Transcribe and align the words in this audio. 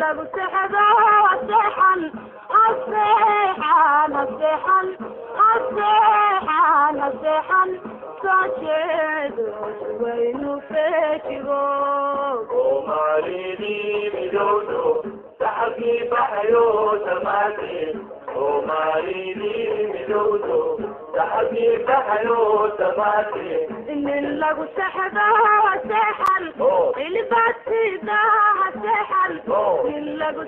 lagu 0.00 0.24
sexdo 0.34 0.84
aseexan 1.32 2.00
aseexan 2.64 4.10
aseexan 4.22 4.86
aseexan 5.50 6.94
aseexan 7.08 7.70
soo 8.22 8.44
jeedo 8.60 9.46
waynu 10.02 10.52
fejigo 10.70 11.62
soomaalidii 12.50 14.10
midowdo 14.14 14.82
saxabkii 15.40 15.98
baxayo 16.12 16.64
samaade 17.06 17.74
soomaalidii 18.32 19.86
midowdo 19.94 20.58
saxabkii 21.16 21.76
baxayo 21.88 22.40
samaade 22.78 23.48
nin 24.06 24.26
lagu 24.42 24.64
sexdo 24.78 25.26
aseexan 25.74 26.44
Oh. 26.60 26.92
Lagu 30.22 30.42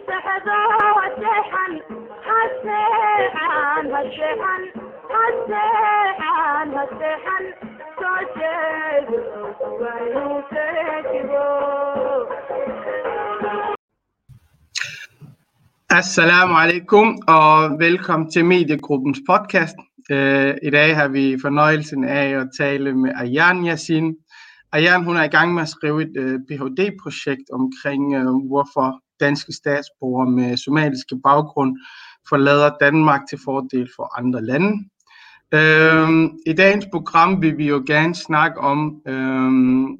Assalamu 15.90 16.54
alaikum 16.54 17.18
og 17.28 17.78
velkommen 17.78 18.30
til 18.30 18.44
Mediegruppens 18.44 19.20
podcast. 19.30 19.76
Øh, 20.10 20.54
I 20.62 20.70
dag 20.70 20.96
har 20.96 21.08
vi 21.08 21.38
fornøjelsen 21.42 22.04
af 22.04 22.28
at 22.40 22.48
tale 22.58 22.94
med 22.94 23.10
Ayan 23.16 23.66
Yassin. 23.66 24.16
Ayan 24.72 25.04
hun 25.04 25.16
er 25.16 25.22
i 25.22 25.28
gang 25.28 25.54
med 25.54 25.62
at 25.62 25.68
skrive 25.68 26.02
et 26.02 26.16
øh, 26.16 26.40
Ph.D.-projekt 26.48 27.50
omkring, 27.52 28.14
øh, 28.14 28.46
hvorfor 28.46 29.02
danske 29.20 29.52
statsborgere 29.52 30.30
med 30.30 30.56
somaliske 30.56 31.16
baggrund 31.24 31.78
forlader 32.28 32.70
Danmark 32.80 33.20
til 33.30 33.38
fordel 33.44 33.88
for 33.96 34.18
andre 34.18 34.44
lande. 34.44 34.84
I 36.46 36.52
dagens 36.52 36.86
program 36.92 37.42
vil 37.42 37.58
vi 37.58 37.68
jo 37.68 37.82
gerne 37.86 38.14
snakke 38.14 38.60
om 38.60 39.02
øh, 39.06 39.50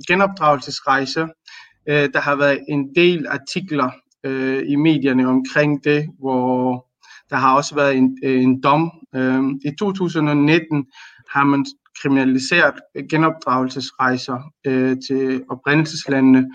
genopdragelsesrejser. 0.09 1.29
Øh, 1.89 2.09
der 2.15 2.21
har 2.21 2.37
været 2.37 2.65
en 2.69 2.95
del 2.95 3.27
artikler 3.29 3.91
i 4.67 4.77
medierne 4.77 5.29
omkring 5.29 5.85
det, 5.85 6.09
hvor 6.19 6.87
der 7.31 7.37
har 7.37 7.57
også 7.57 7.75
været 7.75 7.97
en, 7.97 8.19
en 8.23 8.63
dom. 8.63 8.91
I 9.65 9.71
2019 9.79 10.87
har 11.31 11.45
man 11.45 11.67
kriminaliseret 12.03 12.75
genopdragelsesrejser 13.11 14.53
øh, 14.67 14.97
til 15.09 15.45
oprindelseslandene, 15.51 16.51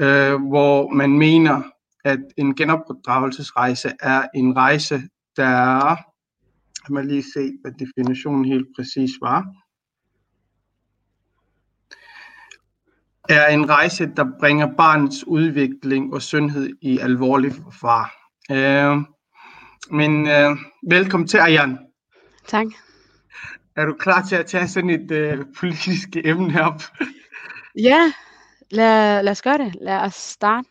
øh, 0.00 0.34
hvor 0.34 0.94
man 0.94 1.18
mener, 1.18 1.62
at 2.04 2.20
en 2.36 2.54
genopdragelsesrejse 2.54 3.92
er 4.00 4.24
en 4.34 4.56
rejse, 4.56 5.02
der 5.36 5.96
Lad 6.88 6.92
mig 6.92 7.04
lige 7.04 7.22
se, 7.22 7.52
hvad 7.62 7.72
definitionen 7.72 8.44
helt 8.44 8.66
præcis 8.76 9.10
var. 9.20 9.46
Er 13.28 13.46
en 13.46 13.68
rejse, 13.68 14.06
der 14.16 14.24
bringer 14.40 14.76
barnets 14.76 15.26
udvikling 15.26 16.14
og 16.14 16.22
sundhed 16.22 16.70
i 16.82 16.98
alvorlig 16.98 17.52
far. 17.72 18.12
Øh, 18.50 18.96
men 19.90 20.28
øh, 20.28 20.56
velkommen 20.90 21.28
til, 21.28 21.38
Ayan. 21.38 21.78
Tak. 22.46 22.66
Er 23.76 23.84
du 23.84 23.94
klar 23.94 24.22
til 24.28 24.36
at 24.36 24.46
tage 24.46 24.68
sådan 24.68 24.90
et 24.90 25.10
øh, 25.10 25.38
politisk 25.56 26.08
emne 26.24 26.62
op? 26.64 26.82
Ja, 27.78 28.12
lad, 28.70 29.22
lad 29.22 29.30
os 29.32 29.42
gøre 29.42 29.58
det. 29.58 29.76
Lad 29.80 29.96
os 29.96 30.14
starte. 30.14 30.68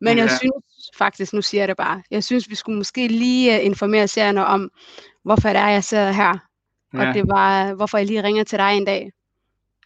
Men 0.00 0.18
jeg 0.18 0.26
Ja. 0.30 0.36
synes 0.36 0.90
faktisk, 0.96 1.32
nu 1.32 1.42
siger 1.42 1.60
jeg 1.60 1.68
det 1.68 1.76
bare, 1.76 2.02
jeg 2.10 2.24
synes, 2.24 2.50
vi 2.50 2.54
skulle 2.54 2.78
måske 2.78 3.08
lige 3.08 3.58
øh, 3.60 3.66
informere 3.66 4.08
seerne 4.08 4.46
om, 4.46 4.70
hvorfor 5.24 5.48
det 5.48 5.56
er, 5.58 5.68
jeg 5.68 5.84
sidder 5.84 6.12
her. 6.12 6.38
Ja. 6.94 7.08
Og 7.08 7.14
det 7.14 7.24
var, 7.28 7.74
hvorfor 7.74 7.98
jeg 7.98 8.06
lige 8.06 8.22
ringer 8.22 8.44
til 8.44 8.58
dig 8.58 8.76
en 8.76 8.84
dag. 8.84 9.10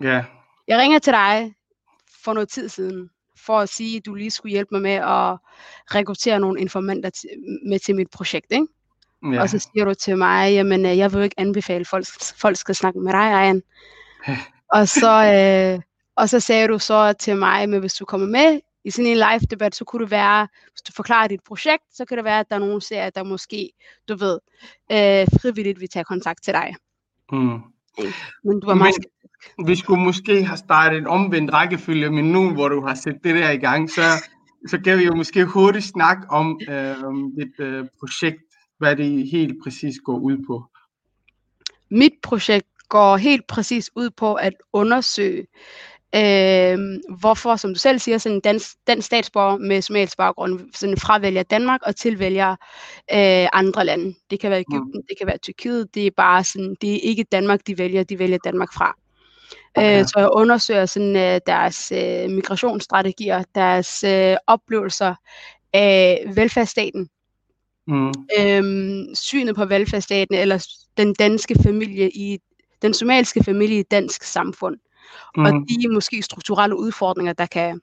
ja, 0.01 0.25
Jeg 0.69 0.79
ringer 0.79 0.99
til 0.99 1.13
dig 1.13 1.55
for 2.25 2.33
noget 2.33 2.49
tid 2.49 2.69
siden, 2.69 3.11
for 3.47 3.59
at 3.59 3.69
sige, 3.69 3.97
at 3.97 4.07
du 4.07 4.15
lige 4.15 4.31
skulle 4.31 4.51
hjælpe 4.53 4.69
mig 4.75 4.83
med 4.83 4.91
at 4.93 5.39
rekruttere 5.95 6.41
nogle 6.41 6.61
informanter 6.61 7.11
med 7.69 7.79
til 7.79 7.95
mit 7.97 8.11
projekt. 8.11 8.47
Ikke? 8.51 8.67
Ja, 9.33 9.41
Og 9.41 9.49
så 9.49 9.59
siger 9.59 9.85
du 9.85 9.95
til 9.95 10.19
mig, 10.19 10.53
jamen 10.53 10.87
øh, 10.87 10.99
jeg 10.99 11.13
vil 11.13 11.23
ikke 11.23 11.41
anbefale, 11.41 11.81
at 11.81 11.87
folk, 11.89 12.07
folk 12.41 12.57
skal 12.57 12.75
snakke 12.75 13.01
med 13.01 13.13
dig, 13.13 13.19
Ejern. 13.19 13.63
og, 14.77 14.89
så, 14.89 15.13
øh, 15.77 15.83
og 16.17 16.29
så 16.29 16.41
sagde 16.41 16.69
du 16.69 16.79
så 16.79 17.13
til 17.13 17.37
mig, 17.37 17.63
at 17.63 17.81
hvis 17.81 17.95
du 17.95 18.05
kommer 18.05 18.27
med 18.27 18.61
i 18.85 18.91
sådan 18.91 19.07
en 19.11 19.17
live 19.17 19.47
debat, 19.51 19.75
så 19.75 19.85
kunne 19.85 20.03
det 20.05 20.11
være, 20.11 20.49
hvis 20.73 20.83
du 20.83 20.93
forklarer 20.93 21.29
dit 21.29 21.41
projekt, 21.47 21.83
så 21.95 22.05
kan 22.05 22.17
det 22.17 22.25
være, 22.25 22.41
at 22.41 22.47
der 22.51 22.55
er 22.57 22.61
nogen 22.61 22.81
ser, 22.81 23.11
der 23.11 23.23
måske, 23.25 23.71
du 24.09 24.17
ved, 24.17 24.39
øh, 24.93 25.27
frivilligt 25.43 25.81
vil 25.81 25.89
tage 25.89 26.05
kontakt 26.05 26.45
til 26.45 26.53
dig. 26.55 26.75
mm. 27.33 27.59
Men 28.45 28.61
du 28.61 28.67
var 28.67 28.75
meget 28.75 28.95
Men- 29.59 29.67
Vi 29.67 29.77
skulle 29.77 30.03
måske 30.03 30.45
have 30.45 30.57
startet 30.57 30.99
en 30.99 31.07
omvendt 31.07 31.53
rækkefølge, 31.53 32.11
men 32.11 32.25
nu 32.33 32.51
hvor 32.53 32.69
du 32.69 32.87
har 32.87 32.95
sat 32.95 33.15
det 33.25 33.35
der 33.35 33.51
i 33.51 33.57
gang, 33.57 33.91
så, 33.91 34.03
så 34.69 34.79
kan 34.85 34.99
vi 34.99 35.05
jo 35.05 35.15
måske 35.15 35.45
hurtigt 35.45 35.85
snakke 35.85 36.23
om 36.31 36.61
øh, 36.71 36.97
dit 37.39 37.61
øh, 37.61 37.87
projekt, 38.01 38.50
hvad 38.81 38.97
det 38.97 39.31
helt 39.31 39.57
præcis 39.63 39.95
går 40.05 40.19
ud 40.19 40.37
på. 40.47 40.65
Mit 41.91 42.13
projekt 42.23 42.67
går 42.89 43.17
helt 43.17 43.47
præcis 43.47 43.91
ud 43.95 44.11
på 44.11 44.35
at 44.35 44.53
undersøge, 44.73 45.47
øh, 46.15 46.79
hvorfor, 47.19 47.57
som 47.57 47.75
du 47.75 47.81
selv 47.81 47.99
siger, 47.99 48.19
sådan 48.19 48.37
en 48.37 48.41
dansk, 48.41 48.77
dansk 48.87 49.07
statsborger 49.07 49.57
med 49.59 49.83
somalisk 49.83 50.17
baggrund 50.17 50.61
sådan 50.75 50.97
fravælger 50.97 51.43
Danmark 51.43 51.81
og 51.87 51.97
tilvælger 51.97 52.51
øh, 53.13 53.49
andre 53.53 53.85
lande. 53.85 54.15
Det 54.31 54.41
kan 54.41 54.51
være 54.51 54.61
Ægypten, 54.61 54.93
mm. 54.95 55.03
det 55.09 55.19
kan 55.19 55.27
være 55.27 55.39
Tyrkiet. 55.39 55.95
Det 55.95 56.07
er 56.07 56.11
bare 56.17 56.45
sådan, 56.45 56.77
det 56.81 56.95
er 56.95 57.01
ikke 57.03 57.25
Danmark, 57.33 57.61
de 57.67 57.79
vælger, 57.79 58.05
de 58.05 58.19
vælger 58.19 58.39
Danmark 58.45 58.73
fra. 58.75 58.95
Okay. 59.75 60.01
Øh, 60.01 60.07
så 60.07 60.15
jeg 60.17 60.31
undersøger 60.33 60.87
sådan, 60.87 61.17
øh, 61.17 61.41
deres 61.47 61.93
øh, 61.93 62.31
migrationsstrategier, 62.31 63.45
deres 63.55 64.05
øh, 64.05 64.37
oplevelser 64.47 65.15
af 65.73 66.25
velfærdsstaten, 66.35 67.09
Mm. 67.91 68.13
øhm, 68.39 69.15
synet 69.15 69.57
på 69.57 69.65
velfærdsstaten 69.65 70.35
eller 70.35 70.67
den 70.97 71.15
danske 71.15 71.55
familie 71.63 72.11
i 72.11 72.39
den 72.83 72.95
somaliske 72.95 73.45
familie 73.45 73.79
i 73.79 73.83
dansk 73.83 74.23
samfund 74.23 74.77
mm. 75.37 75.45
og 75.45 75.53
de 75.53 75.89
måske 75.93 76.23
strukturelle 76.23 76.79
udfordringer 76.79 77.33
der 77.33 77.47
kan 77.47 77.81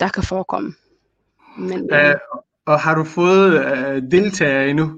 der 0.00 0.08
kan 0.08 0.22
forekomme. 0.22 0.74
Men 1.58 1.94
øh, 1.94 2.14
og 2.66 2.80
har 2.80 2.94
du 2.94 3.04
fået 3.04 3.64
øh, 3.64 4.02
deltagere 4.10 4.68
endnu? 4.70 4.90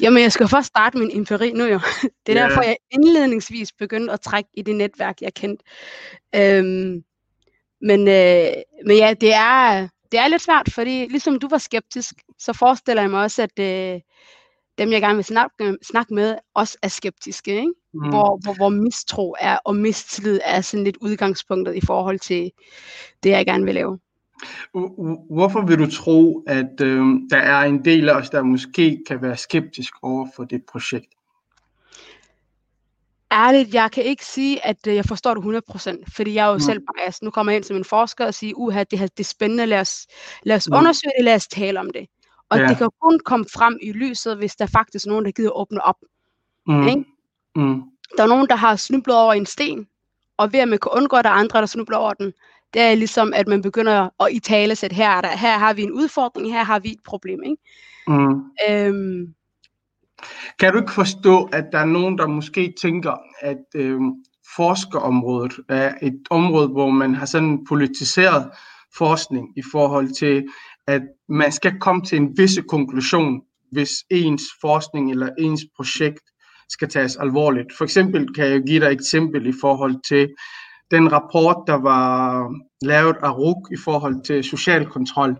jamen 0.00 0.22
jeg 0.22 0.32
skal 0.32 0.48
først 0.48 0.66
starte 0.66 0.98
min 0.98 1.10
empiri 1.16 1.52
nu 1.52 1.64
jo. 1.64 1.80
Det 2.26 2.36
er 2.36 2.40
Ja. 2.40 2.48
derfor 2.48 2.62
jeg 2.62 2.76
indledningsvis 2.90 3.72
begyndte 3.72 4.12
at 4.12 4.20
trække 4.20 4.50
i 4.54 4.62
det 4.62 4.76
netværk 4.76 5.20
jeg 5.20 5.34
kendte. 5.34 5.64
Øhm, 6.36 7.02
men 7.80 8.08
øh, 8.08 8.52
men 8.86 8.96
ja, 8.96 9.14
det 9.20 9.34
er 9.34 9.88
det 10.12 10.20
er 10.20 10.28
lidt 10.28 10.42
svært, 10.42 10.72
fordi 10.72 11.06
ligesom 11.10 11.38
du 11.38 11.48
var 11.48 11.58
skeptisk, 11.58 12.14
så 12.38 12.52
forestiller 12.52 13.02
jeg 13.02 13.10
mig 13.10 13.22
også, 13.22 13.42
at 13.42 13.58
øh, 13.58 14.00
dem, 14.78 14.92
jeg 14.92 15.00
gerne 15.00 15.14
vil 15.16 15.24
snakke, 15.24 15.76
snakke 15.82 16.14
med, 16.14 16.36
også 16.54 16.78
er 16.82 16.88
skeptiske, 16.88 17.50
ikke? 17.50 17.72
Mm. 17.94 18.08
Hvor, 18.08 18.38
hvor, 18.42 18.54
hvor 18.54 18.68
mistro 18.68 19.36
er, 19.40 19.58
og 19.64 19.76
mistillid 19.76 20.40
er 20.44 20.60
sådan 20.60 20.84
lidt 20.84 20.96
udgangspunktet 21.00 21.76
i 21.76 21.80
forhold 21.86 22.18
til 22.18 22.50
det, 23.22 23.30
jeg 23.30 23.46
gerne 23.46 23.64
vil 23.64 23.74
lave. 23.74 23.98
Hvor- 24.72 25.02
hvor- 25.02 25.34
Hvorfor 25.34 25.66
vil 25.66 25.78
du 25.78 25.90
tro, 25.90 26.44
at 26.46 26.80
øh, 26.80 27.04
der 27.30 27.36
er 27.36 27.60
en 27.64 27.84
del 27.84 28.08
af 28.08 28.14
os, 28.14 28.30
der 28.30 28.42
måske 28.42 29.02
kan 29.06 29.22
være 29.22 29.36
skeptisk 29.36 29.94
over 30.02 30.26
for 30.36 30.44
det 30.44 30.62
projekt? 30.72 31.14
Ærligt, 33.32 33.74
jeg 33.74 33.90
kan 33.92 34.04
ikke 34.04 34.24
sige, 34.26 34.66
at 34.66 34.86
øh, 34.88 34.94
jeg 34.94 35.04
forstår 35.04 35.34
det 35.34 35.62
100%, 35.70 36.04
fordi 36.16 36.34
jeg 36.34 36.44
er 36.44 36.48
jo 36.48 36.54
mm. 36.54 36.60
selv 36.60 36.80
biased. 36.80 37.24
Nu 37.24 37.30
kommer 37.30 37.52
jeg 37.52 37.56
ind 37.56 37.64
som 37.64 37.76
en 37.76 37.84
forsker 37.84 38.26
og 38.26 38.34
siger, 38.34 38.54
uha, 38.56 38.84
det, 38.90 38.98
her, 38.98 39.06
det 39.06 39.20
er 39.20 39.28
spændende, 39.28 39.66
lad 39.66 39.80
os, 39.80 40.06
lad 40.42 40.56
os 40.56 40.68
Mm. 40.68 40.76
undersøge 40.76 41.12
det, 41.18 41.24
lad 41.24 41.34
os 41.34 41.46
tale 41.48 41.80
om 41.80 41.90
det. 41.90 42.06
Og 42.48 42.58
Ja. 42.58 42.66
det 42.68 42.76
kan 42.78 42.88
kun 43.02 43.20
komme 43.24 43.46
frem 43.54 43.78
i 43.82 43.92
lyset, 43.92 44.36
hvis 44.36 44.56
der 44.56 44.66
faktisk 44.66 45.06
er 45.06 45.08
nogen, 45.10 45.24
der 45.24 45.30
gider 45.30 45.50
åbne 45.50 45.84
op. 45.84 45.96
Mm. 46.66 46.88
Ikke? 46.88 47.04
Mm. 47.56 47.82
Der 48.16 48.22
er 48.22 48.26
nogen, 48.26 48.48
der 48.48 48.56
har 48.56 48.76
snublet 48.76 49.16
over 49.16 49.32
en 49.32 49.46
sten, 49.46 49.86
og 50.36 50.52
ved 50.52 50.60
at 50.60 50.68
man 50.68 50.78
kan 50.78 50.92
undgå, 50.96 51.16
at 51.16 51.24
der 51.24 51.30
er 51.30 51.34
andre, 51.34 51.60
der 51.60 51.66
snubler 51.66 51.96
over 51.96 52.12
den, 52.12 52.32
det 52.74 52.82
er 52.82 52.94
ligesom, 52.94 53.32
at 53.34 53.48
man 53.48 53.62
begynder 53.62 54.08
at 54.22 54.32
i 54.32 54.38
tale 54.38 54.76
sætte, 54.76 54.96
her, 54.96 55.10
er 55.10 55.20
der, 55.20 55.28
her 55.28 55.58
har 55.58 55.72
vi 55.72 55.82
en 55.82 55.92
udfordring, 55.92 56.52
her 56.52 56.64
har 56.64 56.78
vi 56.78 56.88
et 56.92 57.02
problem. 57.04 57.42
Ikke? 57.42 57.56
Mm. 58.06 58.42
Øhm, 58.70 59.34
Kan 60.58 60.72
du 60.72 60.78
ikke 60.78 60.92
forstå, 60.92 61.44
at 61.52 61.64
der 61.72 61.78
er 61.78 61.84
nogen, 61.84 62.18
der 62.18 62.26
måske 62.26 62.74
tænker, 62.82 63.14
at 63.40 63.64
øh, 63.74 64.00
forskerområdet 64.56 65.52
er 65.68 65.94
et 66.02 66.20
område, 66.30 66.68
hvor 66.68 66.90
man 66.90 67.14
har 67.14 67.26
sådan 67.26 67.64
politiseret 67.68 68.50
forskning 68.96 69.58
i 69.58 69.62
forhold 69.72 70.08
til, 70.18 70.44
at 70.86 71.02
man 71.28 71.52
skal 71.52 71.78
komme 71.80 72.02
til 72.02 72.18
en 72.18 72.38
visse 72.38 72.62
konklusion, 72.62 73.40
hvis 73.72 73.90
ens 74.10 74.42
forskning 74.60 75.10
eller 75.10 75.28
ens 75.38 75.60
projekt 75.76 76.22
skal 76.68 76.88
tages 76.88 77.16
alvorligt. 77.16 77.66
For 77.78 77.84
eksempel 77.84 78.34
kan 78.34 78.46
jeg 78.46 78.62
give 78.62 78.80
dig 78.80 78.86
et 78.86 78.92
eksempel 78.92 79.46
i 79.46 79.52
forhold 79.60 79.96
til 80.08 80.28
den 80.90 81.12
rapport, 81.12 81.56
der 81.66 81.74
var 81.74 82.46
lavet 82.82 83.16
af 83.22 83.38
RUK 83.38 83.68
i 83.72 83.76
forhold 83.84 84.24
til 84.24 84.44
social 84.44 84.86
kontrol. 84.86 85.36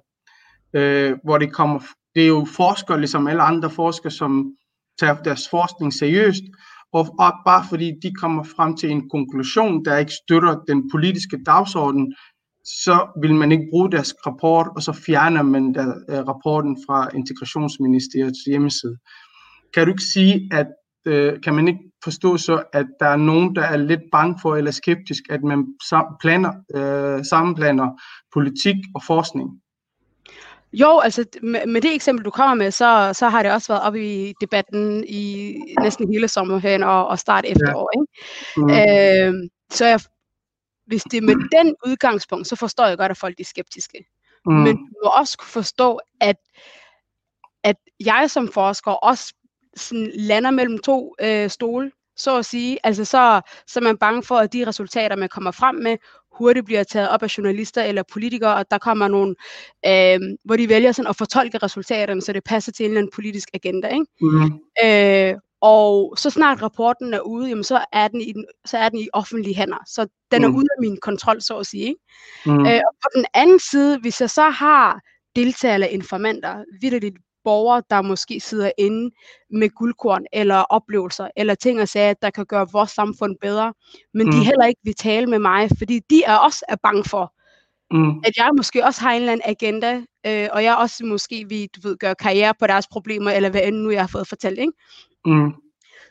øh, 0.75 1.17
hvor 1.25 1.39
det 1.39 1.53
kommer, 1.53 1.81
det 2.15 2.23
er 2.23 2.29
jo 2.29 2.47
forskere, 2.57 2.99
ligesom 3.01 3.27
alle 3.27 3.43
andre 3.43 3.71
forskere, 3.71 4.11
som 4.13 4.53
tager 5.01 5.15
deres 5.15 5.49
forskning 5.51 5.93
seriøst, 5.93 6.43
og, 6.93 7.07
bare 7.47 7.65
fordi 7.69 7.93
de 8.03 8.15
kommer 8.15 8.43
frem 8.43 8.77
til 8.77 8.91
en 8.91 9.11
konklusion, 9.11 9.85
der 9.85 9.97
ikke 9.97 10.13
støtter 10.25 10.55
den 10.69 10.91
politiske 10.91 11.39
dagsorden, 11.47 12.15
så 12.65 13.21
vil 13.23 13.35
man 13.35 13.53
ikke 13.53 13.69
bruge 13.71 13.91
deres 13.91 14.15
rapport, 14.27 14.69
og 14.77 14.83
så 14.83 14.93
fjerner 14.93 15.43
man 15.43 15.75
der, 15.75 15.87
uh, 15.87 16.29
rapporten 16.29 16.77
fra 16.87 17.09
Integrationsministeriets 17.15 18.39
hjemmeside. 18.47 18.97
Kan 19.75 19.87
du 19.87 19.93
ikke 19.93 20.03
sige, 20.03 20.49
at 20.53 20.67
uh, 21.09 21.41
kan 21.41 21.55
man 21.55 21.69
ikke 21.69 21.81
forstå 22.05 22.37
så, 22.37 22.63
at 22.73 22.87
der 23.01 23.07
er 23.07 23.17
nogen, 23.17 23.57
der 23.57 23.63
er 23.63 23.77
lidt 23.77 24.01
bange 24.13 24.39
for 24.43 24.57
eller 24.57 24.71
skeptisk, 24.71 25.23
at 25.31 25.43
man 25.43 25.67
sam- 25.83 26.17
planer, 26.21 26.53
uh, 26.77 27.25
sammenplaner 27.25 27.89
politik 28.33 28.77
og 28.95 29.03
forskning? 29.07 29.51
Jo, 30.73 30.99
altså 30.99 31.25
med, 31.43 31.67
med 31.67 31.81
det 31.81 31.95
eksempel, 31.95 32.25
du 32.25 32.31
kommer 32.31 32.55
med, 32.55 32.71
så, 32.71 33.11
så 33.15 33.29
har 33.29 33.43
det 33.43 33.53
også 33.53 33.73
været 33.73 33.83
oppe 33.83 34.29
i 34.29 34.35
debatten 34.41 35.05
i 35.09 35.55
næsten 35.81 36.13
hele 36.13 36.29
sommerferien 36.29 36.83
og, 36.83 37.07
og 37.07 37.19
start 37.19 37.45
efterår. 37.45 37.91
Ikke? 37.95 38.07
Mm. 38.57 38.71
Øh, 38.71 39.51
så 39.71 39.87
jeg, 39.87 40.01
hvis 40.87 41.03
det 41.03 41.17
er 41.17 41.23
med 41.23 41.35
den 41.59 41.75
udgangspunkt, 41.87 42.47
så 42.47 42.57
forstår 42.57 42.87
jeg 42.87 42.99
godt, 42.99 43.11
at 43.11 43.19
folk 43.19 43.41
er 43.41 43.45
skeptiske. 43.45 44.05
Mm. 44.47 44.53
Men 44.53 44.77
du 44.77 44.95
må 45.05 45.11
også 45.11 45.39
kunne 45.39 45.49
forstå, 45.49 46.01
at, 46.21 46.37
at 47.65 47.77
jeg 48.05 48.31
som 48.31 48.49
forsker 48.53 48.91
også 48.91 49.35
sådan 49.77 50.11
lander 50.15 50.51
mellem 50.51 50.79
to 50.79 51.15
øh, 51.21 51.51
stole, 51.51 51.93
så 52.23 52.37
at 52.39 52.45
sige. 52.47 52.79
Altså 52.85 53.05
så, 53.05 53.41
så 53.67 53.81
er 53.81 53.85
man 53.85 53.97
bange 53.99 54.23
for, 54.23 54.37
at 54.37 54.53
de 54.53 54.67
resultater, 54.67 55.17
man 55.17 55.29
kommer 55.29 55.51
frem 55.51 55.75
med, 55.75 55.97
hurtigt 56.33 56.67
bliver 56.67 56.85
taget 56.85 57.09
op 57.09 57.23
af 57.23 57.39
journalister 57.39 57.83
eller 57.83 58.03
politikere, 58.13 58.55
og 58.55 58.65
der 58.71 58.79
kommer 58.79 59.09
nogle, 59.09 59.35
øh, 59.87 60.21
hvor 60.45 60.57
de 60.57 60.69
vælger 60.69 60.93
sådan 60.93 61.09
at 61.11 61.17
fortolke 61.17 61.59
resultaterne, 61.59 62.23
så 62.23 62.33
det 62.33 62.45
passer 62.45 62.73
til 62.73 62.85
en 62.85 62.91
eller 62.91 63.01
anden 63.01 63.13
politisk 63.15 63.49
agenda. 63.55 63.89
Ikke? 63.89 64.07
Mm. 64.21 64.61
Øh, 64.85 65.35
og 65.63 66.15
så 66.17 66.31
snart 66.31 66.63
rapporten 66.63 67.15
er 67.15 67.21
ude, 67.21 67.49
jamen, 67.49 67.65
så, 67.65 67.85
er 67.93 68.09
den 68.09 68.21
i 68.21 68.33
den, 68.33 68.45
så 68.67 68.79
er 68.79 68.89
den 68.89 68.99
i 68.99 69.09
offentlige 69.13 69.55
hænder. 69.57 69.79
Så 69.87 70.07
den 70.31 70.45
er 70.45 70.49
Mm. 70.49 70.57
ude 70.57 70.67
af 70.77 70.81
min 70.81 70.97
kontrol, 71.03 71.41
så 71.43 71.57
at 71.59 71.67
sige. 71.67 71.87
Ikke? 71.89 72.01
Mm. 72.47 72.67
Øh, 72.67 72.81
og 72.89 72.95
på 73.03 73.09
den 73.15 73.25
anden 73.35 73.61
side, 73.71 73.99
hvis 73.99 74.21
jeg 74.21 74.31
så 74.31 74.51
har 74.51 75.01
deltagere 75.37 75.75
eller 75.75 75.87
informanter, 75.87 76.65
vidderligt 76.81 77.17
borgere, 77.45 77.83
der 77.91 78.03
måske 78.03 78.41
sidder 78.41 78.71
inde 78.79 79.15
med 79.51 79.69
guldkorn 79.71 80.25
eller 80.33 80.57
oplevelser 80.57 81.29
eller 81.37 81.55
ting 81.55 81.81
og 81.81 81.89
sager, 81.89 82.15
der 82.23 82.31
kan 82.31 82.47
gøre 82.47 82.67
vores 82.73 82.91
samfund 82.91 83.37
bedre, 83.41 83.75
men 84.15 84.27
mm. 84.27 84.33
de 84.33 84.45
heller 84.45 84.67
ikke 84.67 84.81
vil 84.85 84.95
tale 84.95 85.27
med 85.27 85.39
mig, 85.39 85.69
fordi 85.79 86.01
de 86.11 86.23
er 86.25 86.37
også 86.37 86.65
er 86.69 86.77
bange 86.83 87.05
for, 87.05 87.35
Mm. 87.93 88.19
at 88.25 88.37
jeg 88.37 88.51
måske 88.57 88.85
også 88.85 89.01
har 89.01 89.11
en 89.13 89.17
eller 89.17 89.33
anden 89.33 89.51
agenda, 89.51 90.03
øh, 90.27 90.49
og 90.53 90.65
jeg 90.65 90.77
også 90.77 91.05
måske 91.05 91.45
vil 91.49 91.69
du 91.69 91.89
ved, 91.89 91.97
gøre 91.97 92.15
karriere 92.15 92.55
på 92.59 92.67
deres 92.67 92.87
problemer, 92.89 93.31
eller 93.31 93.49
hvad 93.49 93.61
end 93.65 93.77
nu 93.77 93.91
jeg 93.91 94.01
har 94.03 94.07
fået 94.07 94.29
fortalt, 94.29 94.59
ikke? 94.59 94.73
Mm. 95.27 95.53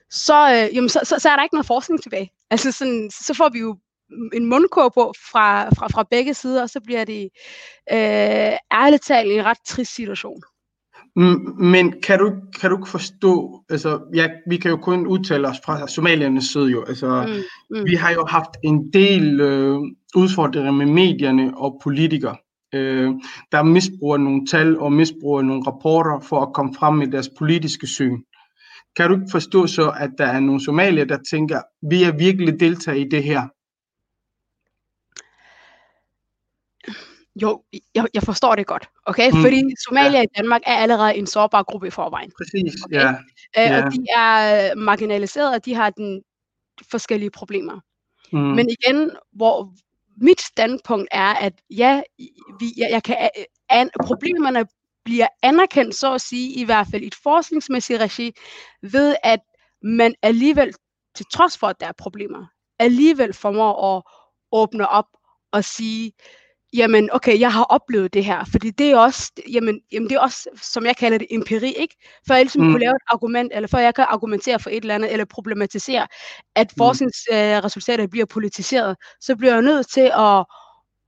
så, 0.09 0.53
øh, 0.53 0.75
jamen, 0.75 0.89
så, 0.89 0.99
så, 1.03 1.19
så 1.19 1.29
er 1.29 1.35
der 1.35 1.43
ikke 1.43 1.55
noget 1.55 1.65
forskning 1.67 2.01
tilbage. 2.03 2.31
Altså 2.49 2.71
sådan, 2.71 3.09
så 3.11 3.33
får 3.33 3.49
vi 3.49 3.59
jo 3.59 3.77
en 4.33 4.45
mundkurv 4.45 4.91
på 4.93 5.13
fra, 5.31 5.69
fra, 5.69 5.87
fra 5.87 6.03
begge 6.03 6.33
sider, 6.33 6.61
og 6.61 6.69
så 6.69 6.79
bliver 6.85 7.05
det 7.05 7.23
øh, 7.91 8.53
ærligt 8.73 9.03
talt 9.03 9.31
en 9.31 9.45
ret 9.45 9.57
trist 9.65 9.95
situation. 9.95 10.41
Men 11.60 11.94
kan 12.04 12.19
du, 12.19 12.33
kan 12.60 12.69
du 12.69 12.77
ikke 12.77 12.89
forstå, 12.89 13.63
altså 13.69 14.00
ja, 14.16 14.27
vi 14.50 14.57
kan 14.57 14.71
jo 14.71 14.77
kun 14.77 15.07
udtale 15.07 15.48
os 15.48 15.57
fra 15.66 15.88
somaliernes 15.88 16.44
side 16.44 16.71
jo, 16.71 16.83
altså 16.83 17.25
Mm, 17.27 17.77
mm. 17.80 17.86
vi 17.86 17.95
har 17.95 18.12
jo 18.12 18.25
haft 18.25 18.50
en 18.63 18.94
del 18.94 19.42
øh, 19.42 19.80
udfordringer 20.16 20.71
med 20.71 20.86
medierne 20.86 21.57
og 21.57 21.80
politikere, 21.83 22.36
øh, 22.75 23.12
der 23.51 23.63
misbruger 23.63 24.18
nogle 24.18 24.45
tal 24.45 24.80
og 24.80 24.94
misbruger 24.94 25.42
nogle 25.42 25.63
rapporter 25.68 26.19
for 26.19 26.42
at 26.42 26.54
komme 26.54 26.75
frem 26.80 26.95
med 26.95 27.07
deres 27.07 27.30
politiske 27.38 27.88
syn. 27.88 28.18
Kan 28.95 29.10
du 29.10 29.15
ikke 29.15 29.31
forstå 29.31 29.68
så, 29.68 29.94
at 30.00 30.10
der 30.18 30.25
er 30.25 30.39
nogle 30.39 30.63
somalier, 30.63 31.06
der 31.06 31.18
tænker, 31.31 31.62
vi 31.89 32.04
er 32.04 32.18
virkelig 32.18 32.60
deltager 32.60 32.98
i 32.98 33.07
det 33.12 33.24
her? 33.24 33.42
Jo, 37.35 37.63
jeg, 37.95 38.05
jeg 38.13 38.23
forstår 38.23 38.55
det 38.55 38.67
godt, 38.67 38.89
okay? 39.05 39.31
Mm, 39.31 39.41
Fordi 39.41 39.63
Somalia 39.87 40.17
ja. 40.17 40.23
i 40.23 40.27
Danmark 40.37 40.61
er 40.65 40.75
allerede 40.75 41.15
en 41.15 41.27
sårbar 41.27 41.63
gruppe 41.63 41.87
i 41.87 41.89
forvejen. 41.89 42.31
Præcis, 42.37 42.83
Okay. 42.85 42.95
ja. 42.95 43.09
Øh, 43.09 43.15
Ja. 43.57 43.85
Og 43.85 43.91
de 43.91 44.05
er 44.15 44.75
marginaliseret, 44.75 45.53
og 45.55 45.65
de 45.65 45.73
har 45.73 45.89
den 45.89 46.21
forskellige 46.91 47.31
problemer. 47.31 47.79
Mm, 48.31 48.39
Men 48.39 48.69
igen, 48.69 49.11
hvor 49.33 49.73
mit 50.21 50.41
standpunkt 50.41 51.07
er, 51.11 51.33
at 51.33 51.53
ja, 51.69 52.01
vi, 52.59 52.73
jeg, 52.77 52.89
jeg 52.91 53.03
kan, 53.03 53.29
an, 53.69 53.89
problemerne 54.03 54.65
bliver 55.05 55.27
anerkendt, 55.43 55.95
så 55.95 56.13
at 56.13 56.21
sige, 56.21 56.53
i 56.53 56.63
hvert 56.63 56.87
fald 56.91 57.01
i 57.03 57.07
et 57.07 57.15
forskningsmæssigt 57.23 58.01
regi, 58.01 58.31
ved 58.81 59.15
at 59.23 59.39
man 59.81 60.15
alligevel, 60.21 60.73
til 61.15 61.25
trods 61.33 61.57
for, 61.57 61.67
at 61.67 61.79
der 61.79 61.87
er 61.87 61.91
problemer, 61.97 62.45
alligevel 62.79 63.33
formår 63.33 63.97
at 63.97 64.03
åbne 64.51 64.89
op 64.89 65.05
og 65.51 65.63
sige, 65.63 66.11
jamen 66.74 67.10
okay, 67.13 67.39
jeg 67.39 67.54
har 67.54 67.63
oplevet 67.63 68.13
det 68.13 68.25
her, 68.25 68.45
fordi 68.51 68.69
det 68.69 68.92
er 68.92 68.98
også, 68.98 69.31
jamen, 69.54 69.81
jamen 69.92 70.10
det 70.10 70.16
er 70.16 70.19
også, 70.19 70.50
som 70.62 70.86
jeg 70.86 70.98
kalder 70.98 71.18
det, 71.18 71.27
empiri, 71.31 71.74
ikke? 71.77 71.95
For 72.27 72.33
jeg 72.33 72.44
ligesom 72.44 72.62
Mm. 72.62 72.71
kunne 72.71 72.80
lave 72.80 72.92
et 72.95 73.01
argument, 73.12 73.51
eller 73.56 73.68
for 73.68 73.77
jeg 73.77 73.95
kan 73.95 74.06
argumentere 74.10 74.60
for 74.60 74.69
et 74.69 74.77
eller 74.81 74.95
andet, 74.95 75.12
eller 75.12 75.25
problematisere, 75.25 76.07
at 76.56 76.68
Mm. 76.71 76.77
forskningsresultater 76.77 78.07
bliver 78.07 78.25
politiseret, 78.25 78.98
så 79.21 79.36
bliver 79.36 79.54
jeg 79.54 79.62
nødt 79.62 79.88
til 79.89 80.12
at, 80.16 80.45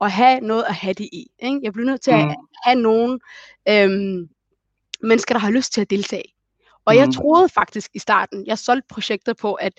at 0.00 0.10
have 0.10 0.40
noget 0.40 0.64
at 0.68 0.74
have 0.74 0.94
det 0.94 1.08
i. 1.12 1.26
Ikke? 1.42 1.60
Jeg 1.62 1.72
bliver 1.72 1.86
nødt 1.86 2.00
til 2.02 2.10
at 2.10 2.24
Mm. 2.24 2.34
have 2.64 2.80
nogle 2.80 3.18
øhm, 3.68 4.28
mennesker, 5.02 5.34
der 5.34 5.40
har 5.40 5.50
lyst 5.50 5.72
til 5.72 5.80
at 5.80 5.90
deltage. 5.90 6.34
Og 6.84 6.96
jeg 6.96 7.06
Mm. 7.06 7.12
troede 7.12 7.48
faktisk 7.48 7.90
i 7.94 7.98
starten, 7.98 8.46
jeg 8.46 8.58
solgte 8.58 8.86
projektet 8.88 9.36
på, 9.36 9.54
at 9.54 9.72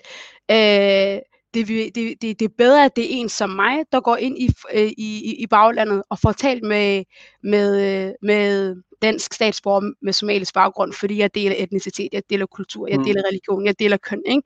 øh, 0.50 1.18
det, 1.54 1.68
vil- 1.68 1.94
det, 1.94 2.22
det, 2.22 2.40
det 2.40 2.44
er 2.44 2.54
bedre, 2.58 2.84
at 2.84 2.96
det 2.96 3.04
er 3.04 3.08
en 3.20 3.28
som 3.28 3.50
mig, 3.50 3.84
der 3.92 4.00
går 4.00 4.16
ind 4.16 4.38
i, 4.38 4.48
øh, 4.74 4.82
i, 4.98 5.34
i- 5.42 5.46
baglandet 5.46 6.02
og 6.10 6.18
får 6.18 6.32
talt 6.32 6.62
med, 6.62 7.04
med, 7.42 7.68
øh, 8.06 8.12
med 8.22 8.76
dansk 9.02 9.32
statsborger 9.34 9.92
med 10.02 10.12
somalisk 10.12 10.54
baggrund, 10.54 10.92
fordi 10.92 11.18
jeg 11.18 11.34
deler 11.34 11.54
etnicitet, 11.58 12.08
jeg 12.12 12.22
deler 12.30 12.46
kultur, 12.46 12.88
jeg 12.88 12.98
Mm. 12.98 13.04
deler 13.04 13.22
religion, 13.28 13.66
jeg 13.66 13.78
deler 13.78 13.96
køn. 13.96 14.22
Ikke? 14.26 14.42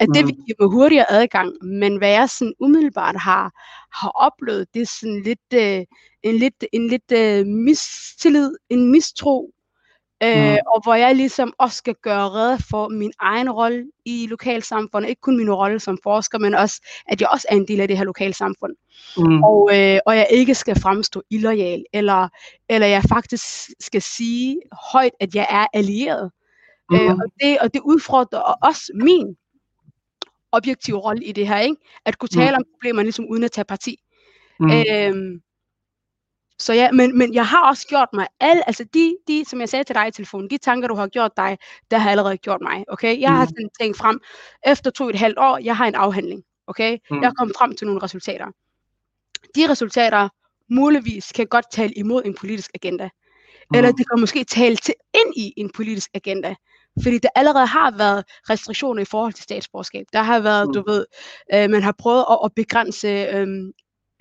At 0.00 0.08
det 0.14 0.22
Mm. 0.24 0.26
vil 0.28 0.34
give 0.46 0.56
mig 0.60 0.68
hurtigere 0.68 1.10
adgang, 1.12 1.64
men 1.64 1.96
hvad 1.96 2.10
jeg 2.10 2.28
sådan 2.30 2.54
umiddelbart 2.60 3.16
har, 3.16 3.50
har 4.00 4.08
oplevet, 4.10 4.66
det 4.74 4.82
er 4.82 4.86
sådan 5.00 5.22
lidt, 5.22 5.40
øh, 5.54 5.84
en 6.22 6.34
lidt, 6.38 6.64
en 6.72 6.88
lidt 6.88 7.12
øh, 7.12 7.46
mistillid, 7.46 8.50
en 8.70 8.90
mistro, 8.92 9.50
øh, 10.22 10.50
Mm. 10.52 10.58
og 10.74 10.82
hvor 10.82 10.94
jeg 10.94 11.14
ligesom 11.16 11.52
også 11.58 11.76
skal 11.76 11.94
gøre 12.02 12.30
redde 12.30 12.62
for 12.70 12.88
min 12.88 13.12
egen 13.18 13.50
rolle 13.50 13.86
i 14.04 14.26
lokalsamfundet. 14.30 15.08
Ikke 15.08 15.20
kun 15.20 15.36
min 15.36 15.52
rolle 15.54 15.80
som 15.80 15.98
forsker, 16.02 16.38
men 16.38 16.54
også, 16.54 16.80
at 17.08 17.20
jeg 17.20 17.28
også 17.32 17.46
er 17.50 17.56
en 17.56 17.68
del 17.68 17.80
af 17.80 17.88
det 17.88 17.96
her 17.98 18.04
lokalsamfund. 18.04 18.72
Mm. 19.16 19.42
Og, 19.42 19.70
øh, 19.74 19.98
og 20.06 20.16
jeg 20.16 20.26
ikke 20.30 20.54
skal 20.54 20.80
fremstå 20.80 21.22
illoyal, 21.30 21.84
eller, 21.92 22.28
eller 22.68 22.86
jeg 22.86 23.02
faktisk 23.08 23.44
skal 23.80 24.02
sige 24.02 24.56
højt, 24.92 25.12
at 25.20 25.34
jeg 25.34 25.46
er 25.50 25.66
allieret. 25.72 26.30
Mm. 26.90 26.96
Øh, 26.96 27.02
Mm. 27.02 27.08
og, 27.20 27.26
det, 27.42 27.58
og 27.58 27.74
det 27.74 27.80
udfordrer 27.84 28.38
også 28.40 28.92
min 28.94 29.36
objektive 30.52 30.98
rolle 30.98 31.24
i 31.24 31.32
det 31.32 31.48
her, 31.48 31.58
ikke? 31.58 31.76
At 32.06 32.18
kunne 32.18 32.28
tale 32.28 32.50
Mm. 32.50 32.56
om 32.56 32.64
problemerne 32.74 33.04
ligesom 33.06 33.26
uden 33.30 33.44
at 33.44 33.52
tage 33.52 33.64
parti. 33.64 33.96
Mm. 34.60 34.70
Øhm, 34.70 35.40
så 36.60 36.72
ja, 36.72 36.90
men, 36.92 37.18
men 37.18 37.34
jeg 37.34 37.46
har 37.46 37.68
også 37.68 37.86
gjort 37.88 38.08
mig 38.12 38.26
alle, 38.40 38.66
altså 38.68 38.84
de, 38.94 39.16
de, 39.28 39.44
som 39.48 39.60
jeg 39.60 39.68
sagde 39.68 39.84
til 39.84 39.94
dig 39.94 40.08
i 40.08 40.10
telefonen, 40.10 40.50
de 40.50 40.58
tanker, 40.58 40.88
du 40.88 40.94
har 40.94 41.06
gjort 41.08 41.30
dig, 41.36 41.58
der 41.90 41.98
har 41.98 42.10
allerede 42.10 42.36
gjort 42.36 42.60
mig, 42.60 42.84
okay? 42.88 43.20
Jeg 43.20 43.30
har 43.30 43.44
Mm. 43.44 43.48
sådan 43.48 43.70
tænkt 43.80 43.98
frem, 43.98 44.20
efter 44.66 44.90
to 44.90 45.04
og 45.04 45.10
et 45.10 45.16
halvt 45.16 45.38
år, 45.38 45.58
jeg 45.58 45.76
har 45.76 45.86
en 45.86 45.94
afhandling, 45.94 46.42
okay? 46.66 46.98
Mm. 47.10 47.20
Jeg 47.22 47.26
er 47.28 47.32
kommet 47.38 47.56
frem 47.58 47.76
til 47.76 47.86
nogle 47.86 48.02
resultater. 48.02 48.46
De 49.56 49.70
resultater 49.70 50.28
muligvis 50.70 51.32
kan 51.32 51.46
godt 51.46 51.64
tale 51.72 51.92
imod 51.92 52.22
en 52.24 52.34
politisk 52.34 52.70
agenda, 52.74 53.08
eller 53.74 53.90
Mm. 53.90 53.96
det 53.96 54.06
kan 54.10 54.20
måske 54.20 54.44
tale 54.44 54.76
til 54.76 54.94
ind 55.14 55.34
i 55.36 55.52
en 55.56 55.70
politisk 55.74 56.10
agenda. 56.14 56.54
Fordi 57.02 57.18
der 57.18 57.28
allerede 57.34 57.66
har 57.66 57.90
været 57.90 58.24
restriktioner 58.50 59.02
i 59.02 59.04
forhold 59.04 59.32
til 59.32 59.42
statsborgerskab. 59.44 60.06
Der 60.12 60.22
har 60.22 60.40
været, 60.40 60.66
Mm. 60.68 60.72
du 60.72 60.82
ved, 60.86 61.06
øh, 61.54 61.70
man 61.70 61.82
har 61.82 61.94
prøvet 61.98 62.24
at, 62.30 62.38
at 62.44 62.50
begrænse 62.56 63.08
øh, 63.08 63.48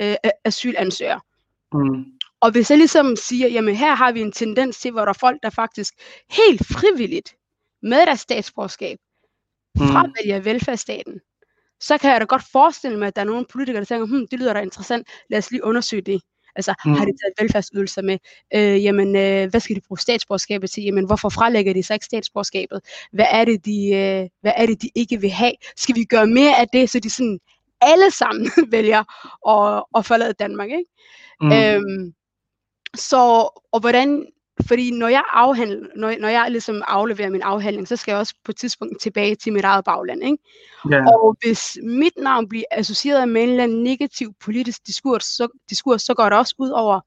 øh, 0.01 0.15
asylansøgere. 0.45 1.19
Mm. 1.73 2.05
Og 2.41 2.51
hvis 2.51 2.69
jeg 2.69 2.77
ligesom 2.77 3.15
siger, 3.15 3.47
jamen 3.47 3.75
her 3.75 3.95
har 3.95 4.11
vi 4.11 4.21
en 4.21 4.31
tendens 4.31 4.79
til, 4.79 4.91
hvor 4.91 5.01
der 5.01 5.09
er 5.09 5.13
folk, 5.19 5.37
der 5.43 5.49
faktisk 5.49 5.93
helt 6.29 6.65
frivilligt 6.65 7.35
med 7.81 8.05
deres 8.05 8.19
statsborgerskab 8.19 8.97
Mm. 9.75 9.87
fravælger 9.87 10.39
velfærdsstaten, 10.39 11.19
så 11.79 11.97
kan 11.97 12.11
jeg 12.11 12.21
da 12.21 12.25
godt 12.25 12.43
forestille 12.51 12.99
mig, 12.99 13.07
at 13.07 13.15
der 13.15 13.21
er 13.21 13.25
nogle 13.25 13.45
politikere, 13.51 13.79
der 13.79 13.85
tænker, 13.85 14.05
hm, 14.07 14.27
det 14.31 14.39
lyder 14.39 14.53
da 14.53 14.59
interessant, 14.59 15.07
lad 15.29 15.37
os 15.39 15.51
lige 15.51 15.63
undersøge 15.63 16.01
det. 16.01 16.21
Altså, 16.55 16.73
mm. 16.85 16.93
har 16.93 17.05
de 17.05 17.11
Mm. 17.11 17.17
taget 17.17 17.33
velfærdsydelser 17.41 18.01
med? 18.01 18.17
Øh, 18.55 18.83
jamen, 18.83 19.15
øh, 19.15 19.49
hvad 19.49 19.59
skal 19.59 19.75
de 19.75 19.81
bruge 19.87 19.99
statsborgerskabet 19.99 20.71
til? 20.71 20.83
Jamen, 20.83 21.05
hvorfor 21.05 21.29
frelægger 21.29 21.73
de 21.73 21.83
så 21.83 21.93
ikke 21.93 22.05
statsborgerskabet? 22.05 22.81
Hvad 23.13 23.25
er 23.31 23.45
det, 23.45 23.65
de, 23.65 23.89
øh, 23.93 24.29
hvad 24.41 24.51
er 24.55 24.65
det, 24.65 24.81
de 24.81 24.89
ikke 24.95 25.21
vil 25.21 25.29
have? 25.29 25.53
Skal 25.77 25.95
vi 25.95 26.03
gøre 26.03 26.27
mere 26.27 26.59
af 26.59 26.67
det, 26.73 26.89
så 26.89 26.99
de 26.99 27.09
sådan 27.09 27.39
alle 27.81 28.11
sammen 28.11 28.49
vælger 28.75 29.03
at, 29.49 29.83
at 29.97 30.05
forlade 30.05 30.33
Danmark, 30.33 30.69
ikke? 30.69 30.85
Mm. 31.41 31.51
Øhm, 31.51 32.13
så, 32.95 33.49
og 33.71 33.79
hvordan 33.79 34.27
fordi 34.67 34.91
når 34.91 35.07
jeg, 35.07 35.23
afhandler, 35.33 35.87
når, 35.95 36.15
når 36.19 36.27
jeg 36.27 36.47
ligesom 36.51 36.83
afleverer 36.87 37.29
min 37.29 37.41
afhandling, 37.41 37.87
så 37.87 37.95
skal 37.95 38.11
jeg 38.11 38.19
også 38.19 38.33
på 38.45 38.51
et 38.51 38.57
tidspunkt 38.57 39.01
tilbage 39.01 39.35
til 39.35 39.53
mit 39.53 39.63
eget 39.63 39.85
bagland. 39.85 40.23
Ikke? 40.23 40.37
Ja. 40.91 41.05
Og 41.05 41.37
hvis 41.41 41.77
mit 41.83 42.17
navn 42.17 42.49
bliver 42.49 42.63
associeret 42.71 43.29
med 43.29 43.43
en 43.43 43.49
eller 43.49 43.63
anden 43.63 43.83
negativ 43.83 44.33
politisk 44.39 44.87
diskurs, 44.87 45.23
så, 45.23 45.47
diskurs, 45.69 46.01
så 46.01 46.13
går 46.13 46.23
det 46.29 46.37
også 46.37 46.55
ud 46.57 46.69
over 46.69 46.99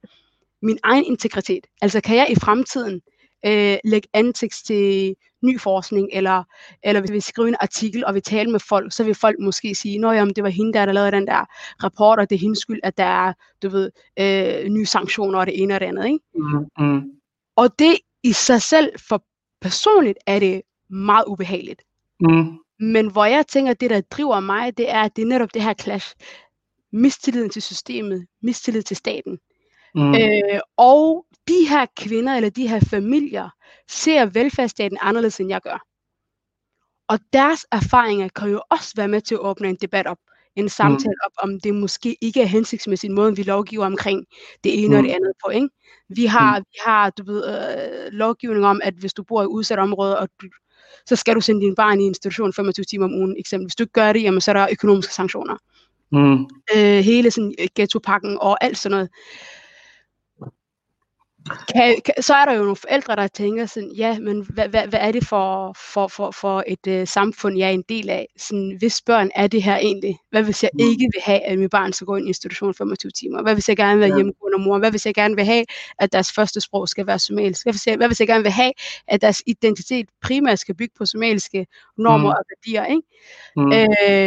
min 0.63 0.79
egen 0.83 1.05
integritet. 1.05 1.67
Altså 1.83 2.01
kan 2.01 2.17
jeg 2.17 2.31
i 2.31 2.35
fremtiden 2.35 3.01
øh, 3.47 3.77
lægge 3.85 4.09
antekst 4.13 4.67
til 4.67 5.17
ny 5.43 5.61
forskning, 5.61 6.09
eller, 6.13 6.45
eller 6.83 7.01
hvis 7.01 7.13
vi 7.13 7.21
skriver 7.21 7.49
en 7.49 7.57
artikel 7.61 8.05
og 8.07 8.15
vi 8.15 8.21
taler 8.21 8.51
med 8.53 8.61
folk, 8.61 8.93
så 8.93 9.05
vil 9.05 9.15
folk 9.15 9.37
måske 9.41 9.75
sige, 9.75 10.09
at 10.09 10.37
det 10.37 10.45
var 10.45 10.51
hende 10.51 10.73
der, 10.73 10.87
der 10.87 10.93
lavede 10.93 11.13
den 11.13 11.27
der 11.27 11.45
rapport, 11.85 12.19
og 12.19 12.31
det 12.31 12.37
er 12.37 12.41
hendes 12.41 12.59
skyld, 12.59 12.81
at 12.83 12.99
der 12.99 13.05
er, 13.05 13.33
du 13.63 13.69
ved, 13.69 13.91
øh, 14.19 14.69
nye 14.69 14.87
sanktioner 14.87 15.39
og 15.39 15.47
det 15.47 15.63
ene 15.63 15.75
og 15.75 15.81
det 15.81 15.87
andet. 15.87 16.07
Ikke? 16.07 16.19
Mm, 16.35 16.85
mm, 16.87 17.03
Og 17.57 17.79
det 17.79 17.97
i 18.23 18.33
sig 18.33 18.63
selv, 18.63 18.93
for 19.09 19.25
personligt, 19.61 20.19
er 20.27 20.39
det 20.39 20.63
meget 20.91 21.25
ubehageligt. 21.27 21.83
mm, 22.21 22.59
Men 22.81 23.11
hvor 23.11 23.25
jeg 23.25 23.47
tænker, 23.47 23.75
det 23.75 23.91
der 23.91 24.01
driver 24.01 24.41
mig, 24.41 24.77
det 24.77 24.91
er, 24.91 25.01
at 25.03 25.17
det 25.17 25.23
er 25.23 25.27
netop 25.27 25.55
det 25.55 25.63
her 25.63 25.75
clash. 25.75 26.15
Mistilliden 26.93 27.51
til 27.51 27.63
systemet, 27.63 28.27
mistillid 28.43 28.83
til 28.83 28.97
staten. 28.97 29.39
mm, 29.95 30.15
Øh, 30.15 30.61
og 30.77 31.27
de 31.49 31.69
her 31.69 31.87
kvinder 32.01 32.35
eller 32.37 32.51
de 32.51 32.69
her 32.69 32.81
familier 32.91 33.49
ser 33.89 34.27
velfærdsstaten 34.27 34.99
anderledes, 35.01 35.41
end 35.41 35.49
jeg 35.51 35.61
gør. 35.63 35.87
Og 37.09 37.19
deres 37.33 37.67
erfaringer 37.73 38.29
kan 38.29 38.51
jo 38.51 38.63
også 38.71 38.93
være 38.97 39.09
med 39.09 39.21
til 39.21 39.35
at 39.35 39.41
åbne 39.41 39.69
en 39.69 39.77
debat 39.81 40.07
op, 40.07 40.19
en 40.57 40.69
samtale 40.69 41.15
op, 41.27 41.33
om 41.43 41.61
det 41.61 41.75
måske 41.75 42.17
ikke 42.21 42.43
er 42.43 42.47
hensigtsmæssigt 42.47 43.13
måden, 43.13 43.37
vi 43.37 43.43
lovgiver 43.43 43.87
omkring 43.87 44.27
det 44.65 44.85
ene 44.85 44.89
mm. 44.89 44.97
og 44.97 45.03
det 45.03 45.11
Mm. 45.11 45.15
andet 45.15 45.33
på. 45.45 45.51
Ikke? 45.51 45.69
Vi 46.09 46.25
har, 46.27 46.61
vi 46.61 46.79
har 46.87 47.11
du 47.11 47.25
ved, 47.25 47.45
øh, 47.49 48.13
lovgivning 48.13 48.67
om, 48.67 48.81
at 48.85 48.95
hvis 48.95 49.13
du 49.15 49.23
bor 49.23 49.43
i 49.43 49.47
udsat 49.47 49.79
område, 49.79 50.19
og 50.19 50.29
du, 50.43 50.47
så 51.07 51.17
skal 51.17 51.35
du 51.35 51.41
sende 51.41 51.61
din 51.61 51.75
barn 51.75 52.01
i 52.01 52.05
institution 52.07 52.53
25 52.53 52.85
timer 52.85 53.05
om 53.07 53.15
ugen, 53.15 53.37
eksempel. 53.39 53.67
Hvis 53.67 53.75
du 53.77 53.83
ikke 53.83 53.93
gør 53.93 54.13
det, 54.13 54.23
jamen, 54.23 54.41
så 54.41 54.51
er 54.51 54.53
der 54.55 54.69
økonomiske 54.73 55.15
sanktioner. 55.15 55.57
mm. 56.13 56.47
Øh, 56.77 56.99
hele 57.05 57.31
sådan 57.31 57.55
ghettopakken 57.77 58.39
og 58.41 58.65
alt 58.65 58.79
sådan 58.79 58.91
noget. 58.97 59.09
Kan, 61.75 62.01
kan, 62.05 62.15
så 62.23 62.35
er 62.35 62.45
der 62.45 62.53
jo 62.53 62.61
nogle 62.61 62.77
forældre, 62.77 63.17
der 63.17 63.27
tænker 63.29 63.67
sådan, 63.67 63.91
ja, 63.97 64.19
men 64.19 64.47
hvad, 64.55 64.69
hvad, 64.69 64.87
hvad 64.87 64.99
er 65.03 65.13
det 65.13 65.27
for, 65.27 65.77
for, 65.93 66.09
for, 66.09 66.31
for 66.31 66.65
et 66.67 66.87
øh, 66.89 67.07
samfund, 67.07 67.59
jeg 67.59 67.67
er 67.69 67.73
en 67.73 67.85
del 67.89 68.11
af? 68.11 68.27
Sådan, 68.39 68.77
hvis 68.79 69.03
børn 69.07 69.31
er 69.35 69.47
det 69.47 69.63
her 69.63 69.77
egentlig? 69.77 70.19
Hvad 70.31 70.43
hvis 70.43 70.63
jeg 70.63 70.71
Mm. 70.75 70.81
ikke 70.81 71.09
vil 71.15 71.23
have, 71.25 71.41
at 71.41 71.59
mit 71.59 71.71
barn 71.71 71.93
skal 71.93 72.05
gå 72.07 72.17
i 72.17 72.21
en 72.21 72.27
institution 72.27 72.75
25 72.75 73.11
timer? 73.11 73.43
Hvad 73.43 73.55
hvis 73.55 73.69
jeg 73.69 73.77
gerne 73.77 73.99
vil 73.99 74.05
Ja. 74.07 74.09
være 74.09 74.17
hjemmegående 74.19 74.59
mor? 74.59 74.79
Hvad 74.79 74.91
hvis 74.91 75.07
jeg 75.07 75.15
gerne 75.15 75.37
vil 75.37 75.45
have, 75.45 75.65
at 75.99 76.13
deres 76.13 76.33
første 76.33 76.61
sprog 76.61 76.89
skal 76.89 77.07
være 77.07 77.19
somalisk? 77.19 77.65
Hvad 77.65 77.73
hvis 77.73 77.87
jeg, 77.87 77.97
hvad 77.97 78.09
hvis 78.09 78.21
jeg 78.21 78.29
gerne 78.29 78.43
vil 78.43 78.53
have, 78.53 78.73
at 79.09 79.21
deres 79.23 79.43
identitet 79.47 80.09
primært 80.23 80.59
skal 80.59 80.75
bygge 80.75 80.95
på 80.99 81.07
somaliske 81.07 81.67
normer 81.99 82.19
Mm. 82.19 82.25
og 82.39 82.45
værdier? 82.51 82.85
Ikke? 82.87 83.03
Mm. 83.57 83.73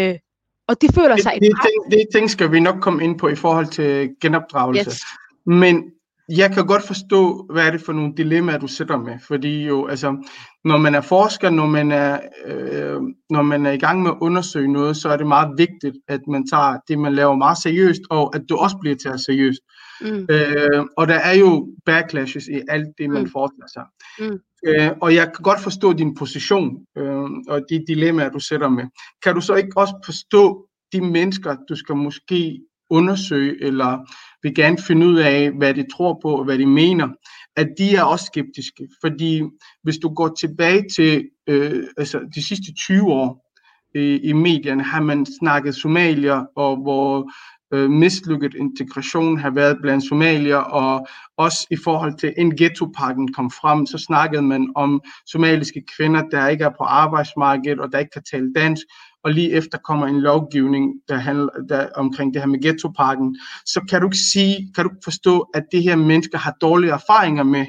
Øh, 0.09 0.19
og 0.67 0.81
de 0.81 0.87
føler 0.93 1.13
Det, 1.15 1.23
sig 1.23 1.33
det, 1.33 1.41
ting, 1.41 1.91
det 1.91 2.07
ting 2.13 2.29
skal 2.29 2.51
vi 2.51 2.59
nok 2.59 2.75
komme 2.81 3.03
ind 3.03 3.19
på 3.19 3.27
i 3.27 3.35
forhold 3.35 3.67
til 3.67 4.09
genopdragelse. 4.21 4.89
yes. 4.89 5.01
Men 5.45 5.83
jeg 6.29 6.51
kan 6.53 6.65
godt 6.65 6.83
forstå, 6.83 7.45
hvad 7.53 7.67
er 7.67 7.71
det 7.71 7.81
for 7.81 7.93
nogle 7.93 8.13
dilemmaer, 8.17 8.57
du 8.57 8.67
sætter 8.67 8.97
med. 8.97 9.19
Fordi 9.27 9.65
jo, 9.65 9.85
altså, 9.87 10.29
når 10.63 10.77
man 10.77 10.95
er 10.95 11.01
forsker, 11.01 11.49
når 11.49 11.65
man 11.65 11.91
er, 11.91 12.19
øh, 12.45 13.01
når 13.29 13.41
man 13.41 13.65
er 13.65 13.71
i 13.71 13.77
gang 13.77 14.01
med 14.01 14.11
at 14.11 14.17
undersøge 14.21 14.71
noget, 14.73 14.97
så 14.97 15.09
er 15.09 15.17
det 15.17 15.27
meget 15.27 15.49
vigtigt, 15.57 15.95
at 16.07 16.19
man 16.27 16.47
tager 16.47 16.77
det, 16.87 16.99
man 16.99 17.13
laver 17.13 17.35
meget 17.35 17.57
seriøst, 17.57 18.01
og 18.09 18.35
at 18.35 18.41
du 18.49 18.55
også 18.55 18.77
bliver 18.81 18.95
taget 18.95 19.19
seriøst. 19.21 19.59
Mm. 20.01 20.27
Øh, 20.29 20.85
og 20.97 21.07
der 21.07 21.15
er 21.15 21.33
jo 21.33 21.67
backlashes 21.85 22.47
i 22.47 22.59
alt 22.69 22.87
det, 22.97 23.09
man 23.09 23.21
Mm. 23.23 23.29
foretager 23.29 23.67
sig. 23.73 23.83
Mm. 24.19 24.39
Øh, 24.67 24.91
og 25.01 25.15
jeg 25.15 25.25
kan 25.35 25.43
godt 25.43 25.59
forstå 25.59 25.93
din 25.93 26.15
position 26.15 26.77
øh, 26.97 27.29
og 27.47 27.61
de 27.69 27.83
dilemmaer, 27.87 28.29
du 28.29 28.39
sætter 28.39 28.69
med. 28.69 28.83
Kan 29.23 29.35
du 29.35 29.41
så 29.41 29.55
ikke 29.55 29.77
også 29.77 29.93
forstå 30.05 30.67
de 30.93 31.01
mennesker, 31.01 31.55
du 31.69 31.75
skal 31.75 31.95
måske 31.95 32.59
undersøge, 32.89 33.63
eller 33.63 34.11
vil 34.45 34.55
gerne 34.55 34.77
finde 34.87 35.07
ud 35.07 35.15
af, 35.15 35.51
hvad 35.51 35.73
de 35.73 35.85
tror 35.97 36.19
på, 36.21 36.29
og 36.29 36.43
hvad 36.43 36.57
de 36.57 36.65
mener, 36.65 37.07
at 37.55 37.67
de 37.77 37.95
er 37.95 38.03
også 38.03 38.25
skeptiske. 38.25 38.87
Fordi 39.01 39.41
hvis 39.83 39.97
du 39.97 40.13
går 40.13 40.35
tilbage 40.39 40.85
til 40.95 41.29
øh, 41.47 41.83
altså 41.97 42.19
de 42.35 42.47
sidste 42.47 42.73
20 42.73 43.13
år 43.13 43.51
i, 43.95 44.19
i 44.23 44.33
medierne, 44.33 44.83
har 44.83 45.01
man 45.01 45.25
snakket 45.39 45.75
somalier, 45.75 46.45
og 46.55 46.77
hvor 46.77 47.31
øh, 47.73 47.89
mislykket 47.89 48.53
integration 48.53 49.37
har 49.37 49.49
været 49.49 49.77
blandt 49.81 50.07
somalier, 50.07 50.57
og 50.57 51.07
også 51.37 51.67
i 51.71 51.77
forhold 51.83 52.17
til 52.17 52.33
en 52.37 52.57
ghettopakken 52.57 53.33
kom 53.33 53.51
frem, 53.51 53.85
så 53.85 53.97
snakkede 53.97 54.41
man 54.41 54.71
om 54.75 55.01
somaliske 55.27 55.83
kvinder, 55.97 56.21
der 56.31 56.47
ikke 56.47 56.63
er 56.63 56.75
på 56.77 56.83
arbejdsmarkedet, 56.83 57.79
og 57.79 57.91
der 57.91 57.99
ikke 57.99 58.13
kan 58.13 58.23
tale 58.31 58.53
dansk, 58.55 58.85
og 59.25 59.31
lige 59.31 59.51
efter 59.51 59.77
kommer 59.77 60.07
en 60.07 60.21
lovgivning, 60.21 60.93
der 61.09 61.15
handler 61.15 61.49
der, 61.69 61.89
omkring 61.95 62.33
det 62.33 62.41
her 62.41 62.47
med 62.47 62.61
ghettopakken, 62.61 63.39
så 63.65 63.81
kan 63.89 64.01
du 64.01 64.07
ikke 64.07 64.17
sige, 64.17 64.71
kan 64.75 64.83
du 64.83 64.89
ikke 64.89 65.03
forstå, 65.03 65.39
at 65.53 65.63
det 65.71 65.83
her 65.83 65.95
mennesker 65.95 66.37
har 66.37 66.55
dårlige 66.61 66.91
erfaringer 66.91 67.43
med 67.43 67.65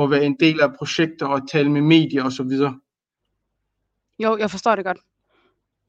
at 0.00 0.10
være 0.10 0.24
en 0.24 0.36
del 0.40 0.60
af 0.60 0.74
projekter 0.78 1.26
og 1.26 1.50
tale 1.50 1.70
med 1.70 1.80
medier 1.80 2.24
osv. 2.24 2.50
Jo, 4.18 4.36
jeg 4.38 4.50
forstår 4.50 4.76
det 4.76 4.84
godt. 4.84 4.98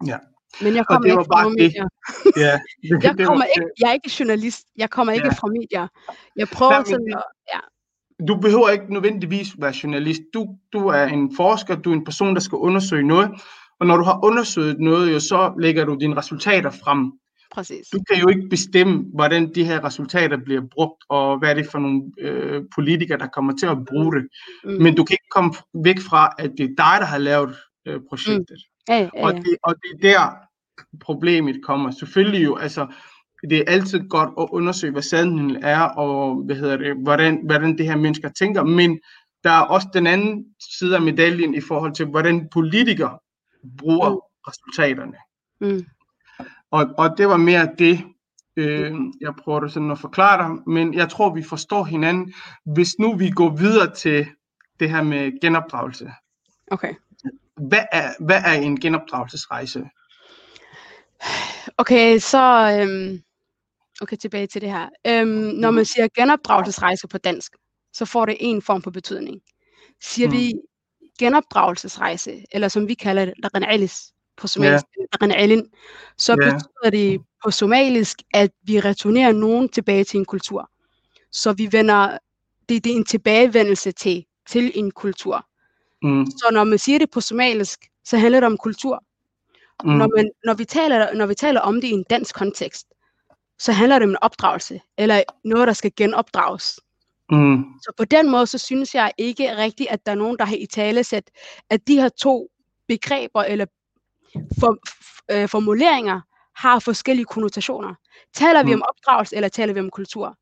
Ja. 0.05 0.17
Men 0.61 0.75
jeg 0.75 0.85
kommer 0.85 1.05
ikke 1.05 1.25
fra 1.31 1.49
medier. 1.49 1.87
Ja, 2.45 2.59
det, 2.81 3.03
Jeg, 3.03 3.17
det 3.17 3.27
kommer 3.27 3.45
ikke, 3.45 3.69
jeg 3.79 3.89
er 3.89 3.93
ikke 3.93 4.11
journalist. 4.19 4.63
Jeg 4.77 4.89
kommer 4.89 5.13
ikke 5.13 5.27
Ja. 5.27 5.33
fra 5.33 5.47
medier. 5.47 5.87
Jeg 6.35 6.47
prøver 6.47 6.71
Nej, 6.71 6.83
sådan 6.83 7.13
at... 7.17 7.23
Ja. 7.53 7.59
du 8.27 8.35
behøver 8.41 8.69
ikke 8.69 8.93
nødvendigvis 8.93 9.47
være 9.57 9.73
journalist. 9.83 10.21
Du, 10.33 10.47
du 10.73 10.87
er 10.87 11.03
en 11.03 11.35
forsker, 11.35 11.75
du 11.75 11.89
er 11.89 11.93
en 11.93 12.03
person, 12.05 12.33
der 12.33 12.41
skal 12.41 12.55
undersøge 12.55 13.07
noget, 13.07 13.29
og 13.79 13.87
når 13.87 13.97
du 13.97 14.03
har 14.03 14.19
undersøgt 14.23 14.79
noget, 14.79 15.13
jo, 15.13 15.19
så 15.19 15.53
lægger 15.59 15.85
du 15.85 15.97
dine 15.99 16.17
resultater 16.17 16.69
frem. 16.69 17.11
Præcis. 17.51 17.87
Du 17.93 17.99
kan 18.09 18.21
jo 18.21 18.27
ikke 18.27 18.47
bestemme, 18.49 19.05
hvordan 19.13 19.55
de 19.55 19.63
her 19.63 19.85
resultater 19.85 20.37
bliver 20.37 20.61
brugt, 20.71 21.03
og 21.09 21.39
hvad 21.39 21.49
er 21.49 21.53
det 21.53 21.67
for 21.71 21.79
nogle 21.79 22.11
øh, 22.19 22.63
politikere, 22.75 23.17
der 23.17 23.27
kommer 23.27 23.53
til 23.59 23.65
at 23.65 23.77
bruge 23.85 24.15
det. 24.15 24.27
Mm. 24.63 24.83
Men 24.83 24.95
du 24.95 25.03
kan 25.03 25.13
ikke 25.13 25.29
komme 25.31 25.53
væk 25.83 25.99
fra, 25.99 26.33
at 26.39 26.51
det 26.57 26.63
er 26.63 26.67
dig, 26.67 26.95
der 26.99 27.05
har 27.05 27.17
lavet 27.17 27.55
øh, 27.87 27.99
projektet. 28.09 28.57
Ja, 28.89 28.97
ja, 28.97 29.25
Og, 29.25 29.33
det, 29.33 29.57
og 29.63 29.75
det 29.75 29.91
er 29.93 30.09
der, 30.09 30.35
problemet 31.01 31.55
kommer. 31.63 31.91
Selvfølgelig 31.91 32.43
jo, 32.43 32.55
altså, 32.55 32.87
det 33.49 33.57
er 33.57 33.63
altid 33.67 34.09
godt 34.09 34.29
at 34.39 34.47
undersøge, 34.51 34.91
hvad 34.91 35.01
sandheden 35.01 35.63
er, 35.63 35.81
og 35.81 36.35
hvad 36.45 36.55
hedder 36.55 36.77
det, 36.77 36.95
hvordan, 37.03 37.41
hvordan 37.45 37.77
det 37.77 37.85
her 37.85 37.95
mennesker 37.95 38.29
tænker, 38.29 38.63
men 38.63 38.99
der 39.43 39.51
er 39.51 39.61
også 39.61 39.87
den 39.93 40.07
anden 40.07 40.45
side 40.77 40.95
af 40.95 41.01
medaljen 41.01 41.55
i 41.55 41.61
forhold 41.61 41.93
til, 41.93 42.05
hvordan 42.05 42.47
politikere 42.53 43.19
bruger 43.77 44.09
Mm. 44.09 44.19
resultaterne. 44.47 45.17
Mm. 45.61 45.85
Og, 46.71 46.85
og 46.97 47.17
det 47.17 47.27
var 47.27 47.37
mere 47.37 47.69
det, 47.79 48.03
øh, 48.55 48.93
jeg 49.21 49.33
prøvede 49.43 49.69
sådan 49.69 49.91
at 49.91 49.99
forklare 49.99 50.43
dig, 50.43 50.67
men 50.67 50.93
jeg 50.93 51.09
tror, 51.09 51.33
vi 51.33 51.43
forstår 51.43 51.83
hinanden, 51.83 52.33
hvis 52.65 52.99
nu 52.99 53.15
vi 53.15 53.29
går 53.29 53.49
videre 53.49 53.93
til 53.95 54.27
det 54.79 54.89
her 54.89 55.03
med 55.03 55.41
genopdragelse. 55.41 56.11
Okay. 56.71 56.93
Hvad 57.67 57.83
er, 57.91 58.13
hvad 58.19 58.41
er 58.45 58.53
en 58.53 58.79
genopdragelsesrejse? 58.79 59.89
Okay, 61.77 62.17
så... 62.19 62.77
Øhm, 62.81 63.19
okay, 64.01 64.17
tilbage 64.17 64.47
til 64.47 64.61
det 64.61 64.71
her. 64.71 64.89
Øhm, 65.07 65.27
når 65.29 65.71
man 65.71 65.85
siger 65.85 66.07
genopdragelsesrejse 66.15 67.07
på 67.07 67.17
dansk, 67.17 67.51
så 67.93 68.05
får 68.05 68.25
det 68.25 68.37
en 68.39 68.61
form 68.61 68.81
for 68.81 68.91
betydning. 68.91 69.41
Siger 70.01 70.27
Mm. 70.27 70.33
vi 70.33 70.53
genopdragelsesrejse, 71.19 72.45
eller 72.51 72.67
som 72.67 72.87
vi 72.87 72.93
kalder 72.93 73.25
det, 73.25 73.33
Ranalis 73.55 74.11
på 74.37 74.47
somalisk, 74.47 74.85
yeah. 74.99 75.63
så 76.17 76.31
Ja. 76.31 76.35
betyder 76.53 76.89
det 76.91 77.21
på 77.43 77.51
somalisk, 77.51 78.21
at 78.33 78.51
vi 78.63 78.79
returnerer 78.79 79.31
nogen 79.31 79.69
tilbage 79.69 80.03
til 80.03 80.17
en 80.17 80.25
kultur. 80.25 80.69
Så 81.31 81.53
vi 81.53 81.71
vender, 81.71 82.17
det, 82.69 82.83
det 82.83 82.91
er 82.91 82.95
en 82.95 83.05
tilbagevendelse 83.05 83.91
til, 83.91 84.25
til 84.49 84.71
en 84.75 84.91
kultur. 84.91 85.45
Mm, 86.01 86.25
Så 86.25 86.49
når 86.51 86.63
man 86.63 86.77
siger 86.79 86.99
det 86.99 87.11
på 87.11 87.21
somalisk, 87.21 87.79
så 88.05 88.17
handler 88.17 88.39
det 88.39 88.47
om 88.47 88.57
kultur. 88.57 89.03
mm, 89.83 89.89
Når, 89.91 90.07
man, 90.17 90.31
når, 90.45 90.53
vi 90.53 90.65
taler, 90.65 91.13
når 91.13 91.25
vi 91.25 91.35
taler 91.35 91.61
om 91.61 91.81
det 91.81 91.87
i 91.87 91.91
en 91.91 92.05
dansk 92.09 92.35
kontekst, 92.35 92.87
så 93.59 93.71
handler 93.71 93.99
det 93.99 94.03
om 94.03 94.09
en 94.09 94.17
opdragelse, 94.21 94.81
eller 94.97 95.23
noget, 95.43 95.67
der 95.67 95.73
skal 95.73 95.91
genopdrages. 95.97 96.79
Mm, 97.31 97.63
Så 97.81 97.91
på 97.97 98.05
den 98.05 98.29
måde, 98.31 98.47
så 98.47 98.57
synes 98.57 98.95
jeg 98.95 99.11
ikke 99.17 99.57
rigtigt, 99.57 99.89
at 99.89 100.05
der 100.05 100.11
er 100.11 100.15
nogen, 100.15 100.37
der 100.37 100.45
har 100.45 100.55
i 100.55 100.65
tale 100.65 101.03
sat, 101.03 101.31
at 101.69 101.87
de 101.87 101.95
her 102.01 102.09
to 102.09 102.49
begreber 102.87 103.43
eller 103.43 103.65
for, 104.59 104.77
øh, 105.31 105.49
formuleringer 105.49 106.21
har 106.55 106.79
forskellige 106.79 107.25
konnotationer. 107.25 107.95
Taler 108.33 108.63
vi 108.63 108.75
Mm. 108.75 108.81
om 108.81 108.85
opdragelse, 108.89 109.35
eller 109.35 109.49
taler 109.49 109.73
vi 109.73 109.79
om 109.79 109.89
kultur? 109.89 110.37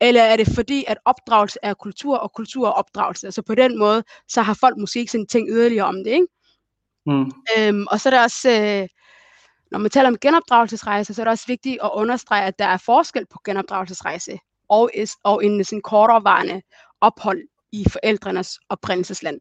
Eller 0.00 0.22
er 0.22 0.36
det 0.36 0.48
fordi, 0.54 0.84
at 0.88 0.98
opdragelse 1.04 1.58
er 1.62 1.74
kultur, 1.74 2.16
og 2.18 2.32
kultur 2.32 2.66
er 2.66 2.70
opdragelse? 2.72 3.26
Altså 3.26 3.42
på 3.42 3.54
den 3.54 3.78
måde, 3.78 4.04
så 4.28 4.42
har 4.42 4.54
folk 4.54 4.76
måske 4.78 4.98
ikke 4.98 5.12
sådan 5.12 5.26
tænkt 5.26 5.50
yderligere 5.52 5.86
om 5.86 5.94
det, 6.04 6.06
ikke? 6.10 6.26
mm, 7.06 7.30
Øhm, 7.58 7.86
og 7.90 8.00
så 8.00 8.08
er 8.08 8.10
det 8.10 8.20
også, 8.22 8.50
øh, 8.50 8.88
når 9.70 9.78
man 9.78 9.90
taler 9.90 10.08
om 10.08 10.18
genopdragelsesrejse, 10.18 11.14
så 11.14 11.22
er 11.22 11.24
det 11.24 11.30
også 11.30 11.44
vigtigt 11.46 11.78
at 11.84 11.90
understrege, 11.94 12.44
at 12.46 12.58
der 12.58 12.64
er 12.66 12.76
forskel 12.76 13.26
på 13.30 13.38
genopdragelsesrejse 13.44 14.38
og, 14.68 14.90
og 15.24 15.44
en 15.44 15.64
sådan 15.64 15.82
korterevarende 15.82 16.62
ophold 17.00 17.42
i 17.72 17.84
forældrenes 17.92 18.58
oprindelsesland. 18.68 19.40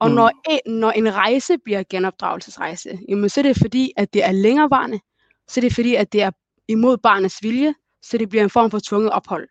Og 0.00 0.08
Mm. 0.08 0.14
når, 0.14 0.30
e- 0.50 0.70
når 0.70 0.90
en 0.90 1.14
rejse 1.14 1.58
bliver 1.64 1.82
genopdragelsesrejse, 1.90 2.98
jamen, 3.08 3.28
så 3.28 3.40
er 3.40 3.42
det 3.42 3.56
fordi, 3.58 3.92
at 3.96 4.14
det 4.14 4.24
er 4.24 4.32
længerevarende, 4.32 5.00
så 5.48 5.60
er 5.60 5.62
det 5.62 5.74
fordi, 5.74 5.94
at 5.94 6.12
det 6.12 6.22
er 6.22 6.30
imod 6.68 6.96
barnets 6.96 7.42
vilje, 7.42 7.74
så 8.02 8.18
det 8.18 8.28
bliver 8.28 8.44
en 8.44 8.50
form 8.50 8.70
for 8.70 8.78
tvunget 8.78 9.10
ophold. 9.10 9.48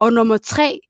Og 0.00 0.12
nummer 0.12 0.36
tre, 0.36 0.80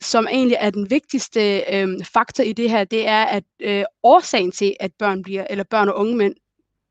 som 0.00 0.26
egentlig 0.30 0.56
er 0.60 0.70
den 0.70 0.90
vigtigste 0.90 1.58
øh, 1.74 2.04
faktor 2.04 2.44
i 2.44 2.52
det 2.52 2.70
her, 2.70 2.84
det 2.84 3.08
er, 3.08 3.24
at 3.24 3.44
øh, 3.60 3.84
årsagen 4.02 4.52
til, 4.52 4.76
at 4.80 4.90
børn 4.98 5.22
bliver, 5.22 5.46
eller 5.50 5.64
børn 5.64 5.88
og 5.88 5.96
unge 5.96 6.16
mænd, 6.16 6.34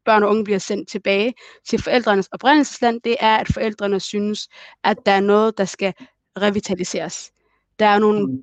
børn 0.05 0.23
og 0.23 0.29
unge 0.29 0.43
bliver 0.43 0.59
sendt 0.59 0.89
tilbage 0.89 1.33
til 1.69 1.81
forældrenes 1.81 2.27
oprindelsesland, 2.27 3.01
det 3.01 3.15
er, 3.19 3.37
at 3.37 3.47
forældrene 3.53 3.99
synes, 3.99 4.47
at 4.83 4.97
der 5.05 5.11
er 5.11 5.19
noget, 5.19 5.57
der 5.57 5.65
skal 5.65 5.93
revitaliseres. 6.41 7.31
Der 7.79 7.85
er 7.85 7.99
nogle 7.99 8.25
Mm. 8.27 8.41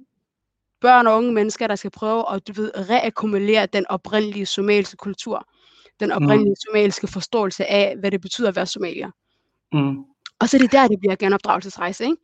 børn 0.81 1.07
og 1.07 1.17
unge 1.17 1.33
mennesker, 1.33 1.67
der 1.67 1.77
skal 1.77 1.91
prøve 1.91 2.35
at 2.35 2.49
du 2.49 2.53
ved, 2.53 2.91
reakkumulere 2.91 3.67
den 3.67 3.87
oprindelige 3.89 4.47
somaliske 4.47 4.97
kultur, 4.97 5.49
den 6.01 6.13
oprindelige 6.13 6.57
somaliske 6.69 7.07
forståelse 7.07 7.67
af, 7.67 7.97
hvad 7.99 8.11
det 8.11 8.21
betyder 8.21 8.49
at 8.49 8.57
være 8.57 8.67
somalier. 8.67 9.11
Mm. 9.73 9.99
Og 10.41 10.49
så 10.49 10.57
er 10.57 10.61
det 10.61 10.73
der, 10.73 10.89
det 10.89 10.99
bliver 11.01 11.17
genopdragelsesrejse. 11.17 12.05
Ikke? 12.05 12.17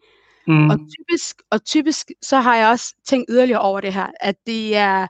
Mm. 0.47 0.71
Og 0.71 0.79
typisk, 0.79 1.37
og 1.51 1.65
typisk, 1.65 2.11
så 2.23 2.37
har 2.41 2.57
jeg 2.57 2.69
også 2.69 2.95
tænkt 3.07 3.27
yderligere 3.31 3.61
over 3.61 3.81
det 3.81 3.95
her, 3.95 4.07
at 4.21 4.37
det 4.47 4.77
er, 4.77 5.07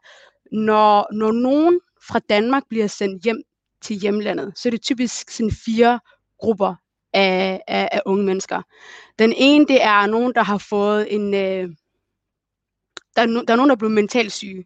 når, 0.52 1.14
når 1.14 1.32
nogen 1.32 1.80
fra 2.08 2.18
Danmark 2.18 2.62
bliver 2.68 2.86
sendt 2.86 3.24
hjem 3.24 3.42
til 3.82 3.96
hjemlandet, 3.96 4.52
så 4.56 4.68
er 4.68 4.70
det 4.70 4.82
typisk 4.82 5.30
sådan 5.30 5.50
fire 5.50 6.00
grupper 6.38 6.74
af, 7.12 7.60
af, 7.68 7.88
af 7.92 8.02
unge 8.06 8.24
mennesker. 8.24 8.62
Den 9.18 9.32
ene, 9.36 9.66
det 9.66 9.82
er 9.82 10.06
nogen, 10.06 10.32
der 10.34 10.42
har 10.42 10.58
fået 10.58 11.14
en... 11.14 11.34
Øh, 11.34 11.68
der, 13.16 13.22
er 13.22 13.26
no, 13.26 13.42
der 13.42 13.52
er 13.52 13.56
nogen, 13.56 13.68
der 13.68 13.74
er 13.74 13.78
blevet 13.78 13.94
mentalt 13.94 14.32
syge. 14.32 14.64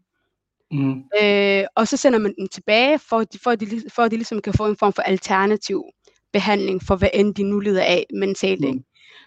Mm. 0.70 1.02
Øh, 1.22 1.64
og 1.76 1.88
så 1.88 1.96
sender 1.96 2.18
man 2.18 2.34
dem 2.38 2.48
tilbage, 2.48 2.98
for, 2.98 3.18
at 3.18 3.32
de, 3.32 3.38
for, 3.38 3.50
at 3.50 3.60
de, 3.60 3.82
for 3.94 4.02
at 4.02 4.10
de 4.10 4.16
ligesom 4.16 4.40
kan 4.40 4.54
få 4.54 4.66
en 4.66 4.76
form 4.76 4.92
for 4.92 5.02
alternativ 5.02 5.84
behandling 6.32 6.82
for, 6.82 6.96
hvad 6.96 7.08
end 7.14 7.34
de 7.34 7.42
nu 7.42 7.60
lider 7.60 7.82
af 7.82 8.06
mentalt. 8.14 8.64
Ikke? 8.64 8.84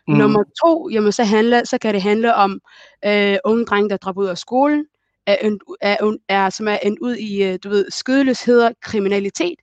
Mm. 0.08 0.14
Nummer 0.14 0.44
to, 0.66 0.90
jamen, 0.90 1.12
så, 1.12 1.24
handler, 1.24 1.64
så 1.64 1.78
kan 1.78 1.94
det 1.94 2.02
handle 2.02 2.36
om 2.36 2.62
øh, 3.06 3.38
unge 3.46 3.66
drenge, 3.66 3.90
der 3.90 3.98
dropper 3.98 4.22
ud 4.22 4.28
af 4.28 4.38
skolen, 4.38 4.86
er, 5.28 5.38
er, 5.42 5.58
er, 5.82 6.18
er, 6.30 6.50
som 6.50 6.68
er 6.68 6.78
endt 6.78 7.00
ud 7.00 7.16
i 7.16 7.44
øh, 7.44 7.60
du 7.64 7.70
ved, 7.70 7.92
skødeløsheder, 7.92 8.72
kriminalitet. 8.82 9.60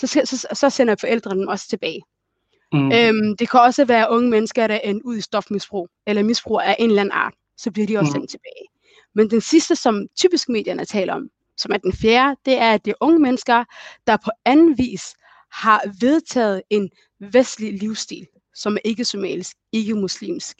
Så, 0.00 0.06
så, 0.06 0.20
så, 0.24 0.48
så 0.52 0.70
sender 0.70 0.94
forældrene 1.00 1.40
dem 1.40 1.48
også 1.48 1.68
tilbage. 1.68 2.02
Mm. 2.72 2.92
Øhm, 2.92 3.36
det 3.36 3.50
kan 3.50 3.60
også 3.60 3.84
være 3.84 4.10
unge 4.10 4.30
mennesker, 4.30 4.66
der 4.66 4.78
er 4.84 4.94
ud 5.04 5.16
i 5.16 5.20
stofmisbrug, 5.20 5.88
eller 6.06 6.22
misbrug 6.22 6.60
af 6.60 6.76
en 6.78 6.90
eller 6.90 7.00
anden 7.02 7.12
art. 7.12 7.34
Så 7.56 7.70
bliver 7.70 7.86
de 7.86 7.98
også 7.98 8.10
Mm. 8.10 8.12
sendt 8.14 8.30
tilbage. 8.30 8.66
Men 9.14 9.30
den 9.30 9.40
sidste, 9.40 9.76
som 9.76 10.06
typisk 10.16 10.48
medierne 10.48 10.84
taler 10.84 11.14
om, 11.14 11.28
som 11.56 11.72
er 11.72 11.76
den 11.76 11.92
fjerde, 11.92 12.36
det 12.44 12.54
er, 12.58 12.70
at 12.72 12.84
det 12.84 12.90
er 12.90 12.94
unge 13.00 13.18
mennesker, 13.18 13.64
der 14.06 14.16
på 14.24 14.30
anden 14.44 14.78
vis 14.78 15.02
har 15.52 15.82
vedtaget 16.00 16.62
en 16.70 16.90
vestlig 17.20 17.72
livsstil, 17.72 18.26
som 18.54 18.74
er 18.76 18.80
ikke 18.84 19.04
somalisk, 19.04 19.56
ikke 19.72 19.94
muslimsk. 19.94 20.56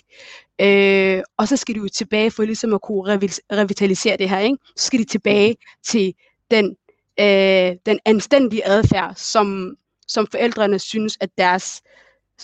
Øh, 0.60 1.22
og 1.38 1.48
så 1.48 1.56
skal 1.56 1.74
de 1.74 1.80
jo 1.80 1.88
tilbage 1.88 2.30
for 2.30 2.44
ligesom 2.44 2.74
at 2.74 2.82
kunne 2.82 3.14
revi- 3.14 3.38
revitalisere 3.52 4.16
det 4.16 4.28
her. 4.30 4.38
Ikke? 4.38 4.56
Så 4.76 4.86
skal 4.86 4.98
de 4.98 5.04
tilbage 5.04 5.56
til 5.86 6.14
den, 6.50 6.76
øh, 7.20 7.76
den 7.86 7.98
anstændige 8.04 8.66
adfærd, 8.66 9.14
som, 9.16 9.76
som 10.08 10.26
forældrene 10.26 10.78
synes, 10.78 11.18
at 11.20 11.30
deres 11.38 11.82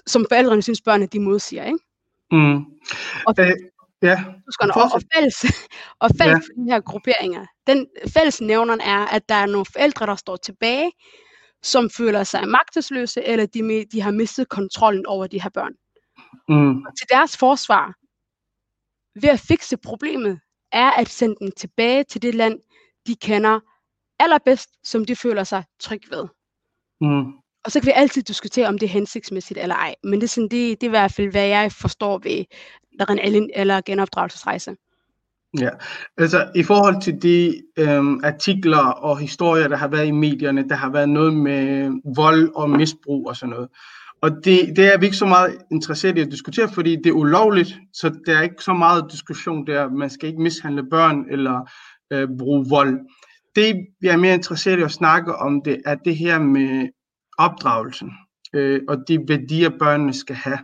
som 0.06 0.26
forældrene 0.30 0.62
synes, 0.62 0.80
børnene 0.80 1.06
de 1.06 1.20
modsiger. 1.20 1.64
Ikke? 1.64 1.78
Mm. 2.30 2.56
Og, 3.26 3.34
Øh, 3.38 3.52
ja. 4.02 4.24
huskerne, 4.46 4.74
og, 4.76 4.90
og 4.94 5.00
fælles, 5.14 5.44
og 6.04 6.10
fælles 6.20 6.34
Ja. 6.34 6.36
for 6.38 6.64
de 6.64 6.70
her 6.72 6.80
grupperinger, 6.80 7.46
den 7.66 7.86
fælles 8.16 8.40
nævneren 8.40 8.80
er, 8.80 9.06
at 9.06 9.28
der 9.28 9.34
er 9.34 9.46
nogle 9.46 9.66
forældre, 9.72 10.06
der 10.06 10.16
står 10.16 10.36
tilbage, 10.36 10.92
som 11.62 11.90
føler 11.90 12.24
sig 12.24 12.48
magtesløse, 12.48 13.22
eller 13.22 13.46
de, 13.46 13.84
de 13.92 14.00
har 14.00 14.10
mistet 14.10 14.48
kontrollen 14.48 15.06
over 15.06 15.26
de 15.26 15.42
her 15.42 15.50
børn. 15.50 15.72
Mm. 16.48 16.76
Og 16.82 16.96
til 16.98 17.06
deres 17.10 17.36
forsvar, 17.36 17.94
ved 19.20 19.28
at 19.28 19.40
fikse 19.40 19.76
problemet, 19.76 20.40
er 20.72 20.90
at 20.90 21.08
sende 21.08 21.36
dem 21.40 21.50
tilbage 21.56 22.04
til 22.04 22.22
det 22.22 22.34
land, 22.34 22.60
de 23.06 23.16
kender 23.16 23.60
allerbedst, 24.18 24.70
som 24.84 25.04
de 25.04 25.16
føler 25.16 25.44
sig 25.44 25.64
tryg 25.80 26.00
ved. 26.10 26.24
Mm. 27.00 27.32
Og 27.64 27.72
så 27.72 27.80
kan 27.80 27.86
vi 27.86 27.92
altid 27.94 28.22
diskutere, 28.22 28.68
om 28.68 28.78
det 28.78 28.86
er 28.86 28.90
hensigtsmæssigt 28.90 29.60
eller 29.60 29.74
ej. 29.74 29.94
Men 30.04 30.12
det 30.12 30.22
er, 30.22 30.28
sådan, 30.28 30.48
det, 30.48 30.80
det 30.80 30.82
er 30.82 30.86
i 30.86 30.98
hvert 30.98 31.12
fald, 31.12 31.30
hvad 31.30 31.46
jeg 31.46 31.72
forstår 31.72 32.18
ved 32.18 32.44
Ren 33.10 33.18
Allen 33.18 33.50
eller 33.54 33.80
genopdragelsesrejse. 33.86 34.76
Ja, 35.60 35.68
altså 36.18 36.48
i 36.54 36.62
forhold 36.62 37.02
til 37.02 37.22
de 37.22 37.62
øhm, 37.78 38.20
artikler 38.24 38.78
og 38.78 39.18
historier, 39.18 39.68
der 39.68 39.76
har 39.76 39.88
været 39.88 40.06
i 40.06 40.10
medierne, 40.10 40.68
der 40.68 40.74
har 40.74 40.90
været 40.90 41.08
noget 41.08 41.34
med 41.34 41.90
vold 42.16 42.50
og 42.54 42.70
misbrug 42.70 43.28
og 43.28 43.36
sådan 43.36 43.50
noget. 43.50 43.68
Og 44.22 44.30
det, 44.30 44.76
det 44.76 44.94
er 44.94 44.98
vi 44.98 45.06
ikke 45.06 45.16
så 45.16 45.26
meget 45.26 45.58
interesseret 45.70 46.18
i 46.18 46.20
at 46.20 46.30
diskutere, 46.30 46.68
fordi 46.68 46.96
det 46.96 47.06
er 47.06 47.12
ulovligt, 47.12 47.78
så 47.92 48.14
der 48.26 48.38
er 48.38 48.42
ikke 48.42 48.62
så 48.62 48.72
meget 48.72 49.04
diskussion 49.12 49.66
der. 49.66 49.90
Man 49.90 50.10
skal 50.10 50.28
ikke 50.28 50.42
mishandle 50.42 50.90
børn 50.90 51.24
eller 51.30 51.70
øh, 52.10 52.28
bruge 52.38 52.66
vold. 52.70 52.98
Det, 53.56 53.86
jeg 54.02 54.12
er 54.12 54.16
mere 54.16 54.34
interesseret 54.34 54.78
i 54.78 54.82
at 54.82 54.90
snakke 54.90 55.36
om, 55.36 55.62
det 55.62 55.82
er 55.86 55.94
det 55.94 56.16
her 56.16 56.38
med 56.38 56.88
opdragelsen 57.38 58.10
øh, 58.52 58.80
og 58.88 58.96
de 59.08 59.18
værdier, 59.28 59.70
børnene 59.78 60.14
skal 60.14 60.36
have. 60.36 60.58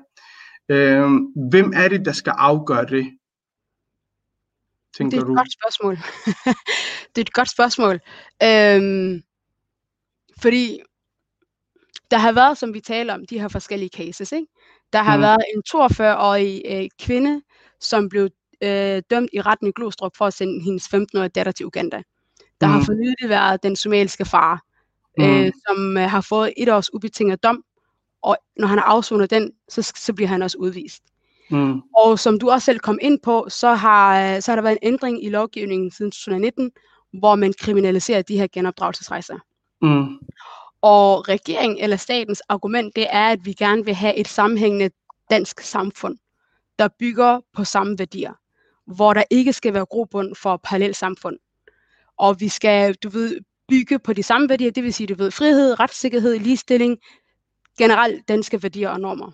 Øh, 0.69 1.11
hvem 1.51 1.73
er 1.77 1.89
det, 1.89 2.05
der 2.05 2.13
skal 2.13 2.35
afgøre 2.37 2.87
det? 2.87 3.05
Det 3.05 4.97
Tænker 4.97 5.17
er 5.19 5.23
et 5.23 5.27
du? 5.27 5.35
godt 5.35 5.53
spørgsmål. 5.53 5.97
det 7.15 7.19
er 7.19 7.21
et 7.21 7.33
godt 7.33 7.51
spørgsmål. 7.51 8.01
Øhm, 8.43 9.23
fordi 10.41 10.81
der 12.11 12.19
har 12.19 12.33
været, 12.33 12.59
som 12.59 12.75
vi 12.75 12.81
taler 12.81 13.15
om, 13.15 13.27
de 13.27 13.41
her 13.41 13.49
forskellige 13.49 13.91
cases. 13.97 14.33
Ikke? 14.33 14.47
Der 14.93 15.03
har 15.03 15.17
mm. 15.17 15.23
været 15.23 15.45
en 15.55 15.63
42-årig 15.69 16.63
øh, 16.67 16.89
kvinde, 17.01 17.43
som 17.81 18.09
blev 18.09 18.29
øh, 18.63 19.03
dømt 19.11 19.31
i 19.33 19.41
retten 19.41 19.69
i 19.69 19.73
Glostrup 19.77 20.17
for 20.17 20.27
at 20.27 20.35
sende 20.35 20.65
hendes 20.65 20.95
15-årige 20.95 21.29
datter 21.29 21.53
til 21.53 21.67
Uganda. 21.67 22.03
Der 22.63 22.69
mm. 22.69 22.75
har 22.75 22.85
for 22.85 22.93
nylig 22.93 23.29
været 23.29 23.63
den 23.63 23.77
somaliske 23.77 24.25
far, 24.25 24.63
Mm. 25.19 25.25
øh, 25.25 25.53
som 25.67 25.97
øh, 25.97 26.11
har 26.11 26.21
fået 26.21 26.53
et 26.57 26.69
års 26.69 26.95
ubetinget 26.95 27.43
dom, 27.43 27.65
og 28.23 28.37
når 28.57 28.67
han 28.67 28.79
har 28.79 28.85
afsonet 28.85 29.31
den, 29.31 29.53
så, 29.69 29.93
så 29.97 30.13
bliver 30.13 30.29
han 30.29 30.43
også 30.43 30.59
udvist. 30.59 31.03
Mm. 31.51 31.81
Og 31.97 32.19
som 32.19 32.39
du 32.39 32.51
også 32.51 32.65
selv 32.65 32.79
kom 32.79 32.99
ind 33.03 33.19
på, 33.23 33.47
så 33.49 33.75
har, 33.75 34.41
så 34.41 34.51
har 34.51 34.57
der 34.57 34.63
været 34.63 34.79
en 34.83 34.89
ændring 34.93 35.25
i 35.25 35.29
lovgivningen 35.29 35.91
siden 35.91 36.11
2019, 36.11 36.71
hvor 37.13 37.35
man 37.35 37.53
kriminaliserer 37.59 38.23
de 38.23 38.37
her 38.37 38.47
genopdragelsesrejser. 38.53 39.39
Mm. 39.83 40.19
Og 40.83 41.29
regeringen 41.29 41.79
eller 41.79 41.97
statens 41.97 42.41
argument, 42.49 42.97
det 42.97 43.07
er, 43.11 43.29
at 43.29 43.45
vi 43.45 43.53
gerne 43.53 43.85
vil 43.85 43.95
have 43.95 44.17
et 44.17 44.29
sammenhængende 44.29 44.91
dansk 45.31 45.61
samfund, 45.61 46.19
der 46.79 46.89
bygger 46.99 47.41
på 47.57 47.65
samme 47.65 47.99
værdier, 47.99 48.33
hvor 48.87 49.15
der 49.15 49.25
ikke 49.31 49.53
skal 49.53 49.75
være 49.75 49.87
grobund 49.87 50.35
for 50.35 50.61
parallelt 50.65 50.97
samfund. 50.97 51.39
Og 52.23 52.41
vi 52.41 52.49
skal, 52.49 52.95
du 52.95 53.09
ved, 53.09 53.41
bygge 53.69 53.99
på 53.99 54.13
de 54.13 54.23
samme 54.23 54.49
værdier, 54.49 54.71
det 54.71 54.83
vil 54.83 54.95
sige, 54.95 55.07
du 55.07 55.15
ved, 55.15 55.31
frihed, 55.31 55.81
retssikkerhed, 55.81 56.39
ligestilling, 56.39 56.99
generelt 57.79 58.29
danske 58.29 58.63
værdier 58.63 58.89
og 58.91 59.01
normer. 59.01 59.33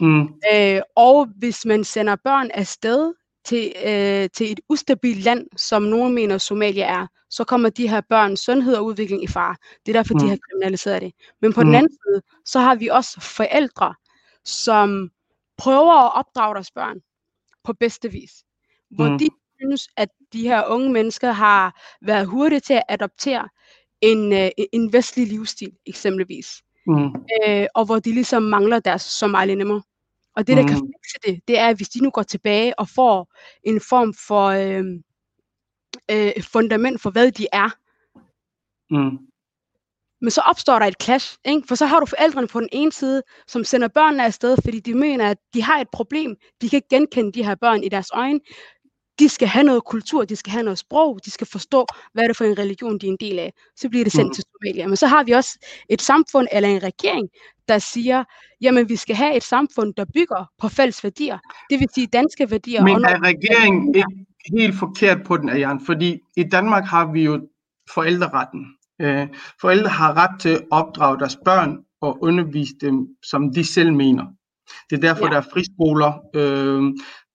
Mm. 0.00 0.28
Øh, 0.54 0.82
og 0.96 1.28
hvis 1.36 1.64
man 1.64 1.84
sender 1.84 2.16
børn 2.24 2.50
afsted 2.54 3.14
til, 3.44 3.72
øh, 3.86 4.28
til 4.34 4.52
et 4.52 4.60
ustabilt 4.68 5.24
land, 5.24 5.46
som 5.56 5.82
nogen 5.82 6.14
mener 6.14 6.38
Somalia 6.38 6.84
er, 6.84 7.06
så 7.30 7.44
kommer 7.44 7.68
de 7.68 7.88
her 7.88 8.00
børns 8.00 8.40
sundhed 8.40 8.74
og 8.74 8.84
udvikling 8.84 9.24
i 9.24 9.26
fare. 9.26 9.56
Det 9.86 9.96
er 9.96 9.98
derfor, 9.98 10.14
mm. 10.14 10.20
de 10.20 10.28
har 10.28 10.38
kriminaliseret 10.50 11.02
det. 11.02 11.12
Men 11.42 11.52
på 11.52 11.60
mm. 11.60 11.66
Den 11.66 11.74
anden 11.74 11.92
side, 11.92 12.22
så 12.44 12.60
har 12.60 12.74
vi 12.74 12.88
også 12.88 13.20
forældre, 13.20 13.94
som 14.44 15.10
prøver 15.58 16.06
at 16.06 16.12
opdrage 16.14 16.54
deres 16.54 16.70
børn 16.70 16.96
på 17.64 17.72
bedste 17.72 18.12
vis. 18.12 18.32
Hvor 18.90 19.08
mm. 19.08 19.18
de 19.18 19.28
synes, 19.60 19.88
at 19.96 20.08
de 20.32 20.42
her 20.42 20.64
unge 20.66 20.92
mennesker 20.92 21.32
har 21.32 21.80
været 22.02 22.26
hurtige 22.26 22.60
til 22.60 22.74
at 22.74 22.82
adoptere 22.88 23.48
en, 24.00 24.32
øh, 24.32 24.50
en 24.72 24.92
vestlig 24.92 25.26
livsstil, 25.26 25.72
eksempelvis 25.86 26.62
Mm. 26.86 27.06
øh, 27.48 27.66
og 27.74 27.84
hvor 27.84 27.98
de 27.98 28.12
ligesom 28.12 28.42
mangler 28.42 28.80
deres 28.80 29.02
somalinemmer. 29.02 29.80
Og 30.36 30.46
det, 30.46 30.56
der 30.56 30.66
kan 30.66 30.76
Mm. 30.78 30.92
fikse 30.92 31.18
det, 31.26 31.48
det 31.48 31.58
er, 31.58 31.68
at 31.68 31.76
hvis 31.76 31.88
de 31.88 32.02
nu 32.02 32.10
går 32.10 32.22
tilbage 32.22 32.78
og 32.78 32.88
får 32.88 33.32
en 33.64 33.80
form 33.80 34.14
for 34.26 34.46
øh, 34.46 34.84
øh, 36.10 36.42
fundament 36.52 37.00
for, 37.02 37.10
hvad 37.10 37.32
de 37.32 37.46
er, 37.52 37.70
Mm. 38.90 39.18
men 40.20 40.30
så 40.30 40.40
opstår 40.40 40.78
der 40.78 40.86
et 40.86 41.02
clash, 41.02 41.36
ikke? 41.44 41.62
for 41.68 41.74
så 41.74 41.86
har 41.86 42.00
du 42.00 42.06
forældrene 42.06 42.48
på 42.48 42.60
den 42.60 42.68
ene 42.72 42.92
side, 42.92 43.22
som 43.46 43.64
sender 43.64 43.88
børnene 43.88 44.24
afsted, 44.24 44.56
fordi 44.64 44.80
de 44.80 44.94
mener, 44.94 45.30
at 45.30 45.38
de 45.54 45.62
har 45.62 45.80
et 45.80 45.88
problem. 45.92 46.36
De 46.60 46.68
kan 46.68 46.76
ikke 46.76 46.88
genkende 46.88 47.32
de 47.32 47.44
her 47.44 47.54
børn 47.54 47.82
i 47.84 47.88
deres 47.88 48.10
øjne. 48.14 48.40
De 49.22 49.28
skal 49.28 49.48
have 49.48 49.64
noget 49.64 49.84
kultur, 49.84 50.24
de 50.24 50.36
skal 50.36 50.52
have 50.52 50.62
noget 50.62 50.78
sprog, 50.78 51.20
de 51.24 51.30
skal 51.30 51.46
forstå, 51.46 51.86
hvad 52.12 52.24
er 52.24 52.28
det 52.28 52.36
for 52.36 52.44
en 52.44 52.58
religion, 52.58 52.98
de 52.98 53.06
er 53.06 53.10
en 53.10 53.16
del 53.20 53.38
af. 53.38 53.52
Så 53.76 53.88
bliver 53.88 54.04
det 54.04 54.12
sendt 54.12 54.28
Mm. 54.28 54.34
til 54.34 54.44
Somalia. 54.52 54.86
Men 54.86 54.96
så 54.96 55.06
har 55.06 55.24
vi 55.24 55.32
også 55.32 55.58
et 55.88 56.02
samfund 56.02 56.46
eller 56.52 56.68
en 56.68 56.82
regering, 56.82 57.28
der 57.68 57.78
siger, 57.78 58.24
jamen 58.60 58.88
vi 58.88 58.96
skal 58.96 59.16
have 59.16 59.36
et 59.36 59.42
samfund, 59.42 59.94
der 59.94 60.04
bygger 60.14 60.50
på 60.60 60.68
fælles 60.68 61.04
værdier. 61.04 61.38
Det 61.70 61.80
vil 61.80 61.88
sige 61.94 62.06
danske 62.06 62.50
værdier. 62.50 62.82
Men 62.82 63.04
er 63.04 63.22
regeringen 63.22 63.94
ikke, 63.94 64.26
helt 64.58 64.74
forkert 64.78 65.18
på 65.26 65.36
den, 65.36 65.48
Ayan, 65.48 65.80
fordi 65.86 66.18
i 66.36 66.42
Danmark 66.42 66.84
har 66.84 67.12
vi 67.12 67.24
jo 67.24 67.48
forældreretten. 67.94 68.66
Øh, 69.00 69.28
forældre 69.60 69.90
har 69.90 70.14
ret 70.16 70.40
til 70.40 70.48
at 70.48 70.62
opdrage 70.70 71.18
deres 71.18 71.38
børn 71.44 71.78
og 72.00 72.18
undervise 72.22 72.72
dem, 72.80 73.06
som 73.22 73.54
de 73.54 73.64
selv 73.64 73.92
mener. 73.92 74.24
Det 74.90 74.96
er 74.96 75.00
derfor, 75.00 75.26
Ja. 75.26 75.30
der 75.30 75.36
er 75.36 75.46
friskoler, 75.52 76.12
øh, 76.34 76.82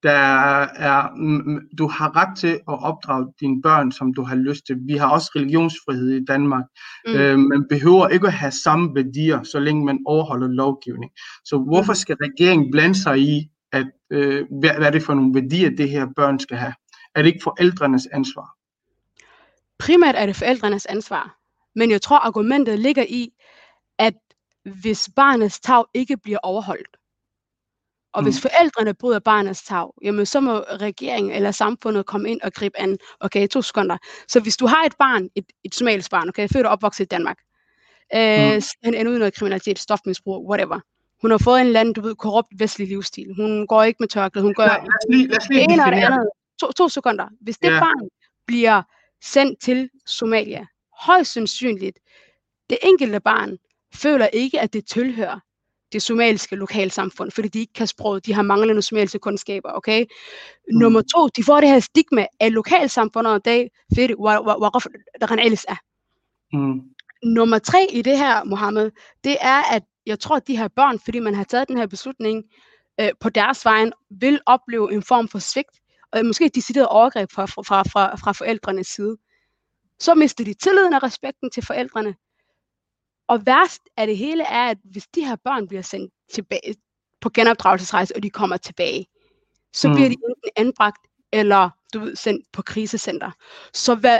der 0.03 0.61
er, 0.61 1.15
mm, 1.15 1.59
du 1.77 1.87
har 1.87 2.15
ret 2.15 2.37
til 2.37 2.53
at 2.53 2.83
opdrage 2.83 3.27
dine 3.39 3.61
børn, 3.61 3.91
som 3.91 4.13
du 4.13 4.23
har 4.23 4.35
lyst 4.35 4.65
til. 4.65 4.75
Vi 4.87 4.93
har 4.97 5.09
også 5.09 5.31
religionsfrihed 5.35 6.09
i 6.09 6.25
Danmark. 6.25 6.65
Mm. 7.07 7.13
Mm. 7.13 7.19
Øh, 7.19 7.39
man 7.39 7.65
behøver 7.69 8.07
ikke 8.07 8.27
at 8.27 8.33
have 8.33 8.51
samme 8.51 8.95
værdier, 8.95 9.43
så 9.43 9.59
længe 9.59 9.85
man 9.85 9.99
overholder 10.05 10.47
lovgivning. 10.47 11.11
Så 11.45 11.57
hvorfor 11.57 11.93
skal 11.93 12.15
regeringen 12.21 12.71
blande 12.71 12.95
sig 12.95 13.19
i, 13.19 13.49
at, 13.71 13.87
øh, 14.11 14.45
hvad, 14.59 14.69
hvad 14.77 14.87
er 14.87 14.91
det 14.91 15.03
for 15.03 15.13
nogle 15.13 15.33
værdier, 15.33 15.69
det 15.69 15.89
her 15.89 16.07
børn 16.15 16.39
skal 16.39 16.57
have? 16.57 16.73
Er 17.15 17.21
det 17.21 17.27
ikke 17.29 17.43
forældrenes 17.43 18.07
ansvar? 18.13 18.57
primært 19.79 20.15
er 20.15 20.25
det 20.25 20.35
forældrenes 20.35 20.85
ansvar. 20.85 21.37
Men 21.75 21.91
jeg 21.91 22.01
tror, 22.01 22.17
argumentet 22.17 22.79
ligger 22.79 23.05
i, 23.09 23.29
at 23.97 24.13
hvis 24.81 25.09
barnets 25.15 25.59
tag 25.59 25.83
ikke 25.93 26.17
bliver 26.17 26.39
overholdt, 26.43 26.96
og 28.13 28.23
hvis 28.23 28.35
Mm. 28.35 28.41
forældrene 28.49 28.93
bryder 28.93 29.19
barnets 29.19 29.63
tag, 29.63 29.87
jamen 30.03 30.25
så 30.25 30.39
må 30.39 30.51
regeringen 30.59 31.31
eller 31.33 31.51
samfundet 31.51 32.05
komme 32.05 32.29
ind 32.29 32.41
og 32.41 32.53
gribe 32.53 32.79
an. 32.79 32.97
Okay, 33.19 33.47
to 33.47 33.61
sekunder. 33.61 33.97
Så 34.27 34.39
hvis 34.39 34.57
du 34.57 34.65
har 34.67 34.83
et 34.85 34.93
barn, 34.99 35.29
et, 35.35 35.45
et 35.63 35.75
somalisk 35.75 36.11
barn, 36.11 36.29
okay, 36.29 36.47
født 36.53 36.65
og 36.65 36.71
opvokset 36.71 37.03
i 37.05 37.07
Danmark, 37.07 37.37
øh, 38.15 38.53
Mm. 38.55 38.61
han 38.83 38.93
ender 38.93 39.11
ud 39.11 39.15
i 39.15 39.19
noget 39.19 39.33
kriminalitet, 39.33 39.79
stofmisbrug, 39.79 40.49
whatever. 40.49 40.79
Hun 41.21 41.31
har 41.31 41.37
fået 41.37 41.61
en 41.61 41.67
eller 41.67 41.79
anden, 41.79 41.93
du 41.93 42.01
ved, 42.01 42.15
korrupt 42.15 42.47
vestlig 42.59 42.87
livsstil. 42.87 43.33
Hun 43.35 43.67
går 43.67 43.83
ikke 43.83 43.97
med 43.99 44.07
tørklæde, 44.07 44.43
hun 44.45 44.53
gør 44.55 44.65
Lad, 44.65 44.75
os 44.77 45.05
lige, 45.09 45.27
lad 45.27 45.37
os 45.37 45.43
det 45.43 45.49
lige 45.55 45.63
ene 45.63 45.73
og 45.73 45.77
det 45.77 45.93
definere 45.93 46.13
andet. 46.13 46.29
To, 46.61 46.71
to 46.71 46.89
sekunder. 46.89 47.27
Hvis 47.41 47.57
det 47.57 47.67
Ja. 47.73 47.79
barn 47.79 48.09
bliver 48.47 48.81
sendt 49.23 49.61
til 49.61 49.89
Somalia, 50.05 50.65
højst 50.99 51.33
sandsynligt, 51.33 51.99
det 52.69 52.77
enkelte 52.83 53.19
barn 53.19 53.57
føler 53.93 54.27
ikke, 54.27 54.59
at 54.59 54.73
det 54.73 54.87
tilhører 54.87 55.39
det 55.97 56.03
somaliske 56.03 56.55
lokalsamfund, 56.55 57.31
fordi 57.31 57.47
de 57.47 57.59
ikke 57.59 57.73
kan 57.73 57.87
sproget, 57.87 58.25
de 58.25 58.33
har 58.33 58.41
manglende 58.41 58.81
somaliske 58.81 59.19
kundskaber, 59.19 59.71
okay? 59.71 60.01
Mm. 60.01 60.77
Nummer 60.79 61.01
to, 61.01 61.27
de 61.27 61.43
får 61.43 61.61
det 61.61 61.69
her 61.69 61.79
stigma 61.79 62.25
af 62.39 62.53
lokalsamfundet, 62.53 63.45
det 63.45 63.69
fedt, 63.95 64.11
hvorfor 64.11 64.89
der 65.21 65.27
kan 65.27 65.39
alles 65.39 65.65
af. 65.65 65.77
Nummer 67.23 67.59
tre 67.59 67.87
i 67.91 68.01
det 68.01 68.17
her, 68.17 68.43
Mohammed, 68.43 68.91
det 69.23 69.37
er, 69.41 69.75
at 69.75 69.83
jeg 70.05 70.19
tror, 70.19 70.35
at 70.35 70.47
de 70.47 70.57
her 70.57 70.67
børn, 70.67 70.99
fordi 70.99 71.19
man 71.19 71.35
har 71.35 71.43
taget 71.43 71.67
den 71.67 71.77
her 71.77 71.87
beslutning 71.87 72.43
øh, 72.99 73.09
på 73.19 73.29
deres 73.29 73.65
vejen, 73.65 73.93
vil 74.19 74.39
opleve 74.45 74.93
en 74.93 75.03
form 75.03 75.27
for 75.27 75.39
svigt, 75.39 75.75
og 76.11 76.25
måske 76.25 76.45
et 76.45 76.55
decideret 76.55 76.87
overgreb 76.87 77.31
fra, 77.31 77.45
fra, 77.45 77.83
fra, 77.83 78.15
fra 78.15 78.31
forældrenes 78.31 78.87
side. 78.87 79.17
Så 79.99 80.15
mister 80.15 80.43
de 80.43 80.53
tilliden 80.53 80.93
og 80.93 81.03
respekten 81.03 81.49
til 81.51 81.65
forældrene, 81.65 82.15
Og 83.27 83.45
værst 83.45 83.81
af 83.97 84.07
det 84.07 84.17
hele 84.17 84.43
er, 84.43 84.69
at 84.69 84.77
hvis 84.83 85.07
de 85.07 85.25
her 85.25 85.35
børn 85.35 85.67
bliver 85.67 85.81
sendt 85.81 86.13
tilbage 86.33 86.75
på 87.21 87.29
genopdragelsesrejse, 87.29 88.15
og 88.15 88.23
de 88.23 88.29
kommer 88.29 88.57
tilbage, 88.57 89.07
så 89.73 89.87
mm. 89.87 89.95
bliver 89.95 90.09
de 90.09 90.15
enten 90.15 90.51
anbragt, 90.55 91.07
eller 91.31 91.69
du 91.93 91.99
ved, 91.99 92.15
sendt 92.15 92.45
på 92.53 92.61
krisecenter. 92.61 93.31
Så 93.73 93.95
hvad, 93.95 94.19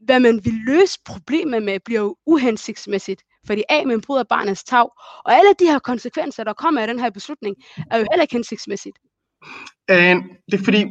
hvad 0.00 0.20
man 0.20 0.44
vil 0.44 0.54
løse 0.54 0.98
problemet 1.04 1.62
med, 1.62 1.80
bliver 1.80 2.00
jo 2.00 2.16
uhensigtsmæssigt, 2.26 3.22
fordi 3.46 3.62
A, 3.68 3.84
man 3.84 4.00
bryder 4.00 4.24
barnets 4.24 4.64
tag, 4.64 4.88
og 5.24 5.34
alle 5.34 5.54
de 5.58 5.64
her 5.64 5.78
konsekvenser, 5.78 6.44
der 6.44 6.52
kommer 6.52 6.80
af 6.80 6.86
den 6.86 7.00
her 7.00 7.10
beslutning, 7.10 7.56
er 7.90 7.98
jo 7.98 8.06
heller 8.10 8.22
ikke 8.22 8.34
hensigtsmæssigt. 8.34 8.98
Øh, 9.90 10.16
det 10.50 10.60
er 10.60 10.64
fordi, 10.64 10.84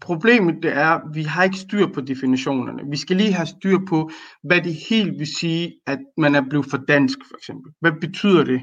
problemet 0.00 0.62
det 0.62 0.72
er, 0.72 0.86
at 0.86 1.02
vi 1.14 1.22
har 1.22 1.44
ikke 1.44 1.56
styr 1.56 1.86
på 1.94 2.00
definitionerne. 2.00 2.90
Vi 2.90 2.96
skal 2.96 3.16
lige 3.16 3.32
have 3.32 3.46
styr 3.46 3.78
på, 3.88 4.10
hvad 4.42 4.60
det 4.62 4.74
helt 4.88 5.18
vil 5.18 5.36
sige, 5.38 5.80
at 5.86 5.98
man 6.16 6.34
er 6.34 6.42
blevet 6.50 6.66
for 6.70 6.76
dansk, 6.76 7.18
for 7.28 7.36
eksempel. 7.36 7.72
Hvad 7.80 7.92
betyder 8.00 8.44
det? 8.44 8.60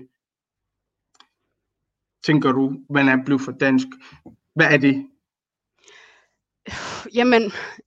Tænker 2.25 2.51
du, 2.51 2.63
man 2.89 3.09
er 3.09 3.23
blevet 3.25 3.41
for 3.41 3.51
dansk? 3.51 3.87
Hvad 4.55 4.67
er 4.73 4.77
det? 4.77 5.07
Jamen, 7.13 7.43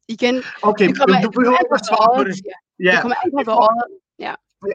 igen, 0.09 0.37
Okay, 0.63 0.89
det 0.89 0.99
kommer, 0.99 1.23
du 1.23 1.31
behøver 1.31 1.59
ikke 1.65 1.75
at 1.75 1.87
svare 1.87 2.19
på 2.19 2.25
det. 2.25 2.37
Ja, 2.85 2.91
Det 2.91 3.01
kommer 3.01 3.17
an 3.25 3.45
på, 3.45 3.51
øjet... 3.51 4.01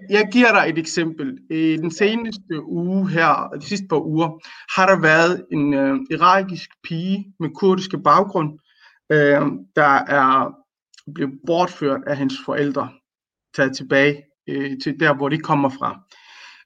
Jeg 0.10 0.30
giver 0.32 0.52
dig 0.52 0.70
et 0.70 0.78
eksempel. 0.78 1.40
I 1.50 1.78
den 1.78 1.92
seneste 1.92 2.64
uge 2.64 3.10
her, 3.10 3.50
de 3.62 3.66
sidste 3.66 3.88
par 3.90 4.06
uger, 4.06 4.30
har 4.76 4.86
der 4.90 5.02
været 5.02 5.46
en 5.52 5.74
øh, 5.74 6.00
irakisk 6.12 6.70
pige 6.84 7.34
med 7.40 7.50
kurdiske 7.50 7.98
baggrund, 8.00 8.60
øh, 9.12 9.42
der 9.76 9.94
er 10.08 10.52
blevet 11.14 11.40
bortført 11.48 12.02
af 12.08 12.18
hendes 12.18 12.38
forældre, 12.46 12.90
taget 13.56 13.76
tilbage 13.78 14.24
øh, 14.50 14.72
til 14.84 15.00
der, 15.00 15.14
hvor 15.14 15.30
de 15.30 15.38
kommer 15.38 15.70
fra. 15.70 16.00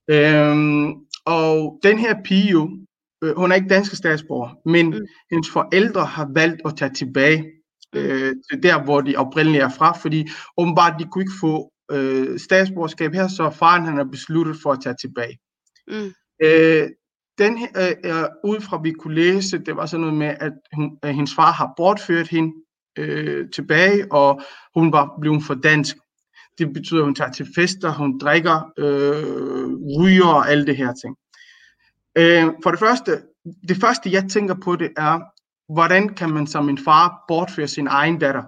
Øh, 0.09 0.89
og 1.25 1.79
den 1.83 1.99
her 1.99 2.15
pige, 2.25 2.51
jo, 2.51 2.77
øh, 3.23 3.35
hun 3.37 3.51
er 3.51 3.55
ikke 3.55 3.69
dansk 3.69 3.95
statsborger, 3.95 4.49
men 4.69 4.85
Mm. 4.85 4.91
mm. 4.95 5.05
hendes 5.31 5.49
forældre 5.49 6.05
har 6.05 6.29
valgt 6.33 6.61
at 6.65 6.77
tage 6.77 6.93
tilbage 6.93 7.45
øh, 7.95 8.35
til 8.51 8.63
der, 8.63 8.83
hvor 8.83 9.01
de 9.01 9.15
oprindeligt 9.15 9.63
er 9.63 9.69
fra, 9.69 9.97
fordi 9.97 10.29
åbenbart 10.57 10.99
de 10.99 11.05
kunne 11.11 11.21
ikke 11.21 11.39
få 11.41 11.71
øh, 11.91 12.39
statsborgerskab 12.39 13.13
her, 13.13 13.27
så 13.27 13.49
faren 13.49 13.85
han 13.85 13.97
har 13.97 14.03
besluttet 14.03 14.55
for 14.63 14.71
at 14.71 14.79
tage 14.83 14.95
tilbage. 15.01 15.39
Mm. 15.87 16.11
Øh, 16.43 16.89
den 17.39 17.67
øh, 17.77 17.91
øh, 18.05 18.25
ud 18.43 18.61
fra 18.61 18.81
vi 18.83 18.91
kunne 18.91 19.15
læse, 19.15 19.57
det 19.57 19.75
var 19.75 19.85
sådan 19.85 20.01
noget 20.01 20.17
med, 20.17 20.35
at, 20.39 20.53
hun, 20.73 20.97
at 21.03 21.15
hendes 21.15 21.35
far 21.35 21.51
har 21.51 21.73
bortført 21.77 22.27
hende 22.27 22.53
øh, 22.97 23.49
tilbage, 23.49 24.11
og 24.11 24.41
hun 24.75 24.91
var 24.91 25.17
blevet 25.21 25.43
for 25.43 25.53
dansk. 25.53 25.97
Det 26.57 26.73
betyder, 26.73 26.99
at 26.99 27.05
hun 27.05 27.15
tager 27.15 27.31
til 27.31 27.47
fester, 27.55 27.93
hun 27.93 28.19
drikker, 28.19 28.71
øh, 28.77 29.73
ryger 29.99 30.27
og 30.27 30.51
alle 30.51 30.65
det 30.65 30.77
her 30.77 30.93
ting. 30.93 31.15
Øh, 32.17 32.53
for 32.63 32.71
det 32.71 32.79
første, 32.79 33.21
det 33.67 33.77
første 33.77 34.11
jeg 34.11 34.29
tænker 34.29 34.55
på 34.63 34.75
det 34.75 34.91
er, 34.97 35.19
hvordan 35.73 36.09
kan 36.09 36.29
man 36.29 36.47
som 36.47 36.69
en 36.69 36.77
far 36.77 37.23
bortføre 37.27 37.67
sin 37.67 37.87
egen 37.87 38.19
datter? 38.19 38.43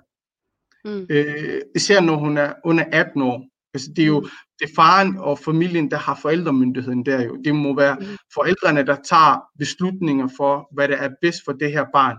Mm. 0.85 1.05
Øh, 1.09 1.61
især 1.75 2.01
når 2.01 2.15
hun 2.15 2.37
er 2.37 2.53
under 2.63 2.83
18 2.91 3.21
år. 3.21 3.45
Altså, 3.73 3.89
det 3.95 4.01
er 4.01 4.07
jo 4.07 4.21
Mm. 4.21 4.27
Det 4.61 4.69
er 4.69 4.75
faren 4.75 5.17
og 5.17 5.39
familien, 5.39 5.91
der 5.91 5.97
har 5.97 6.19
forældremyndigheden 6.21 7.05
der 7.05 7.23
jo. 7.23 7.37
Det 7.45 7.55
må 7.55 7.75
være 7.75 7.95
Mm. 7.99 8.05
forældrene, 8.33 8.83
der 8.85 8.95
tager 9.09 9.43
beslutninger 9.59 10.27
for, 10.37 10.67
hvad 10.73 10.87
der 10.87 10.97
er 10.97 11.09
bedst 11.21 11.39
for 11.45 11.51
det 11.51 11.71
her 11.71 11.85
barn. 11.93 12.17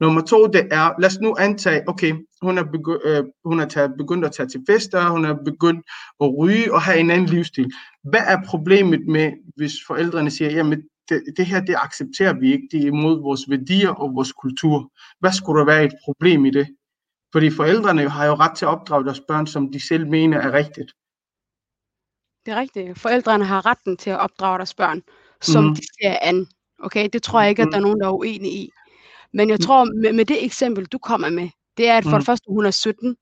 Nummer 0.00 0.20
to, 0.20 0.46
det 0.46 0.68
er, 0.70 0.90
lad 1.00 1.08
os 1.10 1.18
nu 1.20 1.36
antage, 1.38 1.82
okay, 1.88 2.14
hun 2.42 2.58
er, 2.58 2.62
begy- 2.64 3.08
øh, 3.08 3.24
hun 3.44 3.60
er 3.60 3.66
taget, 3.66 3.94
begyndt 3.98 4.24
at 4.24 4.32
tage 4.32 4.48
til 4.48 4.60
fester, 4.70 5.08
hun 5.10 5.24
er 5.24 5.34
begyndt 5.44 5.86
at 6.20 6.34
ryge 6.38 6.72
og 6.74 6.82
have 6.82 6.98
en 6.98 7.10
anden 7.10 7.26
livsstil. 7.26 7.70
Hvad 8.04 8.20
er 8.26 8.38
problemet 8.46 9.00
med, 9.08 9.32
hvis 9.56 9.72
forældrene 9.86 10.30
siger, 10.30 10.50
jamen 10.50 10.82
det, 11.08 11.22
det 11.36 11.46
her, 11.46 11.60
det 11.60 11.74
accepterer 11.78 12.32
vi 12.40 12.52
ikke, 12.52 12.68
det 12.72 12.82
er 12.82 12.86
imod 12.86 13.22
vores 13.22 13.40
værdier 13.48 13.88
og 13.90 14.14
vores 14.14 14.32
kultur. 14.32 14.92
Hvad 15.20 15.32
skulle 15.32 15.58
der 15.60 15.66
være 15.66 15.84
et 15.84 15.94
problem 16.04 16.44
i 16.44 16.50
det? 16.50 16.66
Fordi 17.32 17.50
forældrene 17.50 18.08
har 18.08 18.26
jo 18.26 18.34
ret 18.34 18.56
til 18.56 18.64
at 18.64 18.68
opdrage 18.68 19.04
deres 19.04 19.20
børn, 19.28 19.46
som 19.46 19.72
de 19.72 19.80
selv 19.88 20.06
mener 20.06 20.38
er 20.38 20.52
rigtigt. 20.52 20.92
Det 22.46 22.52
er 22.52 22.56
rigtigt. 22.60 22.98
Forældrene 22.98 23.44
har 23.44 23.66
retten 23.66 23.96
til 23.96 24.10
at 24.10 24.18
opdrage 24.18 24.58
deres 24.58 24.74
børn, 24.74 25.02
som 25.42 25.64
Mhm. 25.64 25.74
de 25.74 25.82
ser 25.82 26.16
an. 26.22 26.46
Okay, 26.82 27.08
det 27.12 27.22
tror 27.22 27.40
jeg 27.40 27.50
ikke, 27.50 27.62
at 27.62 27.68
der 27.70 27.76
er 27.76 27.80
nogen, 27.82 28.00
der 28.00 28.06
er 28.06 28.12
uenige 28.12 28.52
i. 28.52 28.70
Men 29.32 29.50
jeg 29.50 29.60
tror, 29.60 29.84
med, 29.84 30.12
med 30.12 30.24
det 30.24 30.44
eksempel, 30.44 30.84
du 30.86 30.98
kommer 30.98 31.30
med, 31.30 31.48
det 31.76 31.88
er, 31.88 31.96
at 31.96 32.04
for 32.04 32.16
det 32.18 32.26
første, 32.26 32.44
hun 32.48 32.66
er 32.66 32.70
17, 32.70 33.16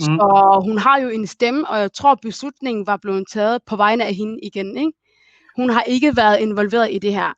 så 0.00 0.60
hun 0.64 0.78
har 0.78 0.98
jo 0.98 1.08
en 1.08 1.26
stemme, 1.26 1.68
og 1.68 1.78
jeg 1.80 1.92
tror, 1.92 2.14
beslutningen 2.14 2.86
var 2.86 2.96
blevet 2.96 3.24
taget 3.32 3.62
på 3.66 3.76
vegne 3.76 4.04
af 4.04 4.14
hende 4.14 4.38
igen. 4.42 4.76
Ikke? 4.76 4.92
Hun 5.56 5.70
har 5.70 5.82
ikke 5.82 6.16
været 6.16 6.40
involveret 6.40 6.88
i 6.92 6.98
det 6.98 7.14
her. 7.14 7.32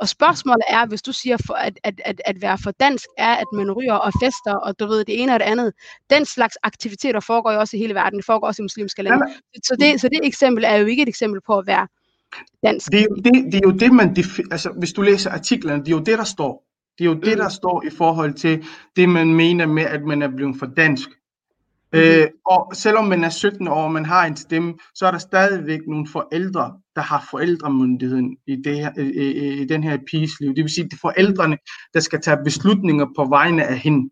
Og 0.00 0.08
spørgsmålet 0.08 0.62
er, 0.68 0.86
hvis 0.86 1.02
du 1.02 1.12
siger, 1.12 1.36
for 1.46 1.54
at, 1.54 1.78
at, 1.84 2.00
at, 2.04 2.20
at 2.24 2.42
være 2.42 2.58
for 2.58 2.70
dansk 2.70 3.06
er, 3.18 3.34
at 3.34 3.46
man 3.52 3.72
ryger 3.72 3.94
og 3.94 4.12
fester, 4.22 4.54
og 4.54 4.78
du 4.78 4.86
ved 4.86 5.04
det 5.04 5.22
ene 5.22 5.32
og 5.34 5.40
det 5.40 5.46
andet. 5.46 5.72
Den 6.10 6.24
slags 6.24 6.56
aktiviteter 6.62 7.20
foregår 7.20 7.52
jo 7.52 7.60
også 7.60 7.76
i 7.76 7.80
hele 7.80 7.94
verden. 7.94 8.16
Det 8.16 8.26
foregår 8.26 8.46
også 8.46 8.62
i 8.62 8.64
muslimske 8.64 9.02
lande. 9.02 9.26
Så 9.64 9.76
det, 9.80 10.00
så 10.00 10.08
det 10.08 10.20
eksempel 10.22 10.64
er 10.64 10.76
jo 10.76 10.86
ikke 10.86 11.02
et 11.02 11.08
eksempel 11.08 11.40
på 11.46 11.58
at 11.58 11.66
være 11.66 11.86
dansk. 12.66 12.92
Det 12.92 13.00
er, 13.00 13.06
jo 13.10 13.14
det, 13.16 13.32
det 13.52 13.54
er 13.54 13.60
jo 13.64 13.70
det, 13.70 13.92
man... 13.92 14.16
Altså, 14.50 14.70
hvis 14.78 14.92
du 14.92 15.02
læser 15.02 15.30
artiklerne, 15.30 15.80
det 15.80 15.88
er 15.88 15.92
jo 15.96 16.02
det, 16.02 16.18
der 16.18 16.24
står. 16.24 16.62
Det 16.98 17.04
er 17.04 17.08
jo 17.08 17.14
det, 17.14 17.32
Mm. 17.32 17.38
der 17.38 17.48
står 17.48 17.82
i 17.86 17.90
forhold 17.90 18.34
til 18.34 18.64
det, 18.96 19.08
man 19.08 19.34
mener 19.34 19.66
med, 19.66 19.82
at 19.84 20.02
man 20.02 20.22
er 20.22 20.28
blevet 20.28 20.56
for 20.58 20.66
dansk. 20.66 21.08
Mhm. 21.96 22.04
Øh, 22.04 22.28
og 22.46 22.70
selvom 22.74 23.04
man 23.04 23.24
er 23.24 23.28
17 23.28 23.68
år, 23.68 23.84
og 23.84 23.92
man 23.92 24.04
har 24.04 24.26
en 24.26 24.36
stemme, 24.36 24.74
så 24.94 25.06
er 25.06 25.10
der 25.10 25.18
stadigvæk 25.18 25.80
nogle 25.86 26.06
forældre, 26.12 26.80
der 26.96 27.02
har 27.02 27.26
forældremyndigheden 27.30 28.36
i, 28.46 28.56
det 28.56 28.76
her, 28.76 28.92
i, 28.98 29.02
i, 29.02 29.62
i 29.62 29.64
den 29.64 29.84
her 29.84 29.98
piges 30.10 30.30
liv. 30.40 30.54
Det 30.54 30.64
vil 30.64 30.72
sige, 30.72 30.84
det 30.84 30.92
er 30.92 31.00
forældrene, 31.00 31.58
der 31.94 32.00
skal 32.00 32.20
tage 32.20 32.44
beslutninger 32.44 33.06
på 33.16 33.24
vegne 33.24 33.64
af 33.66 33.78
hende. 33.78 34.10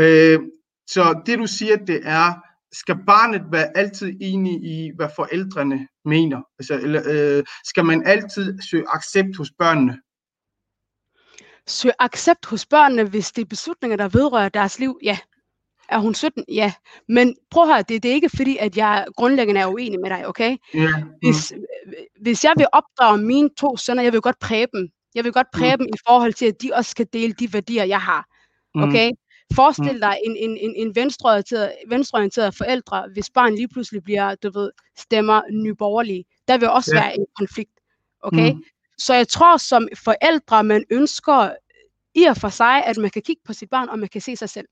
Øh, 0.00 0.40
så 0.86 1.22
det 1.26 1.38
du 1.38 1.46
siger, 1.46 1.76
det 1.76 2.00
er, 2.04 2.32
skal 2.72 2.96
barnet 3.06 3.42
være 3.52 3.76
altid 3.76 4.16
enig 4.20 4.52
i, 4.52 4.90
hvad 4.96 5.08
forældrene 5.16 5.88
mener? 6.04 6.40
Altså, 6.58 6.74
eller, 6.74 7.02
øh, 7.06 7.44
skal 7.64 7.84
man 7.84 8.06
altid 8.06 8.58
søge 8.70 8.84
accept 8.88 9.36
hos 9.36 9.50
børnene? 9.58 9.98
søge 11.70 11.94
accept 11.98 12.46
hos 12.46 12.66
børnene, 12.66 13.04
hvis 13.04 13.32
det 13.32 13.42
er 13.42 13.46
beslutninger, 13.46 13.96
der 13.96 14.08
vedrører 14.08 14.48
deres 14.48 14.78
liv? 14.78 14.98
Ja. 15.02 15.18
Er 15.90 15.98
hun 15.98 16.14
17? 16.14 16.44
Ja. 16.48 16.72
Men 17.08 17.36
prøv 17.50 17.62
at 17.62 17.68
høre, 17.68 17.82
det, 17.82 18.02
det 18.02 18.10
er 18.10 18.14
ikke 18.14 18.28
fordi, 18.36 18.56
at 18.56 18.76
jeg 18.76 19.06
grundlæggende 19.16 19.60
er 19.60 19.66
uenig 19.66 20.00
med 20.00 20.10
dig, 20.10 20.26
okay? 20.28 20.56
Mm. 20.74 20.80
Hvis, 21.22 21.52
hvis 22.20 22.44
jeg 22.44 22.52
vil 22.56 22.66
opdrage 22.72 23.18
mine 23.18 23.50
to 23.58 23.76
sønner, 23.76 24.02
jeg 24.02 24.12
vil 24.12 24.20
godt 24.20 24.38
præge 24.38 24.66
dem. 24.74 24.88
Jeg 25.14 25.24
vil 25.24 25.32
godt 25.32 25.46
præge 25.54 25.76
dem 25.76 25.86
i 25.86 25.98
forhold 26.08 26.32
til, 26.32 26.46
at 26.46 26.62
de 26.62 26.70
også 26.74 26.90
skal 26.90 27.06
dele 27.12 27.32
de 27.32 27.52
værdier, 27.52 27.84
jeg 27.84 28.00
har. 28.00 28.24
Mm. 28.74 28.82
Okay? 28.82 29.10
Forestil 29.54 30.00
dig 30.00 30.16
en, 30.24 30.36
en, 30.36 30.56
en, 30.56 30.74
en 30.76 30.94
venstreorienteret, 30.94 31.72
venstreorienteret 31.88 32.54
forældre, 32.54 33.04
hvis 33.12 33.30
barn 33.30 33.54
lige 33.54 33.68
pludselig 33.68 34.02
bliver, 34.02 34.34
du 34.34 34.50
ved, 34.54 34.70
stemmer 34.98 35.42
nyborgerlige. 35.52 36.24
Der 36.48 36.58
vil 36.58 36.68
også 36.68 36.90
Ja. 36.94 37.00
være 37.00 37.14
en 37.18 37.26
konflikt. 37.38 37.72
Okay? 38.22 38.52
Mm. 38.52 38.62
Så 38.98 39.14
jeg 39.14 39.28
tror, 39.28 39.56
som 39.56 39.88
forældre, 40.04 40.64
man 40.64 40.84
ønsker 40.90 41.50
i 42.14 42.24
og 42.24 42.36
for 42.36 42.48
sig, 42.48 42.84
at 42.84 42.98
man 42.98 43.10
kan 43.10 43.22
kigge 43.22 43.42
på 43.44 43.52
sit 43.52 43.70
barn, 43.70 43.88
og 43.88 43.98
man 43.98 44.08
kan 44.08 44.20
se 44.20 44.36
sig 44.36 44.48
selv. 44.48 44.66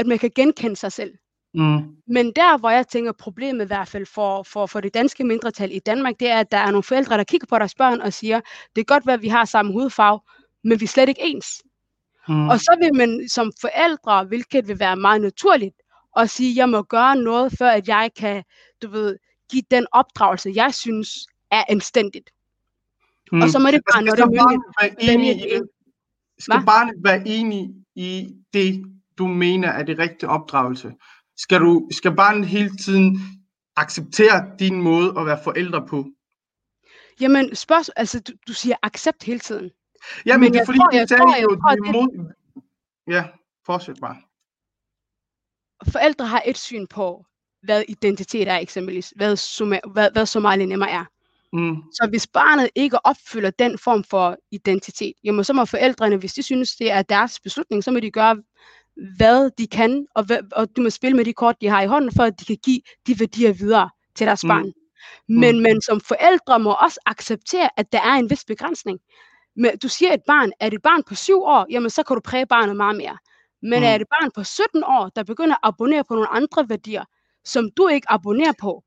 At 0.00 0.06
man 0.06 0.18
kan 0.18 0.30
genkende 0.34 0.76
sig 0.76 0.92
selv. 0.92 1.14
Mm. 1.54 1.96
Men 2.06 2.32
der, 2.36 2.58
hvor 2.58 2.70
jeg 2.70 2.88
tænker 2.88 3.12
problemet 3.12 3.64
i 3.64 3.66
hvert 3.66 3.88
fald 3.88 4.06
for, 4.06 4.42
for, 4.42 4.66
for 4.66 4.80
det 4.80 4.94
danske 4.94 5.24
mindretal 5.24 5.72
i 5.72 5.78
Danmark, 5.78 6.14
det 6.20 6.30
er, 6.30 6.40
at 6.40 6.52
der 6.52 6.58
er 6.58 6.70
nogle 6.70 6.82
forældre, 6.82 7.18
der 7.18 7.24
kigger 7.24 7.46
på 7.46 7.58
deres 7.58 7.74
børn 7.74 8.00
og 8.00 8.12
siger, 8.12 8.40
det 8.74 8.80
er 8.80 8.84
godt 8.84 9.06
være, 9.06 9.14
at 9.14 9.22
vi 9.22 9.28
har 9.28 9.44
samme 9.44 9.72
hudfarve, 9.72 10.20
men 10.64 10.80
vi 10.80 10.84
er 10.84 10.88
slet 10.88 11.08
ikke 11.08 11.20
ens. 11.22 11.62
Mm. 12.28 12.48
Og 12.48 12.60
så 12.60 12.76
vil 12.80 12.94
man 12.94 13.28
som 13.28 13.52
forældre, 13.60 14.24
hvilket 14.24 14.68
vil 14.68 14.78
være 14.78 14.96
meget 14.96 15.20
naturligt, 15.20 15.74
at 16.16 16.30
sige, 16.30 16.56
jeg 16.56 16.68
må 16.68 16.82
gøre 16.82 17.16
noget, 17.16 17.52
før 17.58 17.70
at 17.70 17.88
jeg 17.88 18.10
kan, 18.16 18.44
du 18.82 18.88
ved, 18.88 19.16
give 19.50 19.62
den 19.70 19.86
opdragelse, 19.92 20.52
jeg 20.54 20.74
synes 20.74 21.08
er 21.50 21.64
anstændigt. 21.68 22.30
Mm. 23.32 23.42
Og 23.42 23.48
så 23.48 23.58
må 23.58 23.70
det 23.70 23.80
bare, 23.92 24.02
når 24.04 24.14
det 24.14 24.22
er? 24.22 25.66
Skal 26.38 26.62
barnet 26.66 26.94
være 27.04 27.28
enig 27.28 27.70
i 27.94 28.34
det, 28.52 28.84
du 29.20 29.26
mener 29.26 29.68
er 29.68 29.82
det 29.82 29.98
rigtige 29.98 30.30
opdragelse? 30.30 30.92
Skal, 31.36 31.60
du, 31.60 31.88
skal 31.90 32.16
barnet 32.16 32.46
hele 32.48 32.70
tiden 32.84 33.18
acceptere 33.76 34.50
din 34.58 34.82
måde 34.82 35.14
at 35.18 35.26
være 35.26 35.40
forældre 35.44 35.86
på? 35.86 36.06
Jamen, 37.20 37.54
spørgsmål, 37.54 37.92
altså, 37.96 38.20
du, 38.20 38.32
du 38.48 38.52
siger 38.52 38.76
accept 38.82 39.22
hele 39.22 39.38
tiden. 39.38 39.70
Ja, 40.26 40.36
men, 40.36 40.40
Men 40.40 40.52
det 40.52 40.60
er 40.60 40.64
fordi, 40.64 40.78
tror- 40.78 40.96
jeg 40.96 41.08
tror- 41.08 41.34
jeg 41.36 41.42
jo, 41.42 41.56
tror, 41.56 41.70
det 41.70 41.92
mod... 41.92 42.32
Ja, 43.08 43.24
fortsæt 43.66 43.96
bare. 44.00 44.16
Forældre 45.92 46.26
har 46.26 46.42
et 46.46 46.58
syn 46.58 46.86
på, 46.86 47.26
hvad 47.62 47.82
identitet 47.88 48.48
er 48.48 48.56
eksempelvis, 48.58 49.12
hvad, 49.16 49.32
Soma- 49.36 49.92
hvad, 49.92 50.08
hvad 50.12 50.26
somalinemmer 50.26 50.86
er. 50.86 51.04
Mm. 51.52 51.76
Så 51.92 52.06
hvis 52.10 52.26
barnet 52.26 52.70
ikke 52.74 53.06
opfylder 53.06 53.50
den 53.50 53.78
form 53.78 54.04
for 54.04 54.36
identitet, 54.50 55.12
jamen 55.24 55.44
så 55.44 55.52
må 55.52 55.64
forældrene, 55.64 56.16
hvis 56.16 56.32
de 56.32 56.42
synes, 56.42 56.76
det 56.76 56.90
er 56.90 57.02
deres 57.02 57.40
beslutning, 57.40 57.84
så 57.84 57.90
må 57.90 58.00
de 58.00 58.10
gøre, 58.10 58.36
hvad 59.16 59.50
de 59.58 59.66
kan, 59.66 60.06
og, 60.14 60.24
hvad, 60.24 60.38
og 60.52 60.76
de 60.76 60.80
må 60.82 60.90
spille 60.90 61.16
med 61.16 61.24
de 61.24 61.32
kort, 61.32 61.56
de 61.60 61.68
har 61.68 61.82
i 61.82 61.86
hånden, 61.86 62.12
for 62.16 62.22
at 62.22 62.40
de 62.40 62.44
kan 62.44 62.56
give 62.64 62.80
de 63.06 63.20
værdier 63.20 63.52
videre 63.52 63.90
til 64.14 64.26
deres 64.26 64.44
Mm. 64.44 64.48
barn. 64.48 64.72
Men, 65.28 65.60
men 65.62 65.82
som 65.82 66.00
forældre 66.00 66.58
må 66.58 66.72
også 66.72 67.00
acceptere, 67.06 67.68
at 67.76 67.92
der 67.92 68.00
er 68.00 68.12
en 68.14 68.30
vis 68.30 68.44
begrænsning. 68.44 68.98
Men 69.56 69.78
du 69.78 69.88
siger 69.88 70.12
et 70.12 70.22
barn, 70.26 70.52
er 70.60 70.68
det 70.68 70.76
et 70.76 70.82
barn 70.82 71.02
på 71.08 71.14
7 71.14 71.42
år, 71.42 71.66
jamen 71.70 71.90
så 71.90 72.02
kan 72.02 72.14
du 72.16 72.20
præge 72.24 72.46
barnet 72.46 72.76
meget 72.76 72.96
mere. 72.96 73.18
Men 73.62 73.78
Mm. 73.80 73.84
er 73.86 73.92
det 73.92 74.00
et 74.00 74.08
barn 74.20 74.30
på 74.34 74.44
17 74.44 74.84
år, 74.84 75.10
der 75.16 75.22
begynder 75.22 75.54
at 75.54 75.60
abonnere 75.62 76.04
på 76.08 76.14
nogle 76.14 76.28
andre 76.28 76.68
værdier, 76.68 77.04
som 77.44 77.70
du 77.76 77.88
ikke 77.88 78.06
abonnerer 78.12 78.52
på, 78.60 78.84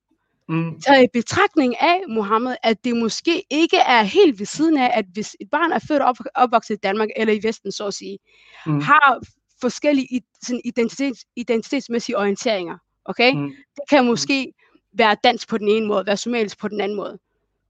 Mm. 0.50 0.82
taget 0.82 1.04
i 1.04 1.08
betragtning 1.14 1.82
af, 1.82 2.02
Mohammed, 2.10 2.56
at 2.64 2.84
det 2.84 2.98
måske 2.98 3.44
ikke 3.52 3.78
er 3.78 4.04
helt 4.04 4.40
ved 4.40 4.46
siden 4.46 4.78
af, 4.78 4.92
at 4.94 5.06
hvis 5.14 5.36
et 5.40 5.50
barn 5.52 5.72
er 5.72 5.80
født 5.88 6.02
og 6.02 6.08
op, 6.08 6.18
opvokset 6.36 6.74
i 6.76 6.78
Danmark, 6.84 7.10
eller 7.16 7.34
i 7.34 7.40
Vesten, 7.44 7.72
så 7.72 7.88
at 7.88 7.94
sige, 7.94 8.18
Mm. 8.66 8.80
har 8.82 9.20
forskellige 9.64 10.22
sådan 10.44 10.62
identitets, 10.66 11.26
identitetsmæssige 11.36 12.18
orienteringer, 12.18 12.78
okay? 13.06 13.34
Mm. 13.34 13.48
Det 13.76 13.84
kan 13.90 14.06
måske 14.06 14.54
være 14.94 15.16
dansk 15.24 15.48
på 15.50 15.58
den 15.58 15.68
ene 15.68 15.88
måde, 15.88 16.06
være 16.06 16.18
somalisk 16.18 16.60
på 16.60 16.68
den 16.68 16.82
anden 16.82 16.96
måde. 16.96 17.20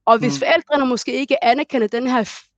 Og 0.06 0.18
hvis 0.20 0.34
Mm. 0.34 0.40
forældrene 0.40 0.86
måske 0.86 1.14
ikke 1.14 1.44
anerkender 1.44 1.88
den 1.88 2.08
her 2.08 2.24
f- 2.24 2.50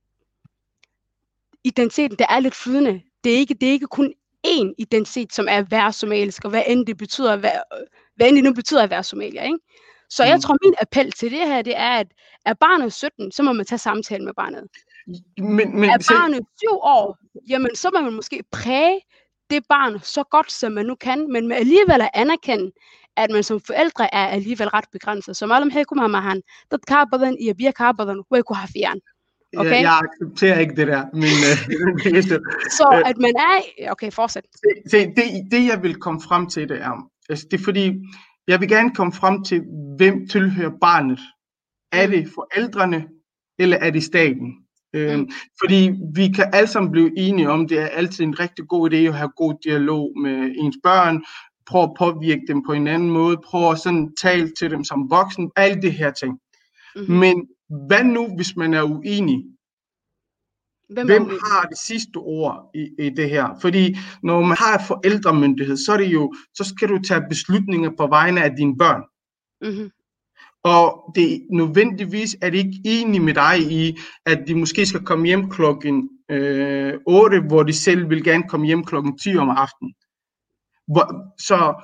identitet, 1.64 2.18
der 2.18 2.26
er 2.28 2.40
lidt 2.40 2.54
flydende, 2.54 3.02
det 3.24 3.32
er 3.34 3.36
ikke, 3.36 3.54
det 3.54 3.68
er 3.68 3.72
ikke 3.72 3.86
kun 3.86 4.12
én 4.46 4.74
identitet, 4.78 5.32
som 5.32 5.46
er 5.48 5.56
at 5.58 5.70
være 5.70 5.92
somalisk, 5.92 6.44
og 6.44 6.50
hvad 6.50 6.62
end 6.66 6.86
det 6.86 6.96
betyder, 6.96 7.36
være, 7.36 7.62
hvad 8.16 8.28
end 8.28 8.36
det 8.36 8.44
nu 8.44 8.52
betyder 8.54 8.82
at 8.82 8.90
være 8.90 9.02
somalier, 9.04 9.42
ikke? 9.42 9.58
Så 10.10 10.24
jeg 10.24 10.34
Mm. 10.36 10.40
tror, 10.40 10.56
min 10.64 10.74
appel 10.80 11.12
til 11.12 11.30
det 11.30 11.38
her, 11.46 11.62
det 11.62 11.76
er, 11.76 11.90
at 11.90 12.06
er 12.46 12.54
barnet 12.54 12.92
17, 12.92 13.32
så 13.32 13.42
må 13.42 13.52
man 13.52 13.66
tage 13.66 13.78
samtalen 13.78 14.24
med 14.24 14.34
barnet. 14.34 14.64
Men, 15.38 15.80
men 15.80 15.90
Er 15.90 15.98
barnet 16.10 16.40
7 16.58 16.66
år, 16.70 17.18
jamen 17.48 17.76
så 17.76 17.90
må 17.94 18.00
man 18.00 18.12
måske 18.12 18.42
præge 18.52 19.00
det 19.50 19.62
barn 19.68 20.00
så 20.02 20.22
godt, 20.30 20.52
som 20.52 20.72
man 20.72 20.86
nu 20.86 20.94
kan, 20.94 21.32
men 21.32 21.48
med 21.48 21.56
alligevel 21.56 22.00
at 22.00 22.10
anerkende, 22.14 22.72
at 23.16 23.30
man 23.30 23.42
som 23.42 23.60
forældre 23.66 24.14
er 24.14 24.26
alligevel 24.26 24.68
ret 24.68 24.84
begrænset. 24.92 25.36
Så 25.36 25.46
malam 25.46 25.70
hey 25.70 25.84
kuma 25.84 26.06
mahan, 26.06 26.42
dad 26.70 26.78
kaa 26.88 27.04
badan 27.04 27.36
iyo 27.40 27.54
biyo 27.54 27.72
kaa 27.72 27.92
badan 27.92 28.22
way 28.32 28.40
ku 28.42 28.54
hafiyaan. 28.54 29.00
Okay. 29.56 29.70
jeg, 29.70 29.82
jeg 29.82 30.00
accepterer 30.04 30.58
ikke 30.58 30.76
det 30.76 30.86
der. 30.86 31.04
Men, 31.12 31.22
øh, 31.24 32.16
er 32.18 32.22
så- 32.70 32.90
Øh. 32.94 33.10
at 33.10 33.16
man 33.18 33.34
er, 33.36 33.90
okay 33.92 34.10
fortsæt. 34.10 34.44
Se, 34.56 34.90
se, 34.90 34.98
det, 35.06 35.24
det 35.50 35.66
jeg 35.66 35.82
vil 35.82 35.94
komme 35.94 36.20
frem 36.20 36.46
til, 36.46 36.68
det 36.68 36.82
er, 36.82 37.10
altså, 37.28 37.46
det 37.50 37.60
er 37.60 37.64
fordi, 37.64 37.92
jeg 38.48 38.60
vil 38.60 38.68
gerne 38.68 38.94
komme 38.94 39.12
frem 39.12 39.44
til, 39.44 39.62
hvem 39.96 40.28
tilhører 40.28 40.70
barnet. 40.80 41.20
Er 41.92 42.06
Mm. 42.06 42.12
det 42.12 42.28
forældrene, 42.34 43.08
eller 43.58 43.76
er 43.76 43.90
det 43.90 44.02
staten? 44.04 44.65
Øhm, 44.94 45.20
Mm. 45.20 45.30
Fordi 45.62 45.90
vi 46.14 46.28
kan 46.28 46.50
alle 46.52 46.66
sammen 46.66 46.92
blive 46.92 47.18
enige 47.18 47.50
om, 47.50 47.68
det 47.68 47.80
er 47.82 47.86
altid 47.86 48.24
en 48.24 48.40
rigtig 48.40 48.68
god 48.68 48.90
idé 48.92 48.96
at 48.96 49.14
have 49.14 49.30
god 49.36 49.54
dialog 49.64 50.12
med 50.20 50.54
ens 50.58 50.76
børn, 50.82 51.24
prøve 51.66 51.82
at 51.84 51.94
påvirke 51.98 52.42
dem 52.48 52.64
på 52.66 52.72
en 52.72 52.86
anden 52.86 53.10
måde, 53.10 53.36
prøve 53.44 53.70
at 53.72 53.78
sådan 53.78 54.14
tale 54.22 54.52
til 54.58 54.70
dem 54.70 54.84
som 54.84 55.10
voksen, 55.10 55.50
alle 55.56 55.82
det 55.82 55.92
her 55.92 56.10
ting. 56.10 56.40
Mm-hmm. 56.96 57.14
Men 57.16 57.48
hvad 57.86 58.04
nu, 58.04 58.36
hvis 58.36 58.56
man 58.56 58.74
er 58.74 58.82
uenig? 58.82 59.44
Hvem, 60.88 61.06
Hvem 61.06 61.22
er 61.22 61.26
uenig? 61.26 61.40
har 61.52 61.68
det 61.68 61.78
sidste 61.78 62.16
ord 62.16 62.70
i, 62.74 62.88
i 63.06 63.10
det 63.10 63.30
her? 63.30 63.58
Fordi 63.60 63.96
når 64.22 64.40
man 64.42 64.56
har 64.56 64.84
forældremyndighed, 64.88 65.76
så 65.76 65.92
er 65.92 65.96
det 65.96 66.12
jo, 66.12 66.34
så 66.54 66.64
skal 66.64 66.88
du 66.88 66.98
tage 67.08 67.24
beslutninger 67.28 67.90
på 67.98 68.06
vegne 68.06 68.44
af 68.44 68.56
dine 68.56 68.76
børn. 68.78 69.02
Mm-hmm. 69.60 69.90
Og 70.66 71.12
det 71.14 71.46
nødvendigvis 71.50 72.36
er 72.42 72.50
de 72.50 72.56
ikke 72.56 72.80
enige 72.84 73.20
med 73.20 73.34
dig 73.34 73.58
i, 73.72 73.98
at 74.26 74.44
de 74.46 74.54
måske 74.54 74.86
skal 74.86 75.04
komme 75.04 75.26
hjem 75.26 75.50
klokken 75.50 76.08
øh, 76.30 76.94
8, 77.06 77.40
hvor 77.40 77.62
de 77.62 77.72
selv 77.72 78.10
vil 78.10 78.24
gerne 78.24 78.48
komme 78.48 78.66
hjem 78.66 78.84
klokken 78.84 79.18
10 79.18 79.36
om 79.36 79.50
aftenen. 79.50 79.94
Hvor, 80.88 81.06
så 81.40 81.74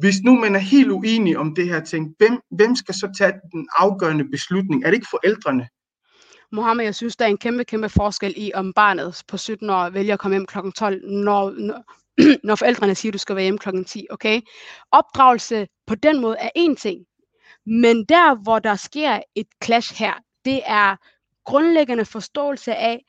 hvis 0.00 0.20
nu 0.24 0.34
man 0.40 0.54
er 0.54 0.58
helt 0.58 0.90
uenig 0.90 1.38
om 1.38 1.54
det 1.54 1.68
her 1.68 1.84
ting, 1.84 2.14
hvem, 2.18 2.40
hvem 2.50 2.76
skal 2.76 2.94
så 2.94 3.12
tage 3.18 3.32
den 3.52 3.68
afgørende 3.78 4.24
beslutning? 4.30 4.82
Er 4.82 4.86
det 4.86 4.94
ikke 4.94 5.10
forældrene? 5.10 5.68
Mohammed, 6.52 6.84
jeg 6.84 6.94
synes, 6.94 7.16
der 7.16 7.24
er 7.24 7.28
en 7.28 7.38
kæmpe, 7.38 7.64
kæmpe 7.64 7.88
forskel 7.88 8.34
i, 8.36 8.50
om 8.54 8.72
barnet 8.72 9.22
på 9.28 9.36
17 9.36 9.70
år 9.70 9.90
vælger 9.90 10.14
at 10.14 10.20
komme 10.20 10.34
hjem 10.34 10.46
kl. 10.46 10.58
12, 10.76 11.10
når, 11.10 11.54
når, 12.46 12.54
forældrene 12.54 12.94
siger, 12.94 13.10
at 13.10 13.14
du 13.14 13.18
skal 13.18 13.36
være 13.36 13.42
hjemme 13.42 13.58
kl. 13.58 13.84
10, 13.86 14.06
okay? 14.10 14.40
Opdragelse 14.92 15.66
på 15.86 15.94
den 15.94 16.20
måde 16.20 16.36
er 16.36 16.50
en 16.54 16.76
ting, 16.76 16.98
men 17.70 18.04
der, 18.04 18.42
hvor 18.42 18.58
der 18.58 18.74
sker 18.74 19.20
et 19.34 19.46
clash 19.64 19.94
her, 19.94 20.14
det 20.44 20.60
er 20.66 20.96
grundlæggende 21.44 22.04
forståelse 22.04 22.74
af, 22.74 23.04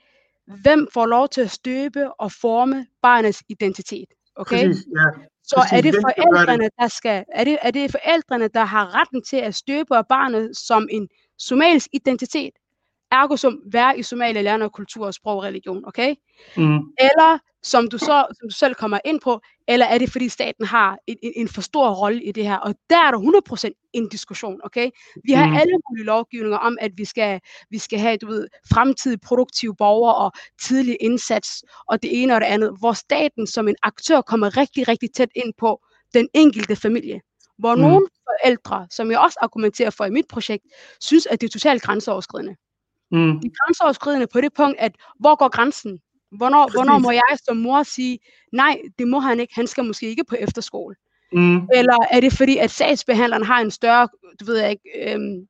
hvem 0.61 0.87
får 0.93 1.05
lov 1.05 1.29
til 1.29 1.41
at 1.41 1.51
støbe 1.51 2.13
og 2.13 2.31
forme 2.31 2.87
barnets 3.01 3.43
identitet, 3.49 4.05
okay? 4.35 4.67
Præcis, 4.67 4.85
ja. 4.95 5.21
Så 5.43 5.55
Præcis, 5.55 5.77
er 5.77 5.81
det 5.81 5.95
forældrene, 6.01 6.69
der 6.79 6.87
skal, 6.87 7.25
er 7.31 7.43
det, 7.43 7.57
er 7.61 7.71
det 7.71 7.91
forældrene, 7.91 8.47
der 8.47 8.65
har 8.65 9.01
retten 9.01 9.23
til 9.23 9.37
at 9.37 9.55
støbe 9.55 10.03
barnet 10.09 10.57
som 10.57 10.87
en 10.91 11.09
somalisk 11.37 11.87
identitet, 11.93 12.53
ergo 13.11 13.35
som 13.35 13.59
være 13.71 13.99
i 13.99 14.03
Somalia, 14.03 14.41
lære 14.41 14.57
noget 14.57 14.73
kultur, 14.73 15.11
sprog 15.11 15.37
og 15.37 15.43
religion, 15.43 15.83
okay? 15.87 16.15
Mm. 16.57 16.79
Eller, 16.99 17.39
som 17.63 17.87
du, 17.89 17.97
så, 17.97 18.25
som 18.39 18.49
du 18.49 18.55
selv 18.55 18.75
kommer 18.75 18.99
ind 19.05 19.21
på, 19.21 19.41
eller 19.67 19.85
er 19.85 19.97
det, 19.97 20.11
fordi 20.11 20.29
staten 20.29 20.65
har 20.65 20.97
en, 21.07 21.17
en, 21.23 21.31
en 21.35 21.47
for 21.47 21.61
stor 21.61 21.89
rolle 21.93 22.23
i 22.23 22.31
det 22.31 22.43
her? 22.47 22.57
Og 22.57 22.75
der 22.89 22.97
er 22.97 23.11
der 23.11 23.71
100% 23.77 23.89
en 23.93 24.09
diskussion, 24.09 24.59
okay? 24.63 24.89
Vi 25.23 25.31
har 25.31 25.47
Mm. 25.47 25.53
alle 25.55 25.73
mulige 25.89 26.05
lovgivninger 26.05 26.57
om, 26.57 26.77
at 26.81 26.91
vi 26.97 27.05
skal, 27.05 27.39
vi 27.69 27.77
skal 27.77 27.99
have, 27.99 28.17
du 28.17 28.27
ved, 28.27 28.47
fremtidige 28.73 29.19
produktive 29.19 29.75
borgere 29.75 30.15
og 30.15 30.31
tidlig 30.61 30.97
indsats, 31.01 31.63
og 31.89 32.03
det 32.03 32.23
ene 32.23 32.35
og 32.35 32.41
det 32.41 32.47
andet, 32.47 32.75
hvor 32.79 32.93
staten 32.93 33.47
som 33.47 33.67
en 33.67 33.75
aktør 33.83 34.21
kommer 34.21 34.57
rigtig, 34.57 34.87
rigtig 34.87 35.09
tæt 35.15 35.29
ind 35.35 35.53
på 35.57 35.81
den 36.13 36.27
enkelte 36.33 36.75
familie. 36.75 37.21
Hvor 37.57 37.75
mm. 37.75 37.81
nogle 37.81 38.07
forældre, 38.27 38.87
som 38.91 39.11
jeg 39.11 39.19
også 39.19 39.37
argumenterer 39.41 39.89
for 39.89 40.05
i 40.05 40.09
mit 40.09 40.25
projekt, 40.29 40.63
synes, 41.01 41.25
at 41.25 41.41
det 41.41 41.47
er 41.47 41.51
totalt 41.51 41.81
grænseoverskridende. 41.81 42.55
Mm. 43.11 43.39
Det 43.39 43.45
er 43.47 43.65
grænseoverskridende 43.65 44.27
på 44.33 44.41
det 44.41 44.53
punkt, 44.53 44.79
at 44.79 44.95
hvor 45.19 45.35
går 45.35 45.49
grænsen? 45.49 45.99
Hvornår, 46.37 46.63
Præcis. 46.67 46.75
hvornår 46.75 46.97
må 46.99 47.11
jeg 47.11 47.37
som 47.47 47.57
mor 47.57 47.83
sige, 47.83 48.19
nej, 48.53 48.81
det 48.99 49.07
må 49.07 49.19
han 49.19 49.39
ikke, 49.39 49.55
han 49.55 49.67
skal 49.67 49.85
måske 49.85 50.09
ikke 50.09 50.23
på 50.23 50.35
efterskole? 50.35 50.95
Mm. 51.33 51.55
Eller 51.75 51.97
er 52.11 52.19
det 52.19 52.33
fordi, 52.33 52.57
at 52.57 52.71
sagsbehandleren 52.71 53.43
har 53.45 53.59
en 53.61 53.71
større, 53.71 54.07
du 54.39 54.45
ved 54.45 54.57
jeg 54.57 54.71
ikke, 54.71 55.13
øhm, 55.13 55.47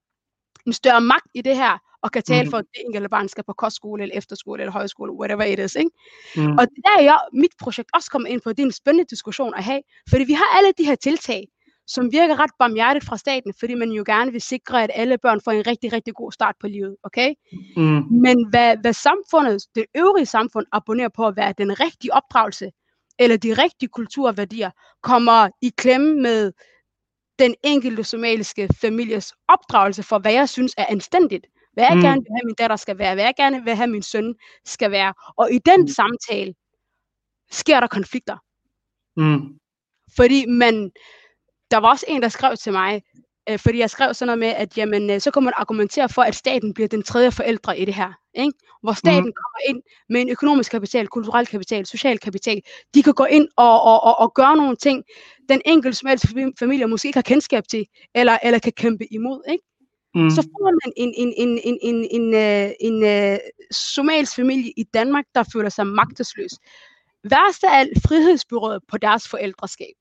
en 0.68 0.74
større 0.74 1.02
magt 1.02 1.28
i 1.36 1.42
det 1.42 1.56
her, 1.56 1.78
og 2.04 2.12
kan 2.12 2.24
tale 2.24 2.44
Mhm. 2.44 2.50
for, 2.52 2.58
at 2.58 2.66
det 2.74 2.82
enkelte 2.86 3.10
barn 3.10 3.28
skal 3.30 3.44
på 3.44 3.54
kostskole, 3.54 4.04
eller 4.04 4.18
efterskole, 4.18 4.62
eller 4.62 4.72
højskole, 4.74 5.12
whatever 5.12 5.44
it 5.44 5.60
is, 5.60 5.76
ikke? 5.76 5.92
Mm. 6.36 6.52
Og 6.58 6.62
det 6.62 6.78
der 6.86 7.00
er 7.00 7.04
jeg, 7.04 7.20
mit 7.34 7.52
projekt 7.62 7.90
også 7.94 8.12
kommer 8.12 8.28
ind 8.30 8.42
på, 8.42 8.50
det 8.50 8.60
er 8.60 8.66
en 8.66 8.72
spændende 8.72 9.10
diskussion 9.10 9.54
at 9.58 9.64
have, 9.64 9.82
fordi 10.10 10.24
vi 10.24 10.34
har 10.34 10.58
alle 10.58 10.72
de 10.78 10.84
her 10.86 10.96
tiltag, 10.96 11.48
som 11.94 12.12
virker 12.12 12.40
ret 12.40 12.52
barmhjertigt 12.60 13.06
fra 13.06 13.18
staten, 13.18 13.54
fordi 13.60 13.74
man 13.74 13.90
jo 13.92 14.04
gerne 14.06 14.32
vil 14.32 14.42
sikre, 14.42 14.84
at 14.84 14.92
alle 14.94 15.18
børn 15.18 15.42
får 15.42 15.52
en 15.52 15.68
rigtig, 15.68 15.94
rigtig 15.94 16.14
god 16.14 16.32
start 16.32 16.56
på 16.60 16.68
livet, 16.68 16.96
okay? 17.04 17.34
Mm. 17.78 18.04
Men 18.12 18.48
hvad, 18.50 18.78
hvad 18.82 18.94
samfundet, 18.94 19.62
det 19.76 19.86
øvrige 19.98 20.26
samfund 20.26 20.66
abonnerer 20.72 21.10
på 21.10 21.28
at 21.28 21.36
være 21.36 21.54
den 21.58 21.80
rigtige 21.80 22.14
opdragelse, 22.14 22.72
eller 23.20 23.38
de 23.38 23.54
rigtige 23.54 23.90
kulturværdier, 23.90 24.72
kommer 25.04 25.50
i 25.62 25.72
klemme 25.78 26.22
med 26.22 26.52
den 27.40 27.56
enkelte 27.64 28.04
somaliske 28.04 28.70
families 28.82 29.34
opdragelse 29.48 30.04
for, 30.04 30.20
hvad 30.20 30.34
jeg 30.34 30.50
synes 30.50 30.74
er 30.78 30.86
anstændigt. 30.90 31.46
Hvad 31.74 31.84
jeg 31.84 31.96
Mm. 31.96 32.02
gerne 32.02 32.22
vil 32.22 32.32
have, 32.36 32.46
min 32.46 32.56
datter 32.56 32.76
skal 32.76 32.98
være. 32.98 33.14
Hvad 33.14 33.24
jeg 33.24 33.34
gerne 33.38 33.64
vil 33.64 33.76
have, 33.76 33.88
min 33.88 34.02
søn 34.02 34.36
skal 34.66 34.92
være. 34.92 35.14
Og 35.38 35.52
i 35.52 35.60
den 35.66 35.82
mm. 35.82 35.88
samtale 35.88 36.54
sker 37.52 37.80
der 37.80 37.88
konflikter. 37.88 38.38
Mm. 39.18 39.60
Fordi 40.16 40.46
man, 40.46 40.92
der 41.72 41.78
var 41.78 41.90
også 41.90 42.06
en, 42.08 42.22
der 42.22 42.30
skrev 42.30 42.58
til 42.58 42.72
mig, 42.72 43.02
øh, 43.50 43.60
fordi 43.60 43.78
jeg 43.80 43.90
skrev 43.90 44.14
sådan 44.14 44.28
noget 44.28 44.40
med, 44.40 44.48
at 44.48 44.78
jamen, 44.78 45.10
øh, 45.10 45.22
så 45.22 45.32
kan 45.32 45.44
man 45.44 45.54
argumentere 45.58 46.10
for, 46.10 46.22
at 46.22 46.36
staten 46.36 46.74
bliver 46.74 46.88
den 46.88 47.04
tredje 47.04 47.32
forældre 47.32 47.80
i 47.80 47.86
det 47.86 47.94
her. 47.94 48.14
Ikke? 48.34 48.54
Hvor 48.84 48.94
staten 48.94 49.24
Mhm. 49.24 49.34
kommer 49.42 49.60
ind 49.70 49.82
med 50.10 50.22
en 50.22 50.30
økonomisk 50.30 50.72
kapital, 50.72 51.08
kulturel 51.08 51.48
kapital, 51.48 51.86
social 51.86 52.18
kapital. 52.20 52.62
De 52.94 53.04
kan 53.04 53.14
gå 53.14 53.26
ind 53.26 53.48
og, 53.58 53.82
og, 53.82 54.04
og, 54.04 54.20
og 54.20 54.34
gøre 54.34 54.58
nogle 54.58 54.76
ting, 54.76 55.04
den 55.50 55.62
enkelte 55.66 56.08
fami- 56.08 56.54
familie 56.60 56.88
måske 56.88 57.08
ikke 57.08 57.18
har 57.18 57.22
kendskab 57.22 57.64
til, 57.68 57.86
eller, 58.16 58.38
eller 58.44 58.60
kan 58.60 58.72
kæmpe 58.72 59.14
imod. 59.14 59.42
Ikke? 59.52 59.64
Mm. 60.16 60.30
Så 60.30 60.42
får 60.42 60.64
man 60.64 60.92
en, 60.98 61.14
en, 61.18 61.34
en, 61.38 61.60
en, 61.64 61.80
en, 61.82 62.08
en, 62.12 62.34
øh, 62.34 62.72
en, 62.80 63.04
en 63.06 63.40
somalisk 63.72 64.36
familie 64.36 64.72
i 64.78 64.84
Danmark, 64.84 65.26
der 65.36 65.44
føler 65.54 65.70
sig 65.70 65.88
magtesløs. 65.88 66.52
Værst 67.24 67.64
af 67.64 67.80
alt 67.80 67.98
frihedsbyrået 68.08 68.82
på 68.88 68.98
deres 68.98 69.28
forældreskab. 69.28 69.96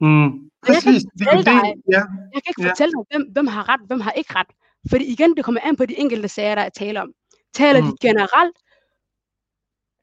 Mm. 0.00 0.24
jeg 0.24 0.30
kan 0.32 0.74
Præcis. 0.74 1.02
Er 1.04 1.08
jo 1.24 1.36
fortælle 1.36 1.44
dig- 1.44 1.74
Ja. 1.94 2.02
Jeg 2.34 2.40
kan 2.42 2.50
ikke 2.52 2.62
fortælle 2.68 2.92
dig, 2.92 3.04
hvem, 3.10 3.22
hvem 3.32 3.46
har 3.46 3.68
ret, 3.68 3.80
hvem 3.86 4.00
har 4.00 4.12
ikke 4.12 4.34
ret. 4.34 4.46
Fordi 4.90 5.04
igen, 5.12 5.36
det 5.36 5.44
kommer 5.44 5.60
an 5.64 5.76
på 5.76 5.86
de 5.86 5.98
enkelte 5.98 6.28
sager, 6.28 6.54
der 6.54 6.62
er 6.62 6.68
tale 6.68 7.02
om. 7.02 7.12
Taler 7.54 7.80
Mm. 7.80 7.86
de 7.86 7.92
generelt, 8.08 8.56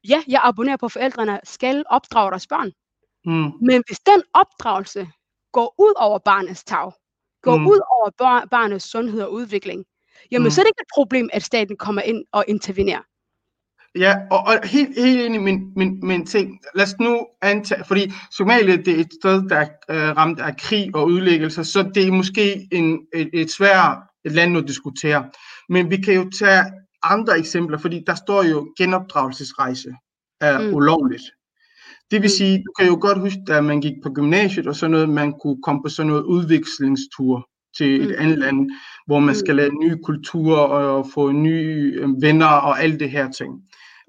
ja, 0.08 0.22
jeg 0.28 0.40
abonnerer 0.44 0.76
på, 0.76 0.86
at 0.86 0.92
forældrene 0.92 1.40
skal 1.44 1.84
opdrage 1.90 2.30
deres 2.30 2.46
børn. 2.46 2.70
Mm. 3.24 3.52
Men 3.66 3.82
hvis 3.86 4.00
den 4.00 4.22
opdragelse 4.34 5.08
går 5.52 5.74
ud 5.78 5.94
over 5.96 6.18
barnets 6.18 6.64
tag, 6.64 6.92
går 7.42 7.56
mm. 7.56 7.66
ud 7.66 7.80
over 7.96 8.10
bar- 8.18 8.46
barnets 8.50 8.90
sundhed 8.90 9.22
og 9.22 9.32
udvikling, 9.32 9.84
jamen 10.30 10.46
Mm. 10.46 10.50
så 10.50 10.60
er 10.60 10.62
det 10.64 10.68
ikke 10.70 10.80
et 10.82 10.94
problem, 10.94 11.30
at 11.32 11.42
staten 11.42 11.76
kommer 11.76 12.02
ind 12.02 12.24
og 12.32 12.44
intervenerer. 12.48 13.02
Ja, 13.94 14.14
og, 14.30 14.38
og 14.38 14.54
helt, 14.64 14.98
helt 14.98 15.20
enig 15.26 15.40
min, 15.42 15.72
min, 15.76 16.00
min 16.02 16.26
ting. 16.26 16.58
Lad 16.74 16.84
os 16.84 16.98
nu 17.00 17.26
antage, 17.42 17.84
fordi 17.84 18.12
Somalia 18.36 18.76
det 18.76 18.88
er 18.88 19.00
et 19.00 19.12
sted, 19.20 19.48
der 19.48 19.56
er 19.56 19.68
øh, 20.10 20.16
ramt 20.16 20.40
af 20.40 20.56
krig 20.56 20.90
og 20.94 21.06
udlæggelser, 21.06 21.62
så 21.62 21.90
det 21.94 22.06
er 22.08 22.12
måske 22.12 22.68
en, 22.72 23.00
et, 23.14 23.30
et 23.32 23.50
svært 23.50 23.98
et 24.24 24.32
land 24.32 24.56
at 24.58 24.68
diskutere. 24.68 25.30
Men 25.68 25.90
vi 25.90 25.96
kan 25.96 26.14
jo 26.14 26.30
tage 26.38 26.64
andre 27.02 27.38
eksempler, 27.38 27.78
fordi 27.78 28.02
der 28.06 28.14
står 28.14 28.42
jo 28.42 28.74
genopdragelsesrejse 28.78 29.88
er 30.40 30.58
Mm. 30.58 30.64
mm. 30.66 30.74
ulovligt. 30.74 31.22
Det 32.10 32.22
vil 32.22 32.28
Mm. 32.28 32.38
sige, 32.38 32.58
du 32.58 32.72
kan 32.78 32.86
jo 32.88 32.98
godt 33.00 33.20
huske, 33.20 33.38
da 33.46 33.60
man 33.60 33.80
gik 33.80 33.94
på 34.02 34.10
gymnasiet 34.12 34.66
og 34.66 34.76
sådan 34.76 34.90
noget, 34.90 35.08
man 35.08 35.32
kunne 35.42 35.62
komme 35.62 35.82
på 35.82 35.88
sådan 35.88 36.10
noget 36.10 36.22
udvekslingstur 36.22 37.48
til 37.76 38.00
et 38.02 38.08
Mm. 38.08 38.14
andet 38.18 38.38
land, 38.38 38.70
hvor 39.06 39.18
man 39.18 39.28
Mm. 39.28 39.34
skal 39.34 39.56
lære 39.56 39.70
nye 39.82 39.96
kulturer 40.04 40.60
og 40.60 41.06
få 41.14 41.32
nye 41.32 41.92
øh, 42.00 42.08
venner 42.22 42.46
og 42.46 42.82
alt 42.82 43.00
det 43.00 43.10
her 43.10 43.30
ting 43.30 43.52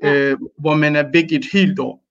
Ja. 0.04 0.14
øh, 0.32 0.38
hvor 0.60 0.76
man 0.76 0.96
er 0.96 1.04
væk 1.14 1.32
et 1.32 1.46
helt 1.54 1.80
år. 1.80 2.06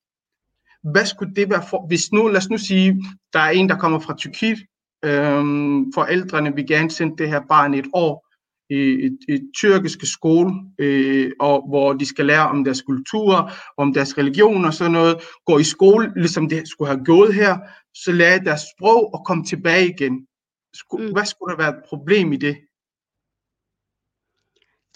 Hvad 0.91 1.05
skulle 1.05 1.35
det 1.35 1.49
være 1.49 1.63
for, 1.69 1.87
hvis 1.87 2.11
nu, 2.11 2.27
lad 2.27 2.37
os 2.37 2.49
nu 2.49 2.57
sige, 2.57 3.03
der 3.33 3.39
er 3.39 3.49
en, 3.49 3.69
der 3.69 3.75
kommer 3.77 3.99
fra 3.99 4.15
Tyrkiet, 4.17 4.59
øhm, 5.05 5.93
forældrene 5.93 6.55
vil 6.55 6.67
gerne 6.67 6.91
sende 6.91 7.17
det 7.17 7.29
her 7.29 7.41
barn 7.49 7.73
et 7.73 7.85
år 7.93 8.25
i 8.69 8.75
et, 9.05 9.17
et 9.29 9.41
tyrkiske 9.57 10.05
skole, 10.05 10.51
øh, 10.79 11.31
og 11.39 11.67
hvor 11.69 11.93
de 11.93 12.05
skal 12.05 12.25
lære 12.25 12.49
om 12.49 12.63
deres 12.63 12.81
kultur, 12.81 13.51
om 13.77 13.93
deres 13.93 14.17
religion 14.17 14.65
og 14.65 14.73
sådan 14.73 14.91
noget, 14.91 15.15
går 15.45 15.59
i 15.59 15.63
skole, 15.63 16.13
ligesom 16.15 16.49
det 16.49 16.67
skulle 16.67 16.89
have 16.91 17.05
gået 17.05 17.33
her, 17.33 17.57
så 17.93 18.11
lære 18.11 18.39
deres 18.39 18.61
sprog 18.77 19.13
og 19.13 19.25
komme 19.25 19.43
tilbage 19.45 19.89
igen. 19.89 20.25
Sku, 20.73 20.97
Mm. 20.97 21.11
Hvad 21.11 21.25
skulle 21.25 21.51
der 21.51 21.57
være 21.57 21.77
et 21.77 21.83
problem 21.87 22.33
i 22.33 22.37
det? 22.37 22.57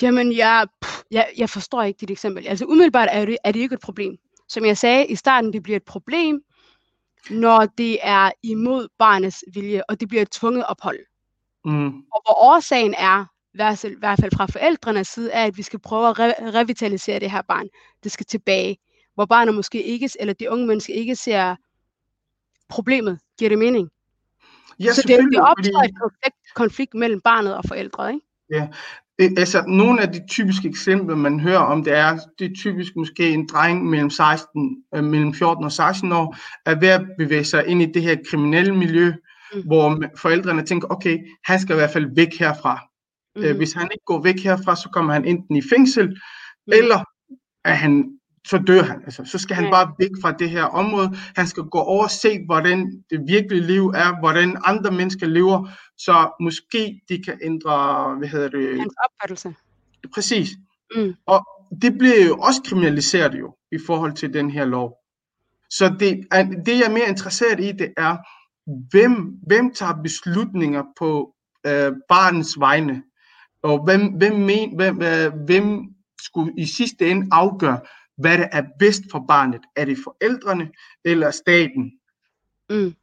Jamen, 0.02 0.38
jeg, 0.38 0.68
pff, 0.82 1.02
jeg, 1.12 1.32
jeg 1.38 1.50
forstår 1.50 1.84
ikke 1.84 1.98
dit 1.98 2.12
eksempel. 2.12 2.48
Altså 2.48 2.66
umiddelbart 2.66 3.08
er 3.12 3.26
det, 3.26 3.38
er 3.44 3.52
det 3.52 3.60
ikke 3.60 3.74
et 3.74 3.82
problem. 3.82 4.18
Som 4.50 4.66
jeg 4.66 4.78
sagde 4.78 5.08
i 5.08 5.16
starten, 5.16 5.54
det 5.54 5.64
bliver 5.64 5.76
et 5.78 5.84
problem, 5.86 6.44
når 7.30 7.66
det 7.66 8.00
er 8.02 8.32
imod 8.44 8.88
barnets 9.00 9.44
vilje, 9.54 9.84
og 9.90 10.00
det 10.00 10.08
bliver 10.08 10.22
et 10.22 10.32
tvunget 10.32 10.66
ophold. 10.66 11.00
Mm. 11.66 11.88
Og 11.88 12.22
hvor 12.26 12.44
årsagen 12.44 12.94
er, 12.98 13.26
i 13.54 13.58
hvert 13.58 13.80
fald- 14.20 14.36
fra 14.36 14.46
forældrenes 14.46 15.08
side, 15.08 15.32
er, 15.32 15.46
at 15.46 15.58
vi 15.58 15.62
skal 15.64 15.80
prøve 15.80 16.10
at 16.10 16.20
re- 16.20 16.44
revitalisere 16.44 17.20
det 17.20 17.32
her 17.32 17.42
barn. 17.42 17.70
Det 18.04 18.12
skal 18.12 18.26
tilbage. 18.26 18.78
Hvor 19.14 19.26
barnet 19.26 19.56
måske 19.56 19.84
ikke, 19.84 20.10
eller 20.20 20.34
de 20.34 20.50
unge 20.50 20.68
mennesker 20.68 20.94
ikke 20.94 21.16
ser 21.16 21.56
problemet. 22.70 23.20
Giver 23.38 23.50
det 23.50 23.60
mening? 23.60 23.90
Ja, 24.80 24.94
så 24.94 25.02
det, 25.02 25.10
det 25.10 25.18
fordi- 25.24 25.38
opstår 25.38 25.82
et 25.84 25.92
konflikt, 26.02 26.38
konflikt 26.56 26.94
mellem 26.94 27.22
barnet 27.22 27.56
og 27.56 27.64
forældre, 27.68 28.14
ikke? 28.14 28.26
Øh, 29.22 29.30
altså, 29.38 29.64
nogle 29.68 30.02
af 30.02 30.08
de 30.12 30.22
typiske 30.30 30.68
eksempler, 30.68 31.16
man 31.16 31.40
hører 31.40 31.58
om, 31.60 31.84
det 31.84 31.94
er, 31.94 32.18
det 32.40 32.52
er 32.52 32.56
typisk 32.56 32.96
måske 32.96 33.30
en 33.30 33.48
dreng 33.48 33.86
mellem, 33.86 34.10
16, 34.10 34.84
øh, 34.96 35.04
mellem 35.04 35.34
14 35.34 35.64
og 35.66 35.72
16 35.72 36.12
år, 36.12 36.36
er 36.66 36.76
ved 36.80 36.88
at 36.88 37.02
bevæge 37.18 37.44
sig 37.44 37.68
ind 37.68 37.82
i 37.82 37.86
det 37.86 38.02
her 38.02 38.18
kriminelle 38.30 38.76
miljø, 38.76 39.14
Mm. 39.56 39.62
hvor 39.66 40.04
forældrene 40.18 40.64
tænker, 40.66 40.88
okay, 40.92 41.18
han 41.46 41.60
skal 41.60 41.74
i 41.76 41.78
hvert 41.78 41.90
fald 41.90 42.16
væk 42.16 42.40
herfra. 42.40 42.80
Mm. 43.36 43.44
Øh, 43.44 43.58
hvis 43.58 43.74
han 43.74 43.90
ikke 43.92 44.06
går 44.06 44.22
væk 44.22 44.40
herfra, 44.40 44.76
så 44.76 44.90
kommer 44.94 45.14
han 45.14 45.26
enten 45.26 45.56
i 45.56 45.62
fængsel, 45.70 46.08
Mm. 46.08 46.74
eller 46.74 47.00
er 47.66 47.74
han, 47.74 48.06
så 48.48 48.58
dør 48.68 48.82
han. 48.82 49.02
Altså, 49.04 49.26
så 49.26 49.38
skal 49.38 49.56
han 49.56 49.72
bare 49.72 49.94
væk 50.00 50.10
fra 50.22 50.32
det 50.32 50.50
her 50.50 50.64
område. 50.64 51.12
Han 51.36 51.48
skal 51.48 51.64
gå 51.64 51.80
over 51.80 52.04
og 52.04 52.12
se, 52.12 52.46
hvordan 52.46 53.04
det 53.10 53.22
virkelige 53.28 53.68
liv 53.68 53.88
er, 53.88 54.20
hvordan 54.20 54.58
andre 54.66 54.92
mennesker 54.92 55.28
lever, 55.28 55.70
så 55.98 56.36
måske 56.42 57.02
de 57.10 57.24
kan 57.24 57.40
ændre, 57.42 58.16
hvad 58.18 58.28
hedder 58.28 58.50
det, 58.50 58.80
Hans 58.80 58.94
opfattelse. 59.06 59.56
Præcis. 60.14 60.50
Mm. 60.96 61.14
Og 61.26 61.48
det 61.82 61.98
bliver 61.98 62.26
jo 62.26 62.38
også 62.38 62.62
kriminaliseret 62.66 63.40
jo 63.40 63.56
i 63.72 63.78
forhold 63.88 64.14
til 64.14 64.34
den 64.34 64.52
her 64.52 64.66
lov. 64.66 64.98
Så 65.70 65.96
det, 66.00 66.28
er, 66.32 66.44
det 66.44 66.80
jeg 66.80 66.86
er 66.86 66.92
mere 66.92 67.10
interesseret 67.10 67.60
i, 67.60 67.72
det 67.72 67.94
er, 67.98 68.18
hvem, 68.92 69.34
hvem 69.48 69.74
tager 69.74 70.02
beslutninger 70.04 70.84
på 71.00 71.36
øh, 71.66 71.92
barnets 72.10 72.60
vegne? 72.60 73.04
Og 73.64 73.84
hvem, 73.84 74.02
hvem, 74.08 74.34
men, 74.34 74.76
hvem, 74.76 75.02
øh, 75.02 75.34
hvem 75.46 75.80
skulle 76.22 76.54
i 76.58 76.66
sidste 76.66 77.10
ende 77.10 77.28
afgøre, 77.32 77.80
hvad 78.18 78.38
det 78.38 78.50
er 78.52 78.64
bedst 78.80 79.02
for 79.12 79.26
barnet? 79.28 79.62
Er 79.76 79.86
det 79.86 79.98
forældrene 80.04 80.70
eller 81.06 81.32
staten? 81.32 81.92
Mm. 82.70 82.94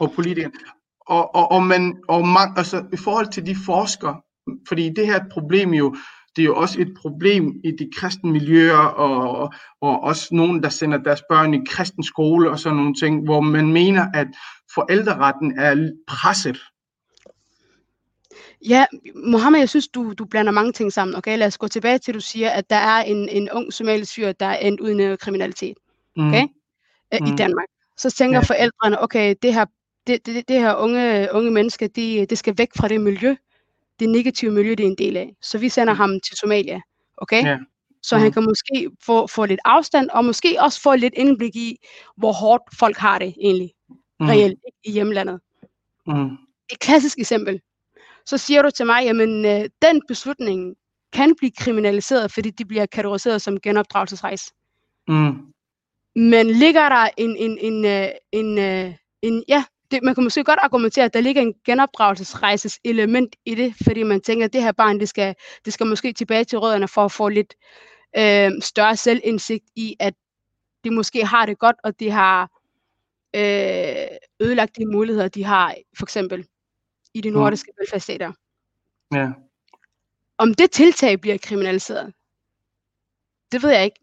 og 0.00 0.12
politikerne. 0.12 0.54
Og, 1.00 1.34
og, 1.34 1.52
og, 1.52 1.62
man, 1.62 1.96
og 2.08 2.28
man, 2.28 2.48
altså, 2.56 2.84
i 2.92 2.96
forhold 2.96 3.32
til 3.32 3.46
de 3.46 3.56
forskere, 3.66 4.20
fordi 4.68 4.88
det 4.96 5.06
her 5.06 5.14
er 5.14 5.24
et 5.24 5.32
problem 5.32 5.74
jo, 5.74 5.96
det 6.36 6.42
er 6.42 6.46
jo 6.46 6.56
også 6.56 6.80
et 6.80 6.94
problem 7.02 7.60
i 7.64 7.70
de 7.70 7.90
kristne 7.96 8.32
miljøer, 8.32 8.78
og, 8.78 9.52
og 9.80 10.02
også 10.02 10.28
nogen, 10.34 10.62
der 10.62 10.68
sender 10.68 10.98
deres 10.98 11.22
børn 11.30 11.54
i 11.54 11.64
kristen 11.68 12.04
skole 12.04 12.50
og 12.50 12.58
sådan 12.58 12.76
nogle 12.76 12.94
ting, 12.94 13.24
hvor 13.24 13.40
man 13.40 13.72
mener, 13.72 14.06
at 14.14 14.26
forældreretten 14.74 15.58
er 15.58 15.90
presset. 16.06 16.58
Ja, 18.68 18.86
Mohammed, 19.14 19.60
jeg 19.60 19.68
synes, 19.68 19.88
du, 19.88 20.12
du 20.12 20.24
blander 20.24 20.52
mange 20.52 20.72
ting 20.72 20.92
sammen. 20.92 21.16
Okay, 21.16 21.38
lad 21.38 21.46
os 21.46 21.58
gå 21.58 21.68
tilbage 21.68 21.98
til, 21.98 22.10
at 22.12 22.14
du 22.14 22.20
siger, 22.20 22.50
at 22.50 22.70
der 22.70 22.76
er 22.76 23.02
en, 23.02 23.28
en 23.28 23.50
ung 23.50 23.72
somalisk 23.72 24.14
fyr, 24.14 24.32
der 24.32 24.46
er 24.46 24.56
endt 24.58 24.80
uden 24.80 25.12
i 25.12 25.16
kriminalitet 25.16 25.76
Mm. 26.16 26.28
Okay. 26.28 26.42
øh, 27.14 27.18
Mm. 27.20 27.26
i 27.26 27.36
Danmark. 27.36 27.66
Så 27.96 28.10
tænker 28.10 28.38
Ja. 28.38 28.44
forældrene, 28.44 29.02
okay, 29.02 29.34
det 29.42 29.54
her, 29.54 29.64
det, 30.06 30.26
det, 30.26 30.48
det 30.48 30.60
her 30.60 30.74
unge, 30.74 31.28
unge 31.32 31.50
menneske, 31.50 31.88
de, 31.88 32.26
det 32.30 32.38
skal 32.38 32.54
væk 32.58 32.68
fra 32.76 32.88
det 32.88 33.00
miljø, 33.00 33.36
det 34.00 34.08
negative 34.08 34.50
miljø, 34.50 34.70
det 34.70 34.80
er 34.80 34.86
en 34.90 34.98
del 34.98 35.16
af. 35.16 35.34
Så 35.42 35.58
vi 35.58 35.68
sender 35.68 35.92
Mm. 35.92 35.96
ham 35.98 36.10
til 36.10 36.36
Somalia. 36.36 36.80
Okay? 37.16 37.44
Ja. 37.44 37.58
Så 38.02 38.16
Mm. 38.16 38.22
han 38.22 38.32
kan 38.32 38.44
måske 38.44 38.90
få, 39.04 39.26
få 39.26 39.44
lidt 39.44 39.60
afstand, 39.64 40.10
og 40.10 40.24
måske 40.24 40.56
også 40.60 40.80
få 40.80 40.94
lidt 40.96 41.14
indblik 41.16 41.56
i, 41.56 41.76
hvor 42.16 42.32
hårdt 42.32 42.62
folk 42.78 42.96
har 42.96 43.18
det 43.18 43.34
egentlig, 43.40 43.72
Mm. 44.20 44.26
reelt 44.26 44.58
i 44.84 44.92
hjemlandet. 44.92 45.40
Mm. 46.06 46.24
et 46.72 46.78
klassisk 46.80 47.18
eksempel. 47.18 47.60
Så 48.26 48.38
siger 48.38 48.62
du 48.62 48.70
til 48.70 48.86
mig, 48.86 49.04
jamen 49.04 49.44
øh, 49.44 49.64
den 49.82 50.02
beslutning 50.08 50.76
kan 51.12 51.34
blive 51.36 51.52
kriminaliseret, 51.58 52.32
fordi 52.32 52.50
de 52.50 52.64
bliver 52.64 52.86
kategoriseret 52.86 53.42
som 53.42 53.60
genopdragelsesrejse. 53.60 54.52
Mm. 55.08 55.52
Men 56.16 56.50
ligger 56.50 56.88
der 56.88 57.08
en, 57.16 57.36
en, 57.36 57.58
en, 57.58 57.84
øh, 57.84 58.08
en, 58.32 58.58
øh, 58.58 58.94
en, 59.22 59.44
ja, 59.48 59.64
det, 59.90 60.02
man 60.02 60.14
kan 60.14 60.24
måske 60.24 60.44
godt 60.44 60.58
argumentere, 60.62 61.04
at 61.04 61.14
der 61.14 61.20
ligger 61.20 61.42
en 61.42 61.54
genopdragelsesrejses 61.64 62.78
element 62.84 63.36
i 63.44 63.54
det, 63.54 63.74
fordi 63.84 64.02
man 64.02 64.20
tænker, 64.20 64.44
at 64.44 64.52
det 64.52 64.62
her 64.62 64.72
barn, 64.72 65.00
det 65.00 65.08
skal, 65.08 65.34
det 65.64 65.72
skal 65.72 65.86
måske 65.86 66.12
tilbage 66.12 66.44
til 66.44 66.58
rødderne 66.58 66.88
for 66.88 67.04
at 67.04 67.12
få 67.12 67.28
lidt 67.28 67.54
øh, 68.18 68.50
større 68.62 68.96
selvindsigt 68.96 69.64
i, 69.76 69.96
at 70.00 70.14
de 70.84 70.90
måske 70.90 71.26
har 71.26 71.46
det 71.46 71.58
godt, 71.58 71.76
og 71.84 72.00
de 72.00 72.10
har 72.10 72.50
øh, 73.36 74.06
ødelagt 74.40 74.76
de 74.76 74.86
muligheder, 74.86 75.28
de 75.28 75.44
har, 75.44 75.74
for 75.98 76.06
eksempel 76.06 76.46
i 77.16 77.20
de 77.20 77.30
Mm. 77.30 77.36
nordiske 77.36 77.70
mm. 77.72 77.80
velfærdsstater. 77.80 78.32
Ja. 79.14 79.28
Om 80.38 80.54
det 80.54 80.70
tiltag 80.70 81.20
bliver 81.20 81.38
kriminaliseret, 81.38 82.12
det 83.52 83.62
ved 83.62 83.70
jeg 83.70 83.84
ikke. 83.84 84.00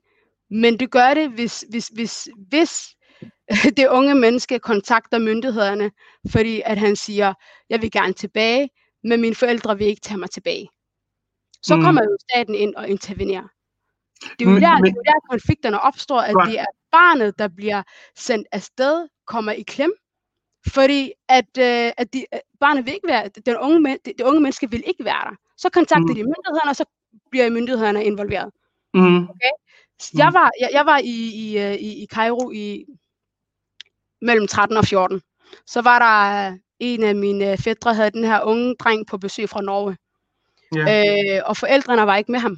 Men 0.50 0.80
det 0.80 0.92
gør 0.92 1.14
det, 1.14 1.30
hvis, 1.32 1.66
hvis, 1.70 1.88
hvis, 1.88 2.30
hvis 2.50 2.96
det 3.78 3.88
unge 3.88 4.16
menneske 4.16 4.60
kontakter 4.60 5.18
myndighederne, 5.20 5.92
fordi 6.32 6.62
at 6.66 6.78
han 6.78 6.96
siger, 6.96 7.34
jeg 7.70 7.82
vil 7.82 7.92
gerne 7.92 8.14
tilbage, 8.14 8.70
men 9.04 9.22
mine 9.22 9.36
forældre 9.36 9.78
vil 9.78 9.88
ikke 9.88 10.02
tage 10.02 10.18
mig 10.18 10.30
tilbage. 10.30 10.70
Så 11.64 11.76
Mm. 11.76 11.82
kommer 11.82 12.02
jo 12.04 12.18
staten 12.30 12.56
ind 12.56 12.76
og 12.76 12.90
intervenerer. 12.90 13.48
Det 14.40 14.46
er 14.46 14.46
jo 14.46 14.50
Men- 14.50 14.62
der, 14.62 14.74
men- 14.74 14.84
det 14.84 14.90
er 14.90 14.96
jo 14.96 15.04
der 15.06 15.28
konflikterne 15.30 15.80
opstår, 15.82 16.20
at 16.22 16.36
det 16.48 16.60
er 16.60 16.66
barnet, 16.92 17.40
der 17.40 17.48
bliver 17.48 17.84
sendt 18.16 18.48
afsted, 18.52 19.08
kommer 19.28 19.52
i 19.52 19.62
klem, 19.62 19.94
fordi 20.68 21.12
at, 21.30 21.58
øh, 21.60 21.92
at 21.98 22.14
de, 22.14 22.26
at 22.32 22.42
barnet 22.60 22.86
vil 22.86 22.94
ikke 22.94 23.08
være, 23.08 23.28
den 23.46 23.58
unge, 23.58 23.80
men- 23.80 23.98
det, 24.06 24.14
det 24.18 24.24
unge 24.26 24.42
menneske 24.42 24.72
vil 24.72 24.84
ikke 24.88 25.06
være 25.06 25.24
der. 25.30 25.36
Så 25.58 25.70
kontakter 25.70 26.08
Mm. 26.08 26.16
de 26.16 26.24
myndighederne, 26.24 26.70
og 26.72 26.76
så 26.76 26.86
bliver 27.32 27.50
myndighederne 27.50 28.06
involveret. 28.06 28.52
Mm. 28.94 29.16
Jeg 30.18 30.30
Mm. 30.30 30.34
var, 30.34 30.52
jeg, 30.60 30.70
jeg 30.74 30.86
var 30.86 30.98
i, 30.98 31.32
i, 31.36 31.58
øh, 31.60 31.74
i, 31.74 32.04
i 32.04 32.06
Cairo 32.06 32.52
i 32.52 32.86
mellem 34.22 34.48
13 34.48 34.78
og 34.78 34.86
14. 34.86 35.22
Så 35.68 35.82
var 35.82 36.00
der 36.00 36.52
øh, 36.52 36.58
en 36.80 37.04
af 37.04 37.16
mine 37.16 37.58
fædre, 37.58 37.94
havde 37.94 38.12
den 38.12 38.24
her 38.24 38.42
unge 38.42 38.76
dreng 38.80 39.08
på 39.08 39.18
besøg 39.18 39.50
fra 39.50 39.62
Norge. 39.62 39.98
Ja. 40.76 41.36
Øh, 41.38 41.42
og 41.46 41.58
forældrene 41.58 42.06
var 42.08 42.16
ikke 42.18 42.32
med 42.32 42.40
ham. 42.40 42.58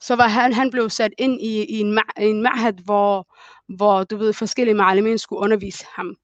Så 0.00 0.16
var 0.16 0.28
han, 0.28 0.52
han 0.52 0.70
blev 0.70 0.90
sat 0.90 1.12
ind 1.18 1.40
i, 1.40 1.64
i 1.64 1.78
en, 1.80 1.98
ma- 1.98 2.20
en 2.22 2.42
mahad, 2.42 2.72
hvor, 2.84 3.34
hvor 3.76 4.04
du 4.04 4.16
ved, 4.16 4.32
forskellige 4.32 4.74
malamin 4.74 5.18
skulle 5.18 5.40
undervise 5.40 5.84
ham. 5.96 6.16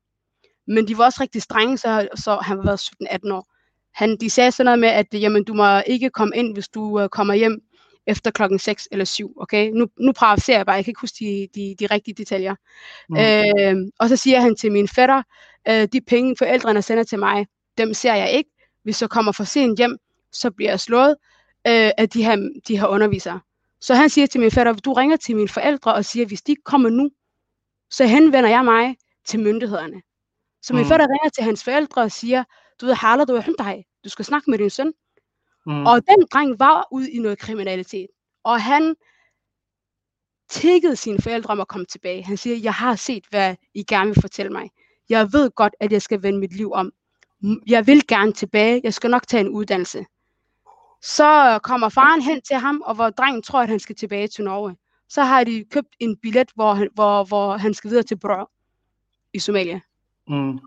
Men 0.69 0.89
de 0.89 0.99
var 0.99 1.05
også 1.05 1.19
rigtig 1.23 1.43
strenge, 1.43 1.79
så, 1.79 2.09
så 2.15 2.37
han 2.37 2.59
var 2.59 2.77
17-18 2.77 3.33
år. 3.33 3.47
Han, 3.95 4.17
de 4.17 4.31
sagde 4.31 4.53
sådan 4.53 4.65
noget 4.65 4.79
med, 4.79 4.89
at 4.89 5.07
jamen, 5.13 5.45
du 5.45 5.55
må 5.55 5.81
ikke 5.87 6.11
komme 6.11 6.37
ind, 6.37 6.55
hvis 6.55 6.69
du 6.69 7.03
uh, 7.03 7.09
kommer 7.09 7.35
hjem 7.35 7.63
efter 8.07 8.31
klokken 8.31 8.59
6 8.59 8.89
eller 8.91 9.05
7. 9.05 9.33
Okay? 9.41 9.71
Nu, 9.71 9.87
nu 10.01 10.13
præciserer 10.13 10.59
jeg 10.59 10.67
bare, 10.67 10.77
jeg 10.77 10.85
kan 10.85 10.91
ikke 10.91 11.01
huske 11.01 11.17
de, 11.21 11.49
de, 11.55 11.75
de 11.81 11.87
rigtige 11.87 12.15
detaljer. 12.15 12.55
Mm. 13.09 13.17
Øh, 13.17 13.91
og 13.99 14.09
så 14.09 14.17
siger 14.17 14.41
han 14.41 14.57
til 14.57 14.73
min 14.73 14.89
fætter, 14.89 15.23
øh, 15.69 15.89
de 15.93 16.01
penge 16.01 16.37
forældrene 16.39 16.83
sender 16.83 17.05
til 17.05 17.19
mig, 17.19 17.47
dem 17.79 17.95
ser 17.95 18.15
jeg 18.15 18.33
ikke. 18.33 18.51
Hvis 18.83 19.03
jeg 19.03 19.11
kommer 19.11 19.33
for 19.33 19.45
sent 19.45 19.79
hjem, 19.79 19.99
så 20.33 20.51
bliver 20.51 20.71
jeg 20.71 20.81
slået 20.81 21.17
øh, 21.67 21.91
af 21.99 22.09
de 22.09 22.25
her, 22.25 22.51
de 22.69 22.79
her 22.79 22.87
undervisere. 22.87 23.41
Så 23.81 23.95
han 23.95 24.09
siger 24.11 24.27
til 24.27 24.41
min 24.41 24.51
fætter, 24.51 24.73
du 24.73 24.93
ringer 24.93 25.17
til 25.17 25.37
mine 25.37 25.49
forældre 25.49 25.95
og 25.95 26.05
siger, 26.05 26.27
hvis 26.27 26.43
de 26.43 26.53
ikke 26.53 26.63
kommer 26.65 26.89
nu, 26.91 27.11
så 27.91 28.07
henvender 28.07 28.51
jeg 28.51 28.65
mig 28.65 28.97
til 29.27 29.41
myndighederne. 29.41 30.03
Så 30.63 30.75
min 30.75 30.83
Mm. 30.83 30.89
fætter 30.89 31.07
ringer 31.07 31.29
til 31.29 31.45
hans 31.45 31.65
forældre 31.65 32.03
og 32.03 32.13
siger, 32.13 32.45
du 32.81 32.87
ved, 32.87 32.95
Harla, 32.95 33.25
du 33.25 33.33
er 33.33 33.55
dig. 33.59 33.85
Du 34.05 34.09
skal 34.09 34.25
snakke 34.25 34.51
med 34.51 34.59
din 34.59 34.71
søn. 34.71 34.93
Mm. 35.67 35.87
Og 35.87 36.03
den 36.09 36.27
dreng 36.33 36.59
var 36.59 36.89
ude 36.91 37.11
i 37.11 37.19
noget 37.19 37.39
kriminalitet. 37.39 38.07
Og 38.45 38.63
han 38.63 38.97
tikkede 40.49 40.97
sine 40.97 41.19
forældre 41.23 41.51
om 41.51 41.61
at 41.61 41.69
komme 41.69 41.87
tilbage. 41.87 42.25
Han 42.25 42.37
siger, 42.37 42.57
jeg 42.57 42.75
har 42.75 42.97
set, 42.97 43.25
hvad 43.31 43.57
I 43.75 43.85
gerne 43.85 44.11
vil 44.11 44.21
fortælle 44.21 44.53
mig. 44.53 44.71
Jeg 45.09 45.33
ved 45.33 45.51
godt, 45.51 45.75
at 45.81 45.93
jeg 45.93 46.03
skal 46.03 46.23
vende 46.23 46.39
mit 46.39 46.57
liv 46.57 46.73
om. 46.73 46.93
Jeg 47.67 47.87
vil 47.87 48.07
gerne 48.07 48.33
tilbage. 48.33 48.81
Jeg 48.85 48.95
skal 48.95 49.11
nok 49.11 49.27
tage 49.27 49.41
en 49.41 49.49
uddannelse. 49.49 50.07
Så 51.03 51.59
kommer 51.63 51.89
faren 51.89 52.23
hen 52.23 52.43
til 52.43 52.57
ham, 52.57 52.83
og 52.85 52.95
hvor 52.95 53.11
drengen 53.11 53.43
tror, 53.43 53.61
at 53.63 53.69
han 53.69 53.79
skal 53.81 53.97
tilbage 53.97 54.29
til 54.29 54.45
Norge. 54.45 54.77
Så 55.09 55.23
har 55.23 55.45
de 55.45 55.65
købt 55.71 55.97
en 55.99 56.17
billet, 56.17 56.51
hvor 56.55 56.75
han, 56.75 56.89
hvor, 56.95 57.25
hvor 57.25 57.57
han 57.57 57.75
skal 57.75 57.91
videre 57.91 58.03
til 58.05 58.19
Brø 58.19 58.45
i 59.33 59.39
Somalia. 59.39 59.81
Mm. 60.29 60.59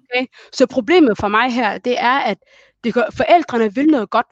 Så 0.53 0.67
problemet 0.67 1.17
for 1.17 1.27
mig 1.27 1.53
her, 1.53 1.77
det 1.77 1.99
er, 1.99 2.19
at 2.19 2.37
det 2.83 2.93
gør, 2.93 3.03
forældrene 3.17 3.75
vil 3.75 3.87
noget 3.87 4.09
godt. 4.09 4.25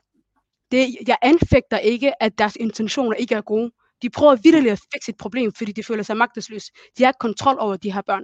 Det, 0.71 0.95
jeg 1.07 1.17
anfægter 1.21 1.77
ikke, 1.77 2.23
at 2.23 2.37
deres 2.37 2.55
intentioner 2.55 3.13
ikke 3.13 3.35
er 3.35 3.41
gode. 3.41 3.71
De 4.01 4.09
prøver 4.09 4.35
vidderligt 4.35 4.71
at 4.71 4.79
fikse 4.93 5.09
et 5.09 5.17
problem, 5.17 5.53
fordi 5.53 5.71
de 5.71 5.83
føler 5.83 6.03
sig 6.03 6.17
magtesløse. 6.17 6.71
De 6.97 7.03
har 7.03 7.09
ikke 7.09 7.19
kontrol 7.19 7.57
over 7.59 7.77
de 7.77 7.93
her 7.93 8.01
børn. 8.01 8.23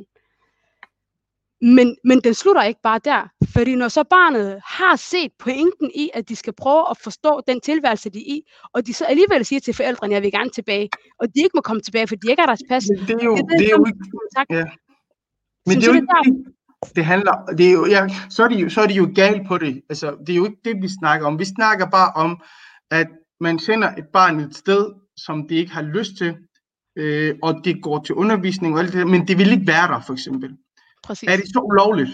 Men, 1.61 1.97
men 2.03 2.19
den 2.21 2.33
slutter 2.33 2.63
ikke 2.63 2.79
bare 2.83 2.99
der. 3.05 3.27
Fordi 3.53 3.75
når 3.75 3.87
så 3.87 4.03
barnet 4.03 4.61
har 4.65 4.95
set 4.95 5.31
pointen 5.39 5.91
i, 5.95 6.09
at 6.13 6.29
de 6.29 6.35
skal 6.35 6.53
prøve 6.53 6.89
at 6.89 6.97
forstå 6.97 7.41
den 7.47 7.61
tilværelse, 7.61 8.09
de 8.09 8.19
er 8.19 8.23
i, 8.35 8.41
og 8.73 8.87
de 8.87 8.93
så 8.93 9.05
alligevel 9.05 9.45
siger 9.45 9.59
til 9.59 9.73
forældrene, 9.73 10.13
jeg 10.13 10.21
vil 10.23 10.31
gerne 10.31 10.49
tilbage, 10.49 10.89
og 11.19 11.27
de 11.27 11.39
ikke 11.43 11.55
må 11.55 11.61
komme 11.61 11.81
tilbage, 11.81 12.07
for 12.07 12.15
de 12.15 12.29
ikke 12.29 12.41
har 12.41 12.47
deres 12.47 12.63
pas. 12.69 12.91
Men 12.97 13.07
det 13.07 13.15
er 13.21 13.25
jo, 13.25 13.35
Det 13.35 13.65
er 13.65 13.65
er 13.65 13.69
jo 13.77 13.85
ikke, 13.85 13.99
kontakt. 14.19 14.49
ja. 14.49 14.65
Men 15.65 15.75
det 15.77 15.83
er 15.87 15.91
jo 15.91 15.95
ikke 15.95 16.07
det, 16.87 16.95
det 16.95 17.05
handler, 17.05 17.45
det 17.57 17.67
er 17.67 17.71
jo, 17.71 17.85
ja, 17.85 18.07
så, 18.29 18.43
er 18.43 18.47
de, 18.47 18.55
jo- 18.55 18.69
så 18.69 18.81
er 18.81 18.87
de 18.87 18.93
jo 18.93 19.11
galt 19.15 19.47
på 19.47 19.57
det. 19.57 19.81
Altså, 19.89 20.15
det 20.27 20.33
er 20.33 20.37
jo 20.37 20.45
ikke 20.45 20.61
det, 20.65 20.81
vi 20.81 20.87
snakker 20.99 21.27
om. 21.27 21.39
Vi 21.39 21.45
snakker 21.45 21.85
bare 21.89 22.11
om, 22.15 22.41
at 22.91 23.07
man 23.39 23.59
sender 23.59 23.87
et 23.95 24.05
barn 24.13 24.39
et 24.39 24.55
sted, 24.55 24.91
som 25.17 25.47
de 25.47 25.55
ikke 25.55 25.71
har 25.71 25.81
lyst 25.81 26.11
til, 26.17 26.35
øh, 26.95 27.35
og 27.43 27.61
det 27.63 27.83
går 27.83 28.03
til 28.03 28.15
undervisning 28.15 28.73
og 28.73 28.79
alt 28.79 28.93
det 28.93 28.99
der, 28.99 29.05
men 29.05 29.27
det 29.27 29.37
vil 29.37 29.51
ikke 29.51 29.67
være 29.67 29.87
der, 29.87 30.01
for 30.01 30.13
eksempel. 30.13 30.57
Præcis. 31.03 31.29
Er 31.29 31.35
det 31.35 31.45
så 31.45 31.59
ulovligt? 31.59 32.09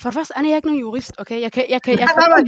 For 0.00 0.08
det 0.10 0.14
første 0.14 0.34
er 0.36 0.42
jeg 0.42 0.56
ikke 0.56 0.68
nogen 0.68 0.80
jurist, 0.80 1.12
okay? 1.18 1.40
Jeg 1.40 1.52
kan, 1.52 1.64
jeg 1.68 1.82
kan, 1.82 1.98
jeg 1.98 2.08
Nej, 2.16 2.42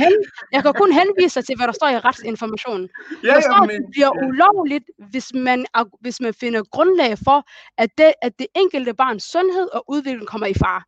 kan, 0.73 0.93
henvise 0.93 1.35
sig 1.35 1.45
til, 1.45 1.57
hvad 1.57 1.67
der 1.67 1.73
står 1.73 1.89
i 1.89 1.99
retsinformationen. 1.99 2.89
Ja, 3.25 3.29
Der 3.35 3.41
står, 3.41 3.63
at 3.63 3.69
det 3.69 3.87
bliver 3.91 4.11
ja. 4.23 4.27
ulovligt, 4.27 4.85
hvis 5.11 5.35
man, 5.35 5.67
hvis 6.01 6.21
man 6.21 6.35
finder 6.35 6.63
grundlag 6.63 7.19
for, 7.19 7.39
at 7.79 7.91
det, 7.99 8.13
at 8.23 8.39
det 8.39 8.47
enkelte 8.57 8.95
barns 8.95 9.25
sundhed 9.25 9.69
og 9.75 9.85
udvikling 9.89 10.27
kommer 10.27 10.47
i 10.47 10.55
fare. 10.55 10.83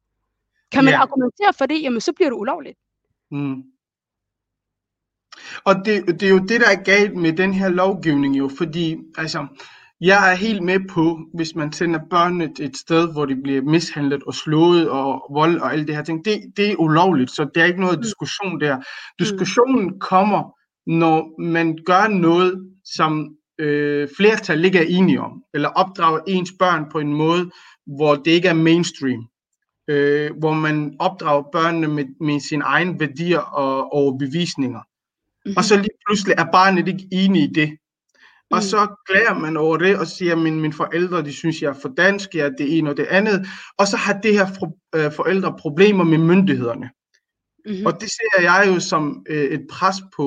Kan 0.72 0.84
man 0.84 0.94
Ja. 0.94 1.00
argumentere 1.00 1.52
for 1.58 1.66
det, 1.66 1.82
jamen 1.82 2.00
så 2.00 2.12
bliver 2.12 2.30
det 2.30 2.36
ulovligt. 2.36 2.78
Mm. 3.30 3.62
Og 5.64 5.74
det, 5.84 6.20
det 6.20 6.22
er 6.22 6.30
jo 6.30 6.38
det, 6.38 6.60
der 6.60 6.70
er 6.70 6.82
galt 6.82 7.16
med 7.16 7.32
den 7.32 7.52
her 7.54 7.68
lovgivning 7.68 8.38
jo, 8.38 8.50
fordi 8.58 8.96
altså, 9.18 9.46
jeg 10.00 10.32
er 10.32 10.36
helt 10.36 10.62
med 10.62 10.80
på, 10.90 11.20
hvis 11.34 11.54
man 11.54 11.72
sender 11.72 12.00
børnene 12.10 12.52
et 12.60 12.76
sted, 12.76 13.12
hvor 13.12 13.26
de 13.26 13.36
bliver 13.42 13.62
mishandlet 13.62 14.22
og 14.22 14.34
slået 14.34 14.90
og 14.90 15.22
vold 15.34 15.60
og 15.60 15.72
alle 15.72 15.86
det 15.86 15.96
her 15.96 16.02
ting, 16.04 16.24
det, 16.24 16.40
det 16.56 16.72
er 16.72 16.76
ulovligt, 16.76 17.30
så 17.30 17.48
der 17.54 17.60
er 17.62 17.66
ikke 17.66 17.80
noget 17.80 17.98
Mm. 17.98 18.02
diskussion 18.02 18.60
der. 18.60 18.78
Diskussionen 19.18 20.00
kommer, 20.00 20.52
når 20.86 21.42
man 21.42 21.78
gør 21.86 22.08
noget, 22.08 22.70
som 22.84 23.30
øh, 23.58 24.08
flertal 24.16 24.64
ikke 24.64 24.78
er 24.78 24.86
enige 24.88 25.20
om, 25.20 25.42
eller 25.54 25.68
opdrager 25.68 26.20
ens 26.28 26.52
børn 26.58 26.84
på 26.92 26.98
en 26.98 27.12
måde, 27.14 27.50
hvor 27.86 28.14
det 28.14 28.30
ikke 28.30 28.48
er 28.48 28.54
mainstream 28.54 29.26
øh, 29.90 30.30
hvor 30.38 30.54
man 30.54 30.96
opdrager 30.98 31.42
børnene 31.52 31.88
med, 31.88 32.04
med 32.20 32.40
sine 32.40 32.64
egne 32.64 33.00
værdier 33.00 33.38
og 33.38 33.92
overbevisninger. 33.92 34.80
Mhm. 35.46 35.56
Og 35.56 35.64
så 35.64 35.76
lige 35.76 35.98
pludselig 36.06 36.34
er 36.38 36.46
barnet 36.52 36.88
ikke 36.88 37.08
enig 37.12 37.42
i 37.42 37.52
det. 37.54 37.78
Og 38.50 38.56
Mm. 38.56 38.62
så 38.62 38.86
klager 39.08 39.34
man 39.38 39.56
over 39.56 39.76
det 39.76 39.98
og 39.98 40.06
siger, 40.06 40.32
at 40.32 40.38
mine, 40.38 40.60
mine 40.60 40.72
forældre 40.72 41.22
de 41.22 41.32
synes, 41.32 41.62
jeg 41.62 41.68
er 41.68 41.80
for 41.82 41.88
dansk, 41.88 42.34
jeg 42.34 42.46
er 42.46 42.50
det 42.58 42.78
ene 42.78 42.90
og 42.90 42.96
det 42.96 43.06
andet. 43.06 43.46
Og 43.78 43.86
så 43.86 43.96
har 43.96 44.12
det 44.12 44.32
her 44.32 44.46
øh, 44.94 45.12
forældre 45.12 45.56
problemer 45.58 46.04
med 46.04 46.18
myndighederne. 46.18 46.90
Mhm. 47.66 47.86
Og 47.86 48.00
det 48.00 48.10
ser 48.10 48.42
jeg 48.42 48.64
jo 48.66 48.80
som 48.80 49.24
øh, 49.28 49.44
et 49.44 49.66
pres 49.70 49.96
på 50.16 50.26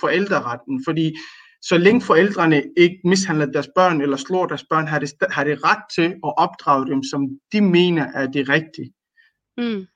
forældreretten, 0.00 0.84
fordi 0.86 1.16
så 1.62 1.78
længe 1.78 2.00
forældrene 2.00 2.62
ikke 2.76 3.00
mishandler 3.04 3.46
deres 3.46 3.68
børn 3.74 4.00
eller 4.00 4.16
slår 4.16 4.46
deres 4.46 4.64
børn, 4.70 4.86
har 4.86 4.98
det, 4.98 5.12
har 5.30 5.44
det 5.44 5.64
ret 5.64 5.82
til 5.94 6.14
at 6.26 6.32
opdrage 6.36 6.86
dem, 6.86 7.02
som 7.02 7.20
de 7.52 7.60
mener 7.60 8.06
er 8.14 8.26
det 8.26 8.48
rigtige. 8.48 8.92
Mm. 9.58 9.86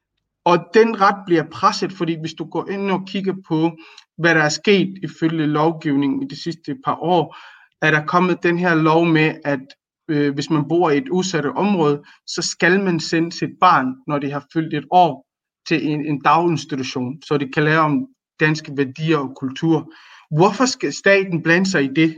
Og 0.45 0.59
den 0.75 1.01
ret 1.01 1.23
bliver 1.27 1.45
presset, 1.51 1.93
fordi 1.93 2.16
hvis 2.20 2.35
du 2.35 2.45
går 2.45 2.68
ind 2.68 2.91
og 2.91 3.03
kigger 3.07 3.35
på, 3.49 3.77
hvad 4.18 4.35
der 4.35 4.43
er 4.43 4.49
sket 4.49 4.99
ifølge 5.03 5.47
lovgivningen 5.47 6.23
i 6.23 6.27
de 6.27 6.43
sidste 6.43 6.77
par 6.85 6.97
år, 7.03 7.37
er 7.83 7.91
der 7.91 8.07
kommet 8.07 8.43
den 8.43 8.59
her 8.59 8.74
lov 8.74 9.07
med, 9.07 9.35
at 9.45 9.61
øh, 10.09 10.35
hvis 10.35 10.51
man 10.51 10.68
bor 10.68 10.91
i 10.91 10.99
et 10.99 11.09
udsat 11.09 11.47
område, 11.47 12.03
så 12.26 12.43
skal 12.43 12.80
man 12.85 13.01
sende 13.01 13.33
sit 13.33 13.51
barn, 13.61 13.87
når 14.07 14.18
det 14.18 14.33
har 14.33 14.47
fyldt 14.53 14.74
et 14.74 14.85
år, 14.91 15.26
til 15.68 15.89
en, 15.89 16.07
en 16.07 16.20
daginstitution, 16.20 17.22
så 17.22 17.39
det 17.39 17.55
kan 17.55 17.64
lære 17.64 17.80
om 17.80 18.07
danske 18.41 18.72
værdier 18.76 19.16
og 19.18 19.37
kultur. 19.37 19.93
Hvorfor 20.30 20.66
skal 20.66 20.93
staten 20.93 21.43
blande 21.43 21.70
sig 21.70 21.85
i 21.85 21.89
det? 21.89 22.16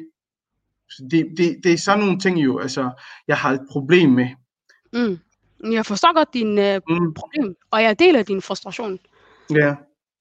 Det, 1.11 1.35
det, 1.37 1.57
det 1.65 1.73
er 1.73 1.79
sådan 1.79 2.05
nogle 2.05 2.19
ting 2.21 2.39
jo, 2.45 2.59
altså, 2.59 2.91
jeg 3.29 3.37
har 3.37 3.51
et 3.53 3.67
problem 3.71 4.11
med. 4.11 4.29
Mm. 4.93 5.19
Jeg 5.73 5.87
forstår 5.87 6.15
godt 6.15 6.35
din 6.35 6.59
øh, 6.59 6.81
Mm, 6.89 7.15
problem, 7.15 7.57
og 7.71 7.83
jeg 7.83 7.99
deler 7.99 8.23
din 8.23 8.43
frustration. 8.43 8.99
ja. 9.51 9.75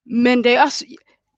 Men 0.06 0.44
det 0.44 0.52
er 0.56 0.62
også, 0.62 0.86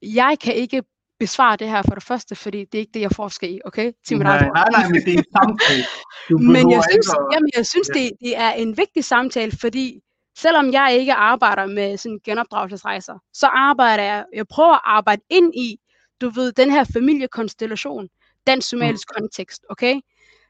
jeg 0.02 0.36
kan 0.40 0.54
ikke 0.54 0.82
besvare 1.18 1.56
det 1.56 1.68
her 1.68 1.82
for 1.82 1.94
det 1.94 2.02
første, 2.02 2.34
fordi 2.34 2.58
det 2.64 2.74
er 2.74 2.78
ikke 2.80 2.90
det, 2.94 3.00
jeg 3.00 3.10
forsker 3.12 3.46
i, 3.48 3.60
okay? 3.64 3.92
Til 4.06 4.16
mit 4.16 4.24
Nej, 4.24 4.38
nej, 4.54 4.64
nej, 4.72 4.88
men 4.88 4.94
det 4.94 5.14
er 5.14 5.18
en 5.18 5.24
samtale. 5.42 5.84
Du 6.30 6.38
Men 6.56 6.70
jeg 6.70 6.82
synes, 6.90 7.08
at- 7.08 7.16
jamen, 7.34 7.50
jeg 7.56 7.66
synes 7.66 7.90
Ja. 7.94 8.00
det, 8.00 8.10
det 8.20 8.36
er 8.36 8.50
en 8.50 8.76
vigtig 8.76 9.04
samtale, 9.04 9.52
fordi 9.60 10.00
selvom 10.38 10.72
jeg 10.72 10.96
ikke 11.00 11.12
arbejder 11.14 11.66
med 11.66 11.96
sådan 11.96 12.18
genopdragelsesrejser, 12.24 13.14
så 13.32 13.46
arbejder 13.46 14.04
jeg, 14.04 14.24
jeg 14.34 14.46
prøver 14.48 14.74
at 14.74 14.80
arbejde 14.84 15.22
ind 15.30 15.54
i, 15.54 15.76
du 16.20 16.28
ved, 16.30 16.52
den 16.52 16.70
her 16.70 16.84
familiekonstellation, 16.92 18.08
den 18.46 18.62
somalisk 18.62 19.08
kontekst, 19.18 19.62
okay? 19.70 19.94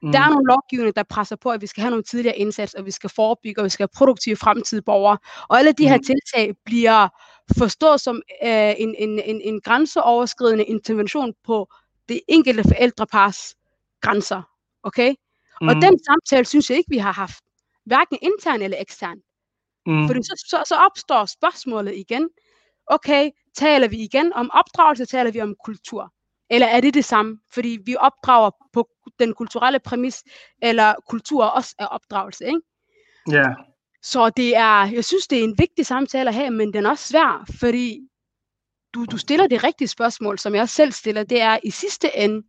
Mm. 0.03 0.13
Der 0.13 0.19
er 0.21 0.29
nogle 0.29 0.47
lovgivninger, 0.49 0.93
der 0.93 1.03
presser 1.03 1.37
på, 1.37 1.51
at 1.51 1.61
vi 1.61 1.67
skal 1.67 1.81
have 1.81 1.91
nogle 1.91 2.03
tidligere 2.05 2.37
indsats, 2.39 2.75
og 2.75 2.85
vi 2.87 2.91
skal 2.91 3.11
forebygge, 3.11 3.61
og 3.61 3.65
vi 3.65 3.69
skal 3.71 3.83
have 3.85 3.97
produktive 3.97 4.37
fremtidige 4.37 4.83
borgere. 4.83 5.19
Og 5.49 5.59
alle 5.59 5.73
de 5.73 5.89
her 5.89 5.97
Mm. 5.97 6.03
tiltag 6.03 6.55
bliver 6.65 7.09
forstået 7.59 8.01
som 8.01 8.23
øh, 8.43 8.75
en, 8.79 8.95
en, 8.99 9.19
en, 9.19 9.41
en 9.41 9.61
grænseoverskridende 9.61 10.65
intervention 10.65 11.35
på 11.45 11.69
det 12.09 12.21
enkelte 12.29 12.63
forældrepars 12.63 13.55
grænser. 14.01 14.43
Okay? 14.83 15.15
Mm. 15.61 15.69
Og 15.69 15.75
den 15.75 15.99
samtale 16.05 16.45
synes 16.45 16.71
jeg 16.71 16.79
ikke, 16.79 16.91
vi 16.91 16.99
har 16.99 17.13
haft. 17.13 17.45
Hverken 17.85 18.19
intern 18.23 18.63
eller 18.63 18.81
ekstern. 18.81 19.19
mm. 19.87 20.07
Fordi 20.07 20.23
så, 20.23 20.45
så, 20.51 20.63
så 20.69 20.77
opstår 20.77 21.25
spørgsmålet 21.25 21.95
igen. 21.95 22.31
Okay, 22.87 23.31
taler 23.55 23.89
vi 23.89 23.97
igen 23.97 24.33
om 24.33 24.51
opdragelse, 24.53 25.07
taler 25.07 25.31
vi 25.31 25.41
om 25.41 25.55
kultur? 25.65 26.13
Eller 26.51 26.67
er 26.67 26.81
det 26.81 26.95
det 26.95 27.05
samme? 27.05 27.39
Fordi 27.55 27.79
vi 27.85 27.97
opdrager 27.97 28.51
på 28.73 28.89
den 29.19 29.35
kulturelle 29.35 29.79
præmis, 29.79 30.25
eller 30.63 30.95
kultur 31.09 31.45
også 31.45 31.75
er 31.79 31.87
opdragelse, 31.87 32.47
ikke? 32.47 32.61
Ja. 33.31 33.47
Så 34.07 34.31
det 34.31 34.57
er, 34.57 34.87
jeg 34.87 35.05
synes, 35.05 35.27
det 35.27 35.39
er 35.39 35.45
en 35.45 35.59
vigtig 35.59 35.87
samtale 35.87 36.29
at 36.29 36.35
have, 36.35 36.51
men 36.51 36.73
den 36.73 36.87
er 36.87 36.91
også 36.91 37.09
svær, 37.09 37.45
fordi 37.61 38.01
du, 38.95 39.05
du 39.05 39.19
stiller 39.19 39.47
det 39.47 39.65
rigtige 39.65 39.89
spørgsmål, 39.89 40.39
som 40.39 40.55
jeg 40.55 40.63
også 40.63 40.75
selv 40.75 40.93
stiller, 40.93 41.23
det 41.23 41.41
er 41.41 41.59
i 41.65 41.71
sidste 41.71 42.17
ende, 42.17 42.47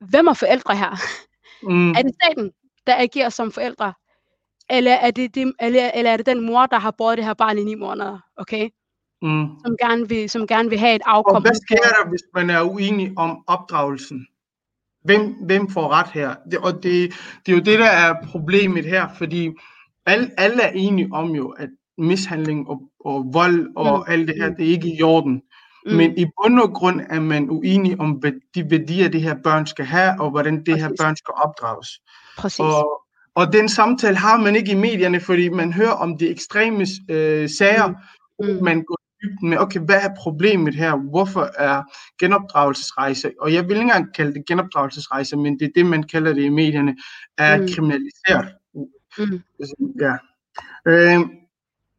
hvem 0.00 0.26
er 0.26 0.34
forældre 0.34 0.76
her? 0.76 0.90
Mm. 1.62 1.90
Er 1.90 2.02
det 2.02 2.14
staten, 2.22 2.52
der 2.86 2.94
agerer 2.96 3.28
som 3.28 3.52
forældre? 3.52 3.92
Eller 4.70 4.92
er 4.92 5.10
det, 5.10 5.34
det, 5.34 5.52
eller, 5.60 5.90
eller 5.94 6.10
er 6.10 6.16
det 6.16 6.26
den 6.26 6.40
mor, 6.40 6.66
der 6.66 6.78
har 6.78 6.90
båret 6.90 7.18
det 7.18 7.24
her 7.24 7.34
barn 7.34 7.58
i 7.58 7.64
ni 7.64 7.74
måneder, 7.74 8.18
okay? 8.36 8.68
Mm. 9.22 9.46
Som 9.64 9.76
gerne 9.80 10.08
vil, 10.08 10.30
som 10.30 10.46
gerne 10.46 10.68
vil 10.68 10.78
have 10.78 10.94
et 10.94 11.02
Og 11.06 11.16
afkom. 11.16 11.42
hvad 11.42 11.54
sker 11.54 11.76
der, 11.76 12.08
hvis 12.08 12.22
man 12.34 12.50
er 12.50 12.62
uenig 12.62 13.12
om 13.16 13.44
opdragelsen? 13.46 14.26
Hvem, 15.04 15.32
hvem 15.46 15.70
får 15.70 15.88
ret 15.88 16.10
her? 16.10 16.34
Det, 16.50 16.58
og 16.58 16.72
det, 16.72 17.12
det 17.46 17.52
er 17.52 17.56
jo 17.56 17.62
det, 17.62 17.78
der 17.78 17.90
er 17.90 18.14
problemet 18.26 18.84
her, 18.84 19.08
fordi 19.18 19.50
alle, 20.06 20.30
alle 20.38 20.62
er 20.62 20.72
enige 20.74 21.08
om 21.12 21.30
jo, 21.30 21.48
at 21.48 21.68
mishandling 21.98 22.68
og, 22.68 22.80
og 23.04 23.24
vold 23.32 23.66
og 23.76 23.86
Mm. 23.86 23.96
mm. 24.06 24.12
alt 24.12 24.28
det 24.28 24.36
her, 24.42 24.48
det 24.54 24.66
er 24.66 24.70
ikke 24.70 24.96
i 24.98 25.02
orden. 25.02 25.32
Mm, 25.32 25.40
Mm. 25.86 25.96
Men 25.96 26.18
i 26.18 26.24
bund 26.42 26.60
og 26.60 26.70
grund 26.72 27.00
er 27.10 27.20
man 27.20 27.50
uenig 27.50 28.00
om, 28.00 28.10
hvad 28.10 28.32
de 28.54 28.70
værdier, 28.70 29.08
det 29.08 29.22
her 29.22 29.34
børn 29.44 29.66
skal 29.66 29.84
have, 29.84 30.20
og 30.20 30.30
hvordan 30.30 30.64
det 30.64 30.76
her 30.80 30.88
Præcis. 30.88 31.00
børn 31.00 31.16
skal 31.16 31.34
opdrages. 31.44 31.88
præcis. 32.38 32.60
Og, 32.60 33.02
og 33.34 33.52
den 33.52 33.68
samtale 33.68 34.16
har 34.16 34.36
man 34.40 34.56
ikke 34.56 34.72
i 34.72 34.74
medierne, 34.74 35.20
fordi 35.20 35.48
man 35.48 35.72
hører 35.72 35.90
om 35.92 36.18
de 36.18 36.28
ekstreme 36.28 36.86
øh, 37.10 37.48
sager, 37.48 37.88
Mm. 37.88 38.46
mm. 38.48 38.64
man 38.64 38.82
går 38.82 38.98
dybden 39.22 39.48
med, 39.50 39.58
okay, 39.58 39.80
hvad 39.80 39.96
er 40.02 40.08
problemet 40.18 40.74
her? 40.74 40.96
Hvorfor 41.10 41.48
er 41.58 41.82
genopdragelsesrejser, 42.20 43.30
og 43.40 43.52
jeg 43.54 43.62
vil 43.64 43.70
ikke 43.70 43.82
engang 43.82 44.14
kalde 44.14 44.34
det 44.34 44.42
genopdragelsesrejser, 44.48 45.36
men 45.36 45.58
det 45.58 45.64
er 45.66 45.70
det, 45.74 45.86
man 45.86 46.02
kalder 46.02 46.32
det 46.32 46.42
i 46.42 46.48
medierne, 46.48 46.96
er 47.38 47.56
Mm. 47.56 47.62
mm. 47.62 47.68
kriminaliseret. 47.74 48.48
Mm. 49.18 49.42
Ja. 50.00 50.16
Øh, 50.86 51.20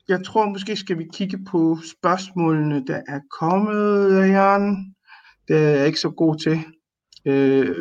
jeg 0.08 0.26
tror 0.26 0.50
måske 0.50 0.76
skal 0.76 0.98
vi 0.98 1.08
kigge 1.14 1.46
på 1.52 1.78
spørgsmålene, 2.00 2.86
der 2.88 3.02
er 3.08 3.20
kommet, 3.40 4.28
Jan. 4.28 4.96
Det 5.48 5.56
er 5.56 5.70
jeg 5.70 5.88
ikke 5.88 6.00
så 6.00 6.10
god 6.10 6.36
til. 6.36 6.60
Øh, 7.26 7.76